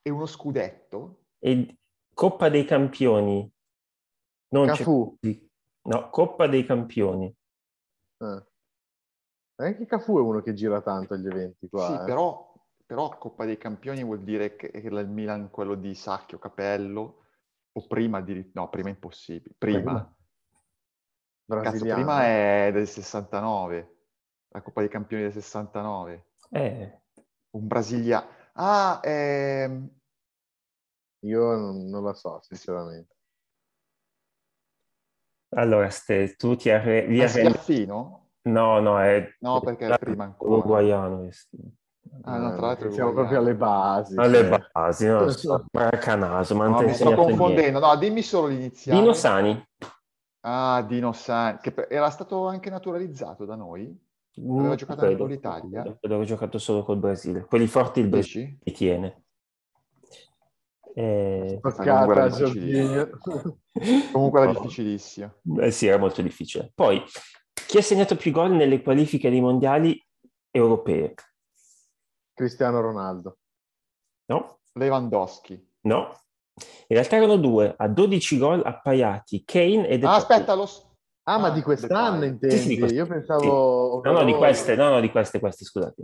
e 0.07 0.11
uno 0.11 0.27
scudetto? 0.27 1.25
E 1.41 1.79
Coppa 2.15 2.49
dei 2.49 2.65
Campioni. 2.65 3.53
Non 4.51 4.69
c'è- 4.69 4.77
Cafu. 4.77 5.19
No, 5.83 6.11
Coppa 6.11 6.47
dei 6.47 6.65
Campioni. 6.65 7.27
eh. 8.19 8.47
Anche 9.57 9.87
Cafu 9.87 10.19
è 10.19 10.21
uno 10.21 10.43
che 10.43 10.55
gira 10.55 10.81
tanto 10.81 11.15
agli 11.15 11.27
eventi 11.27 11.69
qua. 11.69 11.87
sì, 11.89 11.95
eh. 11.95 12.05
però, 12.05 12.55
però 12.85 13.19
Coppa 13.19 13.45
dei 13.45 13.59
Campioni 13.59 14.05
vuol 14.05 14.23
dire 14.23 14.55
che 14.55 14.71
era 14.73 15.01
il 15.01 15.09
Milan 15.09 15.51
quello 15.51 15.75
di 15.75 15.93
Sacchio, 15.95 16.39
Capello, 16.39 17.25
o 17.73 17.87
prima 17.89 18.21
di... 18.21 18.49
No, 18.55 18.69
prima 18.69 18.89
è 18.89 18.93
impossibile. 18.93 19.55
Prima. 19.59 20.15
Prima. 21.45 21.63
Cazzo, 21.63 21.85
prima 21.85 22.25
è 22.27 22.71
del 22.73 22.87
69. 22.87 23.97
La 24.51 24.63
Coppa 24.63 24.81
dei 24.81 24.89
Campioni 24.89 25.25
del 25.25 25.33
69. 25.33 26.27
Eh, 26.51 27.03
Un 27.51 27.67
brasiliano. 27.67 28.29
Ah, 28.55 29.01
ehm, 29.03 29.96
Io 31.27 31.57
non, 31.57 31.87
non 31.87 32.05
la 32.05 32.15
so, 32.15 32.39
sinceramente. 32.43 33.15
allora, 35.57 35.89
Ste, 35.91 36.35
tu 36.37 36.55
ti 36.57 36.71
arre- 36.71 37.07
vi 37.07 37.21
è 37.21 37.25
arrendi- 37.25 37.51
Schiaffino? 37.51 38.29
No, 38.43 38.79
no, 38.81 39.01
è... 39.01 39.29
No, 39.41 39.61
perché 39.61 39.87
è 39.87 39.99
prima 39.99 40.25
ancora. 40.25 40.51
Uruguaiano. 40.53 41.19
questo. 41.19 41.57
Ah, 42.23 42.39
no, 42.39 42.55
tra 42.55 42.67
l'altro 42.67 42.91
Siamo 42.93 43.13
proprio 43.13 43.39
alle 43.39 43.55
basi. 43.57 44.17
Alle 44.17 44.49
cioè. 44.49 44.67
basi, 44.73 45.07
no? 45.07 45.27
Maracanaso, 45.73 46.55
ma 46.55 46.69
No, 46.69 46.81
mi 46.83 46.95
sto 46.95 47.15
confondendo. 47.15 47.81
No, 47.81 47.97
dimmi 47.97 48.23
solo 48.23 48.47
l'iniziale. 48.47 49.01
Dino 49.01 49.13
Sani. 49.13 49.69
Ah, 50.43 50.83
Dino 50.87 51.13
Sani, 51.13 51.59
che 51.61 51.75
era 51.89 52.11
stato 52.11 52.47
anche 52.47 52.71
naturalizzato 52.71 53.45
da 53.45 53.57
noi? 53.57 54.05
Aveva 54.39 54.63
Non 54.63 54.77
giocato 54.77 55.01
credo, 55.01 55.25
anche 55.25 55.41
con 55.41 55.53
l'Italia? 55.61 55.99
ha 56.01 56.25
giocato 56.25 56.59
solo 56.59 56.85
col 56.85 56.99
Brasile. 56.99 57.45
Quelli 57.47 57.67
forti 57.67 58.01
il 58.01 58.09
Brasile 58.09 58.59
li 58.63 58.73
tiene. 58.73 59.25
Eh, 60.99 61.59
Toccata 61.61 61.83
Comunque 61.91 62.15
a 62.15 62.17
era 62.25 62.29
difficilissimo. 62.29 62.95
Jorginho. 62.95 64.11
Comunque 64.13 64.41
era 64.41 64.53
No. 64.53 64.55
difficilissimo. 64.59 65.35
Eh 65.61 65.71
sì, 65.71 65.87
era 65.87 65.99
molto 65.99 66.23
difficile. 66.23 66.73
Poi, 66.75 67.03
chi 67.67 67.77
ha 67.77 67.83
segnato 67.83 68.17
più 68.17 68.31
gol 68.33 68.53
nelle 68.53 68.81
qualifiche 68.81 69.29
dei 69.29 69.43
mondiali 69.43 70.03
europee? 70.51 71.13
Cristiano 72.33 72.81
Ronaldo. 72.81 73.37
No? 74.27 74.61
Lewandowski. 74.73 75.73
No? 75.83 76.19
In 76.89 76.97
realtà 76.97 77.17
erano 77.17 77.37
due, 77.37 77.75
a 77.77 77.89
12 77.89 78.39
gol 78.39 78.63
appaiati, 78.65 79.45
Kane 79.45 79.87
e 79.89 79.99
De 79.99 80.07
Ah, 80.07 80.15
aspetta, 80.17 80.55
lo... 80.55 80.65
s- 80.65 80.85
Ah, 81.25 81.39
ma 81.39 81.49
Ah, 81.49 81.51
di 81.51 81.61
quest'anno 81.61 82.25
intendi? 82.25 82.57
Sì, 82.57 82.63
sì, 82.63 82.69
di 82.69 82.79
quest- 82.79 82.95
Io 82.95 83.07
pensavo... 83.07 84.01
No, 84.03 84.13
no, 84.13 84.25
di 84.25 84.33
oh, 84.33 84.39
queste, 84.39 84.77
no, 84.77 84.89
no, 84.91 85.01
di 85.01 85.11
queste, 85.11 85.41
queste, 85.41 85.65
scusate. 85.65 86.03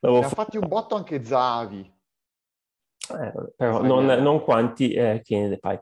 L'avevo 0.00 0.20
Ne 0.20 0.26
ha 0.26 0.28
fatti 0.30 0.56
un 0.56 0.66
botto 0.66 0.94
anche 0.96 1.22
Zavi. 1.22 2.00
Eh, 3.20 3.52
però 3.56 3.82
non, 3.82 4.06
non 4.06 4.42
quanti 4.42 4.92
eh, 4.92 5.22
e 5.26 5.48
Depay. 5.48 5.78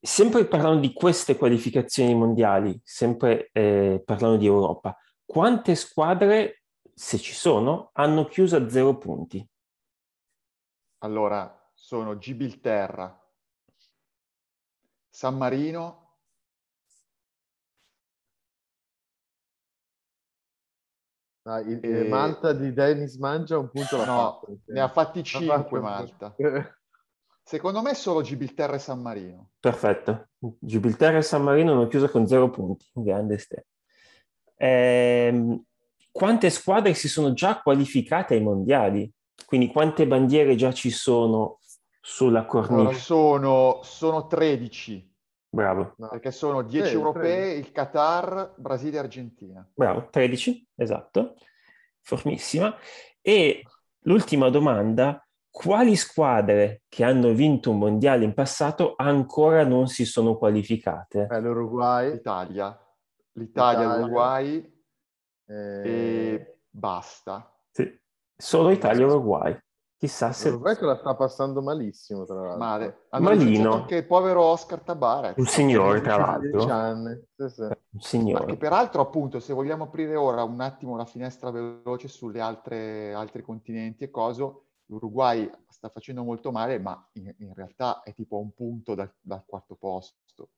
Sempre 0.00 0.46
parlando 0.46 0.80
di 0.80 0.92
queste 0.92 1.36
qualificazioni 1.36 2.14
mondiali, 2.14 2.80
sempre 2.82 3.50
eh, 3.52 4.02
parlando 4.04 4.36
di 4.36 4.46
Europa, 4.46 4.96
quante 5.24 5.74
squadre, 5.74 6.62
se 6.92 7.18
ci 7.18 7.32
sono, 7.32 7.90
hanno 7.94 8.24
chiuso 8.24 8.56
a 8.56 8.68
zero 8.68 8.98
punti? 8.98 9.48
Allora, 10.98 11.70
sono 11.72 12.18
Gibilterra, 12.18 13.18
San 15.08 15.36
Marino, 15.36 16.01
Ah, 21.44 21.58
il- 21.60 21.80
Eh, 21.82 22.04
Malta 22.08 22.52
di 22.52 22.72
Dennis 22.72 23.16
Mangia 23.16 23.58
un 23.58 23.68
punto 23.68 23.96
l'ha 23.96 24.04
no, 24.04 24.14
fatto. 24.16 24.58
ne 24.66 24.80
ha 24.80 24.88
fatti 24.88 25.20
Ha 25.20 25.22
5 25.24 25.56
fatto- 25.56 25.80
Malta. 25.80 26.36
Secondo 27.44 27.82
me 27.82 27.94
solo 27.94 28.22
Gibilterra 28.22 28.76
e 28.76 28.78
San 28.78 29.00
Marino. 29.02 29.50
Perfetto. 29.58 30.28
Gibilterra 30.38 31.18
e 31.18 31.22
San 31.22 31.42
Marino 31.42 31.72
hanno 31.72 31.88
chiuso 31.88 32.08
con 32.08 32.26
zero 32.28 32.48
punti. 32.50 32.86
Grande 32.92 33.38
ste. 33.38 33.66
Ehm, 34.56 35.60
quante 36.12 36.50
squadre 36.50 36.94
si 36.94 37.08
sono 37.08 37.32
già 37.32 37.60
qualificate 37.60 38.34
ai 38.34 38.42
mondiali? 38.42 39.12
Quindi 39.44 39.66
quante 39.66 40.06
bandiere 40.06 40.54
già 40.54 40.72
ci 40.72 40.90
sono 40.90 41.58
sulla 42.00 42.44
cornice? 42.46 42.72
Allora, 42.80 42.94
sono, 42.96 43.80
sono 43.82 44.26
13. 44.28 45.11
Bravo. 45.54 45.94
No. 45.98 46.08
Perché 46.08 46.30
sono 46.30 46.62
10 46.62 46.88
sì, 46.88 46.94
europee, 46.94 47.36
13. 47.36 47.58
il 47.58 47.72
Qatar, 47.72 48.54
Brasile 48.56 48.96
e 48.96 49.00
Argentina. 49.00 49.70
Bravo, 49.74 50.08
13, 50.08 50.68
esatto. 50.76 51.34
Formissima. 52.00 52.74
E 53.20 53.62
l'ultima 54.04 54.48
domanda, 54.48 55.22
quali 55.50 55.94
squadre 55.94 56.84
che 56.88 57.04
hanno 57.04 57.34
vinto 57.34 57.70
un 57.70 57.78
mondiale 57.78 58.24
in 58.24 58.32
passato 58.32 58.94
ancora 58.96 59.62
non 59.66 59.88
si 59.88 60.06
sono 60.06 60.38
qualificate? 60.38 61.28
Eh, 61.30 61.40
L'Uruguay. 61.40 62.12
L'Italia. 62.12 62.68
L'Italia, 63.32 63.80
L'Italia. 63.80 63.96
l'Uruguay 63.98 64.82
e... 65.48 65.82
e 65.84 66.58
basta. 66.70 67.54
Sì. 67.70 68.00
Solo 68.34 68.70
Italia 68.70 69.02
e 69.02 69.04
Uruguay. 69.04 69.58
Chissà 70.02 70.32
se... 70.32 70.60
Che 70.60 70.84
la 70.84 70.96
sta 70.96 71.14
passando 71.14 71.62
malissimo, 71.62 72.24
tra 72.24 72.34
l'altro. 72.34 72.58
Male. 72.58 73.06
Malino. 73.20 73.72
Anche 73.74 73.98
il 73.98 74.04
povero 74.04 74.42
Oscar 74.42 74.80
Tabara. 74.80 75.32
Un 75.36 75.46
signore, 75.46 76.00
tra 76.00 76.16
l'altro. 76.16 76.62
Sì, 77.36 77.48
sì. 77.48 77.60
Un 77.60 78.00
signore. 78.00 78.46
che 78.46 78.56
peraltro, 78.56 79.00
appunto, 79.00 79.38
se 79.38 79.52
vogliamo 79.52 79.84
aprire 79.84 80.16
ora 80.16 80.42
un 80.42 80.60
attimo 80.60 80.96
la 80.96 81.04
finestra 81.04 81.52
veloce 81.52 82.08
sulle 82.08 82.40
altre 82.40 83.14
altri 83.14 83.42
continenti 83.42 84.02
e 84.02 84.10
coso, 84.10 84.64
l'Uruguay 84.86 85.48
sta 85.68 85.88
facendo 85.88 86.24
molto 86.24 86.50
male, 86.50 86.80
ma 86.80 87.08
in, 87.12 87.32
in 87.38 87.54
realtà 87.54 88.02
è 88.02 88.12
tipo 88.12 88.38
a 88.38 88.40
un 88.40 88.52
punto 88.54 88.96
dal, 88.96 89.08
dal 89.20 89.44
quarto 89.46 89.76
posto 89.76 90.48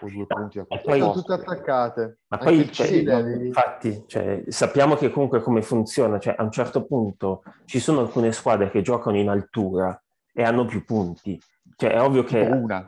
o 0.00 0.08
due 0.08 0.26
punti 0.26 0.58
a 0.58 0.64
quattro. 0.64 0.96
sono 0.96 1.12
tutte 1.12 1.32
attaccate. 1.32 2.18
Ma 2.28 2.38
poi 2.38 2.58
il 2.58 2.70
Cile, 2.70 3.46
infatti 3.46 4.04
cioè, 4.06 4.42
sappiamo 4.48 4.94
che 4.94 5.10
comunque 5.10 5.42
come 5.42 5.62
funziona 5.62 6.18
cioè, 6.18 6.34
a 6.38 6.42
un 6.42 6.52
certo 6.52 6.84
punto 6.84 7.42
ci 7.64 7.80
sono 7.80 8.00
alcune 8.00 8.32
squadre 8.32 8.70
che 8.70 8.82
giocano 8.82 9.16
in 9.16 9.28
altura 9.28 10.00
e 10.32 10.42
hanno 10.42 10.64
più 10.64 10.84
punti. 10.84 11.40
Cioè 11.76 11.92
è 11.92 12.00
ovvio 12.00 12.22
che 12.24 12.40
una. 12.40 12.86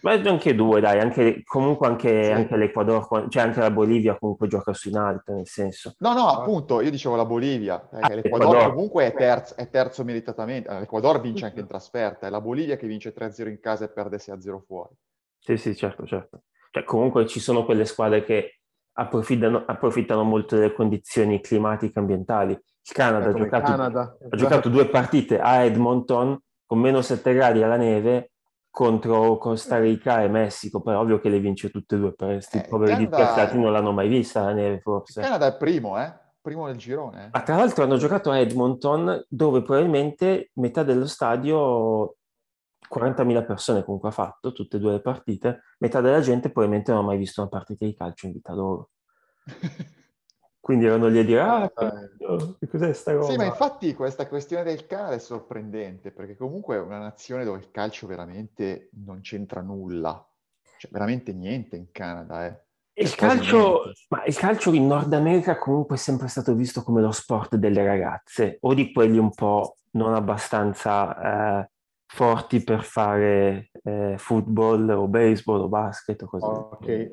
Ma 0.00 0.12
anche 0.12 0.54
due 0.54 0.80
dai 0.80 1.00
anche, 1.00 1.42
comunque 1.44 1.88
anche, 1.88 2.24
sì. 2.24 2.30
anche 2.30 2.56
l'Ecuador 2.56 3.26
cioè 3.28 3.42
anche 3.42 3.58
la 3.58 3.72
Bolivia 3.72 4.16
comunque 4.16 4.46
gioca 4.46 4.72
su 4.72 4.90
in 4.90 4.96
alto 4.96 5.34
nel 5.34 5.46
senso. 5.48 5.96
No 5.98 6.12
no 6.12 6.28
appunto 6.28 6.80
io 6.80 6.90
dicevo 6.90 7.16
la 7.16 7.24
Bolivia. 7.24 7.88
Eh, 7.92 7.98
ah, 8.00 8.14
l'Ecuador, 8.14 8.48
l'Ecuador 8.48 8.74
comunque 8.74 9.06
è 9.06 9.12
terzo, 9.12 9.56
è 9.56 9.68
terzo 9.68 10.04
meritatamente. 10.04 10.72
l'Ecuador 10.78 11.20
vince 11.20 11.46
anche 11.46 11.60
in 11.60 11.66
trasferta 11.66 12.28
è 12.28 12.30
la 12.30 12.40
Bolivia 12.40 12.76
che 12.76 12.86
vince 12.86 13.12
3-0 13.12 13.48
in 13.48 13.58
casa 13.60 13.84
e 13.86 13.88
perde 13.88 14.18
6-0 14.18 14.60
fuori 14.64 14.94
sì, 15.38 15.56
sì, 15.56 15.76
certo, 15.76 16.06
certo. 16.06 16.42
Cioè, 16.70 16.84
comunque 16.84 17.26
ci 17.26 17.40
sono 17.40 17.64
quelle 17.64 17.84
squadre 17.84 18.24
che 18.24 18.60
approfittano, 18.92 19.64
approfittano 19.66 20.24
molto 20.24 20.56
delle 20.56 20.72
condizioni 20.72 21.40
climatiche 21.40 21.98
ambientali. 21.98 22.52
Il 22.52 22.94
Canada, 22.94 23.28
ha 23.28 23.32
giocato, 23.32 23.70
Canada. 23.70 24.16
ha 24.30 24.36
giocato 24.36 24.68
due 24.68 24.88
partite 24.88 25.38
a 25.40 25.62
Edmonton 25.62 26.38
con 26.66 26.78
meno 26.78 27.00
7 27.00 27.32
gradi 27.32 27.62
alla 27.62 27.76
neve 27.76 28.32
contro 28.70 29.38
Costa 29.38 29.78
Rica 29.78 30.22
e 30.22 30.28
Messico. 30.28 30.82
È 30.84 30.94
ovvio 30.94 31.20
che 31.20 31.28
le 31.28 31.40
vince 31.40 31.70
tutte 31.70 31.96
e 31.96 31.98
due, 31.98 32.14
per 32.14 32.28
questi 32.28 32.58
eh, 32.58 32.66
poveri 32.68 32.92
Canada... 32.92 33.16
disgraziati 33.16 33.58
non 33.58 33.72
l'hanno 33.72 33.92
mai 33.92 34.08
vista 34.08 34.42
la 34.42 34.52
neve 34.52 34.80
forse. 34.80 35.20
Il 35.20 35.26
Canada 35.26 35.46
è 35.46 35.56
primo, 35.56 36.00
eh? 36.00 36.12
Primo 36.40 36.66
del 36.66 36.76
girone. 36.76 37.26
Eh. 37.26 37.28
Ma 37.32 37.42
tra 37.42 37.56
l'altro 37.56 37.84
hanno 37.84 37.96
giocato 37.96 38.30
a 38.30 38.38
Edmonton 38.38 39.24
dove 39.28 39.62
probabilmente 39.62 40.50
metà 40.54 40.82
dello 40.82 41.06
stadio 41.06 42.16
40.000 42.92 43.44
persone 43.44 43.84
comunque 43.84 44.08
ha 44.08 44.12
fatto 44.12 44.52
tutte 44.52 44.76
e 44.76 44.80
due 44.80 44.92
le 44.92 45.00
partite, 45.00 45.62
metà 45.78 46.00
della 46.00 46.20
gente 46.20 46.50
probabilmente 46.50 46.92
non 46.92 47.02
ha 47.02 47.06
mai 47.06 47.18
visto 47.18 47.40
una 47.40 47.50
partita 47.50 47.84
di 47.84 47.94
calcio 47.94 48.26
in 48.26 48.32
vita 48.32 48.52
loro. 48.52 48.90
Quindi 50.68 50.84
erano 50.84 51.06
lì 51.06 51.18
a 51.18 51.24
dire, 51.24 51.40
ah, 51.40 51.72
che 52.58 52.68
cos'è 52.68 52.92
sta 52.92 53.12
roba? 53.12 53.30
Sì, 53.30 53.36
ma 53.36 53.46
infatti 53.46 53.94
questa 53.94 54.28
questione 54.28 54.64
del 54.64 54.86
Canada 54.86 55.14
è 55.14 55.18
sorprendente, 55.18 56.10
perché 56.10 56.36
comunque 56.36 56.76
è 56.76 56.78
una 56.78 56.98
nazione 56.98 57.44
dove 57.44 57.58
il 57.58 57.70
calcio 57.70 58.06
veramente 58.06 58.90
non 59.04 59.20
c'entra 59.22 59.62
nulla. 59.62 60.22
Cioè, 60.76 60.90
veramente 60.90 61.32
niente 61.32 61.76
in 61.76 61.90
Canada, 61.90 62.46
eh. 62.46 62.62
Il 62.92 63.14
calcio, 63.14 63.92
ma 64.08 64.24
il 64.24 64.36
calcio 64.36 64.72
in 64.72 64.86
Nord 64.86 65.12
America 65.12 65.56
comunque 65.56 65.96
è 65.96 65.98
sempre 65.98 66.28
stato 66.28 66.54
visto 66.54 66.82
come 66.82 67.00
lo 67.00 67.12
sport 67.12 67.56
delle 67.56 67.84
ragazze, 67.84 68.58
o 68.60 68.74
di 68.74 68.92
quelli 68.92 69.16
un 69.16 69.32
po' 69.32 69.76
non 69.92 70.14
abbastanza 70.14 71.62
eh, 71.62 71.70
forti 72.10 72.64
per 72.64 72.82
fare 72.82 73.70
eh, 73.84 74.14
football 74.16 74.88
o 74.88 75.06
baseball 75.06 75.60
o 75.60 75.68
basket 75.68 76.22
o 76.22 76.26
così. 76.26 76.44
Ok. 76.44 77.12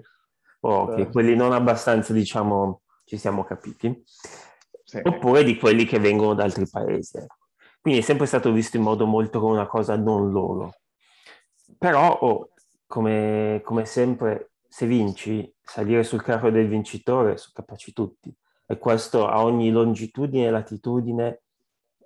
ok, 0.62 1.12
quelli 1.12 1.36
non 1.36 1.52
abbastanza, 1.52 2.14
diciamo, 2.14 2.82
ci 3.04 3.18
siamo 3.18 3.44
capiti. 3.44 4.04
Sì. 4.84 5.02
Oppure 5.04 5.44
di 5.44 5.58
quelli 5.58 5.86
che 5.86 6.00
vengono 6.00 6.34
da 6.34 6.44
altri 6.44 6.68
paesi. 6.70 7.18
Ecco. 7.18 7.36
Quindi 7.82 8.00
è 8.00 8.04
sempre 8.04 8.26
stato 8.26 8.52
visto 8.52 8.78
in 8.78 8.84
modo 8.84 9.06
molto 9.06 9.40
come 9.40 9.54
una 9.54 9.68
cosa 9.68 9.96
non 9.96 10.32
loro. 10.32 10.72
Però, 11.78 12.18
oh, 12.22 12.50
come, 12.88 13.62
come 13.64 13.86
sempre, 13.86 14.54
se 14.68 14.88
vinci, 14.88 15.54
salire 15.62 16.04
sul 16.04 16.24
carro 16.24 16.50
del 16.50 16.68
vincitore 16.68 17.38
sono 17.38 17.52
capaci 17.54 17.92
tutti. 17.94 18.34
E 18.66 18.78
questo 18.78 19.28
a 19.28 19.44
ogni 19.44 19.70
longitudine 19.72 20.48
e 20.48 20.52
latitudine 20.52 21.44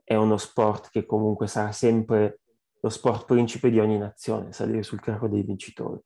è 0.04 0.16
uno 0.16 0.38
sport 0.38 0.90
che 0.90 1.06
comunque 1.06 1.48
sarà 1.48 1.72
sempre 1.72 2.40
lo 2.82 2.90
sport 2.90 3.26
principe 3.26 3.70
di 3.70 3.80
ogni 3.80 3.98
nazione, 3.98 4.52
salire 4.52 4.84
sul 4.84 5.02
carro 5.02 5.28
dei 5.28 5.44
vincitori. 5.44 6.00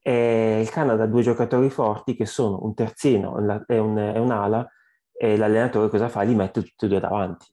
E 0.00 0.60
il 0.60 0.70
Canada 0.70 1.02
ha 1.04 1.06
due 1.06 1.22
giocatori 1.22 1.68
forti 1.70 2.14
che 2.14 2.24
sono 2.24 2.62
un 2.62 2.74
terzino 2.74 3.36
e, 3.66 3.78
un, 3.78 3.98
e 3.98 4.18
un'ala 4.18 4.66
e 5.12 5.36
l'allenatore 5.36 5.88
cosa 5.88 6.08
fa? 6.08 6.22
Li 6.22 6.34
mette 6.34 6.62
tutti 6.62 6.84
e 6.84 6.88
due 6.88 7.00
davanti. 7.00 7.46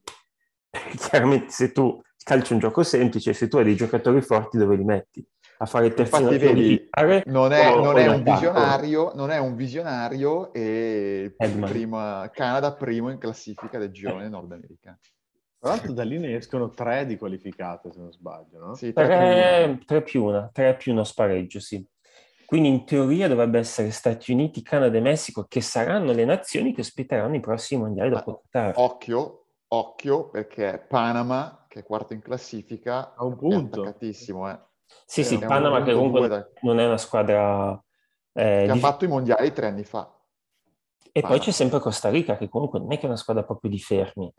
Chiaramente 0.96 1.50
se 1.50 1.72
tu 1.72 2.00
calci 2.22 2.52
un 2.52 2.60
gioco 2.60 2.82
semplice, 2.82 3.32
se 3.32 3.48
tu 3.48 3.58
hai 3.58 3.64
dei 3.64 3.76
giocatori 3.76 4.22
forti 4.22 4.56
dove 4.56 4.76
li 4.76 4.84
metti? 4.84 5.26
A 5.58 5.66
fare 5.66 5.86
il 5.86 5.94
terzino 5.94 6.30
Infatti, 6.30 6.44
vedi, 6.44 6.88
non 7.26 7.52
è, 7.52 7.72
o, 7.72 7.82
non, 7.82 7.96
è 7.96 8.06
un 8.08 8.22
visionario, 8.22 9.12
non 9.14 9.30
è 9.30 9.38
un 9.38 9.54
visionario 9.56 10.52
e 10.52 11.34
prima, 11.36 12.30
Canada 12.32 12.74
primo 12.74 13.10
in 13.10 13.18
classifica 13.18 13.78
del 13.78 13.90
girone 13.90 14.28
nordamericano. 14.28 14.98
Tra 15.58 15.70
l'altro 15.70 15.92
da 15.92 16.04
lì 16.04 16.18
ne 16.18 16.36
escono 16.36 16.70
tre 16.70 17.06
di 17.06 17.16
qualificate, 17.16 17.90
se 17.90 17.98
non 17.98 18.12
sbaglio, 18.12 18.58
no? 18.58 18.74
Sì, 18.74 18.92
tre, 18.92 19.80
tre, 19.84 20.02
più 20.02 20.24
una, 20.24 20.50
tre 20.52 20.76
più 20.76 20.92
uno 20.92 21.02
spareggio, 21.02 21.60
sì. 21.60 21.84
Quindi 22.44 22.68
in 22.68 22.84
teoria 22.84 23.26
dovrebbe 23.26 23.58
essere 23.58 23.90
Stati 23.90 24.30
Uniti, 24.32 24.62
Canada 24.62 24.96
e 24.96 25.00
Messico, 25.00 25.46
che 25.48 25.60
saranno 25.60 26.12
le 26.12 26.24
nazioni 26.24 26.72
che 26.72 26.82
ospiteranno 26.82 27.34
i 27.34 27.40
prossimi 27.40 27.82
mondiali 27.82 28.10
dopo 28.10 28.42
Qatar. 28.48 28.74
Occhio, 28.76 29.46
occhio, 29.68 30.28
perché 30.28 30.84
Panama, 30.86 31.64
che 31.66 31.80
è 31.80 31.82
quarto 31.82 32.12
in 32.12 32.20
classifica, 32.20 33.14
ha 33.16 33.24
un 33.24 33.36
punto. 33.36 33.82
è 33.82 33.88
attaccatissimo, 33.88 34.48
eh. 34.48 34.58
Sì, 35.04 35.24
sì, 35.24 35.38
Panama 35.38 35.82
che 35.82 35.94
comunque 35.94 36.28
da... 36.28 36.48
non 36.62 36.78
è 36.78 36.86
una 36.86 36.98
squadra... 36.98 37.72
Eh, 38.32 38.64
che 38.66 38.72
di... 38.72 38.78
ha 38.78 38.80
fatto 38.80 39.04
i 39.04 39.08
mondiali 39.08 39.52
tre 39.52 39.66
anni 39.66 39.82
fa. 39.82 40.08
E 41.10 41.20
Panama. 41.20 41.38
poi 41.38 41.46
c'è 41.46 41.50
sempre 41.50 41.80
Costa 41.80 42.10
Rica, 42.10 42.36
che 42.36 42.48
comunque 42.48 42.78
non 42.78 42.92
è 42.92 42.96
che 42.96 43.02
è 43.02 43.06
una 43.06 43.16
squadra 43.16 43.42
proprio 43.42 43.70
di 43.70 43.80
fermi. 43.80 44.32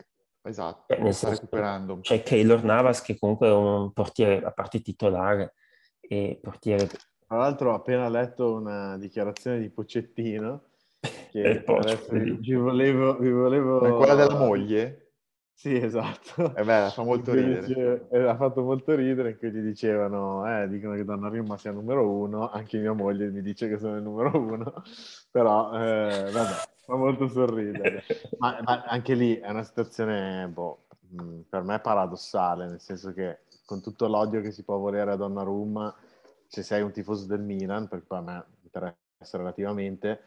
Esatto, 0.48 0.94
eh, 0.94 1.12
sta 1.12 1.30
recuperando. 1.30 2.00
C'è 2.00 2.24
Keylor 2.24 2.64
Navas 2.64 3.02
che 3.02 3.18
comunque 3.18 3.48
è 3.48 3.52
un 3.52 3.92
portiere 3.92 4.46
a 4.46 4.52
parte 4.52 4.82
titolare 4.82 5.54
e 6.00 6.40
portiere... 6.42 6.88
Tra 6.88 7.38
l'altro 7.38 7.72
ho 7.72 7.76
appena 7.76 8.08
letto 8.08 8.54
una 8.54 8.98
dichiarazione 8.98 9.60
di 9.60 9.70
Pocettino 9.70 10.70
che 11.32 11.64
adesso 11.66 12.08
vi 12.10 12.54
volevo, 12.54 13.18
vi 13.18 13.32
volevo... 13.32 13.82
È 13.82 13.92
quella 13.92 14.16
della 14.16 14.38
moglie? 14.38 15.07
Sì, 15.58 15.76
esatto. 15.76 16.54
E 16.56 16.64
beh, 16.64 16.92
fa 16.92 17.02
molto 17.02 17.34
ridere. 17.34 17.66
Dice, 17.66 18.08
eh, 18.12 18.28
ha 18.28 18.36
fatto 18.36 18.62
molto 18.62 18.94
ridere 18.94 19.40
che 19.40 19.50
gli 19.50 19.62
dicevano, 19.62 20.46
eh, 20.46 20.68
dicono 20.68 20.94
che 20.94 21.04
Donnarumma 21.04 21.58
sia 21.58 21.72
numero 21.72 22.08
uno, 22.08 22.48
anche 22.52 22.78
mia 22.78 22.94
moglie 22.94 23.32
mi 23.32 23.42
dice 23.42 23.68
che 23.68 23.80
sono 23.80 23.96
il 23.96 24.04
numero 24.04 24.38
uno, 24.38 24.72
però 25.32 25.74
eh, 25.74 26.30
vabbè, 26.32 26.54
fa 26.86 26.96
molto 26.96 27.28
sorridere. 27.28 28.04
ma, 28.38 28.60
ma, 28.64 28.84
anche 28.84 29.16
lì 29.16 29.36
è 29.38 29.50
una 29.50 29.64
situazione, 29.64 30.48
boh, 30.48 30.86
mm, 31.20 31.40
per 31.50 31.64
me 31.64 31.80
paradossale, 31.80 32.68
nel 32.68 32.80
senso 32.80 33.12
che 33.12 33.40
con 33.66 33.82
tutto 33.82 34.08
l'odio 34.08 34.42
che 34.42 34.52
si 34.52 34.64
può 34.64 34.78
volere 34.78 35.12
a 35.14 35.16
Donnarumma, 35.16 35.92
se 36.46 36.62
sei 36.62 36.84
un 36.84 36.92
tifoso 36.92 37.26
del 37.26 37.42
Milan, 37.42 37.88
perché 37.88 38.14
a 38.14 38.22
me 38.22 38.46
interessa 38.62 38.96
relativamente, 39.32 40.22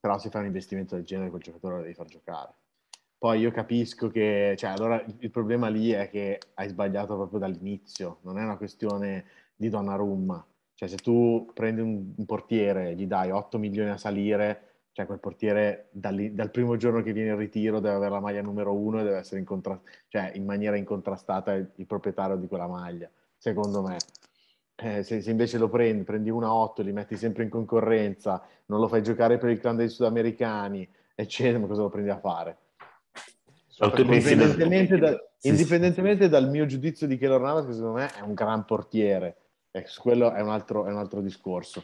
però 0.00 0.18
si 0.18 0.30
fa 0.30 0.40
un 0.40 0.46
investimento 0.46 0.96
del 0.96 1.04
genere, 1.04 1.30
quel 1.30 1.42
giocatore 1.42 1.76
lo 1.76 1.82
devi 1.82 1.94
far 1.94 2.06
giocare 2.06 2.54
poi 3.24 3.40
io 3.40 3.50
capisco 3.50 4.08
che, 4.08 4.54
cioè, 4.58 4.72
allora 4.72 5.02
il 5.20 5.30
problema 5.30 5.68
lì 5.68 5.92
è 5.92 6.10
che 6.10 6.38
hai 6.56 6.68
sbagliato 6.68 7.16
proprio 7.16 7.38
dall'inizio, 7.38 8.18
non 8.20 8.38
è 8.38 8.42
una 8.42 8.58
questione 8.58 9.24
di 9.56 9.70
Donnarumma. 9.70 10.46
Cioè, 10.74 10.90
se 10.90 10.96
tu 10.96 11.50
prendi 11.54 11.80
un, 11.80 12.12
un 12.14 12.26
portiere, 12.26 12.94
gli 12.94 13.06
dai 13.06 13.30
8 13.30 13.56
milioni 13.56 13.88
a 13.88 13.96
salire, 13.96 14.88
cioè 14.92 15.06
quel 15.06 15.20
portiere 15.20 15.88
dal 15.90 16.50
primo 16.50 16.76
giorno 16.76 17.00
che 17.02 17.14
viene 17.14 17.30
in 17.30 17.38
ritiro 17.38 17.80
deve 17.80 17.94
avere 17.94 18.10
la 18.10 18.20
maglia 18.20 18.42
numero 18.42 18.74
uno 18.74 19.00
e 19.00 19.04
deve 19.04 19.16
essere 19.16 19.40
in, 19.40 19.46
contra- 19.46 19.80
cioè, 20.08 20.32
in 20.34 20.44
maniera 20.44 20.76
incontrastata 20.76 21.54
il, 21.54 21.66
il, 21.76 21.86
proprietario 21.86 22.36
di 22.36 22.46
quella 22.46 22.66
maglia, 22.66 23.10
secondo 23.38 23.80
me. 23.80 23.96
Eh, 24.76 25.02
se, 25.02 25.22
se, 25.22 25.30
invece 25.30 25.56
lo 25.56 25.70
prendi, 25.70 26.04
prendi 26.04 26.28
una 26.28 26.52
8, 26.52 26.82
li 26.82 26.92
metti 26.92 27.16
sempre 27.16 27.44
in 27.44 27.48
concorrenza, 27.48 28.46
non 28.66 28.80
lo 28.80 28.86
fai 28.86 29.02
giocare 29.02 29.38
per 29.38 29.48
il 29.48 29.60
clan 29.60 29.76
dei 29.76 29.88
sudamericani, 29.88 30.86
eccetera, 31.14 31.58
ma 31.58 31.68
cosa 31.68 31.80
lo 31.80 31.88
prendi 31.88 32.10
a 32.10 32.18
fare? 32.18 32.58
Indipendentemente, 33.78 34.98
da, 34.98 35.20
sì, 35.36 35.48
indipendentemente 35.48 36.24
sì. 36.24 36.30
dal 36.30 36.48
mio 36.48 36.66
giudizio 36.66 37.06
di 37.06 37.18
Keylor 37.18 37.40
Navas, 37.40 37.66
che 37.66 37.72
secondo 37.72 37.98
me 37.98 38.10
è 38.14 38.20
un 38.20 38.34
gran 38.34 38.64
portiere, 38.64 39.36
e 39.70 39.84
su 39.86 40.00
quello 40.00 40.32
è 40.32 40.40
un 40.40 40.50
altro, 40.50 40.86
è 40.86 40.90
un 40.90 40.98
altro 40.98 41.20
discorso. 41.20 41.82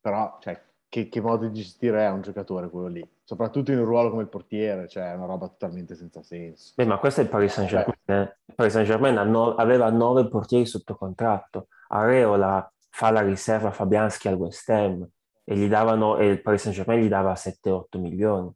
Però, 0.00 0.38
cioè, 0.40 0.60
che, 0.88 1.08
che, 1.08 1.20
modo 1.20 1.48
di 1.48 1.54
gestire 1.60 2.04
è 2.04 2.10
un 2.10 2.22
giocatore 2.22 2.70
quello 2.70 2.86
lì? 2.86 3.10
Soprattutto 3.24 3.72
in 3.72 3.78
un 3.78 3.84
ruolo 3.84 4.10
come 4.10 4.22
il 4.22 4.28
portiere, 4.28 4.86
cioè 4.86 5.10
è 5.10 5.14
una 5.14 5.26
roba 5.26 5.48
totalmente 5.48 5.96
senza 5.96 6.22
senso. 6.22 6.72
Beh, 6.76 6.86
ma 6.86 6.98
questo 6.98 7.20
è 7.20 7.24
il 7.24 7.30
Paris 7.30 7.52
Saint-Germain. 7.52 7.98
Eh. 8.04 8.36
Il 8.44 8.54
Paris 8.54 8.72
Saint-Germain 8.72 9.18
aveva 9.58 9.90
nove 9.90 10.28
portieri 10.28 10.64
sotto 10.64 10.94
contratto. 10.94 11.66
Areola 11.88 12.72
fa 12.88 13.10
la 13.10 13.22
riserva 13.22 13.68
a 13.68 13.72
Fabianski 13.72 14.28
al 14.28 14.34
West 14.34 14.70
Ham 14.70 15.06
e 15.42 15.56
gli 15.56 15.68
davano, 15.68 16.18
e 16.18 16.28
il 16.28 16.40
Paris 16.40 16.62
Saint-Germain 16.62 17.02
gli 17.02 17.08
dava 17.08 17.32
7-8 17.32 17.98
milioni. 17.98 18.50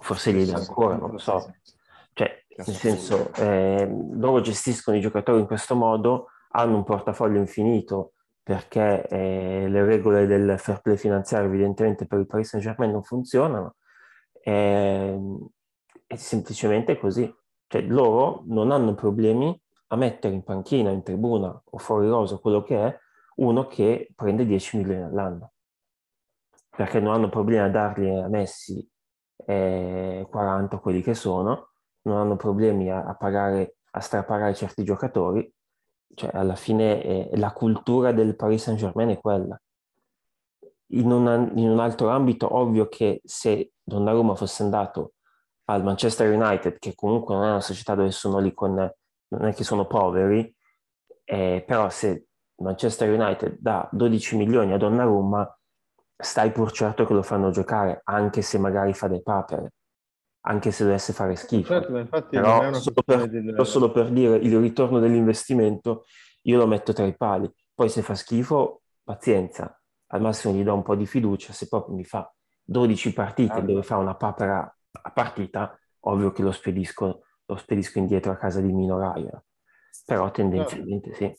Forse 0.00 0.32
gli 0.32 0.46
dà 0.46 0.56
ancora, 0.56 0.96
non 0.96 1.10
lo 1.10 1.18
so. 1.18 1.52
Cioè, 2.18 2.44
nel 2.48 2.74
senso, 2.74 3.32
eh, 3.34 3.88
loro 4.14 4.40
gestiscono 4.40 4.96
i 4.96 5.00
giocatori 5.00 5.38
in 5.38 5.46
questo 5.46 5.76
modo, 5.76 6.30
hanno 6.50 6.74
un 6.74 6.82
portafoglio 6.82 7.38
infinito 7.38 8.14
perché 8.42 9.06
eh, 9.06 9.68
le 9.68 9.84
regole 9.84 10.26
del 10.26 10.58
fair 10.58 10.80
play 10.80 10.96
finanziario 10.96 11.46
evidentemente 11.46 12.06
per 12.06 12.18
il 12.18 12.26
Paris 12.26 12.48
Saint 12.48 12.64
Germain 12.64 12.90
non 12.90 13.04
funzionano. 13.04 13.76
Eh, 14.42 15.16
è 16.08 16.16
semplicemente 16.16 16.98
così. 16.98 17.32
Cioè, 17.68 17.82
loro 17.82 18.42
non 18.46 18.72
hanno 18.72 18.94
problemi 18.94 19.56
a 19.88 19.96
mettere 19.96 20.34
in 20.34 20.42
panchina, 20.42 20.90
in 20.90 21.04
tribuna 21.04 21.62
o 21.64 21.78
fuori 21.78 22.08
rosa, 22.08 22.38
quello 22.38 22.64
che 22.64 22.84
è, 22.84 22.98
uno 23.36 23.66
che 23.66 24.08
prende 24.16 24.44
10 24.44 24.78
milioni 24.78 25.02
all'anno. 25.04 25.52
Perché 26.68 26.98
non 26.98 27.14
hanno 27.14 27.28
problemi 27.28 27.62
a 27.62 27.70
dargli 27.70 28.08
a 28.08 28.26
Messi 28.26 28.84
eh, 29.46 30.26
40 30.28 30.78
quelli 30.78 31.00
che 31.00 31.14
sono, 31.14 31.67
non 32.08 32.18
hanno 32.18 32.36
problemi 32.36 32.90
a, 32.90 33.04
a 33.04 33.14
pagare, 33.14 33.76
a 33.92 34.00
strapagare 34.00 34.54
certi 34.54 34.82
giocatori, 34.84 35.50
cioè 36.14 36.30
alla 36.32 36.56
fine 36.56 37.02
eh, 37.02 37.30
la 37.36 37.52
cultura 37.52 38.12
del 38.12 38.34
Paris 38.34 38.62
Saint 38.62 38.78
Germain 38.78 39.10
è 39.10 39.18
quella. 39.18 39.60
In, 40.92 41.10
una, 41.12 41.34
in, 41.34 41.68
un 41.68 41.78
altro 41.78 42.08
ambito, 42.08 42.56
ovvio 42.56 42.88
che 42.88 43.20
se 43.24 43.72
Donnarumma 43.82 44.34
fosse 44.34 44.62
andato 44.62 45.12
al 45.66 45.84
Manchester 45.84 46.32
United, 46.32 46.78
che 46.78 46.94
comunque 46.94 47.34
non 47.34 47.44
è 47.44 47.50
una 47.50 47.60
società 47.60 47.94
dove 47.94 48.10
sono 48.10 48.38
lì 48.38 48.54
con, 48.54 48.74
non 48.74 49.44
è 49.44 49.52
che 49.52 49.64
sono 49.64 49.86
poveri, 49.86 50.52
eh, 51.24 51.62
però 51.66 51.90
se 51.90 52.28
Manchester 52.56 53.10
United 53.10 53.58
dà 53.60 53.86
12 53.92 54.36
milioni 54.36 54.72
a 54.72 54.78
Donnarumma, 54.78 55.52
stai 56.16 56.50
pur 56.50 56.72
certo 56.72 57.04
che 57.04 57.12
lo 57.12 57.22
fanno 57.22 57.50
giocare, 57.50 58.00
anche 58.04 58.40
se 58.40 58.58
magari 58.58 58.94
fa 58.94 59.08
dei 59.08 59.22
papere 59.22 59.74
anche 60.48 60.70
se 60.70 60.84
dovesse 60.84 61.12
fare 61.12 61.36
schifo. 61.36 61.74
Certo, 61.74 61.96
infatti 61.96 62.36
Però 62.36 62.72
solo 62.72 63.02
per, 63.04 63.28
del... 63.28 63.66
solo 63.66 63.92
per 63.92 64.10
dire 64.10 64.36
il 64.36 64.58
ritorno 64.58 64.98
dell'investimento 64.98 66.04
io 66.42 66.56
lo 66.56 66.66
metto 66.66 66.92
tra 66.92 67.04
i 67.04 67.16
pali. 67.16 67.50
Poi 67.74 67.88
se 67.88 68.02
fa 68.02 68.14
schifo, 68.14 68.82
pazienza, 69.04 69.78
al 70.08 70.20
massimo 70.20 70.54
gli 70.54 70.62
do 70.62 70.74
un 70.74 70.82
po' 70.82 70.94
di 70.94 71.06
fiducia, 71.06 71.52
se 71.52 71.68
proprio 71.68 71.94
mi 71.94 72.04
fa 72.04 72.32
12 72.64 73.12
partite 73.12 73.52
ah, 73.52 73.60
dove 73.60 73.82
fa 73.82 73.96
una 73.98 74.14
papera 74.14 74.76
a 74.90 75.10
partita, 75.12 75.78
ovvio 76.00 76.32
che 76.32 76.42
lo 76.42 76.50
spedisco, 76.50 77.24
lo 77.44 77.56
spedisco 77.56 77.98
indietro 77.98 78.32
a 78.32 78.36
casa 78.36 78.60
di 78.60 78.72
Mino 78.72 78.98
Raiola. 78.98 79.42
Però 80.06 80.30
tendenzialmente 80.30 81.12
sì, 81.12 81.30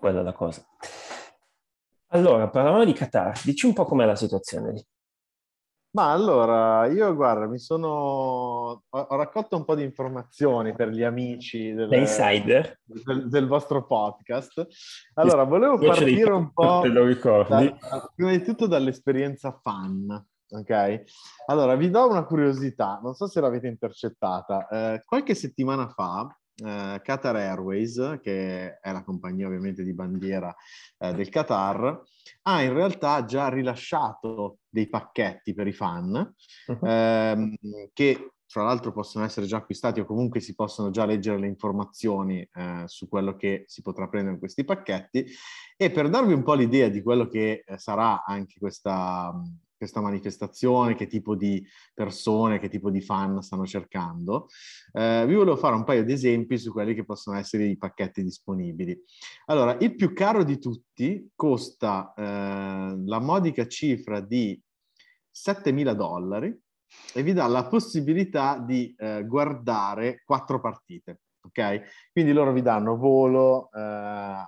quella 0.00 0.20
è 0.20 0.22
la 0.24 0.32
cosa. 0.32 0.66
Allora, 2.08 2.48
parlavamo 2.48 2.84
di 2.84 2.92
Qatar, 2.92 3.40
dici 3.44 3.66
un 3.66 3.74
po' 3.74 3.84
com'è 3.84 4.04
la 4.04 4.16
situazione 4.16 4.72
lì. 4.72 4.84
Ma 5.98 6.12
allora, 6.12 6.86
io 6.86 7.12
guarda, 7.16 7.48
mi 7.48 7.58
sono... 7.58 7.88
ho, 7.88 8.82
ho 8.88 9.16
raccolto 9.16 9.56
un 9.56 9.64
po' 9.64 9.74
di 9.74 9.82
informazioni 9.82 10.72
per 10.72 10.90
gli 10.90 11.02
amici 11.02 11.72
del, 11.72 11.92
insider. 11.92 12.78
Del, 12.84 13.28
del, 13.28 13.48
vostro 13.48 13.84
podcast. 13.84 14.64
Allora, 15.14 15.42
volevo 15.42 15.76
partire 15.76 16.30
un 16.30 16.52
po'... 16.52 16.82
Te 16.84 16.88
lo 16.88 17.04
ricordi? 17.04 17.74
Da, 17.80 18.12
prima 18.14 18.30
di 18.30 18.44
tutto 18.44 18.68
dall'esperienza 18.68 19.58
fan, 19.60 20.24
ok? 20.50 21.02
Allora, 21.46 21.74
vi 21.74 21.90
do 21.90 22.08
una 22.08 22.22
curiosità, 22.22 23.00
non 23.02 23.14
so 23.14 23.26
se 23.26 23.40
l'avete 23.40 23.66
intercettata. 23.66 24.68
Eh, 24.68 25.02
qualche 25.04 25.34
settimana 25.34 25.88
fa 25.88 26.28
eh, 26.64 27.00
Qatar 27.02 27.36
Airways, 27.36 28.18
che 28.22 28.78
è 28.78 28.92
la 28.92 29.04
compagnia 29.04 29.46
ovviamente 29.46 29.84
di 29.84 29.94
bandiera 29.94 30.54
eh, 30.98 31.12
del 31.14 31.28
Qatar, 31.28 32.02
ha 32.42 32.62
in 32.62 32.72
realtà 32.72 33.24
già 33.24 33.48
rilasciato 33.48 34.58
dei 34.68 34.88
pacchetti 34.88 35.54
per 35.54 35.66
i 35.66 35.72
fan 35.72 36.34
uh-huh. 36.66 36.86
ehm, 36.86 37.54
che 37.92 38.32
fra 38.48 38.62
l'altro 38.62 38.92
possono 38.92 39.24
essere 39.24 39.46
già 39.46 39.58
acquistati 39.58 40.00
o 40.00 40.06
comunque 40.06 40.40
si 40.40 40.54
possono 40.54 40.90
già 40.90 41.04
leggere 41.04 41.38
le 41.38 41.46
informazioni 41.46 42.40
eh, 42.40 42.84
su 42.86 43.06
quello 43.08 43.36
che 43.36 43.64
si 43.66 43.82
potrà 43.82 44.08
prendere 44.08 44.34
in 44.34 44.40
questi 44.40 44.64
pacchetti 44.64 45.26
e 45.76 45.90
per 45.90 46.08
darvi 46.08 46.32
un 46.32 46.42
po' 46.42 46.54
l'idea 46.54 46.88
di 46.88 47.02
quello 47.02 47.28
che 47.28 47.62
eh, 47.66 47.78
sarà 47.78 48.24
anche 48.24 48.58
questa, 48.58 49.34
questa 49.78 50.00
manifestazione, 50.00 50.94
che 50.94 51.06
tipo 51.06 51.34
di 51.36 51.64
persone, 51.94 52.58
che 52.58 52.68
tipo 52.68 52.90
di 52.90 53.00
fan 53.00 53.40
stanno 53.42 53.64
cercando. 53.64 54.48
Eh, 54.92 55.24
vi 55.26 55.34
volevo 55.34 55.56
fare 55.56 55.76
un 55.76 55.84
paio 55.84 56.04
di 56.04 56.12
esempi 56.12 56.58
su 56.58 56.72
quelli 56.72 56.94
che 56.94 57.04
possono 57.04 57.38
essere 57.38 57.64
i 57.64 57.78
pacchetti 57.78 58.22
disponibili. 58.22 59.00
Allora, 59.46 59.78
il 59.80 59.94
più 59.94 60.12
caro 60.12 60.44
di 60.44 60.58
tutti 60.58 61.30
costa 61.34 62.12
eh, 62.14 62.22
la 63.04 63.20
modica 63.20 63.66
cifra 63.66 64.20
di 64.20 64.60
7.000 65.32 65.92
dollari 65.92 66.60
e 67.14 67.22
vi 67.22 67.32
dà 67.32 67.46
la 67.46 67.66
possibilità 67.66 68.58
di 68.58 68.94
eh, 68.98 69.24
guardare 69.24 70.22
quattro 70.24 70.60
partite 70.60 71.20
ok? 71.48 72.10
Quindi 72.12 72.32
loro 72.32 72.52
vi 72.52 72.62
danno 72.62 72.96
volo, 72.96 73.70
eh, 73.72 73.80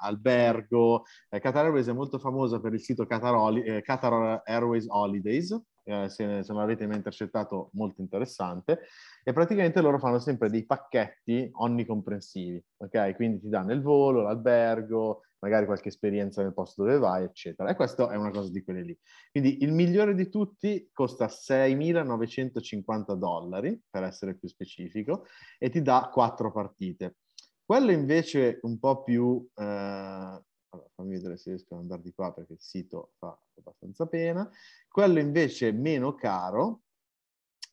albergo. 0.00 1.04
Eh, 1.28 1.40
Qatar 1.40 1.64
Airways 1.64 1.88
è 1.88 1.92
molto 1.92 2.18
famosa 2.18 2.60
per 2.60 2.72
il 2.72 2.80
sito 2.80 3.06
Qatar, 3.06 3.34
Oli- 3.34 3.62
eh, 3.62 3.82
Qatar 3.82 4.42
Airways 4.44 4.86
Holidays, 4.88 5.58
eh, 5.90 6.08
se, 6.08 6.42
se, 6.42 6.52
non 6.52 6.60
l'avete 6.60 6.86
mai 6.86 6.96
intercettato, 6.96 7.70
molto 7.74 8.00
interessante. 8.00 8.80
E 9.22 9.32
praticamente 9.32 9.80
loro 9.80 9.98
fanno 9.98 10.18
sempre 10.18 10.50
dei 10.50 10.64
pacchetti 10.64 11.50
onnicomprensivi, 11.52 12.62
ok? 12.78 13.14
Quindi 13.16 13.40
ti 13.40 13.48
danno 13.48 13.72
il 13.72 13.82
volo, 13.82 14.22
l'albergo, 14.22 15.22
magari 15.40 15.66
qualche 15.66 15.88
esperienza 15.88 16.42
nel 16.42 16.54
posto 16.54 16.82
dove 16.84 16.98
vai, 16.98 17.24
eccetera. 17.24 17.70
E 17.70 17.74
questa 17.74 18.10
è 18.10 18.16
una 18.16 18.30
cosa 18.30 18.50
di 18.50 18.62
quelle 18.62 18.82
lì. 18.82 18.98
Quindi 19.30 19.62
il 19.62 19.72
migliore 19.72 20.14
di 20.14 20.28
tutti 20.28 20.88
costa 20.92 21.26
6.950 21.26 23.14
dollari, 23.14 23.80
per 23.90 24.04
essere 24.04 24.36
più 24.36 24.48
specifico, 24.48 25.26
e 25.58 25.70
ti 25.70 25.82
dà 25.82 26.08
quattro 26.12 26.52
partite. 26.52 27.16
Quello 27.64 27.90
invece 27.90 28.58
un 28.62 28.78
po' 28.78 29.02
più... 29.02 29.46
Eh, 29.54 30.42
allora, 30.70 30.88
fammi 30.94 31.14
vedere 31.14 31.36
se 31.36 31.50
riesco 31.50 31.74
ad 31.74 31.80
andare 31.80 32.02
di 32.02 32.12
qua 32.12 32.32
perché 32.32 32.54
il 32.54 32.60
sito 32.60 33.12
fa 33.18 33.36
abbastanza 33.56 34.06
pena. 34.06 34.48
Quello 34.88 35.18
invece 35.18 35.72
meno 35.72 36.14
caro, 36.14 36.82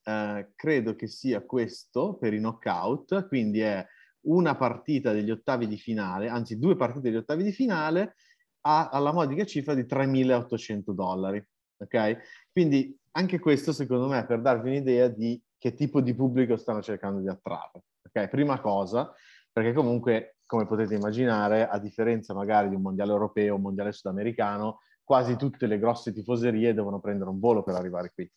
eh, 0.03 0.51
credo 0.55 0.95
che 0.95 1.07
sia 1.07 1.41
questo 1.41 2.15
per 2.15 2.33
i 2.33 2.39
knockout, 2.39 3.27
quindi 3.27 3.59
è 3.59 3.85
una 4.21 4.55
partita 4.55 5.11
degli 5.11 5.31
ottavi 5.31 5.67
di 5.67 5.77
finale, 5.77 6.27
anzi 6.27 6.57
due 6.57 6.75
partite 6.75 7.09
degli 7.09 7.17
ottavi 7.17 7.43
di 7.43 7.51
finale, 7.51 8.15
a, 8.61 8.89
alla 8.89 9.13
modica 9.13 9.45
cifra 9.45 9.73
di 9.73 9.83
3.800 9.83 10.91
dollari. 10.91 11.45
Ok? 11.77 12.17
Quindi 12.51 12.97
anche 13.11 13.39
questo, 13.39 13.71
secondo 13.71 14.07
me, 14.07 14.25
per 14.25 14.41
darvi 14.41 14.69
un'idea 14.69 15.07
di 15.07 15.41
che 15.59 15.73
tipo 15.73 16.01
di 16.01 16.13
pubblico 16.13 16.57
stanno 16.57 16.81
cercando 16.81 17.19
di 17.19 17.27
attrarre. 17.27 17.83
Ok? 18.07 18.27
Prima 18.27 18.59
cosa, 18.59 19.13
perché 19.51 19.73
comunque, 19.73 20.36
come 20.47 20.65
potete 20.65 20.95
immaginare, 20.95 21.67
a 21.67 21.77
differenza 21.77 22.33
magari 22.33 22.69
di 22.69 22.75
un 22.75 22.81
mondiale 22.81 23.11
europeo 23.11 23.55
un 23.55 23.61
mondiale 23.61 23.91
sudamericano, 23.91 24.79
quasi 25.03 25.35
tutte 25.35 25.67
le 25.67 25.77
grosse 25.77 26.11
tifoserie 26.11 26.73
devono 26.73 26.99
prendere 26.99 27.29
un 27.29 27.39
volo 27.39 27.61
per 27.61 27.75
arrivare 27.75 28.11
qui. 28.13 28.29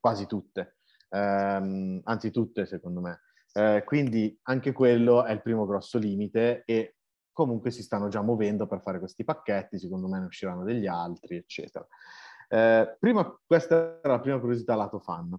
Quasi 0.00 0.26
tutte. 0.26 0.78
Um, 1.10 2.00
anzi, 2.04 2.30
tutte, 2.30 2.66
secondo 2.66 3.00
me. 3.00 3.20
Eh, 3.52 3.82
quindi 3.84 4.38
anche 4.44 4.72
quello 4.72 5.24
è 5.24 5.32
il 5.32 5.42
primo 5.42 5.66
grosso 5.66 5.98
limite 5.98 6.62
e 6.64 6.96
comunque 7.32 7.70
si 7.70 7.82
stanno 7.82 8.08
già 8.08 8.22
muovendo 8.22 8.66
per 8.66 8.80
fare 8.80 8.98
questi 8.98 9.24
pacchetti, 9.24 9.78
secondo 9.78 10.08
me 10.08 10.20
ne 10.20 10.26
usciranno 10.26 10.64
degli 10.64 10.86
altri, 10.86 11.36
eccetera. 11.36 11.86
Eh, 12.48 12.96
prima, 12.98 13.38
questa 13.46 14.00
era 14.02 14.14
la 14.14 14.20
prima 14.20 14.38
curiosità 14.38 14.74
lato 14.74 14.98
fan. 14.98 15.34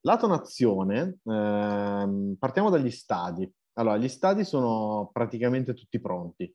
Lato 0.00 0.26
nazione, 0.26 1.18
ehm, 1.24 2.36
partiamo 2.38 2.70
dagli 2.70 2.90
stadi. 2.90 3.50
Allora, 3.74 3.96
gli 3.96 4.08
stadi 4.08 4.44
sono 4.44 5.10
praticamente 5.12 5.74
tutti 5.74 6.00
pronti. 6.00 6.52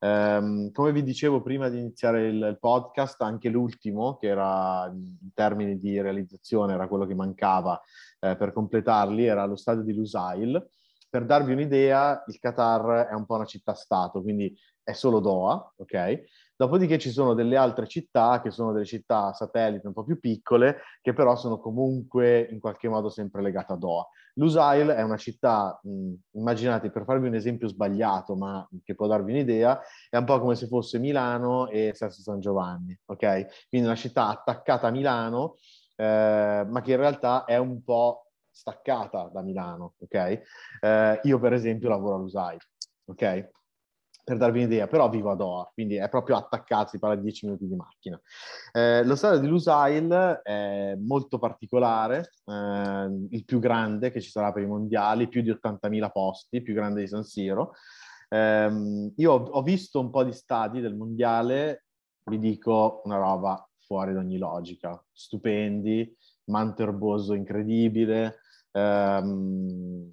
Um, 0.00 0.72
come 0.72 0.90
vi 0.90 1.02
dicevo 1.04 1.42
prima 1.42 1.68
di 1.68 1.78
iniziare 1.78 2.26
il, 2.26 2.56
podcast, 2.58 3.20
anche 3.22 3.48
l'ultimo, 3.48 4.16
che 4.16 4.28
era 4.28 4.90
in 4.92 5.32
termini 5.32 5.78
di 5.78 6.00
realizzazione, 6.00 6.72
era 6.72 6.88
quello 6.88 7.06
che 7.06 7.14
mancava 7.14 7.80
eh, 8.20 8.36
per 8.36 8.52
completarli, 8.52 9.24
era 9.24 9.44
lo 9.44 9.54
stadio 9.54 9.82
di 9.82 9.94
Lusail. 9.94 10.66
Per 11.08 11.26
darvi 11.26 11.52
un'idea, 11.52 12.24
il 12.26 12.38
Qatar 12.38 13.08
è 13.08 13.12
un 13.12 13.26
po' 13.26 13.34
una 13.34 13.44
città-stato, 13.44 14.22
quindi 14.22 14.56
è 14.82 14.92
solo 14.92 15.20
Doha, 15.20 15.72
ok? 15.76 16.22
Dopodiché 16.56 16.98
ci 16.98 17.10
sono 17.10 17.34
delle 17.34 17.56
altre 17.56 17.86
città 17.86 18.40
che 18.40 18.50
sono 18.50 18.72
delle 18.72 18.84
città 18.84 19.32
satellite 19.32 19.86
un 19.86 19.92
po' 19.92 20.04
più 20.04 20.20
piccole, 20.20 20.78
che 21.00 21.12
però 21.12 21.34
sono 21.34 21.58
comunque 21.58 22.46
in 22.50 22.60
qualche 22.60 22.88
modo 22.88 23.08
sempre 23.08 23.42
legate 23.42 23.72
a 23.72 23.76
Doha. 23.76 24.06
Lusail 24.34 24.88
è 24.88 25.02
una 25.02 25.16
città, 25.16 25.78
mh, 25.82 26.12
immaginate, 26.32 26.90
per 26.90 27.04
farvi 27.04 27.26
un 27.26 27.34
esempio 27.34 27.68
sbagliato, 27.68 28.34
ma 28.36 28.66
che 28.84 28.94
può 28.94 29.06
darvi 29.06 29.32
un'idea, 29.32 29.80
è 30.08 30.16
un 30.16 30.24
po' 30.24 30.40
come 30.40 30.54
se 30.54 30.66
fosse 30.68 30.98
Milano 30.98 31.68
e 31.68 31.92
Sesto 31.94 32.22
San 32.22 32.40
Giovanni, 32.40 32.98
ok? 33.06 33.66
Quindi 33.68 33.86
una 33.88 33.96
città 33.96 34.28
attaccata 34.28 34.86
a 34.86 34.90
Milano, 34.90 35.56
eh, 35.96 36.64
ma 36.66 36.80
che 36.80 36.92
in 36.92 36.96
realtà 36.96 37.44
è 37.44 37.56
un 37.58 37.82
po' 37.82 38.30
staccata 38.50 39.30
da 39.32 39.42
Milano, 39.42 39.94
ok? 39.98 40.42
Eh, 40.80 41.20
io 41.22 41.38
per 41.38 41.52
esempio 41.52 41.88
lavoro 41.88 42.14
a 42.14 42.18
Lusail, 42.18 42.58
ok? 43.06 43.50
Per 44.24 44.36
darvi 44.36 44.60
un'idea, 44.60 44.86
però 44.86 45.08
vivo 45.08 45.30
a 45.30 45.34
Doha, 45.34 45.70
quindi 45.74 45.96
è 45.96 46.08
proprio 46.08 46.36
attaccato, 46.36 46.90
si 46.90 46.98
parla 46.98 47.16
di 47.16 47.22
10 47.22 47.46
minuti 47.46 47.66
di 47.66 47.74
macchina. 47.74 48.20
Eh, 48.72 49.04
lo 49.04 49.16
stadio 49.16 49.40
di 49.40 49.48
Lusail 49.48 50.40
è 50.42 50.94
molto 50.98 51.38
particolare, 51.38 52.30
eh, 52.46 53.26
il 53.30 53.44
più 53.44 53.58
grande 53.58 54.10
che 54.10 54.20
ci 54.20 54.30
sarà 54.30 54.52
per 54.52 54.62
i 54.62 54.66
mondiali, 54.66 55.28
più 55.28 55.42
di 55.42 55.50
80.000 55.50 56.10
posti, 56.10 56.62
più 56.62 56.74
grande 56.74 57.00
di 57.00 57.08
San 57.08 57.24
Siro. 57.24 57.72
Eh, 58.28 59.12
io 59.16 59.32
ho, 59.32 59.42
ho, 59.42 59.62
visto 59.62 60.00
un 60.00 60.10
po' 60.10 60.22
di 60.22 60.32
stadi 60.32 60.80
del 60.80 60.94
mondiale, 60.94 61.86
vi 62.24 62.38
dico 62.38 63.02
una 63.04 63.16
roba 63.16 63.68
fuori 63.78 64.12
da 64.12 64.20
ogni 64.20 64.38
logica, 64.38 65.02
stupendi, 65.12 66.16
manto 66.44 66.82
erboso 66.82 67.34
incredibile, 67.34 68.38
ehm, 68.70 70.10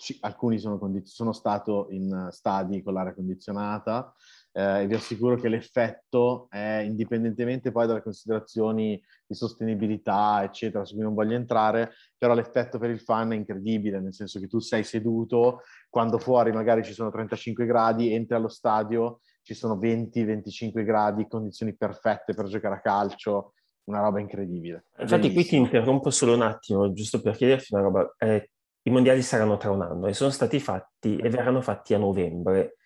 ci, 0.00 0.16
alcuni 0.20 0.58
sono, 0.58 0.78
condiz- 0.78 1.12
sono 1.12 1.32
stato 1.32 1.88
in 1.90 2.28
stadi 2.30 2.82
con 2.82 2.94
l'aria 2.94 3.12
condizionata 3.12 4.14
eh, 4.52 4.82
e 4.82 4.86
vi 4.86 4.94
assicuro 4.94 5.36
che 5.36 5.50
l'effetto 5.50 6.46
è, 6.48 6.82
indipendentemente 6.86 7.70
poi 7.70 7.86
dalle 7.86 8.02
considerazioni 8.02 9.00
di 9.26 9.34
sostenibilità, 9.34 10.42
eccetera, 10.42 10.86
su 10.86 10.94
cui 10.94 11.02
non 11.02 11.12
voglio 11.12 11.34
entrare, 11.34 11.92
però 12.16 12.32
l'effetto 12.32 12.78
per 12.78 12.88
il 12.88 13.00
fan 13.00 13.32
è 13.32 13.36
incredibile, 13.36 14.00
nel 14.00 14.14
senso 14.14 14.40
che 14.40 14.48
tu 14.48 14.58
sei 14.58 14.84
seduto, 14.84 15.60
quando 15.90 16.18
fuori 16.18 16.50
magari 16.50 16.82
ci 16.82 16.94
sono 16.94 17.10
35 17.10 17.66
gradi, 17.66 18.14
entri 18.14 18.34
allo 18.34 18.48
stadio, 18.48 19.20
ci 19.42 19.52
sono 19.52 19.76
20-25 19.76 20.82
gradi, 20.82 21.28
condizioni 21.28 21.76
perfette 21.76 22.32
per 22.32 22.46
giocare 22.46 22.76
a 22.76 22.80
calcio, 22.80 23.52
una 23.84 24.00
roba 24.00 24.18
incredibile. 24.18 24.86
Infatti 24.98 25.28
Bellissimo. 25.28 25.34
qui 25.34 25.44
ti 25.44 25.56
interrompo 25.56 26.10
solo 26.10 26.34
un 26.34 26.42
attimo, 26.42 26.90
giusto 26.92 27.20
per 27.20 27.36
chiederti 27.36 27.74
una 27.74 27.82
roba. 27.82 28.14
Eh, 28.16 28.50
i 28.82 28.90
mondiali 28.90 29.22
saranno 29.22 29.56
tra 29.56 29.70
un 29.70 29.82
anno 29.82 30.06
e 30.06 30.12
sono 30.12 30.30
stati 30.30 30.58
fatti 30.58 31.16
e 31.16 31.28
verranno 31.28 31.60
fatti 31.60 31.94
a 31.94 31.98
novembre, 31.98 32.76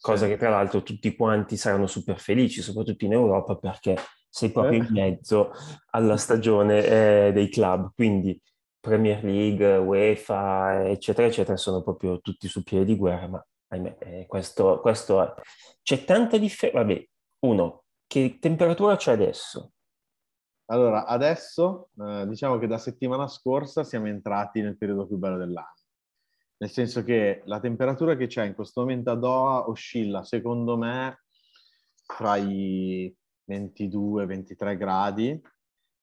cosa 0.00 0.24
sì. 0.24 0.32
che 0.32 0.36
tra 0.36 0.50
l'altro 0.50 0.82
tutti 0.82 1.14
quanti 1.16 1.56
saranno 1.56 1.86
super 1.86 2.18
felici, 2.18 2.62
soprattutto 2.62 3.04
in 3.04 3.12
Europa 3.12 3.56
perché 3.56 3.96
sei 4.28 4.50
proprio 4.52 4.80
eh. 4.80 4.86
in 4.86 4.92
mezzo 4.92 5.52
alla 5.90 6.16
stagione 6.16 6.84
eh, 6.84 7.32
dei 7.32 7.48
club, 7.48 7.92
quindi 7.94 8.40
Premier 8.78 9.22
League, 9.22 9.76
UEFA, 9.76 10.88
eccetera, 10.88 11.26
eccetera, 11.26 11.56
sono 11.56 11.82
proprio 11.82 12.20
tutti 12.20 12.48
su 12.48 12.62
piede 12.62 12.84
di 12.86 12.96
guerra, 12.96 13.28
ma 13.28 13.46
ahimè, 13.68 13.96
eh, 13.98 14.26
questo, 14.26 14.80
questo 14.80 15.22
è. 15.22 15.34
C'è 15.82 16.04
tanta 16.04 16.38
differenza, 16.38 16.80
vabbè, 16.80 17.08
uno, 17.40 17.84
che 18.06 18.38
temperatura 18.40 18.96
c'è 18.96 19.12
adesso? 19.12 19.72
Allora, 20.70 21.04
adesso 21.04 21.90
eh, 21.98 22.26
diciamo 22.28 22.56
che 22.58 22.68
da 22.68 22.78
settimana 22.78 23.26
scorsa 23.26 23.82
siamo 23.82 24.06
entrati 24.06 24.60
nel 24.60 24.78
periodo 24.78 25.06
più 25.06 25.16
bello 25.16 25.36
dell'anno. 25.36 25.74
Nel 26.58 26.70
senso 26.70 27.02
che 27.02 27.42
la 27.46 27.58
temperatura 27.58 28.14
che 28.14 28.28
c'è 28.28 28.44
in 28.44 28.54
questo 28.54 28.82
momento 28.82 29.10
a 29.10 29.16
Doha 29.16 29.68
oscilla, 29.68 30.22
secondo 30.22 30.76
me, 30.76 31.24
fra 32.04 32.36
i 32.36 33.12
22-23 33.50 34.76
gradi 34.76 35.42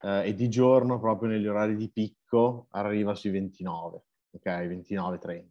eh, 0.01 0.28
e 0.28 0.34
di 0.34 0.49
giorno, 0.49 0.99
proprio 0.99 1.30
negli 1.30 1.47
orari 1.47 1.78
di 1.78 1.89
picco, 1.89 2.68
arriva 2.72 3.15
sui 3.15 3.30
29, 3.30 4.03
ok? 4.32 4.45
29-30. 4.45 5.47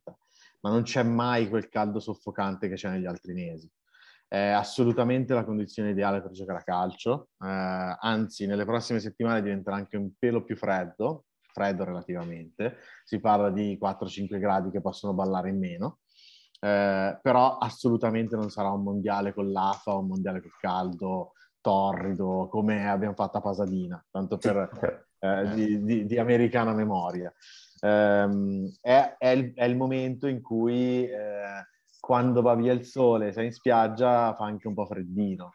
Ma 0.61 0.71
non 0.71 0.83
c'è 0.83 1.03
mai 1.03 1.49
quel 1.49 1.71
caldo 1.71 2.01
soffocante 2.01 2.69
che 2.69 2.75
c'è 2.75 2.91
negli 2.91 3.07
altri 3.07 3.33
mesi 3.33 3.71
è 4.29 4.49
assolutamente 4.49 5.35
la 5.35 5.45
condizione 5.45 5.91
ideale 5.91 6.21
per 6.21 6.33
giocare 6.33 6.59
a 6.59 6.63
calcio, 6.63 7.29
eh, 7.45 7.97
anzi 8.01 8.47
nelle 8.47 8.65
prossime 8.65 9.01
settimane 9.01 9.43
diventerà 9.43 9.77
anche 9.77 9.97
un 9.97 10.11
pelo 10.19 10.43
più 10.45 10.57
freddo, 10.57 11.27
freddo 11.53 11.85
relativamente, 11.85 12.79
si 13.05 13.21
parla 13.21 13.51
di 13.51 13.79
4-5 13.81 14.39
gradi 14.39 14.71
che 14.71 14.81
possono 14.81 15.15
ballare 15.15 15.51
in 15.51 15.59
meno, 15.59 16.01
eh, 16.61 17.19
però 17.23 17.59
assolutamente 17.59 18.37
non 18.37 18.51
sarà 18.51 18.71
un 18.71 18.83
mondiale 18.83 19.33
con 19.33 19.51
l'AFA 19.51 19.93
o 19.93 20.01
un 20.01 20.09
mondiale 20.09 20.41
col 20.41 20.57
caldo 20.59 21.33
torrido 21.61 22.49
come 22.49 22.89
abbiamo 22.89 23.15
fatto 23.15 23.39
a 23.39 23.41
Pasadina, 23.41 24.05
tanto 24.11 24.37
per 24.37 25.07
eh, 25.19 25.51
di, 25.55 25.83
di, 25.83 26.07
di, 26.07 26.19
americana 26.19 26.73
memoria. 26.73 27.33
Um, 27.81 28.73
è, 28.81 29.17
è, 29.19 29.29
il, 29.31 29.53
è, 29.53 29.65
il, 29.65 29.77
momento 29.77 30.29
in 30.29 30.41
cui 30.41 31.05
eh, 31.05 31.67
quando 32.07 32.41
va 32.41 32.55
via 32.55 32.73
il 32.73 32.85
sole, 32.85 33.33
sei 33.33 33.47
in 33.47 33.53
spiaggia, 33.53 34.33
fa 34.35 34.45
anche 34.45 34.69
un 34.69 34.75
po' 34.75 34.87
freddino, 34.87 35.55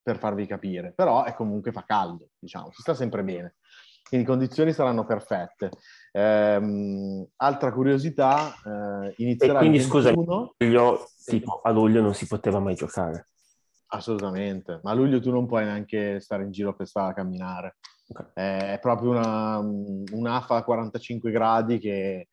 per 0.00 0.16
farvi 0.16 0.46
capire. 0.46 0.92
Però 0.94 1.24
è 1.24 1.34
comunque 1.34 1.72
fa 1.72 1.82
caldo, 1.84 2.28
diciamo, 2.38 2.70
si 2.70 2.82
sta 2.82 2.94
sempre 2.94 3.24
bene. 3.24 3.56
Quindi 4.08 4.24
le 4.24 4.32
condizioni 4.32 4.72
saranno 4.72 5.04
perfette. 5.04 5.70
Ehm, 6.12 7.26
altra 7.38 7.72
curiosità, 7.72 8.54
eh, 8.64 9.14
inizierà 9.16 9.54
e 9.54 9.58
quindi, 9.58 9.78
il 9.78 9.88
21... 9.88 10.54
Scusa, 10.56 11.04
tipo, 11.24 11.60
a 11.64 11.70
luglio 11.72 12.00
non 12.00 12.14
si 12.14 12.28
poteva 12.28 12.60
mai 12.60 12.76
giocare. 12.76 13.26
Assolutamente, 13.88 14.78
ma 14.84 14.92
a 14.92 14.94
luglio 14.94 15.20
tu 15.20 15.32
non 15.32 15.48
puoi 15.48 15.64
neanche 15.64 16.20
stare 16.20 16.44
in 16.44 16.52
giro 16.52 16.76
per 16.76 16.86
strada 16.86 17.08
a 17.08 17.14
camminare. 17.14 17.78
Okay. 18.06 18.74
È 18.74 18.78
proprio 18.80 19.10
una, 19.10 19.58
un'AFA 19.58 20.54
a 20.58 20.62
45 20.62 21.32
gradi 21.32 21.80
che 21.80 22.28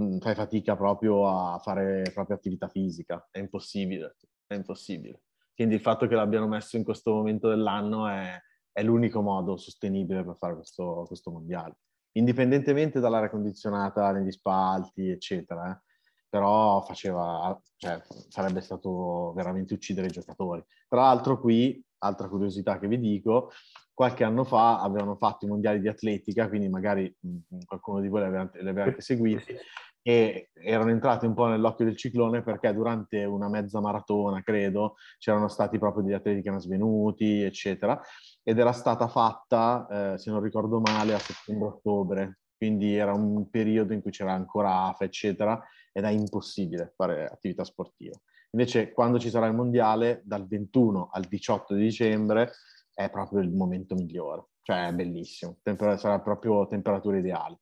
Mm, 0.00 0.18
fai 0.18 0.34
fatica 0.36 0.76
proprio 0.76 1.26
a 1.26 1.58
fare 1.58 2.08
proprio 2.14 2.36
attività 2.36 2.68
fisica, 2.68 3.26
è 3.32 3.38
impossibile, 3.40 4.16
è 4.46 4.54
impossibile. 4.54 5.22
Quindi 5.54 5.74
il 5.74 5.80
fatto 5.80 6.06
che 6.06 6.14
l'abbiano 6.14 6.46
messo 6.46 6.76
in 6.76 6.84
questo 6.84 7.12
momento 7.12 7.48
dell'anno 7.48 8.06
è, 8.06 8.40
è 8.70 8.82
l'unico 8.84 9.22
modo 9.22 9.56
sostenibile 9.56 10.24
per 10.24 10.36
fare 10.36 10.54
questo, 10.54 11.04
questo 11.08 11.32
mondiale, 11.32 11.78
indipendentemente 12.12 13.00
dall'aria 13.00 13.28
condizionata 13.28 14.12
negli 14.12 14.30
spalti, 14.30 15.08
eccetera. 15.08 15.72
Eh. 15.72 15.82
Però 16.28 16.80
faceva, 16.82 17.60
cioè, 17.76 18.00
sarebbe 18.28 18.60
stato 18.60 19.32
veramente 19.34 19.74
uccidere 19.74 20.06
i 20.06 20.10
giocatori. 20.10 20.62
Tra 20.86 21.00
l'altro 21.00 21.40
qui, 21.40 21.82
altra 21.98 22.28
curiosità 22.28 22.78
che 22.78 22.86
vi 22.86 23.00
dico, 23.00 23.50
qualche 23.98 24.22
anno 24.22 24.44
fa 24.44 24.80
avevano 24.80 25.16
fatto 25.16 25.44
i 25.44 25.48
mondiali 25.48 25.80
di 25.80 25.88
atletica, 25.88 26.48
quindi 26.48 26.68
magari 26.68 27.12
mh, 27.18 27.28
mm, 27.28 27.58
qualcuno 27.66 28.00
di 28.00 28.06
voi 28.06 28.20
li 28.20 28.26
aveva, 28.26 28.50
li 28.52 28.68
aveva 28.68 28.84
anche 28.84 29.00
seguiti, 29.00 29.56
e 30.08 30.48
erano 30.54 30.88
entrati 30.88 31.26
un 31.26 31.34
po' 31.34 31.48
nell'occhio 31.48 31.84
del 31.84 31.94
ciclone 31.94 32.42
perché 32.42 32.72
durante 32.72 33.24
una 33.24 33.50
mezza 33.50 33.78
maratona, 33.78 34.42
credo, 34.42 34.94
c'erano 35.18 35.48
stati 35.48 35.78
proprio 35.78 36.02
degli 36.02 36.14
atleti 36.14 36.40
che 36.40 36.46
erano 36.46 36.62
svenuti, 36.62 37.42
eccetera, 37.42 38.00
ed 38.42 38.58
era 38.58 38.72
stata 38.72 39.06
fatta, 39.06 40.14
eh, 40.14 40.16
se 40.16 40.30
non 40.30 40.40
ricordo 40.40 40.80
male, 40.80 41.12
a 41.12 41.18
settembre-ottobre, 41.18 42.38
quindi 42.56 42.96
era 42.96 43.12
un 43.12 43.50
periodo 43.50 43.92
in 43.92 44.00
cui 44.00 44.10
c'era 44.10 44.32
ancora 44.32 44.84
AFA, 44.84 45.04
eccetera, 45.04 45.62
ed 45.92 46.04
è 46.04 46.08
impossibile 46.08 46.94
fare 46.96 47.26
attività 47.26 47.64
sportiva. 47.64 48.16
Invece, 48.52 48.92
quando 48.92 49.18
ci 49.18 49.28
sarà 49.28 49.46
il 49.46 49.54
mondiale, 49.54 50.22
dal 50.24 50.48
21 50.48 51.10
al 51.12 51.24
18 51.24 51.74
di 51.74 51.82
dicembre, 51.82 52.52
è 52.94 53.10
proprio 53.10 53.40
il 53.40 53.50
momento 53.50 53.94
migliore, 53.94 54.46
cioè 54.62 54.86
è 54.86 54.92
bellissimo, 54.94 55.58
Temper- 55.62 55.98
sarà 55.98 56.18
proprio 56.20 56.66
temperatura 56.66 57.18
ideale. 57.18 57.58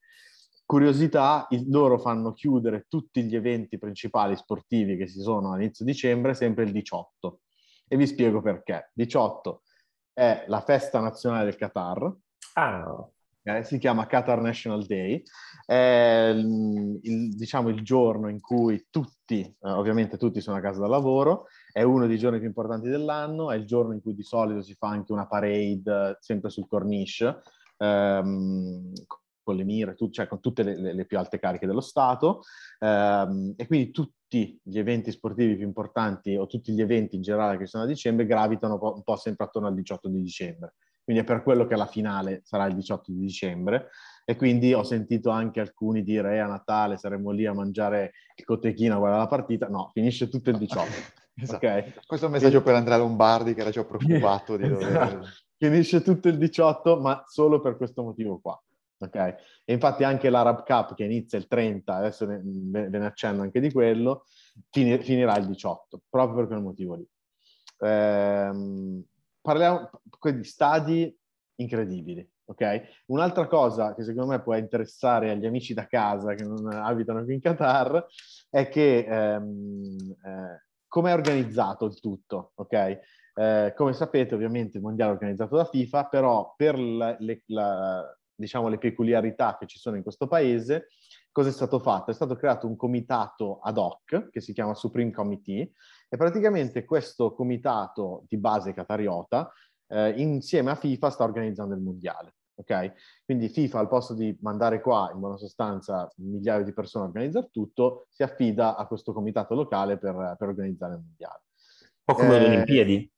Curiosità, 0.67 1.47
il, 1.51 1.71
loro 1.71 1.97
fanno 1.97 2.33
chiudere 2.33 2.87
tutti 2.89 3.23
gli 3.23 3.37
eventi 3.37 3.79
principali 3.79 4.35
sportivi 4.35 4.97
che 4.97 5.07
si 5.07 5.21
sono 5.21 5.53
all'inizio 5.53 5.85
dicembre 5.85 6.35
sempre 6.35 6.65
il 6.65 6.73
18. 6.73 7.41
E 7.87 7.97
vi 7.97 8.05
spiego 8.05 8.43
perché. 8.43 8.91
18 8.93 9.63
è 10.13 10.45
la 10.49 10.61
festa 10.63 10.99
nazionale 10.99 11.45
del 11.45 11.57
Qatar. 11.57 12.13
Ah. 12.55 13.09
Eh, 13.45 13.63
si 13.63 13.79
chiama 13.79 14.07
Qatar 14.07 14.41
National 14.41 14.85
Day. 14.85 15.23
È 15.65 16.33
il, 16.35 16.99
il, 17.01 17.37
diciamo 17.37 17.69
il 17.69 17.85
giorno 17.85 18.29
in 18.29 18.41
cui 18.41 18.89
tutti, 18.91 19.43
eh, 19.43 19.71
ovviamente 19.71 20.17
tutti 20.17 20.41
sono 20.41 20.57
a 20.57 20.61
casa 20.61 20.81
da 20.81 20.89
lavoro, 20.89 21.47
è 21.71 21.83
uno 21.83 22.09
dei 22.09 22.19
giorni 22.19 22.39
più 22.39 22.49
importanti 22.49 22.89
dell'anno, 22.89 23.53
è 23.53 23.57
il 23.57 23.67
giorno 23.67 23.93
in 23.93 24.01
cui 24.01 24.15
di 24.15 24.25
solito 24.25 24.63
si 24.63 24.75
fa 24.75 24.89
anche 24.89 25.13
una 25.13 25.29
parade 25.29 26.17
sempre 26.19 26.51
sul 26.51 26.67
corniche, 26.67 27.41
ehm, 27.77 28.91
con 29.47 29.55
le 29.55 29.63
mire, 29.63 29.95
tu, 29.95 30.11
cioè 30.11 30.27
con 30.27 30.41
tutte 30.41 30.65
le, 30.65 30.93
le, 30.93 31.05
più 31.05 31.19
alte 31.19 31.39
cariche 31.39 31.69
dello 31.69 31.81
Stato 31.81 32.43
ehm, 32.81 33.55
e 33.57 33.67
quindi 33.69 33.93
tutti 33.93 34.59
gli 34.61 34.77
eventi 34.77 35.13
sportivi 35.13 35.55
più 35.55 35.65
importanti 35.65 36.35
o 36.35 36.49
tutti 36.49 36.73
gli 36.73 36.81
eventi 36.81 37.15
in 37.15 37.23
generale 37.23 37.57
che 37.57 37.67
sono 37.67 37.85
a 37.85 37.87
dicembre 37.87 38.27
gravitano 38.27 38.77
un 38.83 39.03
po', 39.05 39.17
sempre 39.17 39.45
attorno 39.45 39.69
al 39.69 39.75
18 39.75 40.09
di 40.09 40.21
dicembre. 40.21 40.75
Quindi 41.05 41.23
è 41.23 41.25
per 41.25 41.45
quello 41.45 41.65
che 41.67 41.77
la 41.77 41.87
finale 41.87 42.41
sarà 42.43 42.67
il 42.67 42.75
18 42.75 43.13
di 43.13 43.21
dicembre 43.21 43.91
e 44.25 44.35
quindi 44.35 44.75
ho 44.75 44.83
sentito 44.83 45.31
anche 45.31 45.61
alcuni 45.61 46.03
dire 46.03 46.35
eh, 46.35 46.39
a 46.41 46.49
Natale 46.49 46.97
saremo 46.97 47.31
lì 47.31 47.47
a 47.47 47.55
mangiare 47.55 48.15
il 48.35 48.45
cotechino 48.45 48.97
a 48.97 48.99
guardare 48.99 49.23
la 49.23 49.29
partita. 49.29 49.69
No, 49.69 49.91
finisce 49.93 50.29
tutto 50.29 50.51
il 50.51 50.59
18. 50.59 50.91
Esatto. 51.39 51.67
ok? 51.67 52.07
Questo 52.07 52.25
è 52.25 52.29
un 52.31 52.35
messaggio 52.35 52.63
per 52.63 52.75
Andrea 52.75 52.97
Lombardi 52.97 53.53
che 53.53 53.61
era 53.61 53.69
già 53.69 53.85
preoccupato 53.85 54.57
di 54.57 54.67
dover... 54.73 54.89
Esatto. 54.89 55.27
Finisce 55.59 56.03
tutto 56.03 56.29
il 56.29 56.37
18, 56.37 57.01
ma 57.01 57.25
solo 57.27 57.61
per 57.61 57.77
questo 57.77 58.03
motivo 58.03 58.39
qua. 58.41 58.63
Ok? 58.99 59.15
E 59.65 59.73
infatti 59.73 60.05
anche 60.05 60.31
l'Arab 60.31 60.65
Cup 60.65 60.95
che 60.95 61.05
inizia 61.05 61.39
il 61.39 61.47
30, 61.47 61.97
adesso 61.97 62.25
ne- 62.27 62.41
ve 62.43 62.89
ve 62.89 62.99
ne 62.99 63.07
accenno 63.07 63.43
anche 63.43 63.61
di 63.61 63.71
quello, 63.71 64.25
fini- 64.71 64.99
finirà 65.03 65.37
il 65.37 65.47
18, 65.47 66.01
proprio 66.09 66.37
per 66.39 66.47
quel 66.47 66.63
motivo 66.63 66.95
lì. 66.95 67.07
Ehm, 67.79 69.05
parliamo 69.41 69.91
di 70.23 70.45
stadi 70.45 71.15
incredibili, 71.57 72.27
ok? 72.47 73.03
Un'altra 73.07 73.47
cosa 73.47 73.95
che 73.95 74.03
secondo 74.03 74.31
me 74.33 74.43
può 74.43 74.55
interessare 74.57 75.31
agli 75.31 75.47
amici 75.47 75.75
da 75.75 75.87
casa 75.87 76.35
che 76.35 76.45
non 76.45 76.67
abitano 76.73 77.23
qui 77.25 77.35
in 77.35 77.41
Qatar 77.41 78.05
è 78.51 78.69
che 78.69 78.99
ehm, 79.07 79.97
eh, 80.25 80.65
come 80.89 81.11
è 81.11 81.15
organizzato 81.15 81.85
il 81.87 82.01
tutto, 82.01 82.53
ok? 82.55 82.99
Eh, 83.35 83.73
come 83.77 83.93
sapete, 83.93 84.35
ovviamente 84.35 84.79
il 84.79 84.83
mondiale 84.83 85.11
è 85.11 85.15
organizzato 85.15 85.57
da 85.57 85.65
FIFA, 85.67 86.07
però 86.07 86.55
per 86.57 86.79
la- 86.79 87.17
le, 87.19 87.43
la- 87.47 88.19
diciamo, 88.37 88.69
le 88.69 88.79
peculiarità 88.79 89.57
che 89.59 89.67
ci 89.67 89.79
sono 89.79 89.97
in 89.97 90.03
questo 90.03 90.29
paese, 90.29 90.89
cosa 91.33 91.49
è 91.49 91.53
stato 91.53 91.79
fatto? 91.79 92.11
È 92.11 92.15
stato 92.15 92.37
creato 92.37 92.67
un 92.67 92.77
comitato 92.77 93.59
ad 93.61 93.79
hoc 93.79 94.31
che 94.31 94.41
si 94.41 94.53
chiama 94.53 94.75
Supreme 94.75 95.11
Committee 95.11 95.73
e 96.09 96.17
praticamente 96.17 96.85
questo 96.85 97.35
comitato 97.35 98.25
di 98.29 98.37
base 98.37 98.73
catariota 98.73 99.51
eh, 99.89 100.11
insieme 100.21 100.71
a 100.71 100.75
FIFA 100.75 101.11
sta 101.11 101.25
organizzando 101.25 101.75
il 101.75 101.81
mondiale. 101.81 102.35
Ok? 102.59 102.93
Quindi 103.25 103.51
FIFA 103.51 103.81
al 103.81 103.89
posto 103.89 104.15
di 104.15 104.35
mandare 104.41 104.81
qua 104.81 105.11
in 105.13 105.21
buona 105.21 105.37
sostanza 105.37 106.11
migliaia 106.17 106.63
di 106.63 106.73
persone 106.73 107.05
a 107.05 107.09
organizzare 107.09 107.51
tutto, 107.53 108.07
si 108.09 108.23
affida 108.23 108.77
a 108.77 108.87
questo 108.87 109.13
comitato 109.13 109.55
locale 109.55 109.99
per, 109.99 110.37
per 110.39 110.49
organizzare 110.49 110.95
il 110.95 111.01
mondiale. 111.01 111.43
Un 112.07 112.15
po' 112.15 112.15
come 112.15 112.37
Eh, 112.37 112.41
le 112.41 112.47
Olimpiadi. 112.47 113.13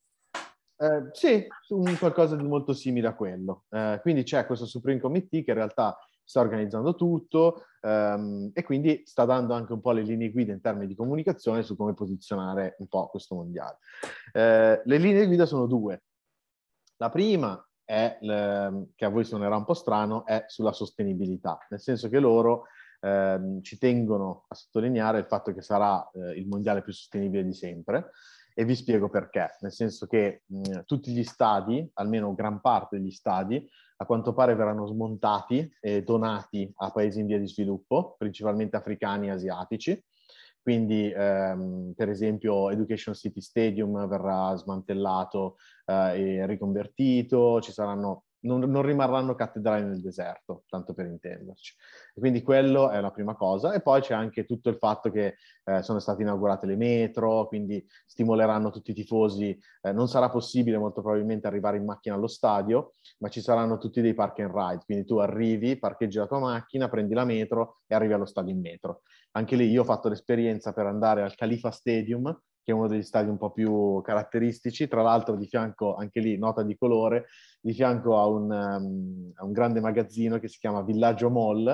Eh, 0.81 1.09
sì, 1.13 1.45
un 1.71 1.97
qualcosa 1.99 2.37
di 2.37 2.45
molto 2.45 2.73
simile 2.73 3.09
a 3.09 3.15
quello. 3.15 3.65
Eh, 3.71 3.99
quindi 4.01 4.23
c'è 4.23 4.47
questo 4.47 4.65
Supreme 4.65 5.01
Committee 5.01 5.43
che 5.43 5.51
in 5.51 5.57
realtà 5.57 5.99
sta 6.23 6.41
organizzando 6.41 6.95
tutto 6.95 7.65
ehm, 7.81 8.51
e 8.53 8.63
quindi 8.63 9.03
sta 9.05 9.25
dando 9.25 9.55
anche 9.55 9.73
un 9.73 9.81
po' 9.81 9.93
le 9.93 10.03
linee 10.03 10.31
guida 10.31 10.53
in 10.53 10.61
termini 10.61 10.87
di 10.87 10.95
comunicazione 10.95 11.63
su 11.63 11.75
come 11.75 11.95
posizionare 11.95 12.77
un 12.79 12.87
po' 12.87 13.09
questo 13.09 13.35
mondiale. 13.35 13.79
Eh, 14.33 14.81
le 14.85 14.99
linee 14.99 15.27
guida 15.27 15.47
sono 15.47 15.67
due. 15.67 16.03
La 16.99 17.09
prima 17.09 17.61
è, 17.85 18.19
l- 18.21 18.91
che 18.95 19.05
a 19.05 19.09
voi 19.09 19.25
suonerà 19.25 19.57
un 19.57 19.65
po' 19.65 19.75
strano, 19.75 20.27
è 20.27 20.45
sulla 20.47 20.73
sostenibilità, 20.73 21.59
nel 21.71 21.81
senso 21.81 22.09
che 22.09 22.21
loro 22.21 22.67
ehm, 23.01 23.63
ci 23.63 23.79
tengono 23.79 24.45
a 24.49 24.55
sottolineare 24.55 25.19
il 25.19 25.27
fatto 25.27 25.53
che 25.55 25.63
sarà 25.63 26.09
eh, 26.13 26.39
il 26.39 26.47
mondiale 26.47 26.83
più 26.83 26.93
sostenibile 26.93 27.43
di 27.45 27.55
sempre 27.55 28.11
e 28.59 28.65
vi 28.65 28.75
spiego 28.75 29.09
perché, 29.09 29.55
nel 29.61 29.71
senso 29.71 30.09
che 30.09 30.43
mh, 30.47 30.81
tutti 30.85 31.13
gli 31.13 31.23
stadi, 31.23 31.89
almeno 31.95 32.35
gran 32.35 32.61
parte 32.61 32.99
degli 32.99 33.13
stadi, 33.13 33.65
a 33.99 34.05
quanto 34.05 34.33
pare 34.33 34.57
verranno 34.57 34.85
smontati 34.85 35.73
e 35.81 36.03
donati 36.03 36.69
a 36.79 36.91
paesi 36.91 37.21
in 37.21 37.27
via 37.27 37.39
di 37.39 37.47
sviluppo, 37.47 38.17
principalmente 38.19 38.75
africani 38.75 39.29
e 39.29 39.31
asiatici. 39.31 40.05
Quindi, 40.61 41.09
ehm, 41.09 41.93
per 41.95 42.09
esempio, 42.09 42.69
Education 42.71 43.15
City 43.15 43.41
Stadium 43.41 44.09
verrà 44.09 44.57
smantellato 44.57 45.55
eh, 45.87 46.41
e 46.41 46.47
riconvertito, 46.47 47.61
ci 47.61 47.71
saranno, 47.71 48.25
non, 48.49 48.61
non 48.71 48.83
rimarranno 48.83 49.35
cattedrali 49.35 49.85
nel 49.85 50.01
deserto, 50.01 50.65
tanto 50.69 50.95
per 50.95 51.07
intenderci. 51.07 51.75
Quindi 52.15 52.43
quello 52.43 52.91
è 52.91 53.01
la 53.01 53.11
prima 53.11 53.35
cosa. 53.35 53.73
E 53.75 53.81
poi 53.81 54.01
c'è 54.01 54.15
anche 54.15 54.45
tutto 54.45 54.71
il 54.71 54.77
fatto 54.77 55.11
che 55.11 55.37
eh, 55.65 55.83
sono 55.83 55.99
state 55.99 56.23
inaugurate 56.23 56.67
le 56.67 56.77
metro, 56.77 57.47
quindi 57.47 57.87
stimoleranno 58.07 58.71
tutti 58.71 58.91
i 58.91 58.95
tifosi. 58.95 59.57
Eh, 59.83 59.93
non 59.93 60.09
sarà 60.09 60.31
possibile 60.31 60.79
molto 60.79 61.03
probabilmente 61.03 61.47
arrivare 61.47 61.77
in 61.77 61.85
macchina 61.85 62.15
allo 62.15 62.27
stadio, 62.27 62.93
ma 63.19 63.29
ci 63.29 63.41
saranno 63.41 63.79
tutti 63.79 64.01
dei 64.01 64.15
park 64.15 64.41
and 64.41 64.55
ride. 64.55 64.83
Quindi 64.85 65.05
tu 65.05 65.19
arrivi, 65.19 65.79
parcheggi 65.79 66.19
la 66.19 66.27
tua 66.27 66.41
macchina, 66.41 66.89
prendi 66.89 67.15
la 67.15 67.25
metro 67.25 67.81
e 67.87 67.95
arrivi 67.95 68.15
allo 68.15 68.27
stadio 68.27 68.53
in 68.53 68.61
metro. 68.61 69.03
Anche 69.33 69.57
lì 69.57 69.69
io 69.69 69.83
ho 69.83 69.85
fatto 69.85 70.09
l'esperienza 70.09 70.73
per 70.73 70.87
andare 70.87 71.23
al 71.23 71.35
Khalifa 71.35 71.71
Stadium, 71.71 72.37
che 72.69 72.75
è 72.75 72.77
uno 72.77 72.87
degli 72.87 73.03
stadi 73.03 73.31
un 73.31 73.39
po' 73.39 73.51
più 73.51 74.03
caratteristici. 74.03 74.89
Tra 74.89 75.01
l'altro, 75.01 75.37
di 75.37 75.47
fianco, 75.47 75.95
anche 75.95 76.21
lì, 76.21 76.37
nota 76.37 76.63
di 76.63 76.77
colore, 76.77 77.29
di 77.63 77.73
fianco 77.73 78.19
a 78.19 78.27
un, 78.27 78.51
um, 78.51 79.33
a 79.37 79.45
un 79.47 79.53
grande 79.53 79.81
magazzino 79.81 80.39
che 80.39 80.49
si 80.49 80.59
chiama 80.59 80.83
Villaggio 80.83 81.31
Mall, 81.31 81.67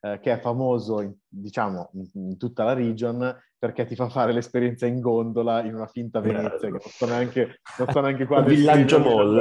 eh, 0.00 0.18
che 0.22 0.32
è 0.32 0.38
famoso, 0.38 1.02
in, 1.02 1.12
diciamo, 1.28 1.90
in, 1.92 2.08
in, 2.14 2.38
tutta 2.38 2.64
la 2.64 2.72
region 2.72 3.38
perché 3.58 3.84
ti 3.84 3.94
fa 3.94 4.08
fare 4.08 4.32
l'esperienza 4.32 4.86
in 4.86 5.00
gondola 5.00 5.62
in 5.64 5.74
una 5.74 5.86
finta 5.86 6.20
Venezia, 6.20 6.58
che 6.58 6.68
non 6.70 6.80
sto 6.80 7.04
neanche, 7.04 7.60
non 7.76 7.88
sto 7.88 8.00
neanche 8.00 8.24
qua. 8.24 8.40
Villaggio 8.40 9.00
mall. 9.00 9.38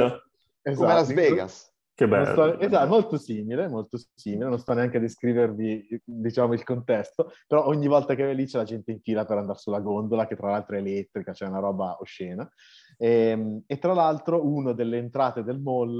Esatto. 0.62 0.84
Come 0.84 0.94
Las 0.94 1.14
Vegas. 1.14 1.76
Che 1.98 2.08
bello. 2.08 2.26
Sto, 2.26 2.60
esatto, 2.60 2.88
molto 2.88 3.18
simile, 3.18 3.68
molto 3.68 3.98
simile, 4.14 4.50
non 4.50 4.60
sto 4.60 4.74
neanche 4.74 4.98
a 4.98 5.00
descrivervi, 5.00 6.00
diciamo, 6.04 6.54
il 6.54 6.64
contesto, 6.64 7.32
però 7.48 7.66
ogni 7.66 7.88
volta 7.88 8.14
che 8.14 8.24
vai 8.24 8.36
lì 8.36 8.46
c'è 8.46 8.60
la 8.60 8.66
gente 8.66 8.92
in 8.92 9.00
fila 9.02 9.26
per 9.26 9.40
andare 9.40 9.58
sulla 9.58 9.80
gondola, 9.80 10.28
che 10.28 10.36
tra 10.36 10.52
l'altro 10.52 10.76
è 10.76 10.80
elettrica, 10.80 11.32
c'è 11.32 11.38
cioè 11.38 11.48
una 11.48 11.58
roba 11.58 11.98
oscena. 12.00 12.48
E, 12.98 13.64
e, 13.66 13.80
tra 13.80 13.96
l'altro 13.96 14.46
uno 14.46 14.74
delle 14.74 14.98
entrate 15.00 15.42
del 15.42 15.60
mall 15.60 16.00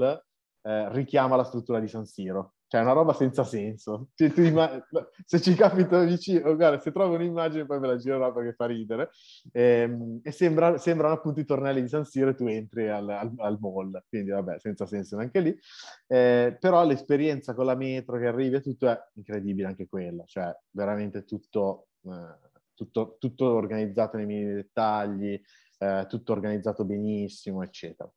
eh, 0.62 0.92
richiama 0.92 1.34
la 1.34 1.42
struttura 1.42 1.80
di 1.80 1.88
San 1.88 2.06
Siro, 2.06 2.54
cioè 2.68 2.80
è 2.80 2.84
una 2.84 2.92
roba 2.92 3.14
senza 3.14 3.44
senso. 3.44 4.10
Cioè, 4.14 4.30
immag- 4.36 4.84
se 5.24 5.40
ci 5.40 5.54
capita 5.54 6.04
vicino, 6.04 6.54
guarda, 6.54 6.78
se 6.78 6.92
trovo 6.92 7.14
un'immagine 7.14 7.64
poi 7.64 7.80
me 7.80 7.86
la 7.86 7.96
girerò 7.96 8.30
perché 8.32 8.52
fa 8.52 8.66
ridere. 8.66 9.10
E, 9.50 10.20
e 10.22 10.30
sembra, 10.30 10.76
sembrano 10.76 11.14
appunto 11.14 11.40
i 11.40 11.46
tornelli 11.46 11.80
di 11.80 11.88
San 11.88 12.04
Siro 12.04 12.30
e 12.30 12.34
tu 12.34 12.46
entri 12.46 12.88
al, 12.88 13.08
al, 13.08 13.32
al 13.38 13.58
mall, 13.58 14.02
quindi 14.08 14.30
vabbè, 14.30 14.58
senza 14.58 14.84
senso 14.84 15.16
neanche 15.16 15.40
lì. 15.40 15.58
Eh, 16.06 16.56
però 16.60 16.84
l'esperienza 16.84 17.54
con 17.54 17.64
la 17.64 17.74
metro 17.74 18.18
che 18.18 18.26
arrivi 18.26 18.56
e 18.56 18.60
tutto 18.60 18.88
è 18.88 18.98
incredibile 19.14 19.68
anche 19.68 19.88
quella, 19.88 20.24
cioè 20.26 20.54
veramente 20.70 21.24
tutto, 21.24 21.88
eh, 22.02 22.50
tutto, 22.74 23.16
tutto 23.18 23.46
organizzato 23.46 24.18
nei 24.18 24.26
minimi 24.26 24.52
dettagli, 24.52 25.40
eh, 25.78 26.06
tutto 26.06 26.32
organizzato 26.32 26.84
benissimo, 26.84 27.62
eccetera. 27.62 28.10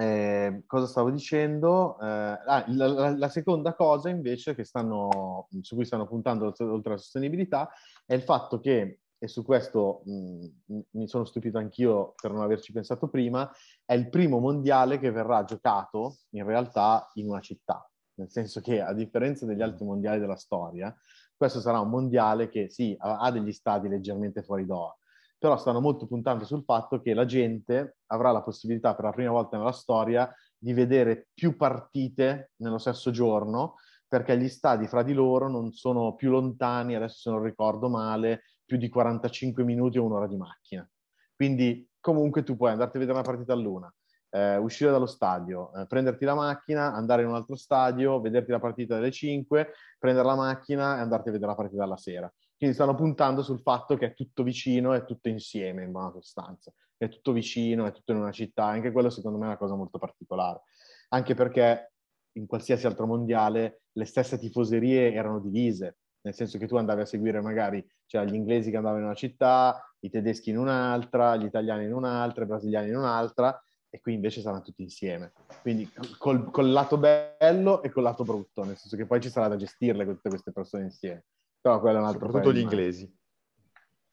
Eh, 0.00 0.62
cosa 0.66 0.86
stavo 0.86 1.10
dicendo? 1.10 1.98
Eh, 2.00 2.06
ah, 2.06 2.64
la, 2.68 2.86
la, 2.86 3.16
la, 3.16 3.28
seconda 3.28 3.74
cosa 3.74 4.08
invece 4.08 4.54
stanno, 4.62 5.48
su 5.60 5.74
cui 5.74 5.84
stanno 5.84 6.06
puntando 6.06 6.44
oltre 6.46 6.92
alla 6.92 6.98
sostenibilità 6.98 7.68
è 8.06 8.14
il 8.14 8.22
fatto 8.22 8.60
che, 8.60 9.00
e 9.18 9.26
su 9.26 9.42
questo 9.44 10.02
mh, 10.04 10.46
mi 10.92 11.08
sono 11.08 11.24
stupito 11.24 11.58
anch'io 11.58 12.14
per 12.14 12.30
non 12.30 12.42
averci 12.42 12.70
pensato 12.70 13.08
prima, 13.08 13.50
è 13.84 13.94
il 13.94 14.08
primo 14.08 14.38
mondiale 14.38 15.00
che 15.00 15.10
verrà 15.10 15.42
giocato 15.42 16.18
in 16.30 16.44
realtà 16.44 17.10
in 17.14 17.28
una 17.28 17.40
città. 17.40 17.90
Nel 18.18 18.30
senso 18.30 18.60
che, 18.60 18.80
a 18.80 18.92
differenza 18.92 19.46
degli 19.46 19.62
altri 19.62 19.84
mondiali 19.84 20.20
della 20.20 20.36
storia, 20.36 20.96
questo 21.36 21.58
sarà 21.58 21.80
un 21.80 21.90
mondiale 21.90 22.48
che 22.48 22.68
sì, 22.70 22.96
ha 22.98 23.30
degli 23.32 23.52
stadi 23.52 23.88
leggermente 23.88 24.42
fuori 24.42 24.64
Doha, 24.64 24.96
però 25.38 25.56
stanno 25.56 25.80
molto 25.80 26.06
puntando 26.06 26.44
sul 26.44 26.64
fatto 26.64 27.00
che 27.00 27.14
la 27.14 27.24
gente 27.24 27.98
avrà 28.06 28.32
la 28.32 28.42
possibilità 28.42 28.94
per 28.94 29.04
la 29.04 29.12
prima 29.12 29.30
volta 29.30 29.56
nella 29.56 29.72
storia 29.72 30.32
di 30.58 30.72
vedere 30.72 31.28
più 31.32 31.56
partite 31.56 32.50
nello 32.56 32.78
stesso 32.78 33.10
giorno, 33.10 33.76
perché 34.08 34.36
gli 34.36 34.48
stadi 34.48 34.88
fra 34.88 35.02
di 35.02 35.12
loro 35.12 35.48
non 35.48 35.72
sono 35.72 36.14
più 36.14 36.30
lontani, 36.30 36.96
adesso 36.96 37.18
se 37.18 37.30
non 37.30 37.42
ricordo 37.42 37.88
male, 37.88 38.42
più 38.64 38.76
di 38.76 38.88
45 38.88 39.62
minuti 39.62 39.98
o 39.98 40.04
un'ora 40.04 40.26
di 40.26 40.36
macchina. 40.36 40.88
Quindi 41.34 41.88
comunque 42.00 42.42
tu 42.42 42.56
puoi 42.56 42.72
andarti 42.72 42.96
a 42.96 43.00
vedere 43.00 43.18
una 43.18 43.26
partita 43.26 43.52
all'una, 43.52 43.92
eh, 44.30 44.56
uscire 44.56 44.90
dallo 44.90 45.06
stadio, 45.06 45.72
eh, 45.74 45.86
prenderti 45.86 46.24
la 46.24 46.34
macchina, 46.34 46.92
andare 46.92 47.22
in 47.22 47.28
un 47.28 47.34
altro 47.34 47.54
stadio, 47.54 48.20
vederti 48.20 48.50
la 48.50 48.58
partita 48.58 48.96
alle 48.96 49.12
5, 49.12 49.72
prendere 49.98 50.26
la 50.26 50.34
macchina 50.34 50.96
e 50.96 51.00
andarti 51.00 51.28
a 51.28 51.32
vedere 51.32 51.50
la 51.50 51.56
partita 51.56 51.84
alla 51.84 51.96
sera. 51.96 52.32
Quindi 52.58 52.74
stanno 52.74 52.96
puntando 52.96 53.42
sul 53.42 53.60
fatto 53.60 53.96
che 53.96 54.06
è 54.06 54.14
tutto 54.14 54.42
vicino, 54.42 54.92
è 54.92 55.04
tutto 55.04 55.28
insieme 55.28 55.84
in 55.84 55.92
buona 55.92 56.10
sostanza. 56.10 56.72
È 56.96 57.08
tutto 57.08 57.30
vicino, 57.30 57.86
è 57.86 57.92
tutto 57.92 58.10
in 58.10 58.18
una 58.18 58.32
città. 58.32 58.64
Anche 58.64 58.90
quello 58.90 59.10
secondo 59.10 59.38
me 59.38 59.44
è 59.44 59.48
una 59.48 59.56
cosa 59.56 59.76
molto 59.76 59.98
particolare. 59.98 60.62
Anche 61.10 61.34
perché 61.34 61.92
in 62.32 62.46
qualsiasi 62.46 62.86
altro 62.86 63.06
mondiale 63.06 63.82
le 63.92 64.04
stesse 64.04 64.38
tifoserie 64.38 65.12
erano 65.12 65.38
divise. 65.38 65.98
Nel 66.22 66.34
senso 66.34 66.58
che 66.58 66.66
tu 66.66 66.74
andavi 66.74 67.02
a 67.02 67.06
seguire 67.06 67.40
magari, 67.40 67.86
c'erano 68.06 68.32
gli 68.32 68.34
inglesi 68.34 68.70
che 68.70 68.76
andavano 68.76 69.02
in 69.02 69.06
una 69.06 69.14
città, 69.14 69.80
i 70.00 70.10
tedeschi 70.10 70.50
in 70.50 70.58
un'altra, 70.58 71.36
gli 71.36 71.44
italiani 71.44 71.84
in 71.84 71.94
un'altra, 71.94 72.42
i 72.42 72.48
brasiliani 72.48 72.88
in 72.88 72.96
un'altra, 72.96 73.56
e 73.88 74.00
qui 74.00 74.14
invece 74.14 74.40
saranno 74.40 74.62
tutti 74.62 74.82
insieme. 74.82 75.32
Quindi 75.62 75.88
col, 76.18 76.50
col 76.50 76.72
lato 76.72 76.98
bello 76.98 77.82
e 77.82 77.90
col 77.90 78.02
lato 78.02 78.24
brutto, 78.24 78.64
nel 78.64 78.76
senso 78.76 78.96
che 78.96 79.06
poi 79.06 79.20
ci 79.20 79.30
sarà 79.30 79.46
da 79.46 79.56
gestirle 79.56 80.04
tutte 80.04 80.28
queste 80.28 80.50
persone 80.50 80.82
insieme. 80.82 81.24
Però 81.68 81.80
quello 81.80 81.98
è 81.98 82.00
un 82.00 82.06
altro 82.06 82.26
Soprattutto 82.26 82.54
gli 82.54 82.60
inglesi. 82.60 83.16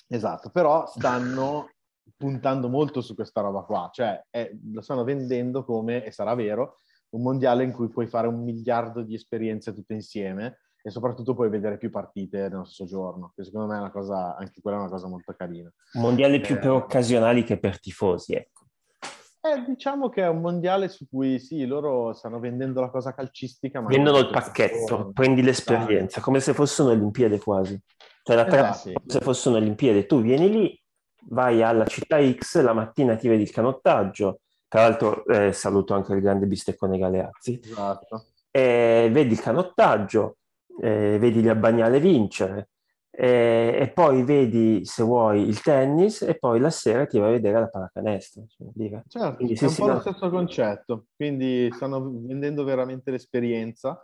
Esatto, 0.07 0.49
però 0.49 0.85
stanno 0.87 1.69
puntando 2.17 2.67
molto 2.67 2.99
su 3.01 3.15
questa 3.15 3.41
roba 3.41 3.61
qua, 3.61 3.89
cioè 3.93 4.21
è, 4.29 4.51
lo 4.71 4.81
stanno 4.81 5.05
vendendo 5.05 5.63
come, 5.63 6.03
e 6.03 6.11
sarà 6.11 6.35
vero, 6.35 6.75
un 7.11 7.21
mondiale 7.21 7.63
in 7.63 7.71
cui 7.71 7.89
puoi 7.89 8.07
fare 8.07 8.27
un 8.27 8.43
miliardo 8.43 9.01
di 9.03 9.15
esperienze 9.15 9.73
tutte 9.73 9.93
insieme 9.93 10.59
e 10.81 10.91
soprattutto 10.91 11.33
puoi 11.33 11.49
vedere 11.49 11.77
più 11.77 11.89
partite 11.89 12.49
nello 12.49 12.65
stesso 12.65 12.85
giorno, 12.85 13.31
che 13.33 13.43
secondo 13.45 13.67
me 13.67 13.77
è 13.77 13.79
una 13.79 13.91
cosa, 13.91 14.35
anche 14.35 14.61
quella 14.61 14.77
è 14.77 14.81
una 14.81 14.89
cosa 14.89 15.07
molto 15.07 15.33
carina. 15.33 15.71
Mondiale 15.93 16.41
più 16.41 16.55
Eh, 16.55 16.59
per 16.59 16.71
occasionali 16.71 17.43
che 17.43 17.57
per 17.57 17.79
tifosi, 17.79 18.33
ecco. 18.33 18.64
Eh, 19.45 19.63
diciamo 19.67 20.09
che 20.09 20.23
è 20.23 20.27
un 20.27 20.41
mondiale 20.41 20.87
su 20.89 21.05
cui 21.07 21.37
sì, 21.37 21.65
loro 21.67 22.13
stanno 22.13 22.39
vendendo 22.39 22.81
la 22.81 22.89
cosa 22.89 23.13
calcistica, 23.13 23.79
ma 23.79 23.87
Vendono 23.89 24.17
il 24.17 24.29
pacchetto, 24.31 24.85
giorni. 24.87 25.13
prendi 25.13 25.41
l'esperienza, 25.43 26.19
come 26.19 26.39
se 26.39 26.53
fossero 26.53 26.89
Olimpiadi 26.89 27.37
quasi. 27.37 27.79
Cioè 28.23 28.35
la 28.35 28.45
trama 28.45 28.69
Esatto. 28.71 28.91
come 28.93 29.03
se 29.07 29.19
fossero 29.19 29.55
Olimpiadi, 29.57 30.07
tu 30.07 30.19
vieni 30.21 30.49
lì, 30.49 30.81
vai 31.29 31.61
alla 31.61 31.85
città 31.85 32.17
X, 32.27 32.59
la 32.63 32.73
mattina 32.73 33.15
ti 33.15 33.27
vedi 33.27 33.43
il 33.43 33.51
canottaggio, 33.51 34.39
tra 34.67 34.81
l'altro 34.81 35.23
eh, 35.27 35.51
saluto 35.53 35.93
anche 35.93 36.13
il 36.13 36.21
grande 36.21 36.47
bisteccone 36.47 36.97
Galeazzi, 36.97 37.59
Esatto. 37.63 38.25
e 38.49 39.09
vedi 39.11 39.33
il 39.33 39.41
canottaggio, 39.41 40.37
eh, 40.81 41.17
vedi 41.19 41.41
gli 41.41 41.49
Abbagnale 41.49 41.99
vincere, 41.99 42.69
e, 43.17 43.77
e 43.79 43.91
poi 43.93 44.23
vedi 44.23 44.83
se 44.83 45.01
vuoi 45.03 45.47
il 45.47 45.61
tennis 45.61 46.21
e 46.21 46.37
poi 46.37 46.59
la 46.59 46.69
sera 46.69 47.05
ti 47.05 47.17
vai 47.17 47.29
a 47.29 47.31
vedere 47.31 47.59
la 47.61 47.67
pallacanestro. 47.69 48.45
cioè, 48.47 48.67
dire. 48.73 49.03
Certo, 49.07 49.37
Quindi 49.37 49.53
è 49.53 49.65
un 49.65 49.75
po' 49.75 49.87
no. 49.87 49.93
lo 49.93 49.99
stesso 50.01 50.29
concetto, 50.29 51.05
quindi 51.15 51.69
stanno 51.71 52.01
vendendo 52.01 52.63
veramente 52.65 53.11
l'esperienza. 53.11 54.01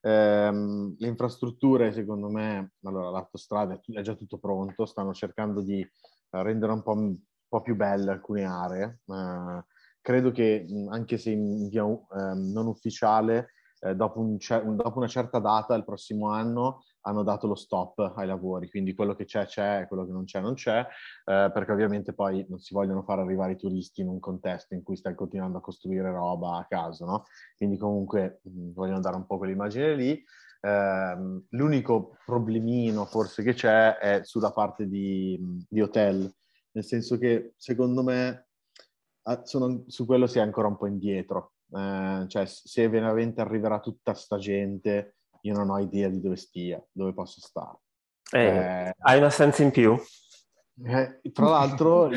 Ehm, 0.00 0.96
le 0.98 1.08
infrastrutture, 1.08 1.92
secondo 1.92 2.30
me, 2.30 2.72
allora 2.84 3.10
l'autostrada 3.10 3.78
è, 3.78 4.00
già 4.00 4.14
tutto 4.14 4.38
pronto, 4.38 4.86
stanno 4.86 5.12
cercando 5.12 5.60
di 5.60 5.80
eh, 5.80 6.42
rendere 6.42 6.72
un 6.72 6.82
po', 6.82 6.92
un 6.92 7.16
po' 7.46 7.60
più 7.60 7.76
belle 7.76 8.12
alcune 8.12 8.44
aree. 8.44 9.00
Eh, 9.06 9.64
credo 10.00 10.30
che 10.30 10.66
anche 10.88 11.18
se 11.18 11.30
in 11.30 11.68
via 11.68 11.84
ehm, 11.84 12.50
non 12.50 12.66
ufficiale, 12.66 13.50
eh, 13.80 13.94
dopo, 13.94 14.20
un 14.20 14.36
dopo 14.76 14.98
una 14.98 15.06
certa 15.06 15.38
data, 15.38 15.74
il 15.74 15.84
prossimo 15.84 16.30
anno, 16.30 16.82
hanno 17.06 17.22
dato 17.22 17.46
lo 17.46 17.54
stop 17.54 18.12
ai 18.16 18.26
lavori, 18.26 18.68
quindi 18.70 18.94
quello 18.94 19.14
che 19.14 19.24
c'è 19.24 19.46
c'è, 19.46 19.86
quello 19.88 20.04
che 20.06 20.12
non 20.12 20.24
c'è 20.24 20.40
non 20.40 20.54
c'è, 20.54 20.80
eh, 20.80 21.50
perché 21.52 21.72
ovviamente 21.72 22.12
poi 22.14 22.44
non 22.48 22.58
si 22.58 22.74
vogliono 22.74 23.02
far 23.02 23.18
arrivare 23.18 23.52
i 23.52 23.56
turisti 23.56 24.00
in 24.00 24.08
un 24.08 24.18
contesto 24.20 24.74
in 24.74 24.82
cui 24.82 24.96
stai 24.96 25.14
continuando 25.14 25.58
a 25.58 25.60
costruire 25.60 26.10
roba 26.10 26.56
a 26.58 26.66
caso, 26.66 27.04
no? 27.04 27.24
Quindi 27.56 27.76
comunque 27.78 28.40
mh, 28.42 28.72
vogliono 28.72 29.00
dare 29.00 29.16
un 29.16 29.26
po' 29.26 29.38
quell'immagine 29.38 29.94
lì. 29.94 30.22
Ehm, 30.62 31.44
l'unico 31.50 32.16
problemino 32.24 33.04
forse 33.04 33.42
che 33.42 33.52
c'è 33.52 33.96
è 33.98 34.20
sulla 34.24 34.50
parte 34.52 34.88
di, 34.88 35.38
di 35.68 35.80
hotel, 35.82 36.32
nel 36.72 36.84
senso 36.84 37.18
che 37.18 37.52
secondo 37.56 38.02
me 38.02 38.46
sono- 39.44 39.84
su 39.86 40.06
quello 40.06 40.26
si 40.26 40.38
è 40.38 40.42
ancora 40.42 40.68
un 40.68 40.76
po' 40.76 40.86
indietro. 40.86 41.52
Eh, 41.70 42.24
cioè, 42.28 42.46
se 42.46 42.88
veramente 42.88 43.40
arriverà 43.40 43.80
tutta 43.80 44.14
sta 44.14 44.38
gente, 44.38 45.16
io 45.44 45.54
non 45.54 45.70
ho 45.70 45.78
idea 45.78 46.08
di 46.08 46.20
dove 46.20 46.36
stia, 46.36 46.82
dove 46.92 47.12
posso 47.12 47.40
stare. 47.40 47.78
Eh, 48.32 48.46
Eh, 48.46 48.94
hai 48.98 49.18
una 49.18 49.30
stanza 49.30 49.62
in 49.62 49.70
più? 49.70 49.96
eh, 50.84 51.20
tra 51.32 51.48
l'altro, 51.48 52.10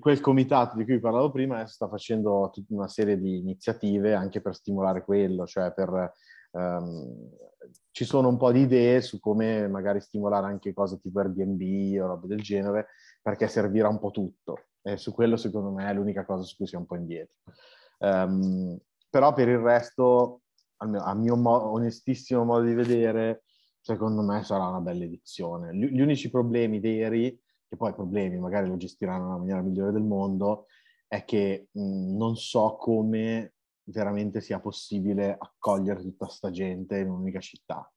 quel 0.00 0.20
comitato 0.20 0.76
di 0.76 0.84
cui 0.84 1.00
parlavo 1.00 1.30
prima 1.30 1.56
adesso 1.56 1.74
sta 1.74 1.88
facendo 1.88 2.50
tutta 2.52 2.74
una 2.74 2.88
serie 2.88 3.18
di 3.18 3.38
iniziative 3.38 4.14
anche 4.14 4.40
per 4.40 4.54
stimolare 4.54 5.04
quello, 5.04 5.46
cioè 5.46 5.72
per... 5.72 6.12
ehm, 6.52 7.28
ci 7.90 8.04
sono 8.04 8.28
un 8.28 8.36
po' 8.36 8.52
di 8.52 8.60
idee 8.60 9.00
su 9.00 9.18
come 9.20 9.68
magari 9.68 10.00
stimolare 10.00 10.46
anche 10.46 10.72
cose 10.72 11.00
tipo 11.00 11.20
Airbnb 11.20 12.02
o 12.02 12.06
robe 12.06 12.26
del 12.26 12.40
genere, 12.40 12.88
perché 13.22 13.48
servirà 13.48 13.88
un 13.88 13.98
po' 13.98 14.10
tutto. 14.10 14.66
E 14.82 14.96
su 14.96 15.12
quello, 15.14 15.36
secondo 15.36 15.70
me, 15.70 15.88
è 15.88 15.94
l'unica 15.94 16.24
cosa 16.24 16.42
su 16.42 16.56
cui 16.56 16.66
si 16.66 16.74
è 16.74 16.78
un 16.78 16.86
po' 16.86 16.96
indietro. 16.96 17.36
Ehm, 17.98 18.78
però 19.08 19.32
per 19.32 19.48
il 19.48 19.58
resto, 19.58 20.42
almeno 20.78 21.04
a 21.04 21.14
mio 21.14 21.36
mo- 21.36 21.70
onestissimo 21.72 22.44
modo 22.44 22.64
di 22.64 22.74
vedere, 22.74 23.44
secondo 23.80 24.22
me 24.22 24.42
sarà 24.42 24.66
una 24.68 24.80
bella 24.80 25.04
edizione. 25.04 25.74
Gli, 25.74 25.86
gli 25.86 26.00
unici 26.00 26.30
problemi 26.30 26.80
veri, 26.80 27.38
che 27.68 27.76
poi 27.76 27.92
problemi 27.92 28.38
magari 28.38 28.68
lo 28.68 28.76
gestiranno 28.76 29.24
nella 29.24 29.38
maniera 29.38 29.62
migliore 29.62 29.92
del 29.92 30.02
mondo, 30.02 30.66
è 31.06 31.24
che 31.24 31.68
mh, 31.70 32.16
non 32.16 32.36
so 32.36 32.76
come 32.76 33.54
veramente 33.84 34.40
sia 34.40 34.60
possibile 34.60 35.36
accogliere 35.38 36.00
tutta 36.00 36.26
sta 36.28 36.50
gente 36.50 36.98
in 36.98 37.10
un'unica 37.10 37.40
città. 37.40 37.90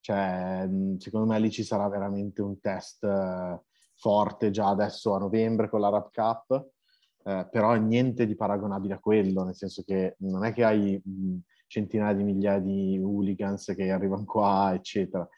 Cioè, 0.00 0.66
mh, 0.66 0.96
secondo 0.98 1.26
me 1.26 1.38
lì 1.40 1.50
ci 1.50 1.64
sarà 1.64 1.88
veramente 1.88 2.42
un 2.42 2.60
test 2.60 3.02
eh, 3.04 3.60
forte 3.96 4.50
già 4.50 4.68
adesso 4.68 5.14
a 5.14 5.18
novembre 5.18 5.68
con 5.68 5.80
l'Arab 5.80 6.10
Cup, 6.10 6.68
eh, 7.24 7.48
però 7.50 7.74
niente 7.74 8.26
di 8.26 8.36
paragonabile 8.36 8.94
a 8.94 8.98
quello, 8.98 9.44
nel 9.44 9.56
senso 9.56 9.82
che 9.82 10.16
non 10.18 10.44
è 10.44 10.52
che 10.52 10.64
hai 10.64 11.00
mh, 11.02 11.36
centinaia 11.74 12.14
di 12.14 12.22
migliaia 12.22 12.60
di 12.60 12.98
hooligans 13.02 13.72
che 13.76 13.90
arrivano 13.90 14.24
qua, 14.24 14.72
eccetera. 14.74 15.28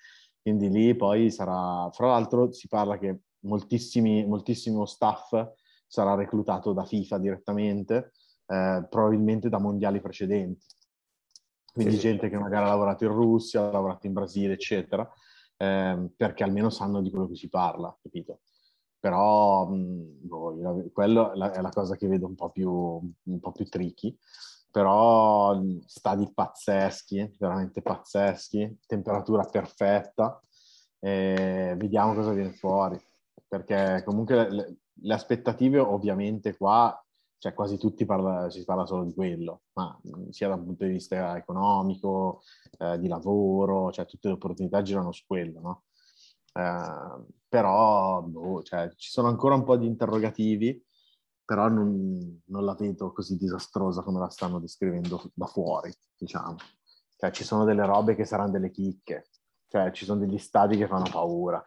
Quindi 0.42 0.68
lì 0.70 0.94
poi 0.94 1.30
sarà, 1.30 1.88
fra 1.92 2.08
l'altro 2.08 2.52
si 2.52 2.68
parla 2.68 2.98
che 2.98 3.20
moltissimi, 3.40 4.24
moltissimo 4.26 4.84
staff 4.84 5.32
sarà 5.86 6.14
reclutato 6.14 6.72
da 6.72 6.84
FIFA 6.84 7.18
direttamente, 7.18 8.12
eh, 8.46 8.86
probabilmente 8.88 9.48
da 9.48 9.58
mondiali 9.58 10.00
precedenti. 10.00 10.66
Quindi 11.72 11.94
Sì, 11.94 12.00
sì. 12.00 12.06
gente 12.08 12.28
che 12.28 12.38
magari 12.38 12.64
ha 12.64 12.68
lavorato 12.68 13.04
in 13.04 13.12
Russia, 13.12 13.66
ha 13.68 13.70
lavorato 13.70 14.06
in 14.06 14.12
Brasile, 14.12 14.54
eccetera, 14.54 15.08
ehm, 15.56 16.12
perché 16.16 16.42
almeno 16.44 16.70
sanno 16.70 17.00
di 17.02 17.10
quello 17.10 17.28
che 17.28 17.34
si 17.36 17.48
parla, 17.48 17.94
capito? 18.02 18.40
Però 18.98 19.66
mh, 19.68 20.26
boh, 20.26 20.54
io- 20.58 20.90
quello 20.92 21.32
è 21.32 21.36
la, 21.36 21.52
è 21.52 21.60
la 21.60 21.68
cosa 21.70 21.96
che 21.96 22.08
vedo 22.08 22.26
un 22.26 22.34
po' 22.34 22.50
più, 22.50 22.70
un 22.70 23.40
po' 23.40 23.52
più 23.52 23.66
tricky. 23.66 24.16
Però 24.76 25.58
stadi 25.86 26.30
pazzeschi, 26.34 27.34
veramente 27.38 27.80
pazzeschi, 27.80 28.80
temperatura 28.86 29.42
perfetta. 29.44 30.38
vediamo 31.00 32.12
cosa 32.12 32.32
viene 32.32 32.52
fuori. 32.52 33.00
Perché 33.48 34.02
comunque 34.04 34.50
le, 34.50 34.76
le 34.92 35.14
aspettative 35.14 35.78
ovviamente 35.78 36.58
qua, 36.58 36.94
cioè 37.38 37.54
quasi 37.54 37.78
tutti 37.78 38.04
parla, 38.04 38.50
si 38.50 38.66
parla 38.66 38.84
solo 38.84 39.04
di 39.04 39.14
quello, 39.14 39.62
ma 39.72 39.98
sia 40.28 40.48
dal 40.48 40.62
punto 40.62 40.84
di 40.84 40.90
vista 40.92 41.38
economico, 41.38 42.42
eh, 42.76 42.98
di 42.98 43.08
lavoro, 43.08 43.90
cioè 43.92 44.04
tutte 44.04 44.28
le 44.28 44.34
opportunità 44.34 44.82
girano 44.82 45.10
su 45.10 45.24
quello, 45.26 45.60
no? 45.60 45.84
Eh, 46.52 47.24
però 47.48 48.20
boh, 48.20 48.62
cioè, 48.62 48.90
ci 48.96 49.08
sono 49.08 49.28
ancora 49.28 49.54
un 49.54 49.64
po' 49.64 49.78
di 49.78 49.86
interrogativi, 49.86 50.84
però 51.46 51.68
non, 51.68 52.42
non 52.46 52.64
la 52.64 52.74
vedo 52.74 53.12
così 53.12 53.36
disastrosa 53.36 54.02
come 54.02 54.18
la 54.18 54.28
stanno 54.28 54.58
descrivendo 54.58 55.30
da 55.32 55.46
fuori, 55.46 55.90
diciamo. 56.14 56.56
Cioè, 57.16 57.30
ci 57.30 57.44
sono 57.44 57.64
delle 57.64 57.86
robe 57.86 58.14
che 58.14 58.26
saranno 58.26 58.50
delle 58.50 58.70
chicche, 58.70 59.28
cioè 59.68 59.90
ci 59.92 60.04
sono 60.04 60.20
degli 60.20 60.38
stadi 60.38 60.76
che 60.76 60.86
fanno 60.86 61.08
paura, 61.10 61.64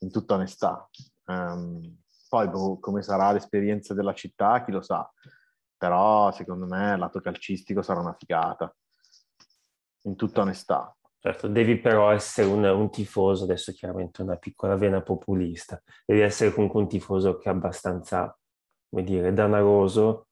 in 0.00 0.10
tutta 0.10 0.34
onestà. 0.34 0.88
Ehm, 1.26 2.02
poi 2.28 2.48
boh, 2.48 2.78
come 2.80 3.02
sarà 3.02 3.32
l'esperienza 3.32 3.94
della 3.94 4.12
città, 4.12 4.62
chi 4.64 4.72
lo 4.72 4.82
sa. 4.82 5.10
Però 5.76 6.32
secondo 6.32 6.66
me 6.66 6.96
lato 6.98 7.20
calcistico 7.20 7.82
sarà 7.82 8.00
una 8.00 8.16
figata, 8.18 8.74
in 10.02 10.16
tutta 10.16 10.42
onestà. 10.42 10.94
Certo, 11.24 11.48
devi 11.48 11.78
però 11.78 12.10
essere 12.10 12.48
un, 12.48 12.64
un 12.64 12.90
tifoso, 12.90 13.44
adesso 13.44 13.72
chiaramente 13.72 14.20
una 14.20 14.36
piccola 14.36 14.76
vena 14.76 15.00
populista, 15.00 15.82
devi 16.04 16.20
essere 16.20 16.52
comunque 16.52 16.80
un 16.80 16.88
tifoso 16.88 17.38
che 17.38 17.48
è 17.48 17.52
abbastanza, 17.52 18.38
come 18.88 19.04
dire, 19.04 19.32
danaroso, 19.32 20.28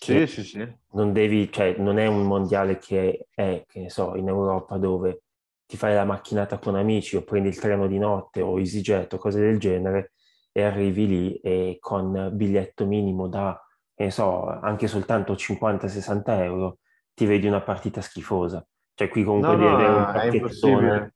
Sì, 0.00 0.26
sì, 0.26 0.42
sì. 0.44 0.76
non 0.92 1.12
devi, 1.12 1.50
cioè 1.50 1.76
non 1.78 1.98
è 1.98 2.06
un 2.06 2.24
mondiale 2.26 2.78
che 2.78 3.26
è, 3.34 3.64
che 3.66 3.80
ne 3.80 3.90
so, 3.90 4.14
in 4.16 4.28
Europa 4.28 4.76
dove 4.78 5.22
ti 5.66 5.76
fai 5.76 5.94
la 5.94 6.04
macchinata 6.04 6.58
con 6.58 6.76
amici 6.76 7.16
o 7.16 7.22
prendi 7.24 7.48
il 7.48 7.58
treno 7.58 7.86
di 7.86 7.98
notte 7.98 8.42
o 8.42 8.58
EasyJet 8.58 9.14
o 9.14 9.18
cose 9.18 9.40
del 9.40 9.58
genere 9.58 10.12
e 10.52 10.62
arrivi 10.62 11.06
lì 11.06 11.34
e 11.40 11.78
con 11.80 12.30
biglietto 12.34 12.86
minimo 12.86 13.28
da, 13.28 13.60
che 13.94 14.04
ne 14.04 14.10
so, 14.10 14.46
anche 14.46 14.86
soltanto 14.86 15.34
50-60 15.36 16.42
euro 16.42 16.78
ti 17.14 17.26
vedi 17.26 17.46
una 17.46 17.62
partita 17.62 18.00
schifosa. 18.00 18.64
Cioè 18.94 19.08
qui 19.08 19.24
comunque 19.24 19.56
No, 19.56 19.58
devi 19.58 19.68
no, 19.70 19.74
avere 19.74 19.94
un 19.96 20.04
pacchettone. 20.12 21.13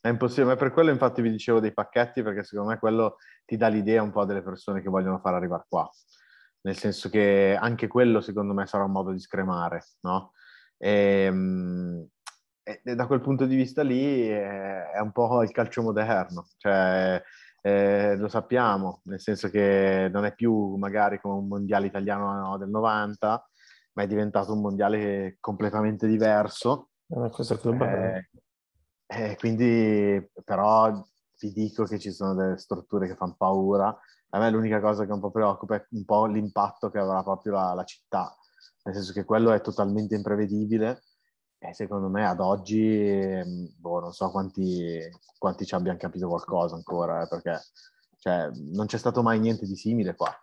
È 0.00 0.08
impossibile, 0.08 0.54
ma 0.54 0.56
per 0.56 0.72
quello 0.72 0.90
infatti 0.90 1.20
vi 1.22 1.30
dicevo 1.30 1.60
dei 1.60 1.72
pacchetti, 1.74 2.22
perché 2.22 2.42
secondo 2.42 2.70
me 2.70 2.78
quello 2.78 3.16
ti 3.44 3.56
dà 3.56 3.68
l'idea 3.68 4.02
un 4.02 4.10
po' 4.10 4.24
delle 4.24 4.42
persone 4.42 4.80
che 4.80 4.88
vogliono 4.88 5.18
far 5.18 5.34
arrivare 5.34 5.64
qua. 5.68 5.88
Nel 6.62 6.76
senso 6.76 7.08
che 7.10 7.56
anche 7.58 7.86
quello 7.86 8.20
secondo 8.20 8.52
me 8.54 8.66
sarà 8.66 8.84
un 8.84 8.92
modo 8.92 9.12
di 9.12 9.20
scremare, 9.20 9.82
no? 10.00 10.32
Ehm, 10.78 12.06
E, 12.62 12.80
e 12.84 12.94
da 12.94 13.06
quel 13.06 13.20
punto 13.20 13.46
di 13.46 13.56
vista 13.56 13.82
lì 13.82 14.28
è, 14.28 14.90
è 14.92 15.00
un 15.00 15.12
po' 15.12 15.42
il 15.42 15.50
calcio 15.50 15.82
moderno, 15.82 16.46
cioè 16.58 17.22
eh, 17.62 18.16
lo 18.16 18.28
sappiamo, 18.28 19.00
nel 19.04 19.20
senso 19.20 19.48
che 19.50 20.08
non 20.12 20.24
è 20.24 20.34
più 20.34 20.76
magari 20.76 21.18
come 21.20 21.34
un 21.36 21.48
mondiale 21.48 21.86
italiano 21.86 22.56
del 22.58 22.68
90, 22.68 23.48
ma 23.94 24.02
è 24.02 24.06
diventato 24.06 24.52
un 24.52 24.60
mondiale 24.60 25.36
completamente 25.40 26.06
diverso. 26.06 26.90
È 27.06 27.16
una 27.16 27.30
cosa 27.30 27.56
globale. 27.56 28.28
Eh, 28.32 28.40
eh, 29.10 29.36
quindi, 29.36 30.30
però, 30.44 31.04
ti 31.36 31.52
dico 31.52 31.84
che 31.84 31.98
ci 31.98 32.12
sono 32.12 32.34
delle 32.34 32.58
strutture 32.58 33.06
che 33.06 33.16
fanno 33.16 33.34
paura. 33.36 33.96
A 34.30 34.38
me 34.38 34.50
l'unica 34.50 34.80
cosa 34.80 35.06
che 35.06 35.12
un 35.12 35.20
po' 35.20 35.30
preoccupa 35.30 35.76
è 35.76 35.86
un 35.90 36.04
po' 36.04 36.26
l'impatto 36.26 36.90
che 36.90 36.98
avrà 36.98 37.22
proprio 37.22 37.54
la, 37.54 37.74
la 37.74 37.84
città, 37.84 38.34
nel 38.84 38.94
senso 38.94 39.12
che 39.12 39.24
quello 39.24 39.52
è 39.52 39.60
totalmente 39.60 40.14
imprevedibile 40.14 41.02
eh, 41.62 41.74
secondo 41.74 42.08
me 42.08 42.26
ad 42.26 42.40
oggi, 42.40 43.38
boh, 43.76 44.00
non 44.00 44.12
so 44.12 44.30
quanti, 44.30 44.98
quanti 45.36 45.66
ci 45.66 45.74
abbiano 45.74 45.98
capito 45.98 46.26
qualcosa 46.26 46.74
ancora, 46.74 47.22
eh, 47.22 47.28
perché 47.28 47.60
cioè, 48.18 48.48
non 48.72 48.86
c'è 48.86 48.96
stato 48.96 49.22
mai 49.22 49.38
niente 49.38 49.66
di 49.66 49.76
simile 49.76 50.14
qua. 50.14 50.34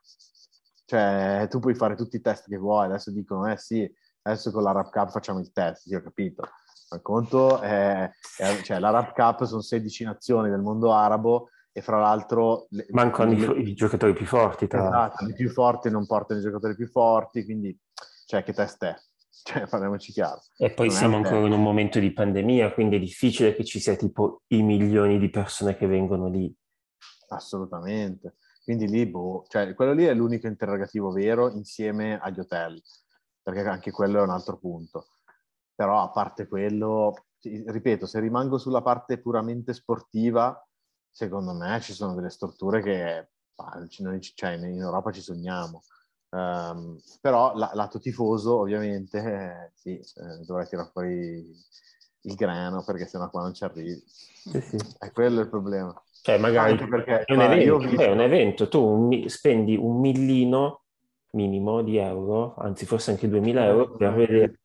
Cioè, 0.86 1.48
tu 1.50 1.60
puoi 1.60 1.74
fare 1.74 1.96
tutti 1.96 2.18
i 2.18 2.22
test 2.22 2.48
che 2.48 2.58
vuoi, 2.58 2.86
adesso 2.86 3.12
dicono, 3.12 3.52
eh 3.52 3.58
sì, 3.58 3.92
adesso 4.22 4.52
con 4.52 4.62
l'Arab 4.62 4.92
Cup 4.92 5.10
facciamo 5.10 5.40
il 5.40 5.52
test, 5.52 5.88
sì, 5.88 5.96
ho 5.96 6.02
capito. 6.02 6.44
Ma 6.90 6.98
il 6.98 7.04
conto 7.04 7.60
è, 7.60 8.10
è 8.38 8.62
cioè, 8.64 8.80
l'Arab 8.80 9.14
Cup 9.14 9.44
sono 9.44 9.62
16 9.62 10.06
nazioni 10.06 10.50
del 10.50 10.62
mondo 10.62 10.94
arabo 10.94 11.50
e 11.72 11.82
fra 11.82 12.00
l'altro... 12.00 12.68
Le, 12.70 12.86
Mancano 12.90 13.32
le, 13.32 13.62
i, 13.62 13.70
i, 13.70 13.74
giocatori 13.74 14.14
più 14.14 14.26
forti. 14.26 14.68
Tra 14.68 14.88
esatto, 14.88 15.28
i 15.28 15.34
più 15.34 15.50
forti 15.50 15.90
non 15.90 16.06
portano 16.06 16.40
i 16.40 16.44
giocatori 16.44 16.76
più 16.76 16.88
forti, 16.88 17.44
quindi, 17.44 17.78
cioè, 18.26 18.44
che 18.44 18.54
test 18.54 18.84
è? 18.84 18.96
Cioè, 19.48 19.66
parliamoci 19.68 20.12
chiaro. 20.12 20.42
E 20.58 20.72
poi 20.72 20.88
non 20.88 20.96
siamo 20.98 21.16
ancora 21.18 21.46
in 21.46 21.54
un 21.54 21.62
momento 21.62 22.00
di 22.00 22.12
pandemia, 22.12 22.74
quindi 22.74 22.98
è 22.98 23.00
difficile 23.00 23.56
che 23.56 23.64
ci 23.64 23.80
sia 23.80 23.96
tipo 23.96 24.42
i 24.48 24.62
milioni 24.62 25.20
di 25.20 25.30
persone 25.30 25.78
che 25.78 25.88
vengono 25.88 26.28
lì. 26.28 26.54
Assolutamente. 27.30 28.36
Quindi 28.64 28.90
lì, 28.90 29.06
boh, 29.06 29.46
cioè, 29.48 29.74
quello 29.74 29.94
lì 29.94 30.04
è 30.04 30.14
l'unico 30.14 30.48
interrogativo 30.48 31.12
vero 31.12 31.50
insieme 31.52 32.20
agli 32.20 32.40
hotel, 32.40 32.82
perché 33.42 33.62
anche 33.62 33.92
quello 33.92 34.20
è 34.20 34.24
un 34.24 34.32
altro 34.32 34.58
punto. 34.58 35.06
Però 35.78 36.02
a 36.02 36.10
parte 36.10 36.48
quello, 36.48 37.26
ripeto, 37.40 38.08
se 38.08 38.20
rimango 38.20 38.58
sulla 38.58 38.82
parte 38.82 39.20
puramente 39.20 39.74
sportiva, 39.74 40.60
secondo 41.12 41.54
me 41.54 41.80
ci 41.82 41.94
sono 41.94 42.16
delle 42.16 42.32
strutture 42.32 42.82
che 42.82 43.30
noi, 44.00 44.20
cioè, 44.22 44.54
in 44.54 44.82
Europa 44.82 45.12
ci 45.12 45.22
sogniamo. 45.22 45.84
Um, 46.30 47.00
però 47.22 47.56
la, 47.56 47.70
lato 47.76 48.00
tifoso, 48.00 48.58
ovviamente, 48.62 49.20
eh, 49.20 49.72
sì, 49.76 50.00
eh, 50.00 50.44
dovrei 50.48 50.68
tirare 50.68 50.90
fuori 50.92 51.56
il 52.22 52.34
grano 52.34 52.84
perché 52.84 53.06
sennò 53.06 53.30
qua 53.30 53.44
non 53.44 53.54
ci 53.54 53.64
arrivi. 53.64 54.04
Sì, 54.08 54.60
sì. 54.62 54.78
È 54.98 55.12
quello 55.12 55.42
il 55.42 55.50
problema. 55.50 55.94
Cioè, 56.24 56.40
magari 56.40 56.76
perché, 56.88 57.24
è, 57.24 57.34
un 57.34 57.42
evento, 57.42 57.78
visto... 57.78 58.02
è 58.02 58.10
un 58.10 58.22
evento, 58.22 58.68
tu 58.68 58.84
un, 58.84 59.30
spendi 59.30 59.76
un 59.78 60.00
millino 60.00 60.82
minimo 61.32 61.84
di 61.84 61.98
euro, 61.98 62.56
anzi 62.56 62.86
forse 62.86 63.12
anche 63.12 63.30
2000 63.30 63.66
euro, 63.66 63.96
per 63.96 64.14
vedere 64.14 64.60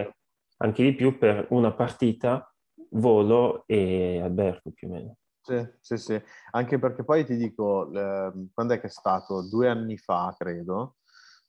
anche 0.63 0.83
di 0.83 0.95
più 0.95 1.19
per 1.19 1.47
una 1.51 1.73
partita, 1.73 2.53
volo 2.91 3.65
e 3.67 4.21
albergo 4.23 4.71
più 4.73 4.89
o 4.89 4.93
meno. 4.93 5.17
Sì, 5.41 5.67
sì, 5.81 5.97
sì. 5.97 6.23
Anche 6.53 6.79
perché 6.79 7.05
poi 7.05 7.25
ti 7.25 7.37
dico, 7.37 7.91
eh, 7.93 8.33
quando 8.55 8.75
è 8.75 8.81
che 8.81 8.87
è 8.87 8.91
stato? 8.91 9.49
Due 9.49 9.69
anni 9.69 9.97
fa, 9.99 10.35
credo, 10.39 10.97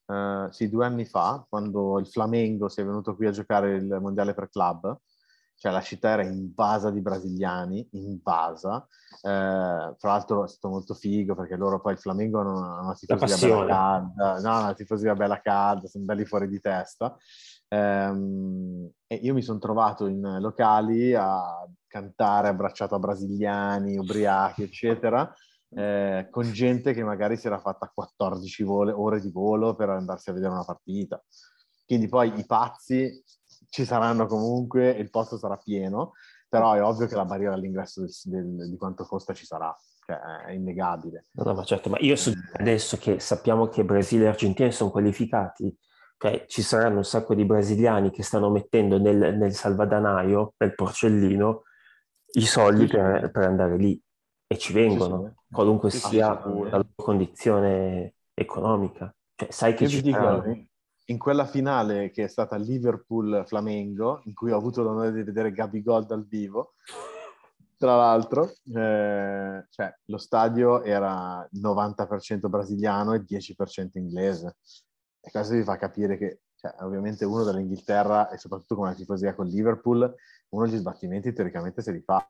Uh, 0.05 0.51
sì, 0.51 0.69
due 0.69 0.85
anni 0.85 1.05
fa, 1.05 1.45
quando 1.47 1.97
il 1.97 2.07
Flamengo 2.07 2.67
si 2.67 2.81
è 2.81 2.85
venuto 2.85 3.15
qui 3.15 3.25
a 3.25 3.31
giocare 3.31 3.75
il 3.75 3.99
mondiale 4.01 4.33
per 4.33 4.49
club, 4.49 4.97
cioè 5.55 5.71
la 5.71 5.79
città 5.79 6.09
era 6.09 6.23
invasa 6.23 6.89
di 6.91 6.99
brasiliani, 6.99 7.87
invasa. 7.93 8.85
Uh, 9.21 9.95
tra 9.95 10.09
l'altro 10.09 10.43
è 10.43 10.47
stato 10.49 10.67
molto 10.67 10.93
figo 10.93 11.35
perché 11.35 11.55
loro 11.55 11.79
poi 11.79 11.93
il 11.93 11.99
Flamengo 11.99 12.41
hanno 12.41 12.57
una, 12.57 12.79
una 12.81 12.93
tifoseria 12.93 13.55
bella 13.55 13.65
calda, 13.65 14.39
no, 14.41 14.59
una 14.59 14.73
tifoseria 14.73 15.15
bella 15.15 15.41
calda, 15.41 15.87
sono 15.87 16.03
belli 16.03 16.25
fuori 16.25 16.49
di 16.49 16.59
testa. 16.59 17.15
Um, 17.75 18.89
e 19.07 19.15
io 19.15 19.33
mi 19.33 19.41
sono 19.41 19.59
trovato 19.59 20.07
in 20.07 20.37
locali 20.39 21.13
a 21.13 21.67
cantare 21.87 22.49
abbracciato 22.49 22.95
a 22.95 22.99
brasiliani, 22.99 23.97
ubriachi, 23.97 24.63
eccetera 24.63 25.33
eh, 25.75 26.27
con 26.29 26.51
gente 26.51 26.93
che 26.93 27.03
magari 27.03 27.37
si 27.37 27.47
era 27.47 27.59
fatta 27.59 27.91
14 27.93 28.63
vole, 28.63 28.91
ore 28.91 29.19
di 29.19 29.31
volo 29.31 29.75
per 29.75 29.89
andarsi 29.89 30.29
a 30.29 30.33
vedere 30.33 30.51
una 30.51 30.65
partita. 30.65 31.21
Quindi 31.85 32.07
poi 32.07 32.37
i 32.37 32.45
pazzi 32.45 33.23
ci 33.69 33.85
saranno 33.85 34.25
comunque 34.25 34.89
il 34.89 35.09
posto 35.09 35.37
sarà 35.37 35.57
pieno, 35.57 36.13
però 36.47 36.73
è 36.73 36.83
ovvio 36.83 37.07
che 37.07 37.15
la 37.15 37.25
barriera 37.25 37.53
all'ingresso 37.53 38.01
del, 38.01 38.11
del, 38.23 38.69
di 38.69 38.77
quanto 38.77 39.03
costa 39.05 39.33
ci 39.33 39.45
sarà, 39.45 39.75
cioè 40.05 40.17
è 40.45 40.51
innegabile. 40.51 41.25
No, 41.31 41.43
no, 41.43 41.53
ma 41.55 41.63
certo, 41.63 41.89
ma 41.89 41.97
io 41.99 42.15
so, 42.15 42.29
eh. 42.29 42.35
adesso 42.53 42.97
che 42.97 43.19
sappiamo 43.19 43.67
che 43.67 43.83
Brasile 43.83 44.25
e 44.25 44.27
Argentina 44.27 44.69
sono 44.71 44.91
qualificati, 44.91 45.75
cioè 46.23 46.45
ci 46.47 46.61
saranno 46.61 46.99
un 46.99 47.03
sacco 47.03 47.35
di 47.35 47.43
brasiliani 47.43 48.09
che 48.09 48.23
stanno 48.23 48.49
mettendo 48.49 48.97
nel, 48.97 49.35
nel 49.35 49.53
salvadanaio, 49.53 50.53
nel 50.55 50.73
porcellino, 50.73 51.63
i 52.35 52.45
soldi 52.45 52.87
per, 52.87 53.29
per 53.29 53.43
andare 53.43 53.75
lì 53.75 54.01
e 54.47 54.57
ci 54.57 54.71
vengono, 54.71 55.25
sì, 55.25 55.53
qualunque 55.53 55.89
sì, 55.89 55.97
sia 55.97 56.29
la 56.29 56.45
loro 56.45 56.87
condizione 56.95 58.13
economica. 58.33 59.13
Cioè, 59.35 59.51
sai 59.51 59.73
che 59.73 59.83
Io 59.83 59.89
ci 59.89 60.01
dico, 60.01 60.45
in 61.07 61.17
quella 61.17 61.45
finale 61.45 62.09
che 62.09 62.23
è 62.23 62.27
stata 62.29 62.55
Liverpool-Flamengo, 62.55 64.21
in 64.23 64.33
cui 64.33 64.51
ho 64.51 64.57
avuto 64.57 64.81
l'onore 64.81 65.11
di 65.11 65.23
vedere 65.23 65.51
Gabi 65.51 65.83
Gold 65.83 66.07
dal 66.07 66.25
vivo, 66.25 66.75
tra 67.75 67.97
l'altro, 67.97 68.49
eh, 68.73 69.65
cioè, 69.69 69.93
lo 70.05 70.17
stadio 70.17 70.83
era 70.83 71.45
90% 71.53 72.47
brasiliano 72.47 73.11
e 73.11 73.25
10% 73.25 73.97
inglese. 73.97 74.55
E 75.25 75.31
questo 75.31 75.53
vi 75.53 75.63
fa 75.63 75.77
capire 75.77 76.17
che, 76.17 76.41
cioè, 76.55 76.75
ovviamente 76.79 77.25
uno 77.25 77.43
dall'Inghilterra 77.43 78.29
e 78.29 78.37
soprattutto 78.37 78.75
con 78.75 78.85
la 78.85 78.93
tifosia 78.93 79.33
con 79.33 79.47
Liverpool, 79.47 80.13
uno 80.49 80.65
degli 80.65 80.77
sbattimenti 80.77 81.33
teoricamente 81.33 81.81
se 81.81 81.91
li 81.91 82.01
fa 82.01 82.27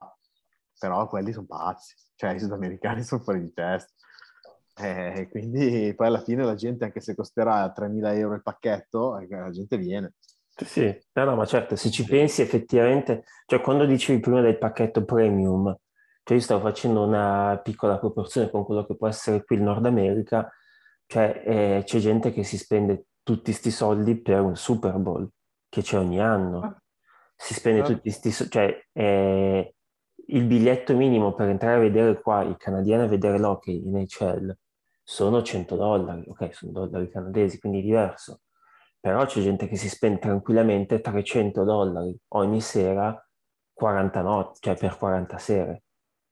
però 0.83 1.07
quelli 1.07 1.31
sono 1.31 1.45
pazzi, 1.45 1.95
cioè 2.15 2.33
i 2.33 2.39
sudamericani 2.41 3.03
sono 3.03 3.21
fuori 3.21 3.39
di 3.39 3.53
testa. 3.53 3.89
Eh, 4.75 5.27
quindi 5.29 5.93
poi 5.95 6.07
alla 6.07 6.21
fine 6.21 6.43
la 6.43 6.55
gente, 6.55 6.83
anche 6.83 6.99
se 6.99 7.15
costerà 7.15 7.71
3.000 7.73 8.17
euro 8.17 8.35
il 8.35 8.41
pacchetto, 8.41 9.17
eh, 9.17 9.27
la 9.29 9.51
gente 9.51 9.77
viene. 9.77 10.15
Sì, 10.55 10.93
no, 11.13 11.23
no, 11.23 11.35
ma 11.35 11.45
certo, 11.45 11.77
se 11.77 11.89
ci 11.89 12.03
pensi 12.03 12.41
effettivamente, 12.41 13.23
cioè 13.45 13.61
quando 13.61 13.85
dicevi 13.85 14.19
prima 14.19 14.41
del 14.41 14.57
pacchetto 14.57 15.05
premium, 15.05 15.73
cioè 16.23 16.37
io 16.37 16.43
stavo 16.43 16.61
facendo 16.61 17.03
una 17.03 17.59
piccola 17.63 17.97
proporzione 17.97 18.49
con 18.49 18.65
quello 18.65 18.85
che 18.85 18.95
può 18.95 19.07
essere 19.07 19.43
qui 19.45 19.55
il 19.55 19.63
Nord 19.63 19.85
America, 19.85 20.51
cioè 21.05 21.43
eh, 21.45 21.81
c'è 21.85 21.99
gente 21.99 22.31
che 22.31 22.43
si 22.43 22.57
spende 22.57 23.05
tutti 23.23 23.51
questi 23.51 23.71
soldi 23.71 24.19
per 24.19 24.41
un 24.41 24.55
Super 24.55 24.97
Bowl 24.97 25.29
che 25.69 25.81
c'è 25.81 25.97
ogni 25.97 26.19
anno. 26.19 26.61
Ah. 26.61 26.81
Si 27.35 27.53
spende 27.53 27.81
ah. 27.81 27.83
tutti 27.83 28.01
questi 28.01 28.31
soldi, 28.31 28.51
cioè 28.51 28.85
eh, 28.91 29.75
il 30.27 30.45
biglietto 30.45 30.95
minimo 30.95 31.33
per 31.33 31.49
entrare 31.49 31.75
a 31.75 31.81
vedere 31.81 32.21
qua 32.21 32.43
i 32.43 32.55
canadiani 32.57 33.03
a 33.03 33.07
vedere 33.07 33.37
l'hockey 33.39 33.85
in 33.85 34.05
HL 34.05 34.55
sono 35.03 35.41
100 35.41 35.75
dollari, 35.75 36.23
ok, 36.27 36.53
sono 36.53 36.71
dollari 36.71 37.09
canadesi, 37.09 37.59
quindi 37.59 37.79
è 37.79 37.81
diverso. 37.81 38.41
Però 38.99 39.25
c'è 39.25 39.41
gente 39.41 39.67
che 39.67 39.75
si 39.75 39.89
spende 39.89 40.19
tranquillamente 40.19 41.01
300 41.01 41.63
dollari 41.65 42.17
ogni 42.29 42.61
sera, 42.61 43.21
40 43.73 44.21
notti, 44.21 44.59
cioè 44.61 44.77
per 44.77 44.97
40 44.97 45.37
sere. 45.37 45.83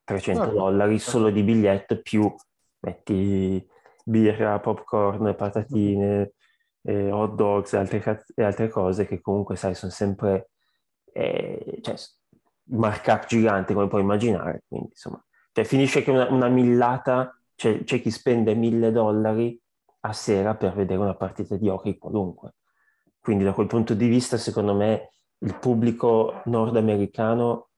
300 0.06 0.46
no, 0.46 0.52
dollari 0.52 1.00
solo 1.00 1.30
di 1.30 1.44
biglietto 1.44 2.02
più 2.02 2.34
metti 2.80 3.68
birra, 4.12 4.60
popcorn, 4.60 5.36
patatine, 5.36 6.34
eh, 6.84 7.12
hot 7.12 7.36
dogs 7.36 7.74
e 7.74 7.78
altre, 7.78 8.24
altre, 8.36 8.70
cose 8.70 9.08
che 9.08 9.22
comunque 9.22 9.56
sai 9.56 9.74
sono 9.74 9.92
sempre 9.92 10.52
eh, 11.14 11.80
cioè, 11.82 11.96
markup 12.66 13.26
gigante 13.26 13.74
come 13.74 13.88
puoi 13.88 14.02
immaginare, 14.02 14.64
quindi 14.68 14.90
insomma, 14.90 15.24
cioè 15.52 15.66
finisce 15.66 16.04
che 16.04 16.12
una, 16.12 16.30
una 16.30 16.48
millata, 16.48 17.36
cioè, 17.56 17.84
c'è 17.84 18.02
chi 18.02 18.12
spende 18.12 18.54
mille 18.56 18.92
dollari 18.92 19.60
a 20.02 20.14
sera 20.14 20.56
per 20.56 20.74
vedere 20.74 21.00
una 21.00 21.16
partita 21.16 21.56
di 21.56 21.68
hockey 21.68 21.98
qualunque. 21.98 22.56
Quindi 23.20 23.44
da 23.44 23.54
quel 23.54 23.68
punto 23.68 23.94
di 23.94 24.08
vista, 24.08 24.38
secondo 24.38 24.74
me, 24.74 25.12
il 25.40 25.58
pubblico 25.60 26.42
nordamericano, 26.46 27.70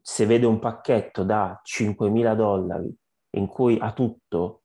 se 0.00 0.26
vede 0.26 0.46
un 0.46 0.58
pacchetto 0.58 1.22
da 1.22 1.60
5.000 1.64 2.34
dollari 2.34 2.92
in 3.34 3.46
cui 3.46 3.78
ha 3.80 3.92
tutto, 3.92 4.61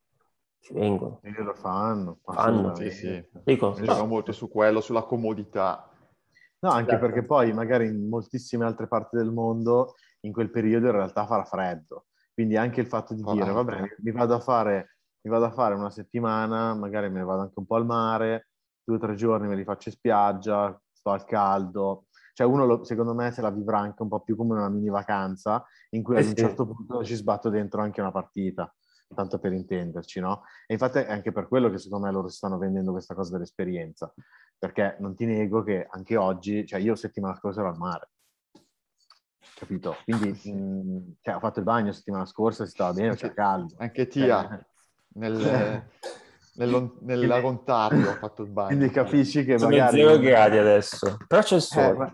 ci 0.68 0.74
vengono. 0.74 1.20
E 1.24 1.32
lo 1.42 1.54
fanno. 1.54 2.20
Fanno. 2.24 2.76
Sì, 2.76 2.92
sì. 2.92 3.26
Dico, 3.44 3.78
no. 3.80 4.06
molto 4.06 4.34
su 4.34 4.50
quello, 4.50 4.82
sulla 4.82 5.04
comodità. 5.04 5.90
No, 6.60 6.72
anche 6.72 6.92
certo. 6.92 7.06
perché 7.06 7.24
poi 7.24 7.54
magari 7.54 7.88
in 7.88 8.10
moltissime 8.10 8.66
altre 8.66 8.88
parti 8.88 9.16
del 9.16 9.32
mondo 9.32 9.94
in 10.22 10.34
quel 10.34 10.50
periodo 10.50 10.88
in 10.88 10.92
realtà 10.92 11.26
farà 11.26 11.46
freddo. 11.46 12.08
Quindi 12.34 12.58
anche 12.58 12.82
il 12.82 12.88
fatto 12.88 13.14
di 13.14 13.22
oh, 13.24 13.34
dire, 13.34 13.52
vabbè, 13.52 13.96
mi 14.00 14.12
vado, 14.12 14.36
a 14.36 14.40
fare, 14.40 14.98
mi 15.22 15.32
vado 15.32 15.46
a 15.46 15.52
fare 15.52 15.74
una 15.76 15.90
settimana, 15.90 16.74
magari 16.76 17.10
me 17.10 17.20
ne 17.20 17.26
vado 17.26 17.42
anche 17.42 17.60
un 17.60 17.66
po' 17.66 17.76
al 17.76 17.86
mare, 17.86 18.50
due 18.84 18.98
o 18.98 19.00
tre 19.00 19.16
giorni 19.16 19.48
me 19.48 19.56
li 19.56 19.64
faccio 19.64 19.90
in 19.90 19.96
spiaggia, 19.96 20.80
sto 20.92 21.12
al 21.12 21.24
caldo. 21.24 22.08
Cioè 22.34 22.46
uno, 22.46 22.66
lo, 22.66 22.84
secondo 22.84 23.14
me, 23.14 23.32
se 23.32 23.42
la 23.42 23.52
vivrà 23.52 23.80
anche 23.80 24.02
un 24.02 24.10
po' 24.10 24.20
più 24.20 24.36
come 24.36 24.54
una 24.54 24.70
mini 24.70 24.90
vacanza, 24.90 25.64
in 25.92 26.04
cui 26.04 26.18
eh 26.18 26.20
ad 26.20 26.26
un 26.26 26.36
certo 26.36 26.68
punto 26.68 27.04
ci 27.04 27.16
sbatto 27.16 27.50
dentro 27.50 27.82
anche 27.82 28.02
una 28.02 28.12
partita 28.12 28.72
tanto 29.14 29.40
per 29.40 29.54
intenderci, 29.54 30.20
no? 30.20 30.44
E 30.66 30.74
infatti 30.74 31.00
è 31.00 31.12
anche 31.12 31.32
per 31.32 31.48
quello 31.48 31.70
che 31.70 31.78
secondo 31.78 32.06
me 32.06 32.12
loro 32.12 32.28
stanno 32.28 32.58
vendendo 32.58 32.92
questa 32.92 33.14
cosa 33.14 33.34
dell'esperienza, 33.34 34.14
perché 34.58 34.98
non 35.00 35.16
ti 35.16 35.26
nego 35.26 35.64
che 35.64 35.88
anche 35.90 36.18
oggi, 36.18 36.66
cioè 36.66 36.80
io 36.80 36.96
settimana 36.96 37.36
scorsa 37.36 37.62
ero 37.62 37.70
al 37.70 37.78
mare, 37.78 38.10
capito? 39.56 39.96
Quindi 40.04 40.30
mh, 40.44 40.52
mm, 40.52 40.98
cioè, 41.22 41.36
ho 41.36 41.40
fatto 41.40 41.60
il 41.60 41.66
bagno 41.66 41.92
settimana 41.92 42.26
scorsa, 42.26 42.66
si 42.66 42.72
stava 42.72 42.94
bene, 42.94 43.16
c'era 43.16 43.34
caldo. 43.34 43.76
Anche 43.78 44.08
Tia, 44.08 44.60
eh. 44.60 44.66
nel, 45.16 45.84
nel, 46.56 46.94
nell'Ontario 47.02 48.10
ho 48.10 48.16
fatto 48.16 48.44
il 48.44 48.50
bagno. 48.50 48.76
Quindi 48.76 48.90
capisci 48.90 49.44
che 49.44 49.58
Sono 49.58 49.72
magari... 49.72 49.98
zero 49.98 50.18
gradi 50.18 50.58
adesso, 50.58 51.18
però 51.28 51.42
c'è 51.42 51.56
il 51.56 51.62
sole. 51.62 51.88
Eh, 51.88 51.94
ma 51.94 52.12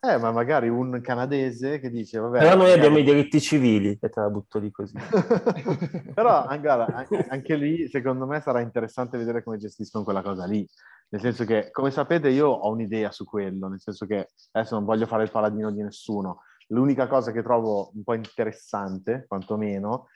Eh, 0.00 0.16
ma 0.16 0.30
magari 0.30 0.68
un 0.68 1.00
canadese 1.02 1.80
che 1.80 1.90
dice, 1.90 2.20
vabbè... 2.20 2.38
Però 2.38 2.56
noi 2.56 2.72
abbiamo 2.72 2.98
i 2.98 3.02
diritti 3.02 3.40
civili, 3.40 3.98
e 4.00 4.08
te 4.08 4.20
la 4.20 4.30
butto 4.30 4.60
lì 4.60 4.70
così. 4.70 4.94
Però 6.14 6.46
guarda, 6.60 7.04
anche 7.28 7.56
lì, 7.56 7.88
secondo 7.88 8.24
me, 8.24 8.40
sarà 8.40 8.60
interessante 8.60 9.18
vedere 9.18 9.42
come 9.42 9.56
gestiscono 9.56 10.04
quella 10.04 10.22
cosa 10.22 10.46
lì. 10.46 10.64
Nel 11.08 11.20
senso 11.20 11.44
che, 11.44 11.70
come 11.72 11.90
sapete, 11.90 12.28
io 12.28 12.48
ho 12.48 12.70
un'idea 12.70 13.10
su 13.10 13.24
quello, 13.24 13.66
nel 13.66 13.80
senso 13.80 14.06
che 14.06 14.28
adesso 14.52 14.76
non 14.76 14.84
voglio 14.84 15.06
fare 15.06 15.24
il 15.24 15.32
paladino 15.32 15.72
di 15.72 15.82
nessuno. 15.82 16.42
L'unica 16.68 17.08
cosa 17.08 17.32
che 17.32 17.42
trovo 17.42 17.90
un 17.94 18.04
po' 18.04 18.14
interessante, 18.14 19.24
quantomeno, 19.26 20.06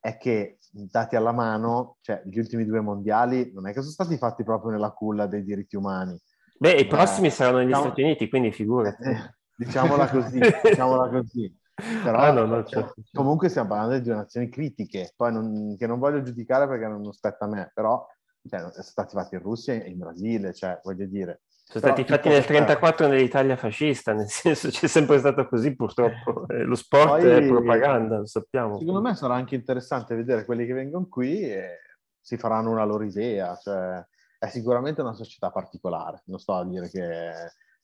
è 0.00 0.16
che 0.16 0.58
dati 0.68 1.14
alla 1.14 1.32
mano, 1.32 1.98
cioè 2.00 2.22
gli 2.24 2.38
ultimi 2.38 2.64
due 2.64 2.80
mondiali 2.80 3.52
non 3.52 3.68
è 3.68 3.72
che 3.72 3.82
sono 3.82 3.92
stati 3.92 4.16
fatti 4.16 4.42
proprio 4.42 4.72
nella 4.72 4.90
culla 4.90 5.28
dei 5.28 5.44
diritti 5.44 5.76
umani 5.76 6.18
Beh, 6.62 6.74
i 6.74 6.86
prossimi 6.86 7.26
eh, 7.26 7.30
saranno 7.30 7.56
negli 7.56 7.66
diciamo, 7.66 7.86
Stati 7.86 8.02
Uniti, 8.02 8.28
quindi 8.28 8.52
figurati. 8.52 9.02
Eh, 9.02 9.34
diciamola 9.56 10.08
così, 10.08 10.38
diciamola 10.62 11.08
così. 11.08 11.60
Però 12.04 12.16
ah, 12.16 12.30
no, 12.30 12.44
no, 12.44 12.62
certo. 12.62 12.94
comunque 13.10 13.48
stiamo 13.48 13.70
parlando 13.70 13.96
di 13.96 14.02
due 14.02 14.14
nazioni 14.14 14.48
critiche, 14.48 15.12
poi 15.16 15.32
non, 15.32 15.74
che 15.76 15.88
non 15.88 15.98
voglio 15.98 16.22
giudicare 16.22 16.68
perché 16.68 16.86
non 16.86 17.12
spetta 17.12 17.46
a 17.46 17.48
me, 17.48 17.72
però 17.74 18.06
cioè, 18.48 18.60
sono 18.60 18.72
stati 18.74 19.16
fatti 19.16 19.34
in 19.34 19.40
Russia 19.40 19.74
e 19.74 19.88
in 19.88 19.98
Brasile, 19.98 20.54
cioè 20.54 20.78
voglio 20.84 21.06
dire. 21.06 21.40
Sono 21.64 21.84
stati 21.84 22.04
fatti 22.04 22.28
nel 22.28 22.44
1934 22.46 23.08
nell'Italia 23.08 23.56
fascista, 23.56 24.12
nel 24.12 24.28
senso 24.30 24.68
c'è 24.68 24.86
sempre 24.86 25.18
stato 25.18 25.48
così 25.48 25.74
purtroppo. 25.74 26.46
Eh, 26.46 26.62
lo 26.62 26.76
sport 26.76 27.08
poi, 27.08 27.28
è 27.28 27.44
propaganda, 27.44 28.18
lo 28.18 28.26
sappiamo. 28.26 28.78
Secondo 28.78 29.00
me 29.00 29.16
sarà 29.16 29.34
anche 29.34 29.56
interessante 29.56 30.14
vedere 30.14 30.44
quelli 30.44 30.64
che 30.64 30.74
vengono 30.74 31.08
qui 31.08 31.42
e 31.42 31.78
si 32.20 32.36
faranno 32.36 32.70
una 32.70 32.84
loro 32.84 33.02
idea, 33.02 33.56
cioè 33.56 34.00
è 34.42 34.48
sicuramente 34.48 35.02
una 35.02 35.14
società 35.14 35.52
particolare, 35.52 36.24
non 36.26 36.40
sto 36.40 36.54
a 36.54 36.64
dire 36.64 36.90
che 36.90 37.30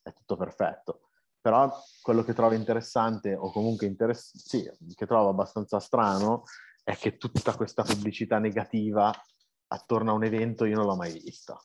è 0.03 0.13
tutto 0.13 0.37
perfetto, 0.37 1.11
però 1.41 1.73
quello 2.03 2.25
che 2.25 2.35
trovo 2.35 2.57
interessante 2.57 3.37
o 3.37 3.53
comunque 3.53 3.87
interess- 3.87 4.37
sì, 4.37 4.69
che 4.97 5.07
trovo 5.07 5.29
abbastanza 5.29 5.79
strano 5.79 6.43
è 6.83 6.97
che 6.97 7.17
tutta 7.17 7.55
questa 7.55 7.85
pubblicità 7.85 8.41
negativa 8.41 9.13
attorno 9.69 10.11
a 10.11 10.15
un 10.15 10.25
evento 10.25 10.65
io 10.65 10.75
non 10.75 10.87
l'ho 10.87 10.97
mai 10.97 11.13
vista. 11.13 11.61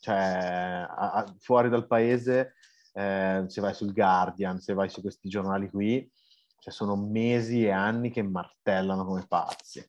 Cioè, 0.00 0.16
a, 0.16 1.12
a, 1.12 1.34
fuori 1.38 1.68
dal 1.68 1.86
paese, 1.86 2.54
eh, 2.94 3.44
se 3.48 3.60
vai 3.60 3.74
sul 3.74 3.92
Guardian, 3.92 4.60
se 4.60 4.72
vai 4.72 4.88
su 4.88 5.02
questi 5.02 5.28
giornali 5.28 5.68
qui, 5.68 6.10
cioè 6.58 6.72
sono 6.72 6.96
mesi 6.96 7.66
e 7.66 7.70
anni 7.70 8.10
che 8.10 8.22
martellano 8.22 9.04
come 9.04 9.26
pazzi. 9.28 9.86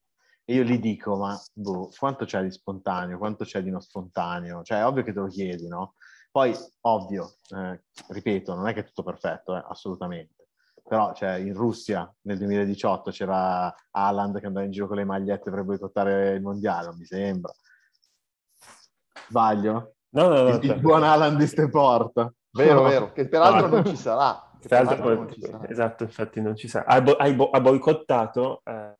E 0.50 0.56
io 0.56 0.64
gli 0.64 0.80
dico, 0.80 1.16
ma 1.16 1.40
boh, 1.54 1.92
quanto 1.96 2.26
c'è 2.26 2.42
di 2.42 2.50
spontaneo, 2.50 3.20
quanto 3.20 3.44
c'è 3.44 3.62
di 3.62 3.70
non 3.70 3.82
spontaneo? 3.82 4.64
Cioè, 4.64 4.80
è 4.80 4.86
ovvio 4.88 5.04
che 5.04 5.14
te 5.14 5.20
lo 5.20 5.28
chiedi, 5.28 5.68
no? 5.68 5.94
Poi, 6.32 6.52
ovvio, 6.88 7.34
eh, 7.56 7.84
ripeto, 8.08 8.56
non 8.56 8.68
è 8.68 8.74
che 8.74 8.80
è 8.80 8.84
tutto 8.84 9.04
perfetto, 9.04 9.56
eh, 9.56 9.64
assolutamente. 9.68 10.48
Però, 10.84 11.14
cioè, 11.14 11.36
in 11.36 11.54
Russia 11.54 12.12
nel 12.22 12.40
2018 12.40 13.12
c'era 13.12 13.72
Haaland 13.92 14.40
che 14.40 14.48
andava 14.48 14.66
in 14.66 14.72
giro 14.72 14.88
con 14.88 14.98
le 14.98 15.04
magliette 15.04 15.52
per 15.52 15.62
boicottare 15.62 16.32
il 16.32 16.42
mondiale, 16.42 16.96
mi 16.98 17.06
sembra. 17.06 17.54
Sbaglio? 19.28 19.98
No, 20.16 20.30
no, 20.30 20.42
no. 20.42 20.50
Il, 20.56 20.64
il 20.64 20.80
buon 20.80 21.04
Haaland 21.04 21.38
di 21.38 21.46
ste 21.46 21.70
porta. 21.70 22.34
Vero, 22.54 22.82
vero, 22.82 23.12
che 23.12 23.28
peraltro 23.28 23.68
non 23.68 23.86
ci 23.86 23.96
sarà. 23.96 24.50
Peraltro, 24.68 25.14
non 25.14 25.32
ci 25.32 25.42
sarà. 25.42 25.70
Esatto, 25.70 26.04
infatti 26.06 26.42
non 26.42 26.56
ci 26.56 26.68
sarà. 26.68 26.88
Ha, 26.88 27.02
bo- 27.04 27.52
ha 27.52 27.62
boicottato... 27.62 28.64
Eh 28.66 28.98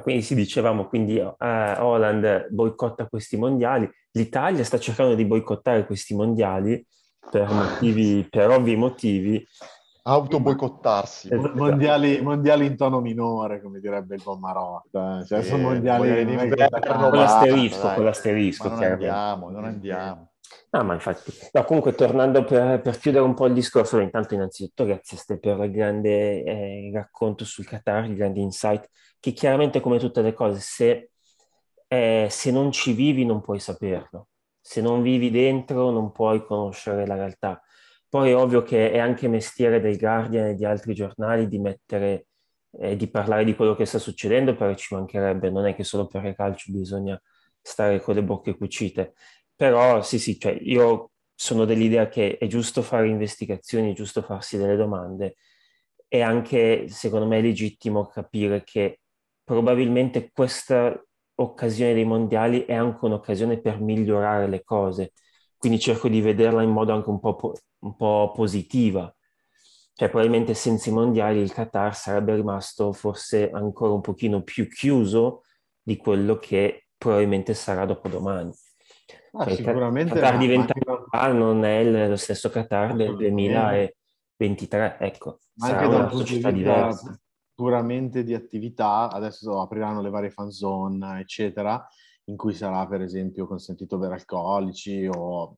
quindi 0.00 0.22
sì, 0.22 0.34
dicevamo, 0.34 0.86
quindi 0.86 1.18
uh, 1.18 1.34
Holland 1.38 2.48
boicotta 2.50 3.06
questi 3.06 3.36
mondiali, 3.36 3.88
l'Italia 4.12 4.64
sta 4.64 4.78
cercando 4.78 5.14
di 5.14 5.24
boicottare 5.24 5.86
questi 5.86 6.14
mondiali 6.14 6.84
per, 7.30 7.50
motivi, 7.50 8.26
per 8.28 8.50
ovvi 8.50 8.76
motivi. 8.76 9.46
Autoboicottarsi. 10.06 11.32
Esatto. 11.32 11.54
Mondiali, 11.54 12.20
mondiali, 12.20 12.66
in 12.66 12.76
tono 12.76 13.00
minore, 13.00 13.62
come 13.62 13.80
direbbe 13.80 14.16
il 14.16 14.22
buon 14.22 14.38
Marotta. 14.38 15.24
Cioè, 15.24 15.42
sono 15.42 15.62
mondiali 15.62 16.20
in 16.20 16.28
inverno. 16.28 17.08
Con 17.08 17.18
l'asterisco, 17.18 17.94
con 17.94 18.04
l'asterisco. 18.04 18.68
non 18.68 18.82
andiamo, 18.82 19.50
non 19.50 19.64
andiamo. 19.64 20.33
No, 20.74 20.82
ma 20.82 20.94
infatti, 20.94 21.32
no, 21.52 21.64
comunque 21.64 21.94
tornando 21.94 22.42
per, 22.44 22.80
per, 22.80 22.98
chiudere 22.98 23.22
un 23.22 23.34
po' 23.34 23.46
il 23.46 23.54
discorso, 23.54 24.00
intanto 24.00 24.34
innanzitutto 24.34 24.84
grazie 24.84 25.16
a 25.16 25.20
ste 25.20 25.38
per 25.38 25.58
il 25.62 25.70
grande 25.70 26.42
eh, 26.42 26.90
racconto 26.92 27.44
sul 27.44 27.64
Qatar, 27.64 28.06
il 28.06 28.16
grande 28.16 28.40
insight, 28.40 28.90
che 29.20 29.32
chiaramente 29.32 29.78
come 29.80 29.98
tutte 29.98 30.20
le 30.20 30.32
cose, 30.32 30.58
se, 30.58 31.10
eh, 31.86 32.26
se 32.28 32.50
non 32.50 32.72
ci 32.72 32.92
vivi 32.92 33.24
non 33.24 33.40
puoi 33.40 33.60
saperlo, 33.60 34.28
se 34.60 34.80
non 34.80 35.00
vivi 35.02 35.30
dentro 35.30 35.90
non 35.90 36.10
puoi 36.10 36.44
conoscere 36.44 37.06
la 37.06 37.14
realtà. 37.14 37.62
Poi 38.08 38.30
è 38.30 38.36
ovvio 38.36 38.62
che 38.62 38.90
è 38.90 38.98
anche 38.98 39.28
mestiere 39.28 39.80
del 39.80 39.96
Guardian 39.96 40.48
e 40.48 40.54
di 40.54 40.64
altri 40.64 40.94
giornali 40.94 41.46
di 41.46 41.58
mettere, 41.58 42.26
eh, 42.80 42.96
di 42.96 43.08
parlare 43.08 43.44
di 43.44 43.54
quello 43.54 43.76
che 43.76 43.86
sta 43.86 43.98
succedendo, 44.00 44.56
perché 44.56 44.76
ci 44.76 44.94
mancherebbe, 44.94 45.50
non 45.50 45.66
è 45.66 45.74
che 45.76 45.84
solo 45.84 46.06
per 46.08 46.24
il 46.24 46.34
calcio 46.34 46.72
bisogna 46.72 47.20
stare 47.60 48.00
con 48.00 48.14
le 48.14 48.22
bocche 48.22 48.56
cucite 48.56 49.14
però 49.56 50.02
sì, 50.02 50.18
sì, 50.18 50.38
cioè 50.38 50.56
io 50.60 51.10
sono 51.34 51.64
dell'idea 51.64 52.08
che 52.08 52.38
è 52.38 52.46
giusto 52.46 52.82
fare 52.82 53.08
investigazioni, 53.08 53.92
è 53.92 53.94
giusto 53.94 54.22
farsi 54.22 54.56
delle 54.56 54.76
domande 54.76 55.36
e 56.08 56.20
anche, 56.22 56.86
secondo 56.88 57.26
me, 57.26 57.38
è 57.38 57.42
legittimo 57.42 58.06
capire 58.06 58.62
che 58.64 59.00
probabilmente 59.42 60.30
questa 60.32 61.00
occasione 61.36 61.94
dei 61.94 62.04
mondiali 62.04 62.64
è 62.64 62.74
anche 62.74 63.04
un'occasione 63.04 63.60
per 63.60 63.80
migliorare 63.80 64.46
le 64.48 64.62
cose. 64.62 65.12
Quindi 65.56 65.78
cerco 65.80 66.08
di 66.08 66.20
vederla 66.20 66.62
in 66.62 66.70
modo 66.70 66.92
anche 66.92 67.08
un 67.10 67.18
po', 67.20 67.34
po- 67.36 67.54
un 67.80 67.96
po 67.96 68.30
positiva. 68.34 69.12
Cioè, 69.94 70.08
probabilmente 70.08 70.54
senza 70.54 70.90
i 70.90 70.92
mondiali 70.92 71.40
il 71.40 71.52
Qatar 71.52 71.94
sarebbe 71.96 72.34
rimasto 72.34 72.92
forse 72.92 73.50
ancora 73.50 73.92
un 73.92 74.00
pochino 74.00 74.42
più 74.42 74.68
chiuso 74.68 75.42
di 75.82 75.96
quello 75.96 76.36
che 76.38 76.88
probabilmente 76.96 77.54
sarà 77.54 77.84
dopo 77.86 78.08
domani. 78.08 78.52
Ah, 79.36 79.44
cioè, 79.44 79.54
sicuramente 79.56 80.14
Qatar 80.14 80.38
diventa 80.38 80.72
anche... 81.10 81.36
non 81.36 81.64
è 81.64 82.08
lo 82.08 82.16
stesso 82.16 82.50
Qatar 82.50 82.94
del 82.94 83.16
2023, 83.16 84.98
ecco, 85.00 85.38
anche 85.58 85.88
da 85.88 85.96
una 85.96 86.10
società 86.10 86.50
diversa. 86.50 87.18
Puramente 87.52 88.24
di 88.24 88.34
attività, 88.34 89.10
adesso 89.10 89.60
apriranno 89.60 90.00
le 90.00 90.10
varie 90.10 90.30
fan 90.30 90.50
zone, 90.50 91.20
eccetera, 91.20 91.84
in 92.24 92.36
cui 92.36 92.52
sarà 92.52 92.86
per 92.86 93.00
esempio 93.00 93.46
consentito 93.46 93.98
bere 93.98 94.14
alcolici 94.14 95.08
o 95.12 95.56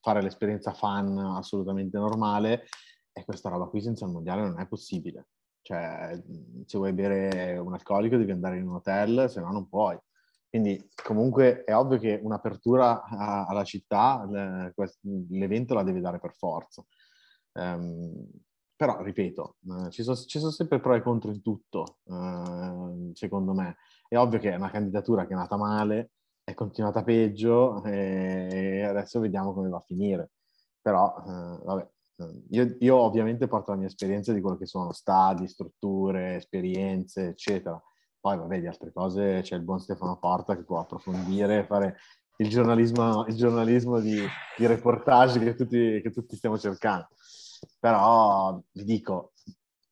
fare 0.00 0.22
l'esperienza 0.22 0.72
fan 0.72 1.18
assolutamente 1.18 1.98
normale 1.98 2.64
e 3.12 3.24
questa 3.24 3.50
roba 3.50 3.66
qui 3.66 3.82
senza 3.82 4.06
il 4.06 4.12
mondiale 4.12 4.42
non 4.42 4.58
è 4.60 4.66
possibile. 4.66 5.28
Cioè, 5.60 6.22
se 6.64 6.78
vuoi 6.78 6.92
bere 6.92 7.58
un 7.58 7.74
alcolico 7.74 8.16
devi 8.16 8.30
andare 8.30 8.58
in 8.58 8.68
un 8.68 8.76
hotel, 8.76 9.28
se 9.28 9.40
no 9.40 9.50
non 9.50 9.68
puoi. 9.68 9.98
Quindi 10.48 10.88
comunque 11.02 11.64
è 11.64 11.74
ovvio 11.74 11.98
che 11.98 12.18
un'apertura 12.22 13.02
a, 13.02 13.46
alla 13.46 13.64
città, 13.64 14.26
le, 14.28 14.74
l'evento 15.30 15.74
la 15.74 15.82
deve 15.82 16.00
dare 16.00 16.18
per 16.18 16.34
forza. 16.34 16.84
Um, 17.52 18.28
però, 18.76 19.02
ripeto, 19.02 19.56
eh, 19.86 19.90
ci, 19.90 20.02
sono, 20.02 20.50
sempre 20.50 20.80
pro 20.80 20.94
e 20.94 21.02
contro 21.02 21.30
in 21.30 21.40
tutto, 21.40 21.98
eh, 22.04 23.10
secondo 23.14 23.54
me. 23.54 23.76
È 24.06 24.16
ovvio 24.18 24.38
che 24.38 24.52
è 24.52 24.56
una 24.56 24.70
candidatura 24.70 25.26
che 25.26 25.32
è 25.32 25.36
nata 25.36 25.56
male, 25.56 26.10
è 26.44 26.52
continuata 26.54 27.02
peggio 27.02 27.82
e 27.84 28.82
adesso 28.82 29.18
vediamo 29.20 29.54
come 29.54 29.70
va 29.70 29.78
a 29.78 29.80
finire. 29.80 30.32
Però, 30.80 31.16
eh, 31.26 31.64
vabbè, 31.64 31.88
io, 32.50 32.76
io, 32.78 32.96
ovviamente 32.96 33.48
porto 33.48 33.72
la 33.72 33.78
mia 33.78 33.86
esperienza 33.86 34.32
di 34.32 34.40
quello 34.40 34.56
che 34.58 34.66
sono 34.66 34.92
stadi, 34.92 35.48
strutture, 35.48 36.36
esperienze, 36.36 37.28
eccetera. 37.28 37.82
Poi, 38.26 38.38
vabbè, 38.38 38.58
di 38.58 38.66
altre 38.66 38.90
cose 38.92 39.40
c'è 39.42 39.54
il 39.54 39.62
buon 39.62 39.78
Stefano 39.78 40.18
Porta 40.18 40.56
che 40.56 40.64
può 40.64 40.80
approfondire, 40.80 41.64
fare 41.64 41.98
il 42.38 42.48
giornalismo, 42.48 43.24
il 43.26 43.36
giornalismo 43.36 44.00
di, 44.00 44.20
di 44.56 44.66
reportage 44.66 45.38
che 45.38 45.54
tutti, 45.54 46.00
che 46.02 46.10
tutti 46.10 46.34
stiamo 46.34 46.58
cercando. 46.58 47.06
Però 47.78 48.60
vi 48.72 48.82
dico, 48.82 49.30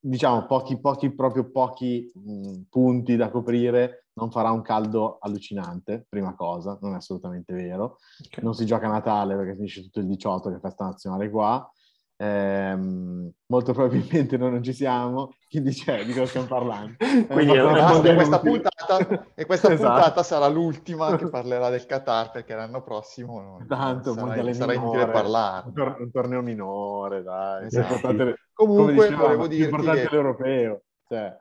diciamo, 0.01 0.47
pochi, 0.47 0.81
pochi, 0.81 1.15
proprio 1.15 1.48
pochi 1.48 2.11
mh, 2.12 2.62
punti 2.70 3.15
da 3.15 3.31
coprire, 3.31 4.09
non 4.15 4.32
farà 4.32 4.51
un 4.51 4.62
caldo 4.62 5.19
allucinante, 5.20 6.05
prima 6.09 6.35
cosa, 6.35 6.77
non 6.82 6.94
è 6.94 6.97
assolutamente 6.97 7.55
vero. 7.55 7.98
Okay. 8.27 8.43
Non 8.43 8.55
si 8.55 8.66
gioca 8.66 8.86
a 8.86 8.90
Natale 8.90 9.36
perché 9.36 9.55
finisce 9.55 9.81
tutto 9.81 10.01
il 10.01 10.06
18, 10.06 10.51
che 10.51 10.56
è 10.56 10.61
festa 10.61 10.86
nazionale 10.86 11.31
qua. 11.31 11.73
Ehm, 12.16 13.32
molto 13.47 13.73
probabilmente 13.73 14.36
noi 14.36 14.53
non 14.53 14.62
ci 14.62 14.73
siamo, 14.73 15.35
chi 15.49 15.61
dice 15.61 16.05
di 16.05 16.12
cosa 16.12 16.27
stiamo 16.27 16.47
parlando? 16.47 16.95
Quindi 17.28 17.57
eh, 17.57 17.61
una, 17.61 18.03
e 18.03 18.15
questa, 18.15 18.39
puntata, 18.39 19.27
e 19.35 19.45
questa 19.45 19.69
esatto. 19.73 19.93
puntata 19.93 20.23
sarà 20.23 20.47
l'ultima 20.47 21.16
che 21.16 21.28
parlerà 21.31 21.70
del 21.70 21.86
Qatar 21.86 22.31
perché 22.31 22.55
l'anno 22.55 22.82
prossimo 22.82 23.41
non, 23.41 23.66
Tanto, 23.66 24.15
sarà, 24.15 24.53
sarà 24.53 24.74
inutile 24.74 25.09
parlare. 25.09 25.66
Un, 25.66 25.74
tor- 25.74 25.97
un, 25.99 26.11
torneo 26.12 26.41
minore, 26.41 27.23
dai. 27.23 27.66
Esatto. 27.66 28.15
Comunque 28.53 28.93
dicevamo, 28.93 29.23
volevo 29.23 29.47
dire 29.49 29.65
importante 29.65 30.03
che... 30.03 30.15
l'europeo. 30.15 30.82
Cioè. 31.09 31.36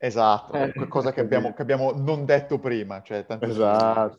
Esatto, 0.00 0.52
eh, 0.52 0.72
cosa 0.86 1.12
che 1.12 1.20
abbiamo, 1.20 1.52
che 1.52 1.62
abbiamo, 1.62 1.92
non 1.92 2.24
detto 2.24 2.58
prima. 2.58 3.02
Cioè, 3.02 3.24
esatto. 3.40 4.18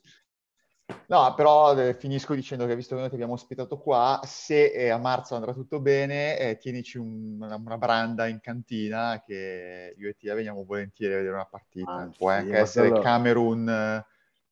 No, 1.08 1.34
però 1.34 1.76
eh, 1.78 1.96
finisco 1.96 2.36
dicendo 2.36 2.66
che 2.68 2.76
visto 2.76 2.94
che 2.94 3.00
noi 3.02 3.10
ti 3.10 3.16
abbiamo 3.16 3.34
ospitato 3.34 3.80
qua, 3.80 4.20
se 4.24 4.72
eh, 4.72 4.90
a 4.90 4.98
marzo 4.98 5.36
andrà 5.36 5.54
tutto 5.54 5.80
bene, 5.80 6.38
eh, 6.38 6.58
tienici 6.58 6.98
un- 7.00 7.38
una, 7.42 7.56
una 7.56 7.78
branda 7.80 8.28
in 8.28 8.40
cantina 8.40 9.22
che 9.26 9.96
io 9.98 10.10
e 10.10 10.16
te 10.16 10.32
veniamo 10.34 10.64
volentieri 10.64 11.14
a 11.14 11.18
vedere 11.18 11.34
una 11.36 11.46
partita. 11.46 11.88
Ah, 11.88 12.12
Può 12.16 12.30
sì, 12.30 12.30
anche 12.30 12.58
essere 12.58 12.94
quello- 12.94 12.96
Camerun, 12.96 13.68
eh, 13.70 14.06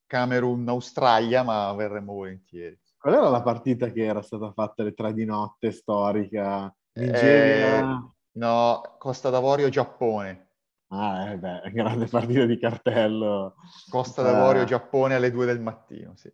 Camerun, 0.08 0.68
Australia, 0.70 1.44
ma 1.44 1.72
verremo 1.74 2.14
volentieri. 2.14 2.78
Qual 3.00 3.14
era 3.16 3.30
la 3.30 3.42
partita 3.42 3.90
che 3.92 4.04
era 4.06 4.22
stata 4.22 4.52
fatta 4.52 4.82
alle 4.84 4.94
tre 4.94 5.12
di 5.14 5.26
notte, 5.26 5.72
storica? 5.72 6.72
Eh, 6.94 7.00
Nigeria? 7.00 8.02
no, 8.34 8.96
Costa 9.00 9.30
d'Avorio, 9.30 9.70
Giappone. 9.70 10.47
Ah, 10.90 11.32
eh 11.32 11.38
beh, 11.38 11.72
grande 11.74 12.06
partita 12.08 12.46
di 12.46 12.58
cartello. 12.58 13.56
Costa 13.90 14.22
Eh, 14.22 14.26
d'Avorio, 14.26 14.64
Giappone 14.64 15.16
alle 15.16 15.32
2 15.32 15.46
del 15.46 15.60
mattino, 15.60 16.14
sì. 16.16 16.32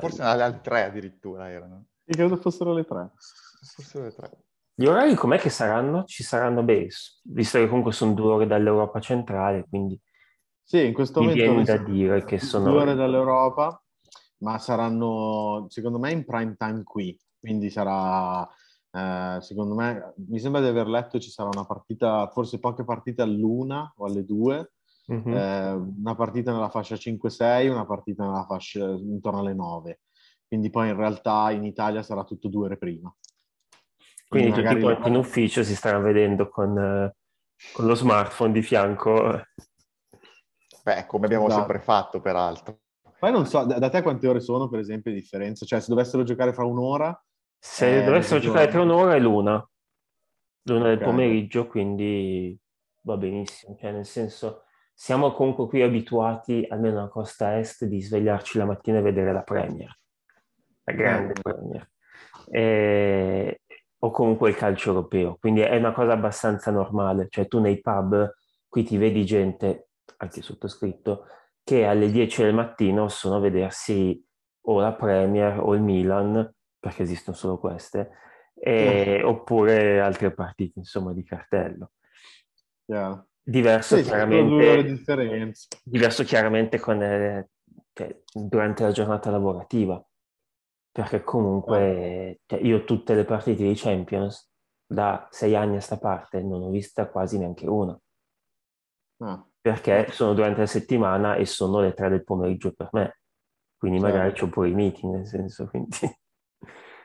Forse 0.00 0.22
alle 0.22 0.42
alle 0.42 0.60
3 0.60 0.84
addirittura 0.84 1.48
erano. 1.50 1.84
Io 2.04 2.14
credo 2.16 2.36
fossero 2.36 2.72
le 2.72 2.84
tre. 2.84 3.10
Forse 3.74 3.98
alle 3.98 4.12
3. 4.12 4.30
Gli 4.74 4.86
orari 4.86 5.14
com'è 5.14 5.38
che 5.38 5.50
saranno? 5.50 6.04
Ci 6.04 6.22
saranno 6.24 6.62
beh, 6.62 6.88
visto 7.24 7.58
che 7.58 7.68
comunque 7.68 7.92
sono 7.92 8.14
due 8.14 8.32
ore 8.32 8.46
dall'Europa 8.46 9.00
centrale, 9.00 9.64
quindi 9.68 10.00
Sì, 10.62 10.86
in 10.86 10.92
questo 10.92 11.20
Mi 11.20 11.26
momento 11.26 11.44
viene 11.44 11.56
noi 11.56 11.64
da 11.64 11.76
dire 11.78 12.24
che 12.24 12.38
sono- 12.38 12.70
due 12.70 12.80
ore 12.82 12.94
dall'Europa, 12.94 13.80
ma 14.38 14.58
saranno, 14.58 15.66
secondo 15.68 15.98
me, 15.98 16.10
in 16.12 16.24
prime 16.24 16.54
time 16.56 16.82
qui. 16.82 17.16
Quindi 17.40 17.70
sarà, 17.70 18.48
eh, 18.90 19.38
secondo 19.40 19.74
me, 19.74 20.14
mi 20.28 20.38
sembra 20.38 20.60
di 20.60 20.66
aver 20.66 20.86
letto 20.88 21.18
ci 21.18 21.30
sarà 21.30 21.48
una 21.52 21.64
partita, 21.66 22.28
forse 22.28 22.58
poche 22.58 22.84
partite 22.84 23.22
all'una 23.22 23.92
o 23.96 24.06
alle 24.06 24.24
due, 24.24 24.72
Mhm. 25.08 25.32
eh, 25.34 25.70
una 25.72 26.14
partita 26.14 26.52
nella 26.52 26.68
fascia 26.68 26.96
5-6, 26.96 27.68
una 27.68 27.86
partita 27.86 28.24
nella 28.24 28.44
fascia 28.44 28.84
intorno 28.84 29.40
alle 29.40 29.54
9. 29.54 30.00
Quindi 30.46 30.70
poi 30.70 30.88
in 30.88 30.96
realtà 30.96 31.50
in 31.50 31.64
Italia 31.64 32.02
sarà 32.02 32.24
tutto 32.24 32.48
due 32.48 32.66
ore 32.66 32.78
prima. 32.78 33.14
Quindi 34.28 34.50
tutti 34.50 34.62
magari- 34.62 34.82
quanti 34.82 35.08
in 35.08 35.16
ufficio 35.16 35.62
si 35.62 35.74
staranno 35.74 36.04
vedendo 36.04 36.48
con, 36.48 36.76
eh, 36.78 37.14
con 37.72 37.86
lo 37.86 37.94
smartphone 37.94 38.52
di 38.52 38.62
fianco. 38.62 39.42
Beh, 40.82 41.06
come 41.06 41.26
abbiamo 41.26 41.46
Esatto. 41.46 41.60
sempre 41.60 41.80
fatto, 41.80 42.20
peraltro. 42.20 42.80
Poi 43.18 43.32
non 43.32 43.46
so, 43.46 43.64
da, 43.64 43.78
da 43.78 43.88
te 43.88 44.02
quante 44.02 44.28
ore 44.28 44.40
sono, 44.40 44.68
per 44.68 44.80
esempio, 44.80 45.10
di 45.10 45.18
differenza? 45.18 45.66
Cioè, 45.66 45.80
se 45.80 45.88
dovessero 45.88 46.22
giocare 46.22 46.52
fra 46.52 46.64
un'ora, 46.64 47.18
Se 47.58 47.98
Eh, 47.98 48.04
dovessero 48.04 48.40
giocare 48.40 48.68
tra 48.68 48.82
un'ora 48.82 49.14
è 49.14 49.18
l'una, 49.18 49.68
l'una 50.62 50.88
del 50.88 50.98
pomeriggio, 50.98 51.66
quindi 51.66 52.56
va 53.02 53.16
benissimo. 53.16 53.76
Cioè, 53.76 53.92
nel 53.92 54.06
senso, 54.06 54.62
siamo 54.94 55.32
comunque 55.32 55.66
qui 55.66 55.82
abituati, 55.82 56.66
almeno 56.68 56.96
nella 56.96 57.08
costa 57.08 57.58
est, 57.58 57.84
di 57.84 58.00
svegliarci 58.00 58.58
la 58.58 58.64
mattina 58.64 58.98
e 58.98 59.02
vedere 59.02 59.32
la 59.32 59.42
Premier, 59.42 59.98
la 60.84 60.92
grande 60.92 61.32
Eh. 61.32 61.40
Premier, 61.42 61.90
E- 62.50 63.60
o 64.00 64.10
comunque 64.12 64.48
il 64.50 64.54
calcio 64.56 64.90
europeo. 64.90 65.36
Quindi 65.40 65.60
è 65.60 65.76
una 65.76 65.92
cosa 65.92 66.12
abbastanza 66.12 66.70
normale. 66.70 67.26
Cioè, 67.28 67.48
tu 67.48 67.58
nei 67.60 67.80
pub, 67.80 68.32
qui 68.68 68.84
ti 68.84 68.96
vedi 68.96 69.24
gente, 69.24 69.88
anche 70.18 70.40
sottoscritto, 70.40 71.26
che 71.64 71.84
alle 71.84 72.08
10 72.10 72.42
del 72.42 72.54
mattino 72.54 73.08
sono 73.08 73.36
a 73.36 73.40
vedersi 73.40 74.24
o 74.66 74.80
la 74.80 74.94
Premier 74.94 75.58
o 75.58 75.74
il 75.74 75.82
Milan, 75.82 76.54
perché 76.78 77.02
esistono 77.02 77.36
solo 77.36 77.58
queste, 77.58 78.10
e- 78.54 79.22
oppure 79.24 80.00
altre 80.00 80.32
partite, 80.32 80.78
insomma, 80.78 81.12
di 81.12 81.24
cartello. 81.24 81.92
chiaro. 82.84 83.26
Diverso 83.42 83.96
Sì, 83.96 84.02
chiaramente, 84.02 85.54
diverso 85.84 86.22
chiaramente 86.22 86.78
con, 86.78 87.02
eh, 87.02 87.48
cioè, 87.94 88.20
durante 88.32 88.82
la 88.82 88.92
giornata 88.92 89.30
lavorativa, 89.30 90.04
perché 90.90 91.22
comunque 91.22 92.40
cioè, 92.46 92.60
io 92.60 92.84
tutte 92.84 93.14
le 93.14 93.24
partite 93.24 93.62
di 93.62 93.74
Champions 93.74 94.50
da 94.86 95.26
sei 95.30 95.54
anni 95.54 95.76
a 95.76 95.80
sta 95.80 95.98
parte 95.98 96.42
non 96.42 96.62
ho 96.62 96.70
vista 96.70 97.08
quasi 97.08 97.38
neanche 97.38 97.66
una, 97.66 97.98
Ah, 99.20 99.44
perché 99.60 100.10
sono 100.10 100.34
durante 100.34 100.60
la 100.60 100.66
settimana 100.66 101.36
e 101.36 101.44
sono 101.44 101.80
le 101.80 101.92
tre 101.92 102.08
del 102.08 102.24
pomeriggio 102.24 102.72
per 102.72 102.88
me, 102.92 103.20
quindi 103.76 103.98
magari 103.98 104.30
Certo. 104.30 104.44
c'ho 104.44 104.50
pure 104.50 104.68
i 104.68 104.74
meeting, 104.74 105.14
nel 105.14 105.26
senso, 105.26 105.68
quindi... 105.68 105.96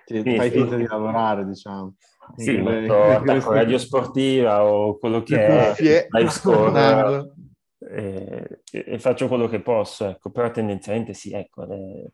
sì, 0.05 0.21
Quindi 0.21 0.35
fai 0.35 0.49
sì. 0.51 0.57
finta 0.57 0.75
di 0.75 0.85
lavorare, 0.85 1.45
diciamo. 1.45 1.95
Sì, 2.35 2.55
in 2.55 2.63
quelle- 2.63 2.88
attacco 3.15 3.51
radio 3.51 3.77
sportiva 3.77 4.63
o 4.65 4.97
quello 4.97 5.23
che 5.23 5.35
Le 5.35 5.41
è, 5.41 5.69
cuffie. 5.69 6.07
live 6.09 6.30
score, 6.31 7.34
eh, 7.80 8.61
e, 8.71 8.84
e 8.88 8.99
faccio 8.99 9.27
quello 9.27 9.47
che 9.47 9.61
posso, 9.61 10.05
ecco. 10.07 10.30
Però 10.31 10.49
tendenzialmente 10.51 11.13
sì, 11.13 11.31
ecco, 11.34 11.65
le- 11.65 12.11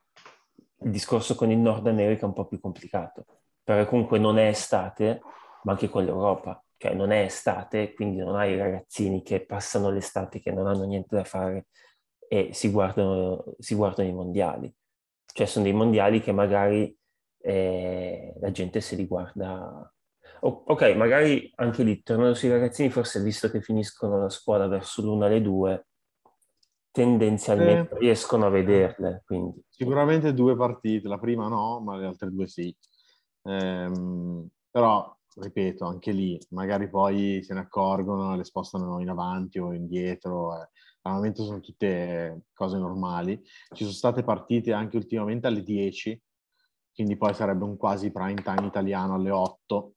il 0.82 0.92
discorso 0.92 1.36
con 1.36 1.52
il 1.52 1.58
Nord 1.58 1.86
America 1.88 2.22
è 2.22 2.26
un 2.26 2.34
po' 2.34 2.46
più 2.48 2.60
complicato, 2.60 3.26
perché 3.64 3.90
comunque 3.90 4.18
non 4.20 4.38
è 4.38 4.48
estate, 4.48 5.20
ma 5.64 5.74
anche 5.74 5.90
con 5.90 6.06
l'Europa, 6.06 6.64
cioè 6.78 6.94
non 6.94 7.12
è 7.12 7.22
estate, 7.24 7.94
quindi 7.94 8.18
non 8.20 8.36
hai 8.36 8.54
i 8.54 8.58
ragazzini 8.58 9.22
che 9.22 9.46
passano 9.46 9.90
l'estate 9.90 10.40
che 10.40 10.52
non 10.52 10.68
hanno 10.68 10.86
niente 10.86 11.16
da 11.16 11.24
fare 11.26 11.68
e 12.28 12.50
si 12.54 12.70
guardano, 12.72 13.44
si 13.58 13.76
guardano 13.76 14.08
i 14.10 14.14
mondiali. 14.14 14.74
Cioè 15.32 15.46
sono 15.46 15.66
dei 15.66 15.74
mondiali 15.74 16.22
che 16.22 16.32
magari 16.32 16.96
eh, 17.42 18.34
la 18.40 18.52
gente 18.52 18.82
se 18.82 18.96
li 18.96 19.06
guarda... 19.06 19.92
O- 20.42 20.64
ok, 20.68 20.96
magari 20.96 21.52
anche 21.56 21.84
lì, 21.84 22.02
tornando 22.02 22.34
sui 22.34 22.50
ragazzini, 22.50 22.90
forse 22.90 23.22
visto 23.22 23.50
che 23.50 23.62
finiscono 23.62 24.18
la 24.20 24.30
scuola 24.30 24.68
verso 24.68 25.02
l'una 25.02 25.26
alle 25.26 25.42
due, 25.42 25.88
tendenzialmente 26.92 27.96
Eh. 27.96 28.00
riescono 28.00 28.46
a 28.46 28.50
vederle, 28.50 29.24
quindi... 29.26 29.62
Sicuramente 29.70 30.34
due 30.34 30.56
partite, 30.56 31.08
la 31.08 31.18
prima 31.20 31.48
no, 31.48 31.80
ma 31.82 31.98
le 31.98 32.06
altre 32.06 32.30
due 32.30 32.48
sì. 32.48 32.76
Ehm, 33.44 34.48
però, 34.70 35.16
ripeto, 35.36 35.86
anche 35.86 36.12
lì, 36.12 36.40
magari 36.50 36.90
poi 36.90 37.42
se 37.44 37.54
ne 37.54 37.62
accorgono, 37.62 38.36
le 38.36 38.44
spostano 38.44 39.00
in 39.00 39.10
avanti 39.10 39.60
o 39.60 39.74
indietro. 39.74 40.62
eh. 40.62 40.70
Al 41.04 41.14
momento 41.14 41.44
sono 41.44 41.62
tutte 41.62 42.44
cose 42.54 42.78
normali. 42.78 43.42
Ci 43.44 43.84
sono 43.84 43.92
state 43.92 44.24
partite 44.24 44.74
anche 44.74 44.98
ultimamente 44.98 45.48
alle 45.48 45.64
10, 45.64 46.22
quindi 47.00 47.16
poi 47.16 47.34
sarebbe 47.34 47.64
un 47.64 47.78
quasi 47.78 48.12
prime 48.12 48.42
time 48.42 48.66
italiano 48.66 49.14
alle 49.14 49.30
8. 49.30 49.94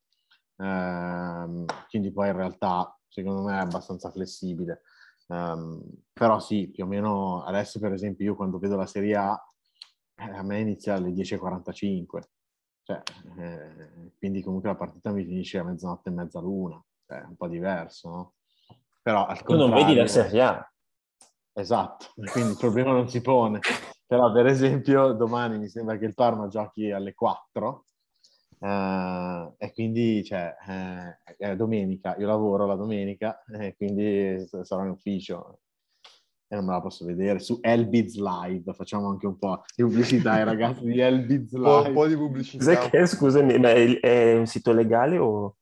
Ehm, 0.58 1.64
quindi 1.88 2.12
poi 2.12 2.28
in 2.28 2.36
realtà, 2.36 2.96
secondo 3.08 3.42
me, 3.42 3.54
è 3.54 3.60
abbastanza 3.60 4.08
flessibile. 4.12 4.82
Ehm, 5.26 5.82
però 6.12 6.38
sì, 6.38 6.70
più 6.70 6.84
o 6.84 6.86
meno 6.86 7.42
adesso 7.42 7.80
per 7.80 7.92
esempio 7.92 8.24
io 8.24 8.36
quando 8.36 8.60
vedo 8.60 8.76
la 8.76 8.86
Serie 8.86 9.16
A, 9.16 9.36
eh, 10.14 10.30
a 10.30 10.44
me 10.44 10.60
inizia 10.60 10.94
alle 10.94 11.10
10.45, 11.10 12.22
cioè, 12.84 13.02
eh, 13.36 14.12
quindi 14.16 14.40
comunque 14.40 14.68
la 14.68 14.76
partita 14.76 15.10
mi 15.10 15.24
finisce 15.24 15.58
a 15.58 15.64
mezzanotte 15.64 16.08
e 16.08 16.12
mezza 16.12 16.38
l'una, 16.38 16.80
cioè 17.04 17.18
è 17.18 17.24
un 17.24 17.34
po' 17.34 17.48
diverso, 17.48 18.08
no? 18.08 18.34
Però 19.02 19.26
al 19.26 19.42
Tu 19.42 19.56
non 19.56 19.72
vedi 19.72 19.96
la 19.96 20.06
Serie 20.06 20.40
A, 20.40 20.72
Esatto, 21.54 22.12
quindi 22.32 22.52
il 22.52 22.56
problema 22.56 22.92
non 22.92 23.08
si 23.08 23.20
pone. 23.20 23.58
Però 24.12 24.30
per 24.30 24.44
esempio 24.44 25.12
domani 25.14 25.56
mi 25.56 25.68
sembra 25.70 25.96
che 25.96 26.04
il 26.04 26.12
Parma 26.12 26.46
giochi 26.46 26.90
alle 26.90 27.14
4 27.14 27.86
eh, 28.60 29.52
e 29.56 29.72
quindi 29.72 30.22
cioè, 30.22 30.54
eh, 30.68 31.34
è 31.38 31.56
domenica, 31.56 32.14
io 32.18 32.26
lavoro 32.26 32.66
la 32.66 32.74
domenica 32.74 33.42
e 33.58 33.74
quindi 33.74 34.38
s- 34.46 34.60
sarò 34.60 34.82
in 34.82 34.90
ufficio 34.90 35.60
e 36.46 36.54
non 36.56 36.66
me 36.66 36.72
la 36.72 36.82
posso 36.82 37.06
vedere. 37.06 37.38
Su 37.38 37.56
Elbiz 37.62 38.16
Live 38.18 38.74
facciamo 38.74 39.08
anche 39.08 39.26
un 39.26 39.38
po' 39.38 39.62
di 39.74 39.82
pubblicità 39.82 40.32
ai 40.32 40.44
ragazzi 40.44 40.84
di 40.84 41.00
Elbiz 41.00 41.50
Un 41.56 41.62
po', 41.62 41.76
un 41.76 41.82
Live. 41.84 41.92
po' 41.94 42.06
di 42.08 42.14
pubblicità. 42.16 42.90
Che, 42.90 43.06
scusami, 43.06 43.58
ma 43.58 43.70
è, 43.70 43.98
è 43.98 44.36
un 44.36 44.44
sito 44.44 44.72
legale 44.74 45.16
o... 45.16 45.56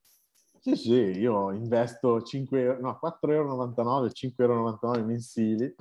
Sì, 0.59 0.75
sì, 0.75 0.93
io 0.93 1.53
investo 1.53 2.21
5, 2.21 2.61
euro- 2.61 2.81
no, 2.81 2.99
4,99 3.01 3.31
euro, 3.31 4.07
5,99 4.09 4.77
euro 4.97 5.05
mensili. 5.05 5.73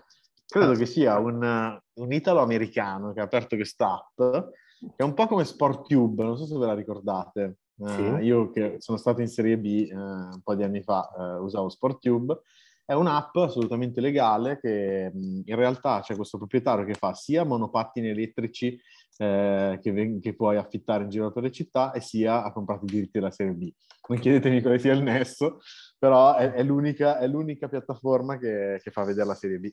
Credo 0.50 0.74
che 0.74 0.88
sia 0.88 1.20
un, 1.20 1.80
un 1.94 2.12
italo-americano 2.12 3.14
che 3.14 3.20
ha 3.20 3.24
aperto 3.24 3.56
quest'app, 3.56 4.16
che 4.18 4.96
è 4.96 5.04
un 5.04 5.14
po' 5.14 5.28
come 5.28 5.46
SportTube, 5.46 6.24
non 6.24 6.38
so 6.38 6.46
se 6.46 6.58
ve 6.58 6.66
la 6.66 6.74
ricordate. 6.74 7.58
Eh, 7.78 7.88
Sì. 7.88 8.26
io 8.26 8.50
che 8.50 8.76
sono 8.80 8.98
stato 8.98 9.22
in 9.22 9.28
Serie 9.28 9.58
B 9.58 9.88
eh, 9.90 9.94
un 9.96 10.42
po' 10.44 10.56
di 10.56 10.64
anni 10.64 10.82
fa, 10.82 11.08
eh, 11.18 11.38
usavo 11.40 11.70
SportTube. 11.70 12.42
È 12.84 12.94
un'app 12.94 13.36
assolutamente 13.36 14.02
legale 14.02 14.60
che 14.60 15.12
mh, 15.14 15.42
in 15.46 15.56
realtà 15.56 16.02
c'è 16.02 16.16
questo 16.16 16.38
proprietario 16.40 16.84
che 16.84 16.96
fa 16.96 17.14
sia 17.14 17.44
monopattini 17.46 18.08
elettrici 18.10 18.76
eh, 19.18 19.78
che, 19.82 20.20
che 20.20 20.36
puoi 20.36 20.58
affittare 20.58 21.04
in 21.04 21.10
giro 21.10 21.32
per 21.32 21.44
le 21.44 21.52
città 21.52 21.92
e 21.92 22.02
sia 22.02 22.44
ha 22.44 22.52
comprato 22.52 22.86
i 22.86 22.88
diritti 22.88 23.20
della 23.20 23.30
Serie 23.32 23.54
B. 23.54 23.72
Non 24.08 24.18
chiedetemi 24.18 24.62
quale 24.62 24.80
sia 24.80 24.94
il 24.94 25.04
nesso, 25.04 25.60
però 26.00 26.36
è, 26.36 26.52
è 26.54 26.64
l'unica, 26.64 27.20
è 27.20 27.28
l'unica 27.28 27.68
piattaforma 27.70 28.40
che, 28.40 28.80
che 28.82 28.90
fa 28.90 29.04
vedere 29.04 29.28
la 29.28 29.36
Serie 29.36 29.60
B. 29.60 29.70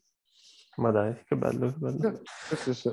Ma 0.77 0.91
dai, 0.91 1.23
che 1.25 1.37
bello, 1.37 1.69
che 1.73 1.79
bello. 1.79 2.21
Sì, 2.25 2.57
sì, 2.57 2.75
sì. 2.75 2.93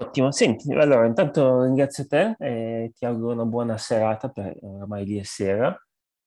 Ottimo, 0.00 0.30
senti, 0.30 0.72
allora 0.72 1.06
intanto 1.06 1.62
ringrazio 1.64 2.06
te 2.06 2.36
e 2.38 2.92
ti 2.94 3.04
auguro 3.04 3.32
una 3.32 3.44
buona 3.44 3.76
serata, 3.76 4.28
perché 4.28 4.60
ormai 4.64 5.04
lì 5.04 5.18
è 5.18 5.24
sera, 5.24 5.76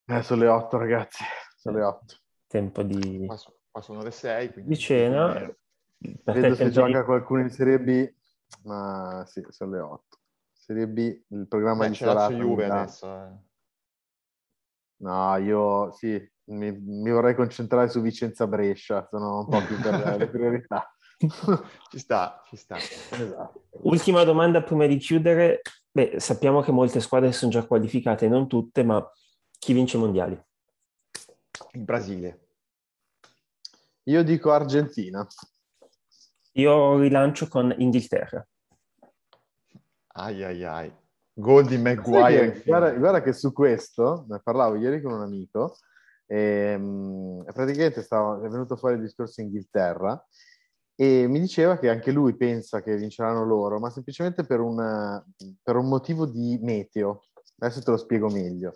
Eh, 0.08 0.22
sono 0.24 0.42
le 0.42 0.48
8 0.50 0.78
ragazzi, 0.78 1.24
sono 1.56 1.78
le 1.78 1.84
8. 1.84 2.16
tempo 2.48 2.84
di, 2.84 3.24
Qua, 3.26 3.38
so- 3.38 3.60
qua 3.72 3.82
sono 3.82 4.04
le 4.04 4.12
6, 4.12 4.52
quindi... 4.52 4.72
di 4.72 4.78
cena. 4.78 5.32
Per 5.34 5.56
te 6.24 6.32
Vedo 6.34 6.56
se 6.56 6.64
tempo 6.64 6.86
di- 6.86 6.92
gioca 6.92 7.06
qualcuno 7.06 7.42
in 7.42 7.50
Serie 7.50 7.80
B. 7.80 8.14
Ma 8.64 9.24
sì, 9.26 9.42
sono 9.50 9.72
le 9.72 9.80
8. 9.80 10.18
Serie 10.52 10.88
B, 10.88 10.98
il 11.30 11.48
programma 11.48 11.84
Beh, 11.84 11.90
di 11.90 11.96
serata. 11.96 12.34
Juve 12.34 12.66
adesso. 12.66 13.08
eh. 13.08 13.50
No, 14.98 15.36
io 15.38 15.92
sì, 15.94 16.31
mi, 16.46 16.72
mi 16.72 17.12
vorrei 17.12 17.36
concentrare 17.36 17.90
su 17.90 18.02
Vicenza 18.02 18.48
Brescia, 18.48 19.08
sono 19.10 19.40
un 19.40 19.48
po' 19.48 19.64
più 19.66 19.80
per 19.80 20.18
le 20.18 20.28
priorità. 20.28 20.94
Ci 21.92 22.00
sta, 22.00 22.42
ci 22.50 22.56
sta. 22.56 22.78
esatto. 22.78 23.66
Ultima 23.84 24.24
domanda 24.24 24.64
prima 24.64 24.88
di 24.88 24.98
chiudere. 24.98 25.62
Beh, 25.92 26.20
sappiamo 26.20 26.62
che 26.62 26.72
molte 26.72 27.00
squadre 27.00 27.32
sono 27.32 27.52
già 27.52 27.64
qualificate, 27.64 28.28
non 28.28 28.48
tutte, 28.48 28.84
ma 28.84 29.08
chi 29.60 29.74
vince 29.74 29.98
i 29.98 30.00
mondiali? 30.00 30.44
Il 31.74 31.82
Brasile. 31.84 32.48
Io 34.06 34.24
dico 34.24 34.52
Argentina. 34.52 35.26
Io 36.54 36.98
rilancio 36.98 37.48
con 37.48 37.72
Inghilterra. 37.78 38.44
Ai 40.14 40.44
ai 40.44 40.64
ai. 40.64 40.94
Gol 41.34 41.66
di 41.66 41.78
Maguire. 41.78 42.64
guarda, 42.66 42.92
guarda 42.94 43.22
che 43.22 43.32
su 43.32 43.54
questo, 43.54 44.26
ne 44.28 44.42
parlavo 44.44 44.76
ieri 44.76 45.02
con 45.02 45.14
un 45.14 45.22
amico, 45.22 45.78
e, 46.32 46.78
mm, 46.78 47.42
praticamente 47.54 48.02
stava, 48.02 48.38
è 48.46 48.48
venuto 48.48 48.78
fuori 48.78 48.96
il 48.96 49.02
discorso 49.02 49.42
Inghilterra 49.42 50.26
e 50.96 51.28
mi 51.28 51.42
diceva 51.42 51.78
che 51.78 51.90
anche 51.90 52.12
lui 52.12 52.38
pensa 52.38 52.82
che 52.82 52.96
vinceranno 52.96 53.44
loro, 53.44 53.80
ma 53.80 53.90
semplicemente 53.90 54.46
per, 54.46 54.62
una- 54.62 55.22
per 55.62 55.76
un 55.76 55.90
motivo 55.90 56.26
di 56.26 56.58
meteo. 56.62 57.24
Adesso 57.58 57.82
te 57.82 57.92
lo 57.92 57.98
spiego 57.98 58.30
meglio. 58.30 58.74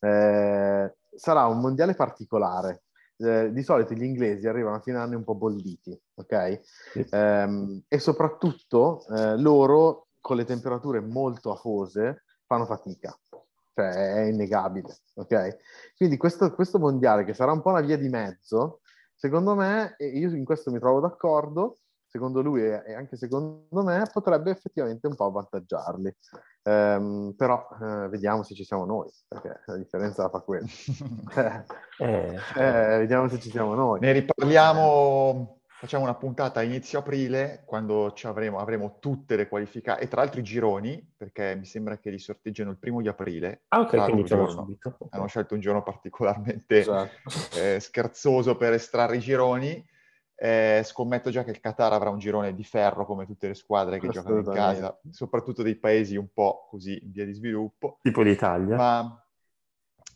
Eh, 0.00 0.92
sarà 1.14 1.46
un 1.46 1.60
mondiale 1.60 1.94
particolare. 1.94 2.82
Eh, 3.16 3.52
di 3.52 3.62
solito 3.62 3.94
gli 3.94 4.04
inglesi 4.04 4.48
arrivano 4.48 4.76
a 4.76 4.80
fine 4.80 4.98
anno 4.98 5.16
un 5.16 5.24
po' 5.24 5.34
bolliti, 5.34 5.96
ok? 6.14 6.60
Sì. 6.92 7.06
Ehm, 7.10 7.82
e 7.86 7.98
soprattutto 7.98 9.04
eh, 9.08 9.36
loro 9.36 10.08
con 10.20 10.36
le 10.36 10.44
temperature 10.44 11.00
molto 11.00 11.52
afose 11.52 12.24
fanno 12.46 12.64
fatica, 12.64 13.16
cioè 13.78 14.14
è 14.14 14.20
innegabile, 14.22 14.96
ok? 15.14 15.56
Quindi 15.96 16.16
questo, 16.16 16.52
questo 16.52 16.80
mondiale 16.80 17.24
che 17.24 17.32
sarà 17.32 17.52
un 17.52 17.62
po' 17.62 17.70
una 17.70 17.80
via 17.80 17.96
di 17.96 18.08
mezzo, 18.08 18.80
secondo 19.14 19.54
me, 19.54 19.94
e 19.96 20.08
io 20.08 20.34
in 20.34 20.44
questo 20.44 20.72
mi 20.72 20.80
trovo 20.80 20.98
d'accordo, 20.98 21.78
secondo 22.04 22.40
lui 22.40 22.62
e 22.62 22.94
anche 22.94 23.16
secondo 23.16 23.82
me 23.84 24.02
potrebbe 24.12 24.50
effettivamente 24.50 25.06
un 25.06 25.14
po' 25.14 25.26
avvantaggiarli. 25.26 26.16
Ehm, 26.64 27.34
però 27.36 27.68
eh, 27.80 28.08
vediamo 28.08 28.42
se 28.42 28.54
ci 28.54 28.64
siamo 28.64 28.84
noi, 28.84 29.08
perché 29.28 29.60
la 29.66 29.76
differenza 29.76 30.22
la 30.24 30.30
fa 30.30 30.40
quella. 30.40 30.66
Eh, 32.00 32.38
eh, 32.56 32.98
vediamo 32.98 33.28
se 33.28 33.38
ci 33.38 33.50
siamo 33.50 33.74
noi. 33.74 33.98
Ne 34.00 34.12
riparliamo, 34.12 35.57
facciamo 35.78 36.02
una 36.02 36.14
puntata 36.16 36.58
a 36.58 36.64
inizio 36.64 36.98
aprile, 36.98 37.62
quando 37.64 38.12
ci 38.12 38.26
avremo, 38.26 38.58
avremo 38.58 38.98
tutte 38.98 39.36
le 39.36 39.46
qualificate, 39.46 40.02
e 40.02 40.08
tra 40.08 40.22
l'altro 40.22 40.40
i 40.40 40.42
gironi, 40.42 41.14
perché 41.16 41.54
mi 41.54 41.64
sembra 41.64 41.98
che 41.98 42.10
li 42.10 42.18
sorteggiano 42.18 42.70
il 42.70 42.78
primo 42.78 43.00
di 43.00 43.06
aprile. 43.06 43.62
ah, 43.68 43.80
ok, 43.80 44.04
quindi 44.04 44.26
siamo 44.26 44.46
giorno- 44.46 44.62
subito. 44.62 44.96
Hanno 45.10 45.26
scelto 45.28 45.54
un 45.54 45.60
giorno 45.60 45.82
particolarmente 45.84 46.78
Esatto. 46.80 47.30
eh, 47.56 47.78
scherzoso 47.78 48.56
per 48.56 48.72
estrarre 48.72 49.16
i 49.16 49.20
gironi. 49.20 49.86
Eh, 50.40 50.82
scommetto 50.84 51.30
già 51.30 51.42
che 51.44 51.50
il 51.50 51.60
Qatar 51.60 51.92
avrà 51.92 52.10
un 52.10 52.18
girone 52.18 52.54
di 52.54 52.62
ferro 52.62 53.04
come 53.04 53.26
tutte 53.26 53.48
le 53.48 53.54
squadre 53.54 53.98
che 53.98 54.08
giocano 54.08 54.38
in 54.38 54.44
casa, 54.44 54.98
soprattutto 55.10 55.62
dei 55.62 55.76
paesi 55.76 56.16
un 56.16 56.28
po' 56.32 56.66
così 56.70 56.98
in 57.02 57.10
via 57.12 57.24
di 57.24 57.32
sviluppo. 57.32 57.98
Tipo 58.02 58.22
l'Italia. 58.22 58.76
Ma 58.76 59.24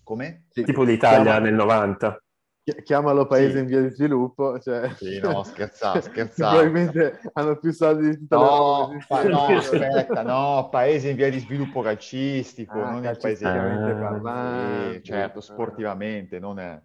come? 0.04 0.46
Sì, 0.50 0.64
Tipo 0.64 0.82
l'Italia 0.82 1.38
nel 1.38 1.54
90. 1.54 2.22
Chi- 2.62 2.82
Chiamalo 2.82 3.26
paese 3.26 3.52
Sì. 3.52 3.58
in 3.60 3.66
via 3.66 3.80
di 3.80 3.90
sviluppo, 3.90 4.58
cioè... 4.60 4.88
Sì, 4.94 5.18
no, 5.18 5.42
scherzavo, 5.44 6.00
scherzavo. 6.00 6.56
Probabilmente 6.56 7.20
hanno 7.32 7.58
più 7.58 7.72
soldi 7.72 8.08
di 8.10 8.18
tutta 8.18 8.36
No, 8.36 8.98
pa- 9.08 9.22
no, 9.24 9.44
aspetta, 9.56 10.22
no, 10.22 10.68
paese 10.70 11.10
in 11.10 11.16
via 11.16 11.30
di 11.30 11.38
sviluppo 11.38 11.80
calcistico, 11.82 12.80
Ah, 12.82 12.90
non 12.92 13.04
il 13.04 13.16
paese 13.18 13.46
Ah, 13.46 13.96
parlando. 13.98 14.94
Sì, 14.98 15.02
certo, 15.04 15.40
sportivamente, 15.40 16.38
non 16.38 16.58
è 16.58 16.80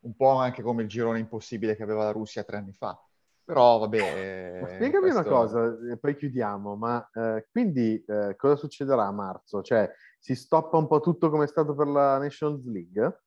un 0.00 0.14
po' 0.16 0.30
anche 0.36 0.62
come 0.62 0.82
il 0.82 0.88
girone 0.88 1.18
impossibile 1.20 1.76
che 1.76 1.82
aveva 1.82 2.04
la 2.04 2.10
Russia 2.12 2.42
tre 2.44 2.56
anni 2.56 2.72
fa. 2.72 2.98
Però 3.44 3.78
vabbè, 3.78 4.60
Ma 4.60 4.68
eh, 4.68 4.74
Spiegami 4.74 5.10
una 5.10 5.22
questo- 5.24 5.28
cosa, 5.28 5.76
e 5.92 5.96
poi 5.98 6.16
chiudiamo, 6.16 6.76
ma 6.76 7.08
eh, 7.12 7.46
quindi 7.50 8.02
eh, 8.06 8.34
cosa 8.36 8.56
succederà 8.56 9.06
a 9.06 9.12
marzo? 9.12 9.62
Cioè, 9.62 9.90
si 10.18 10.34
stoppa 10.36 10.76
un 10.76 10.86
po' 10.86 11.00
tutto 11.00 11.28
come 11.30 11.44
è 11.44 11.48
stato 11.48 11.74
per 11.74 11.88
la 11.88 12.18
Nations 12.18 12.64
League? 12.66 13.20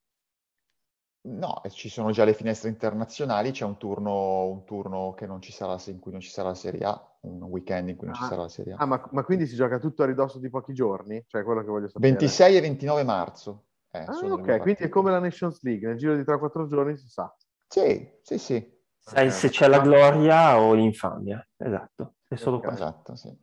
No, 1.26 1.60
ci 1.72 1.90
sono 1.90 2.12
già 2.12 2.24
le 2.24 2.34
finestre 2.36 2.70
internazionali, 2.70 3.50
c'è 3.50 3.66
un 3.66 3.78
turno, 3.78 4.46
un 4.46 4.64
turno 4.64 5.16
che 5.16 5.26
non 5.26 5.42
ci 5.42 5.52
sarà, 5.52 5.76
in 5.88 6.00
cui 6.00 6.12
non 6.12 6.22
ci 6.22 6.30
sarà 6.30 6.50
la 6.50 6.54
Serie 6.54 6.86
A, 6.86 7.18
un 7.22 7.42
weekend 7.44 7.90
in 7.90 7.96
cui 7.96 8.06
non 8.06 8.16
ci 8.16 8.22
Ah, 8.22 8.28
sarà 8.28 8.42
la 8.44 8.48
Serie 8.48 8.74
A. 8.74 8.76
Ah, 8.78 8.86
ma, 8.86 9.10
ma 9.12 9.24
quindi 9.24 9.48
si 9.48 9.56
gioca 9.56 9.80
tutto 9.80 10.04
a 10.04 10.06
ridosso 10.06 10.38
di 10.38 10.50
pochi 10.52 10.74
giorni? 10.74 11.24
Cioè, 11.26 11.44
quello 11.44 11.62
che 11.62 11.68
voglio 11.68 11.88
sapere. 11.88 12.12
26 12.12 12.58
e 12.58 12.62
29 12.62 13.04
marzo. 13.04 13.64
eh, 13.92 14.04
Ah, 14.06 14.12
ok, 14.34 14.60
quindi 14.62 14.84
è 14.84 14.90
come 14.90 15.10
la 15.10 15.20
Nations 15.20 15.64
League, 15.64 15.88
nel 15.88 15.98
giro 15.98 16.16
di 16.16 16.24
3-4 16.24 16.68
giorni 16.68 16.96
si 16.96 17.08
sa. 17.08 17.36
Sì, 17.68 18.08
sì, 18.22 18.38
sì, 18.38 18.74
Sai 19.00 19.28
Ok. 19.28 19.34
se 19.34 19.50
c'è 19.50 19.68
la 19.68 19.80
gloria 19.80 20.60
o 20.60 20.74
l'infamia. 20.74 21.44
Esatto, 21.58 22.18
è 22.28 22.36
solo 22.36 22.58
Ok. 22.58 22.66
questo. 22.66 22.84
esatto, 22.84 23.16
sì. 23.16 23.36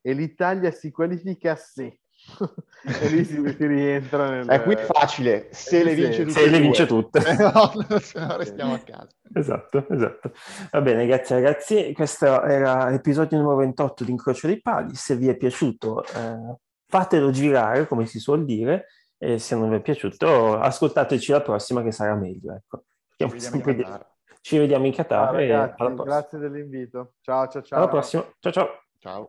E 0.00 0.12
l'Italia 0.14 0.70
si 0.70 0.90
qualifica 0.90 1.54
se. 1.54 1.98
e 3.02 3.08
lì 3.08 3.24
si, 3.24 3.34
si 3.56 3.66
rientra 3.66 4.28
nel... 4.30 4.50
Eh, 4.50 4.62
qui 4.62 4.74
è 4.74 4.78
facile, 4.78 5.48
se 5.52 5.82
le 5.84 5.94
Sì. 5.94 6.00
vince 6.00 6.24
tutte 6.24 6.32
Se 6.32 6.42
e 6.44 6.48
le 6.50 6.60
vince 6.60 6.86
tutte. 6.86 7.20
no, 7.38 7.98
se 8.00 8.20
no 8.20 8.36
restiamo 8.36 8.74
a 8.74 8.78
casa. 8.78 9.08
Esatto, 9.34 9.86
esatto. 9.90 10.32
Va 10.70 10.80
bene, 10.80 11.06
grazie 11.06 11.36
ragazzi. 11.36 11.92
Questo 11.92 12.42
era 12.42 12.88
l'episodio 12.88 13.38
numero 13.38 13.56
28 13.56 14.04
di 14.04 14.10
Incrocio 14.10 14.46
dei 14.46 14.60
Pali. 14.60 14.94
Se 14.94 15.16
vi 15.16 15.28
è 15.28 15.36
piaciuto, 15.36 16.04
eh, 16.04 16.56
fatelo 16.86 17.30
girare, 17.30 17.86
come 17.86 18.06
si 18.06 18.18
suol 18.18 18.44
dire, 18.44 18.86
e 19.18 19.38
se 19.38 19.54
non 19.56 19.70
vi 19.70 19.76
è 19.76 19.80
piaciuto, 19.80 20.58
ascoltateci 20.58 21.32
la 21.32 21.40
prossima 21.42 21.82
che 21.82 21.92
sarà 21.92 22.14
meglio. 22.14 22.54
Ecco. 22.54 22.84
Ci 23.16 23.24
vediamo 23.24 23.34
in 23.34 23.40
sempre 23.40 23.74
di- 23.74 23.82
Qatar. 23.82 24.12
Ci 24.40 24.58
vediamo 24.58 24.84
in 24.86 24.92
Qatar 24.92 25.40
e 25.40 25.48
ragazzi, 25.48 25.94
grazie 25.94 26.38
dell'invito. 26.38 27.14
Ciao, 27.22 27.48
ciao, 27.48 27.62
ciao. 27.62 27.78
Alla 27.78 27.88
prossima. 27.88 28.28
Ciao 28.40 28.52
ciao. 28.52 28.68
Ciao. 28.98 29.28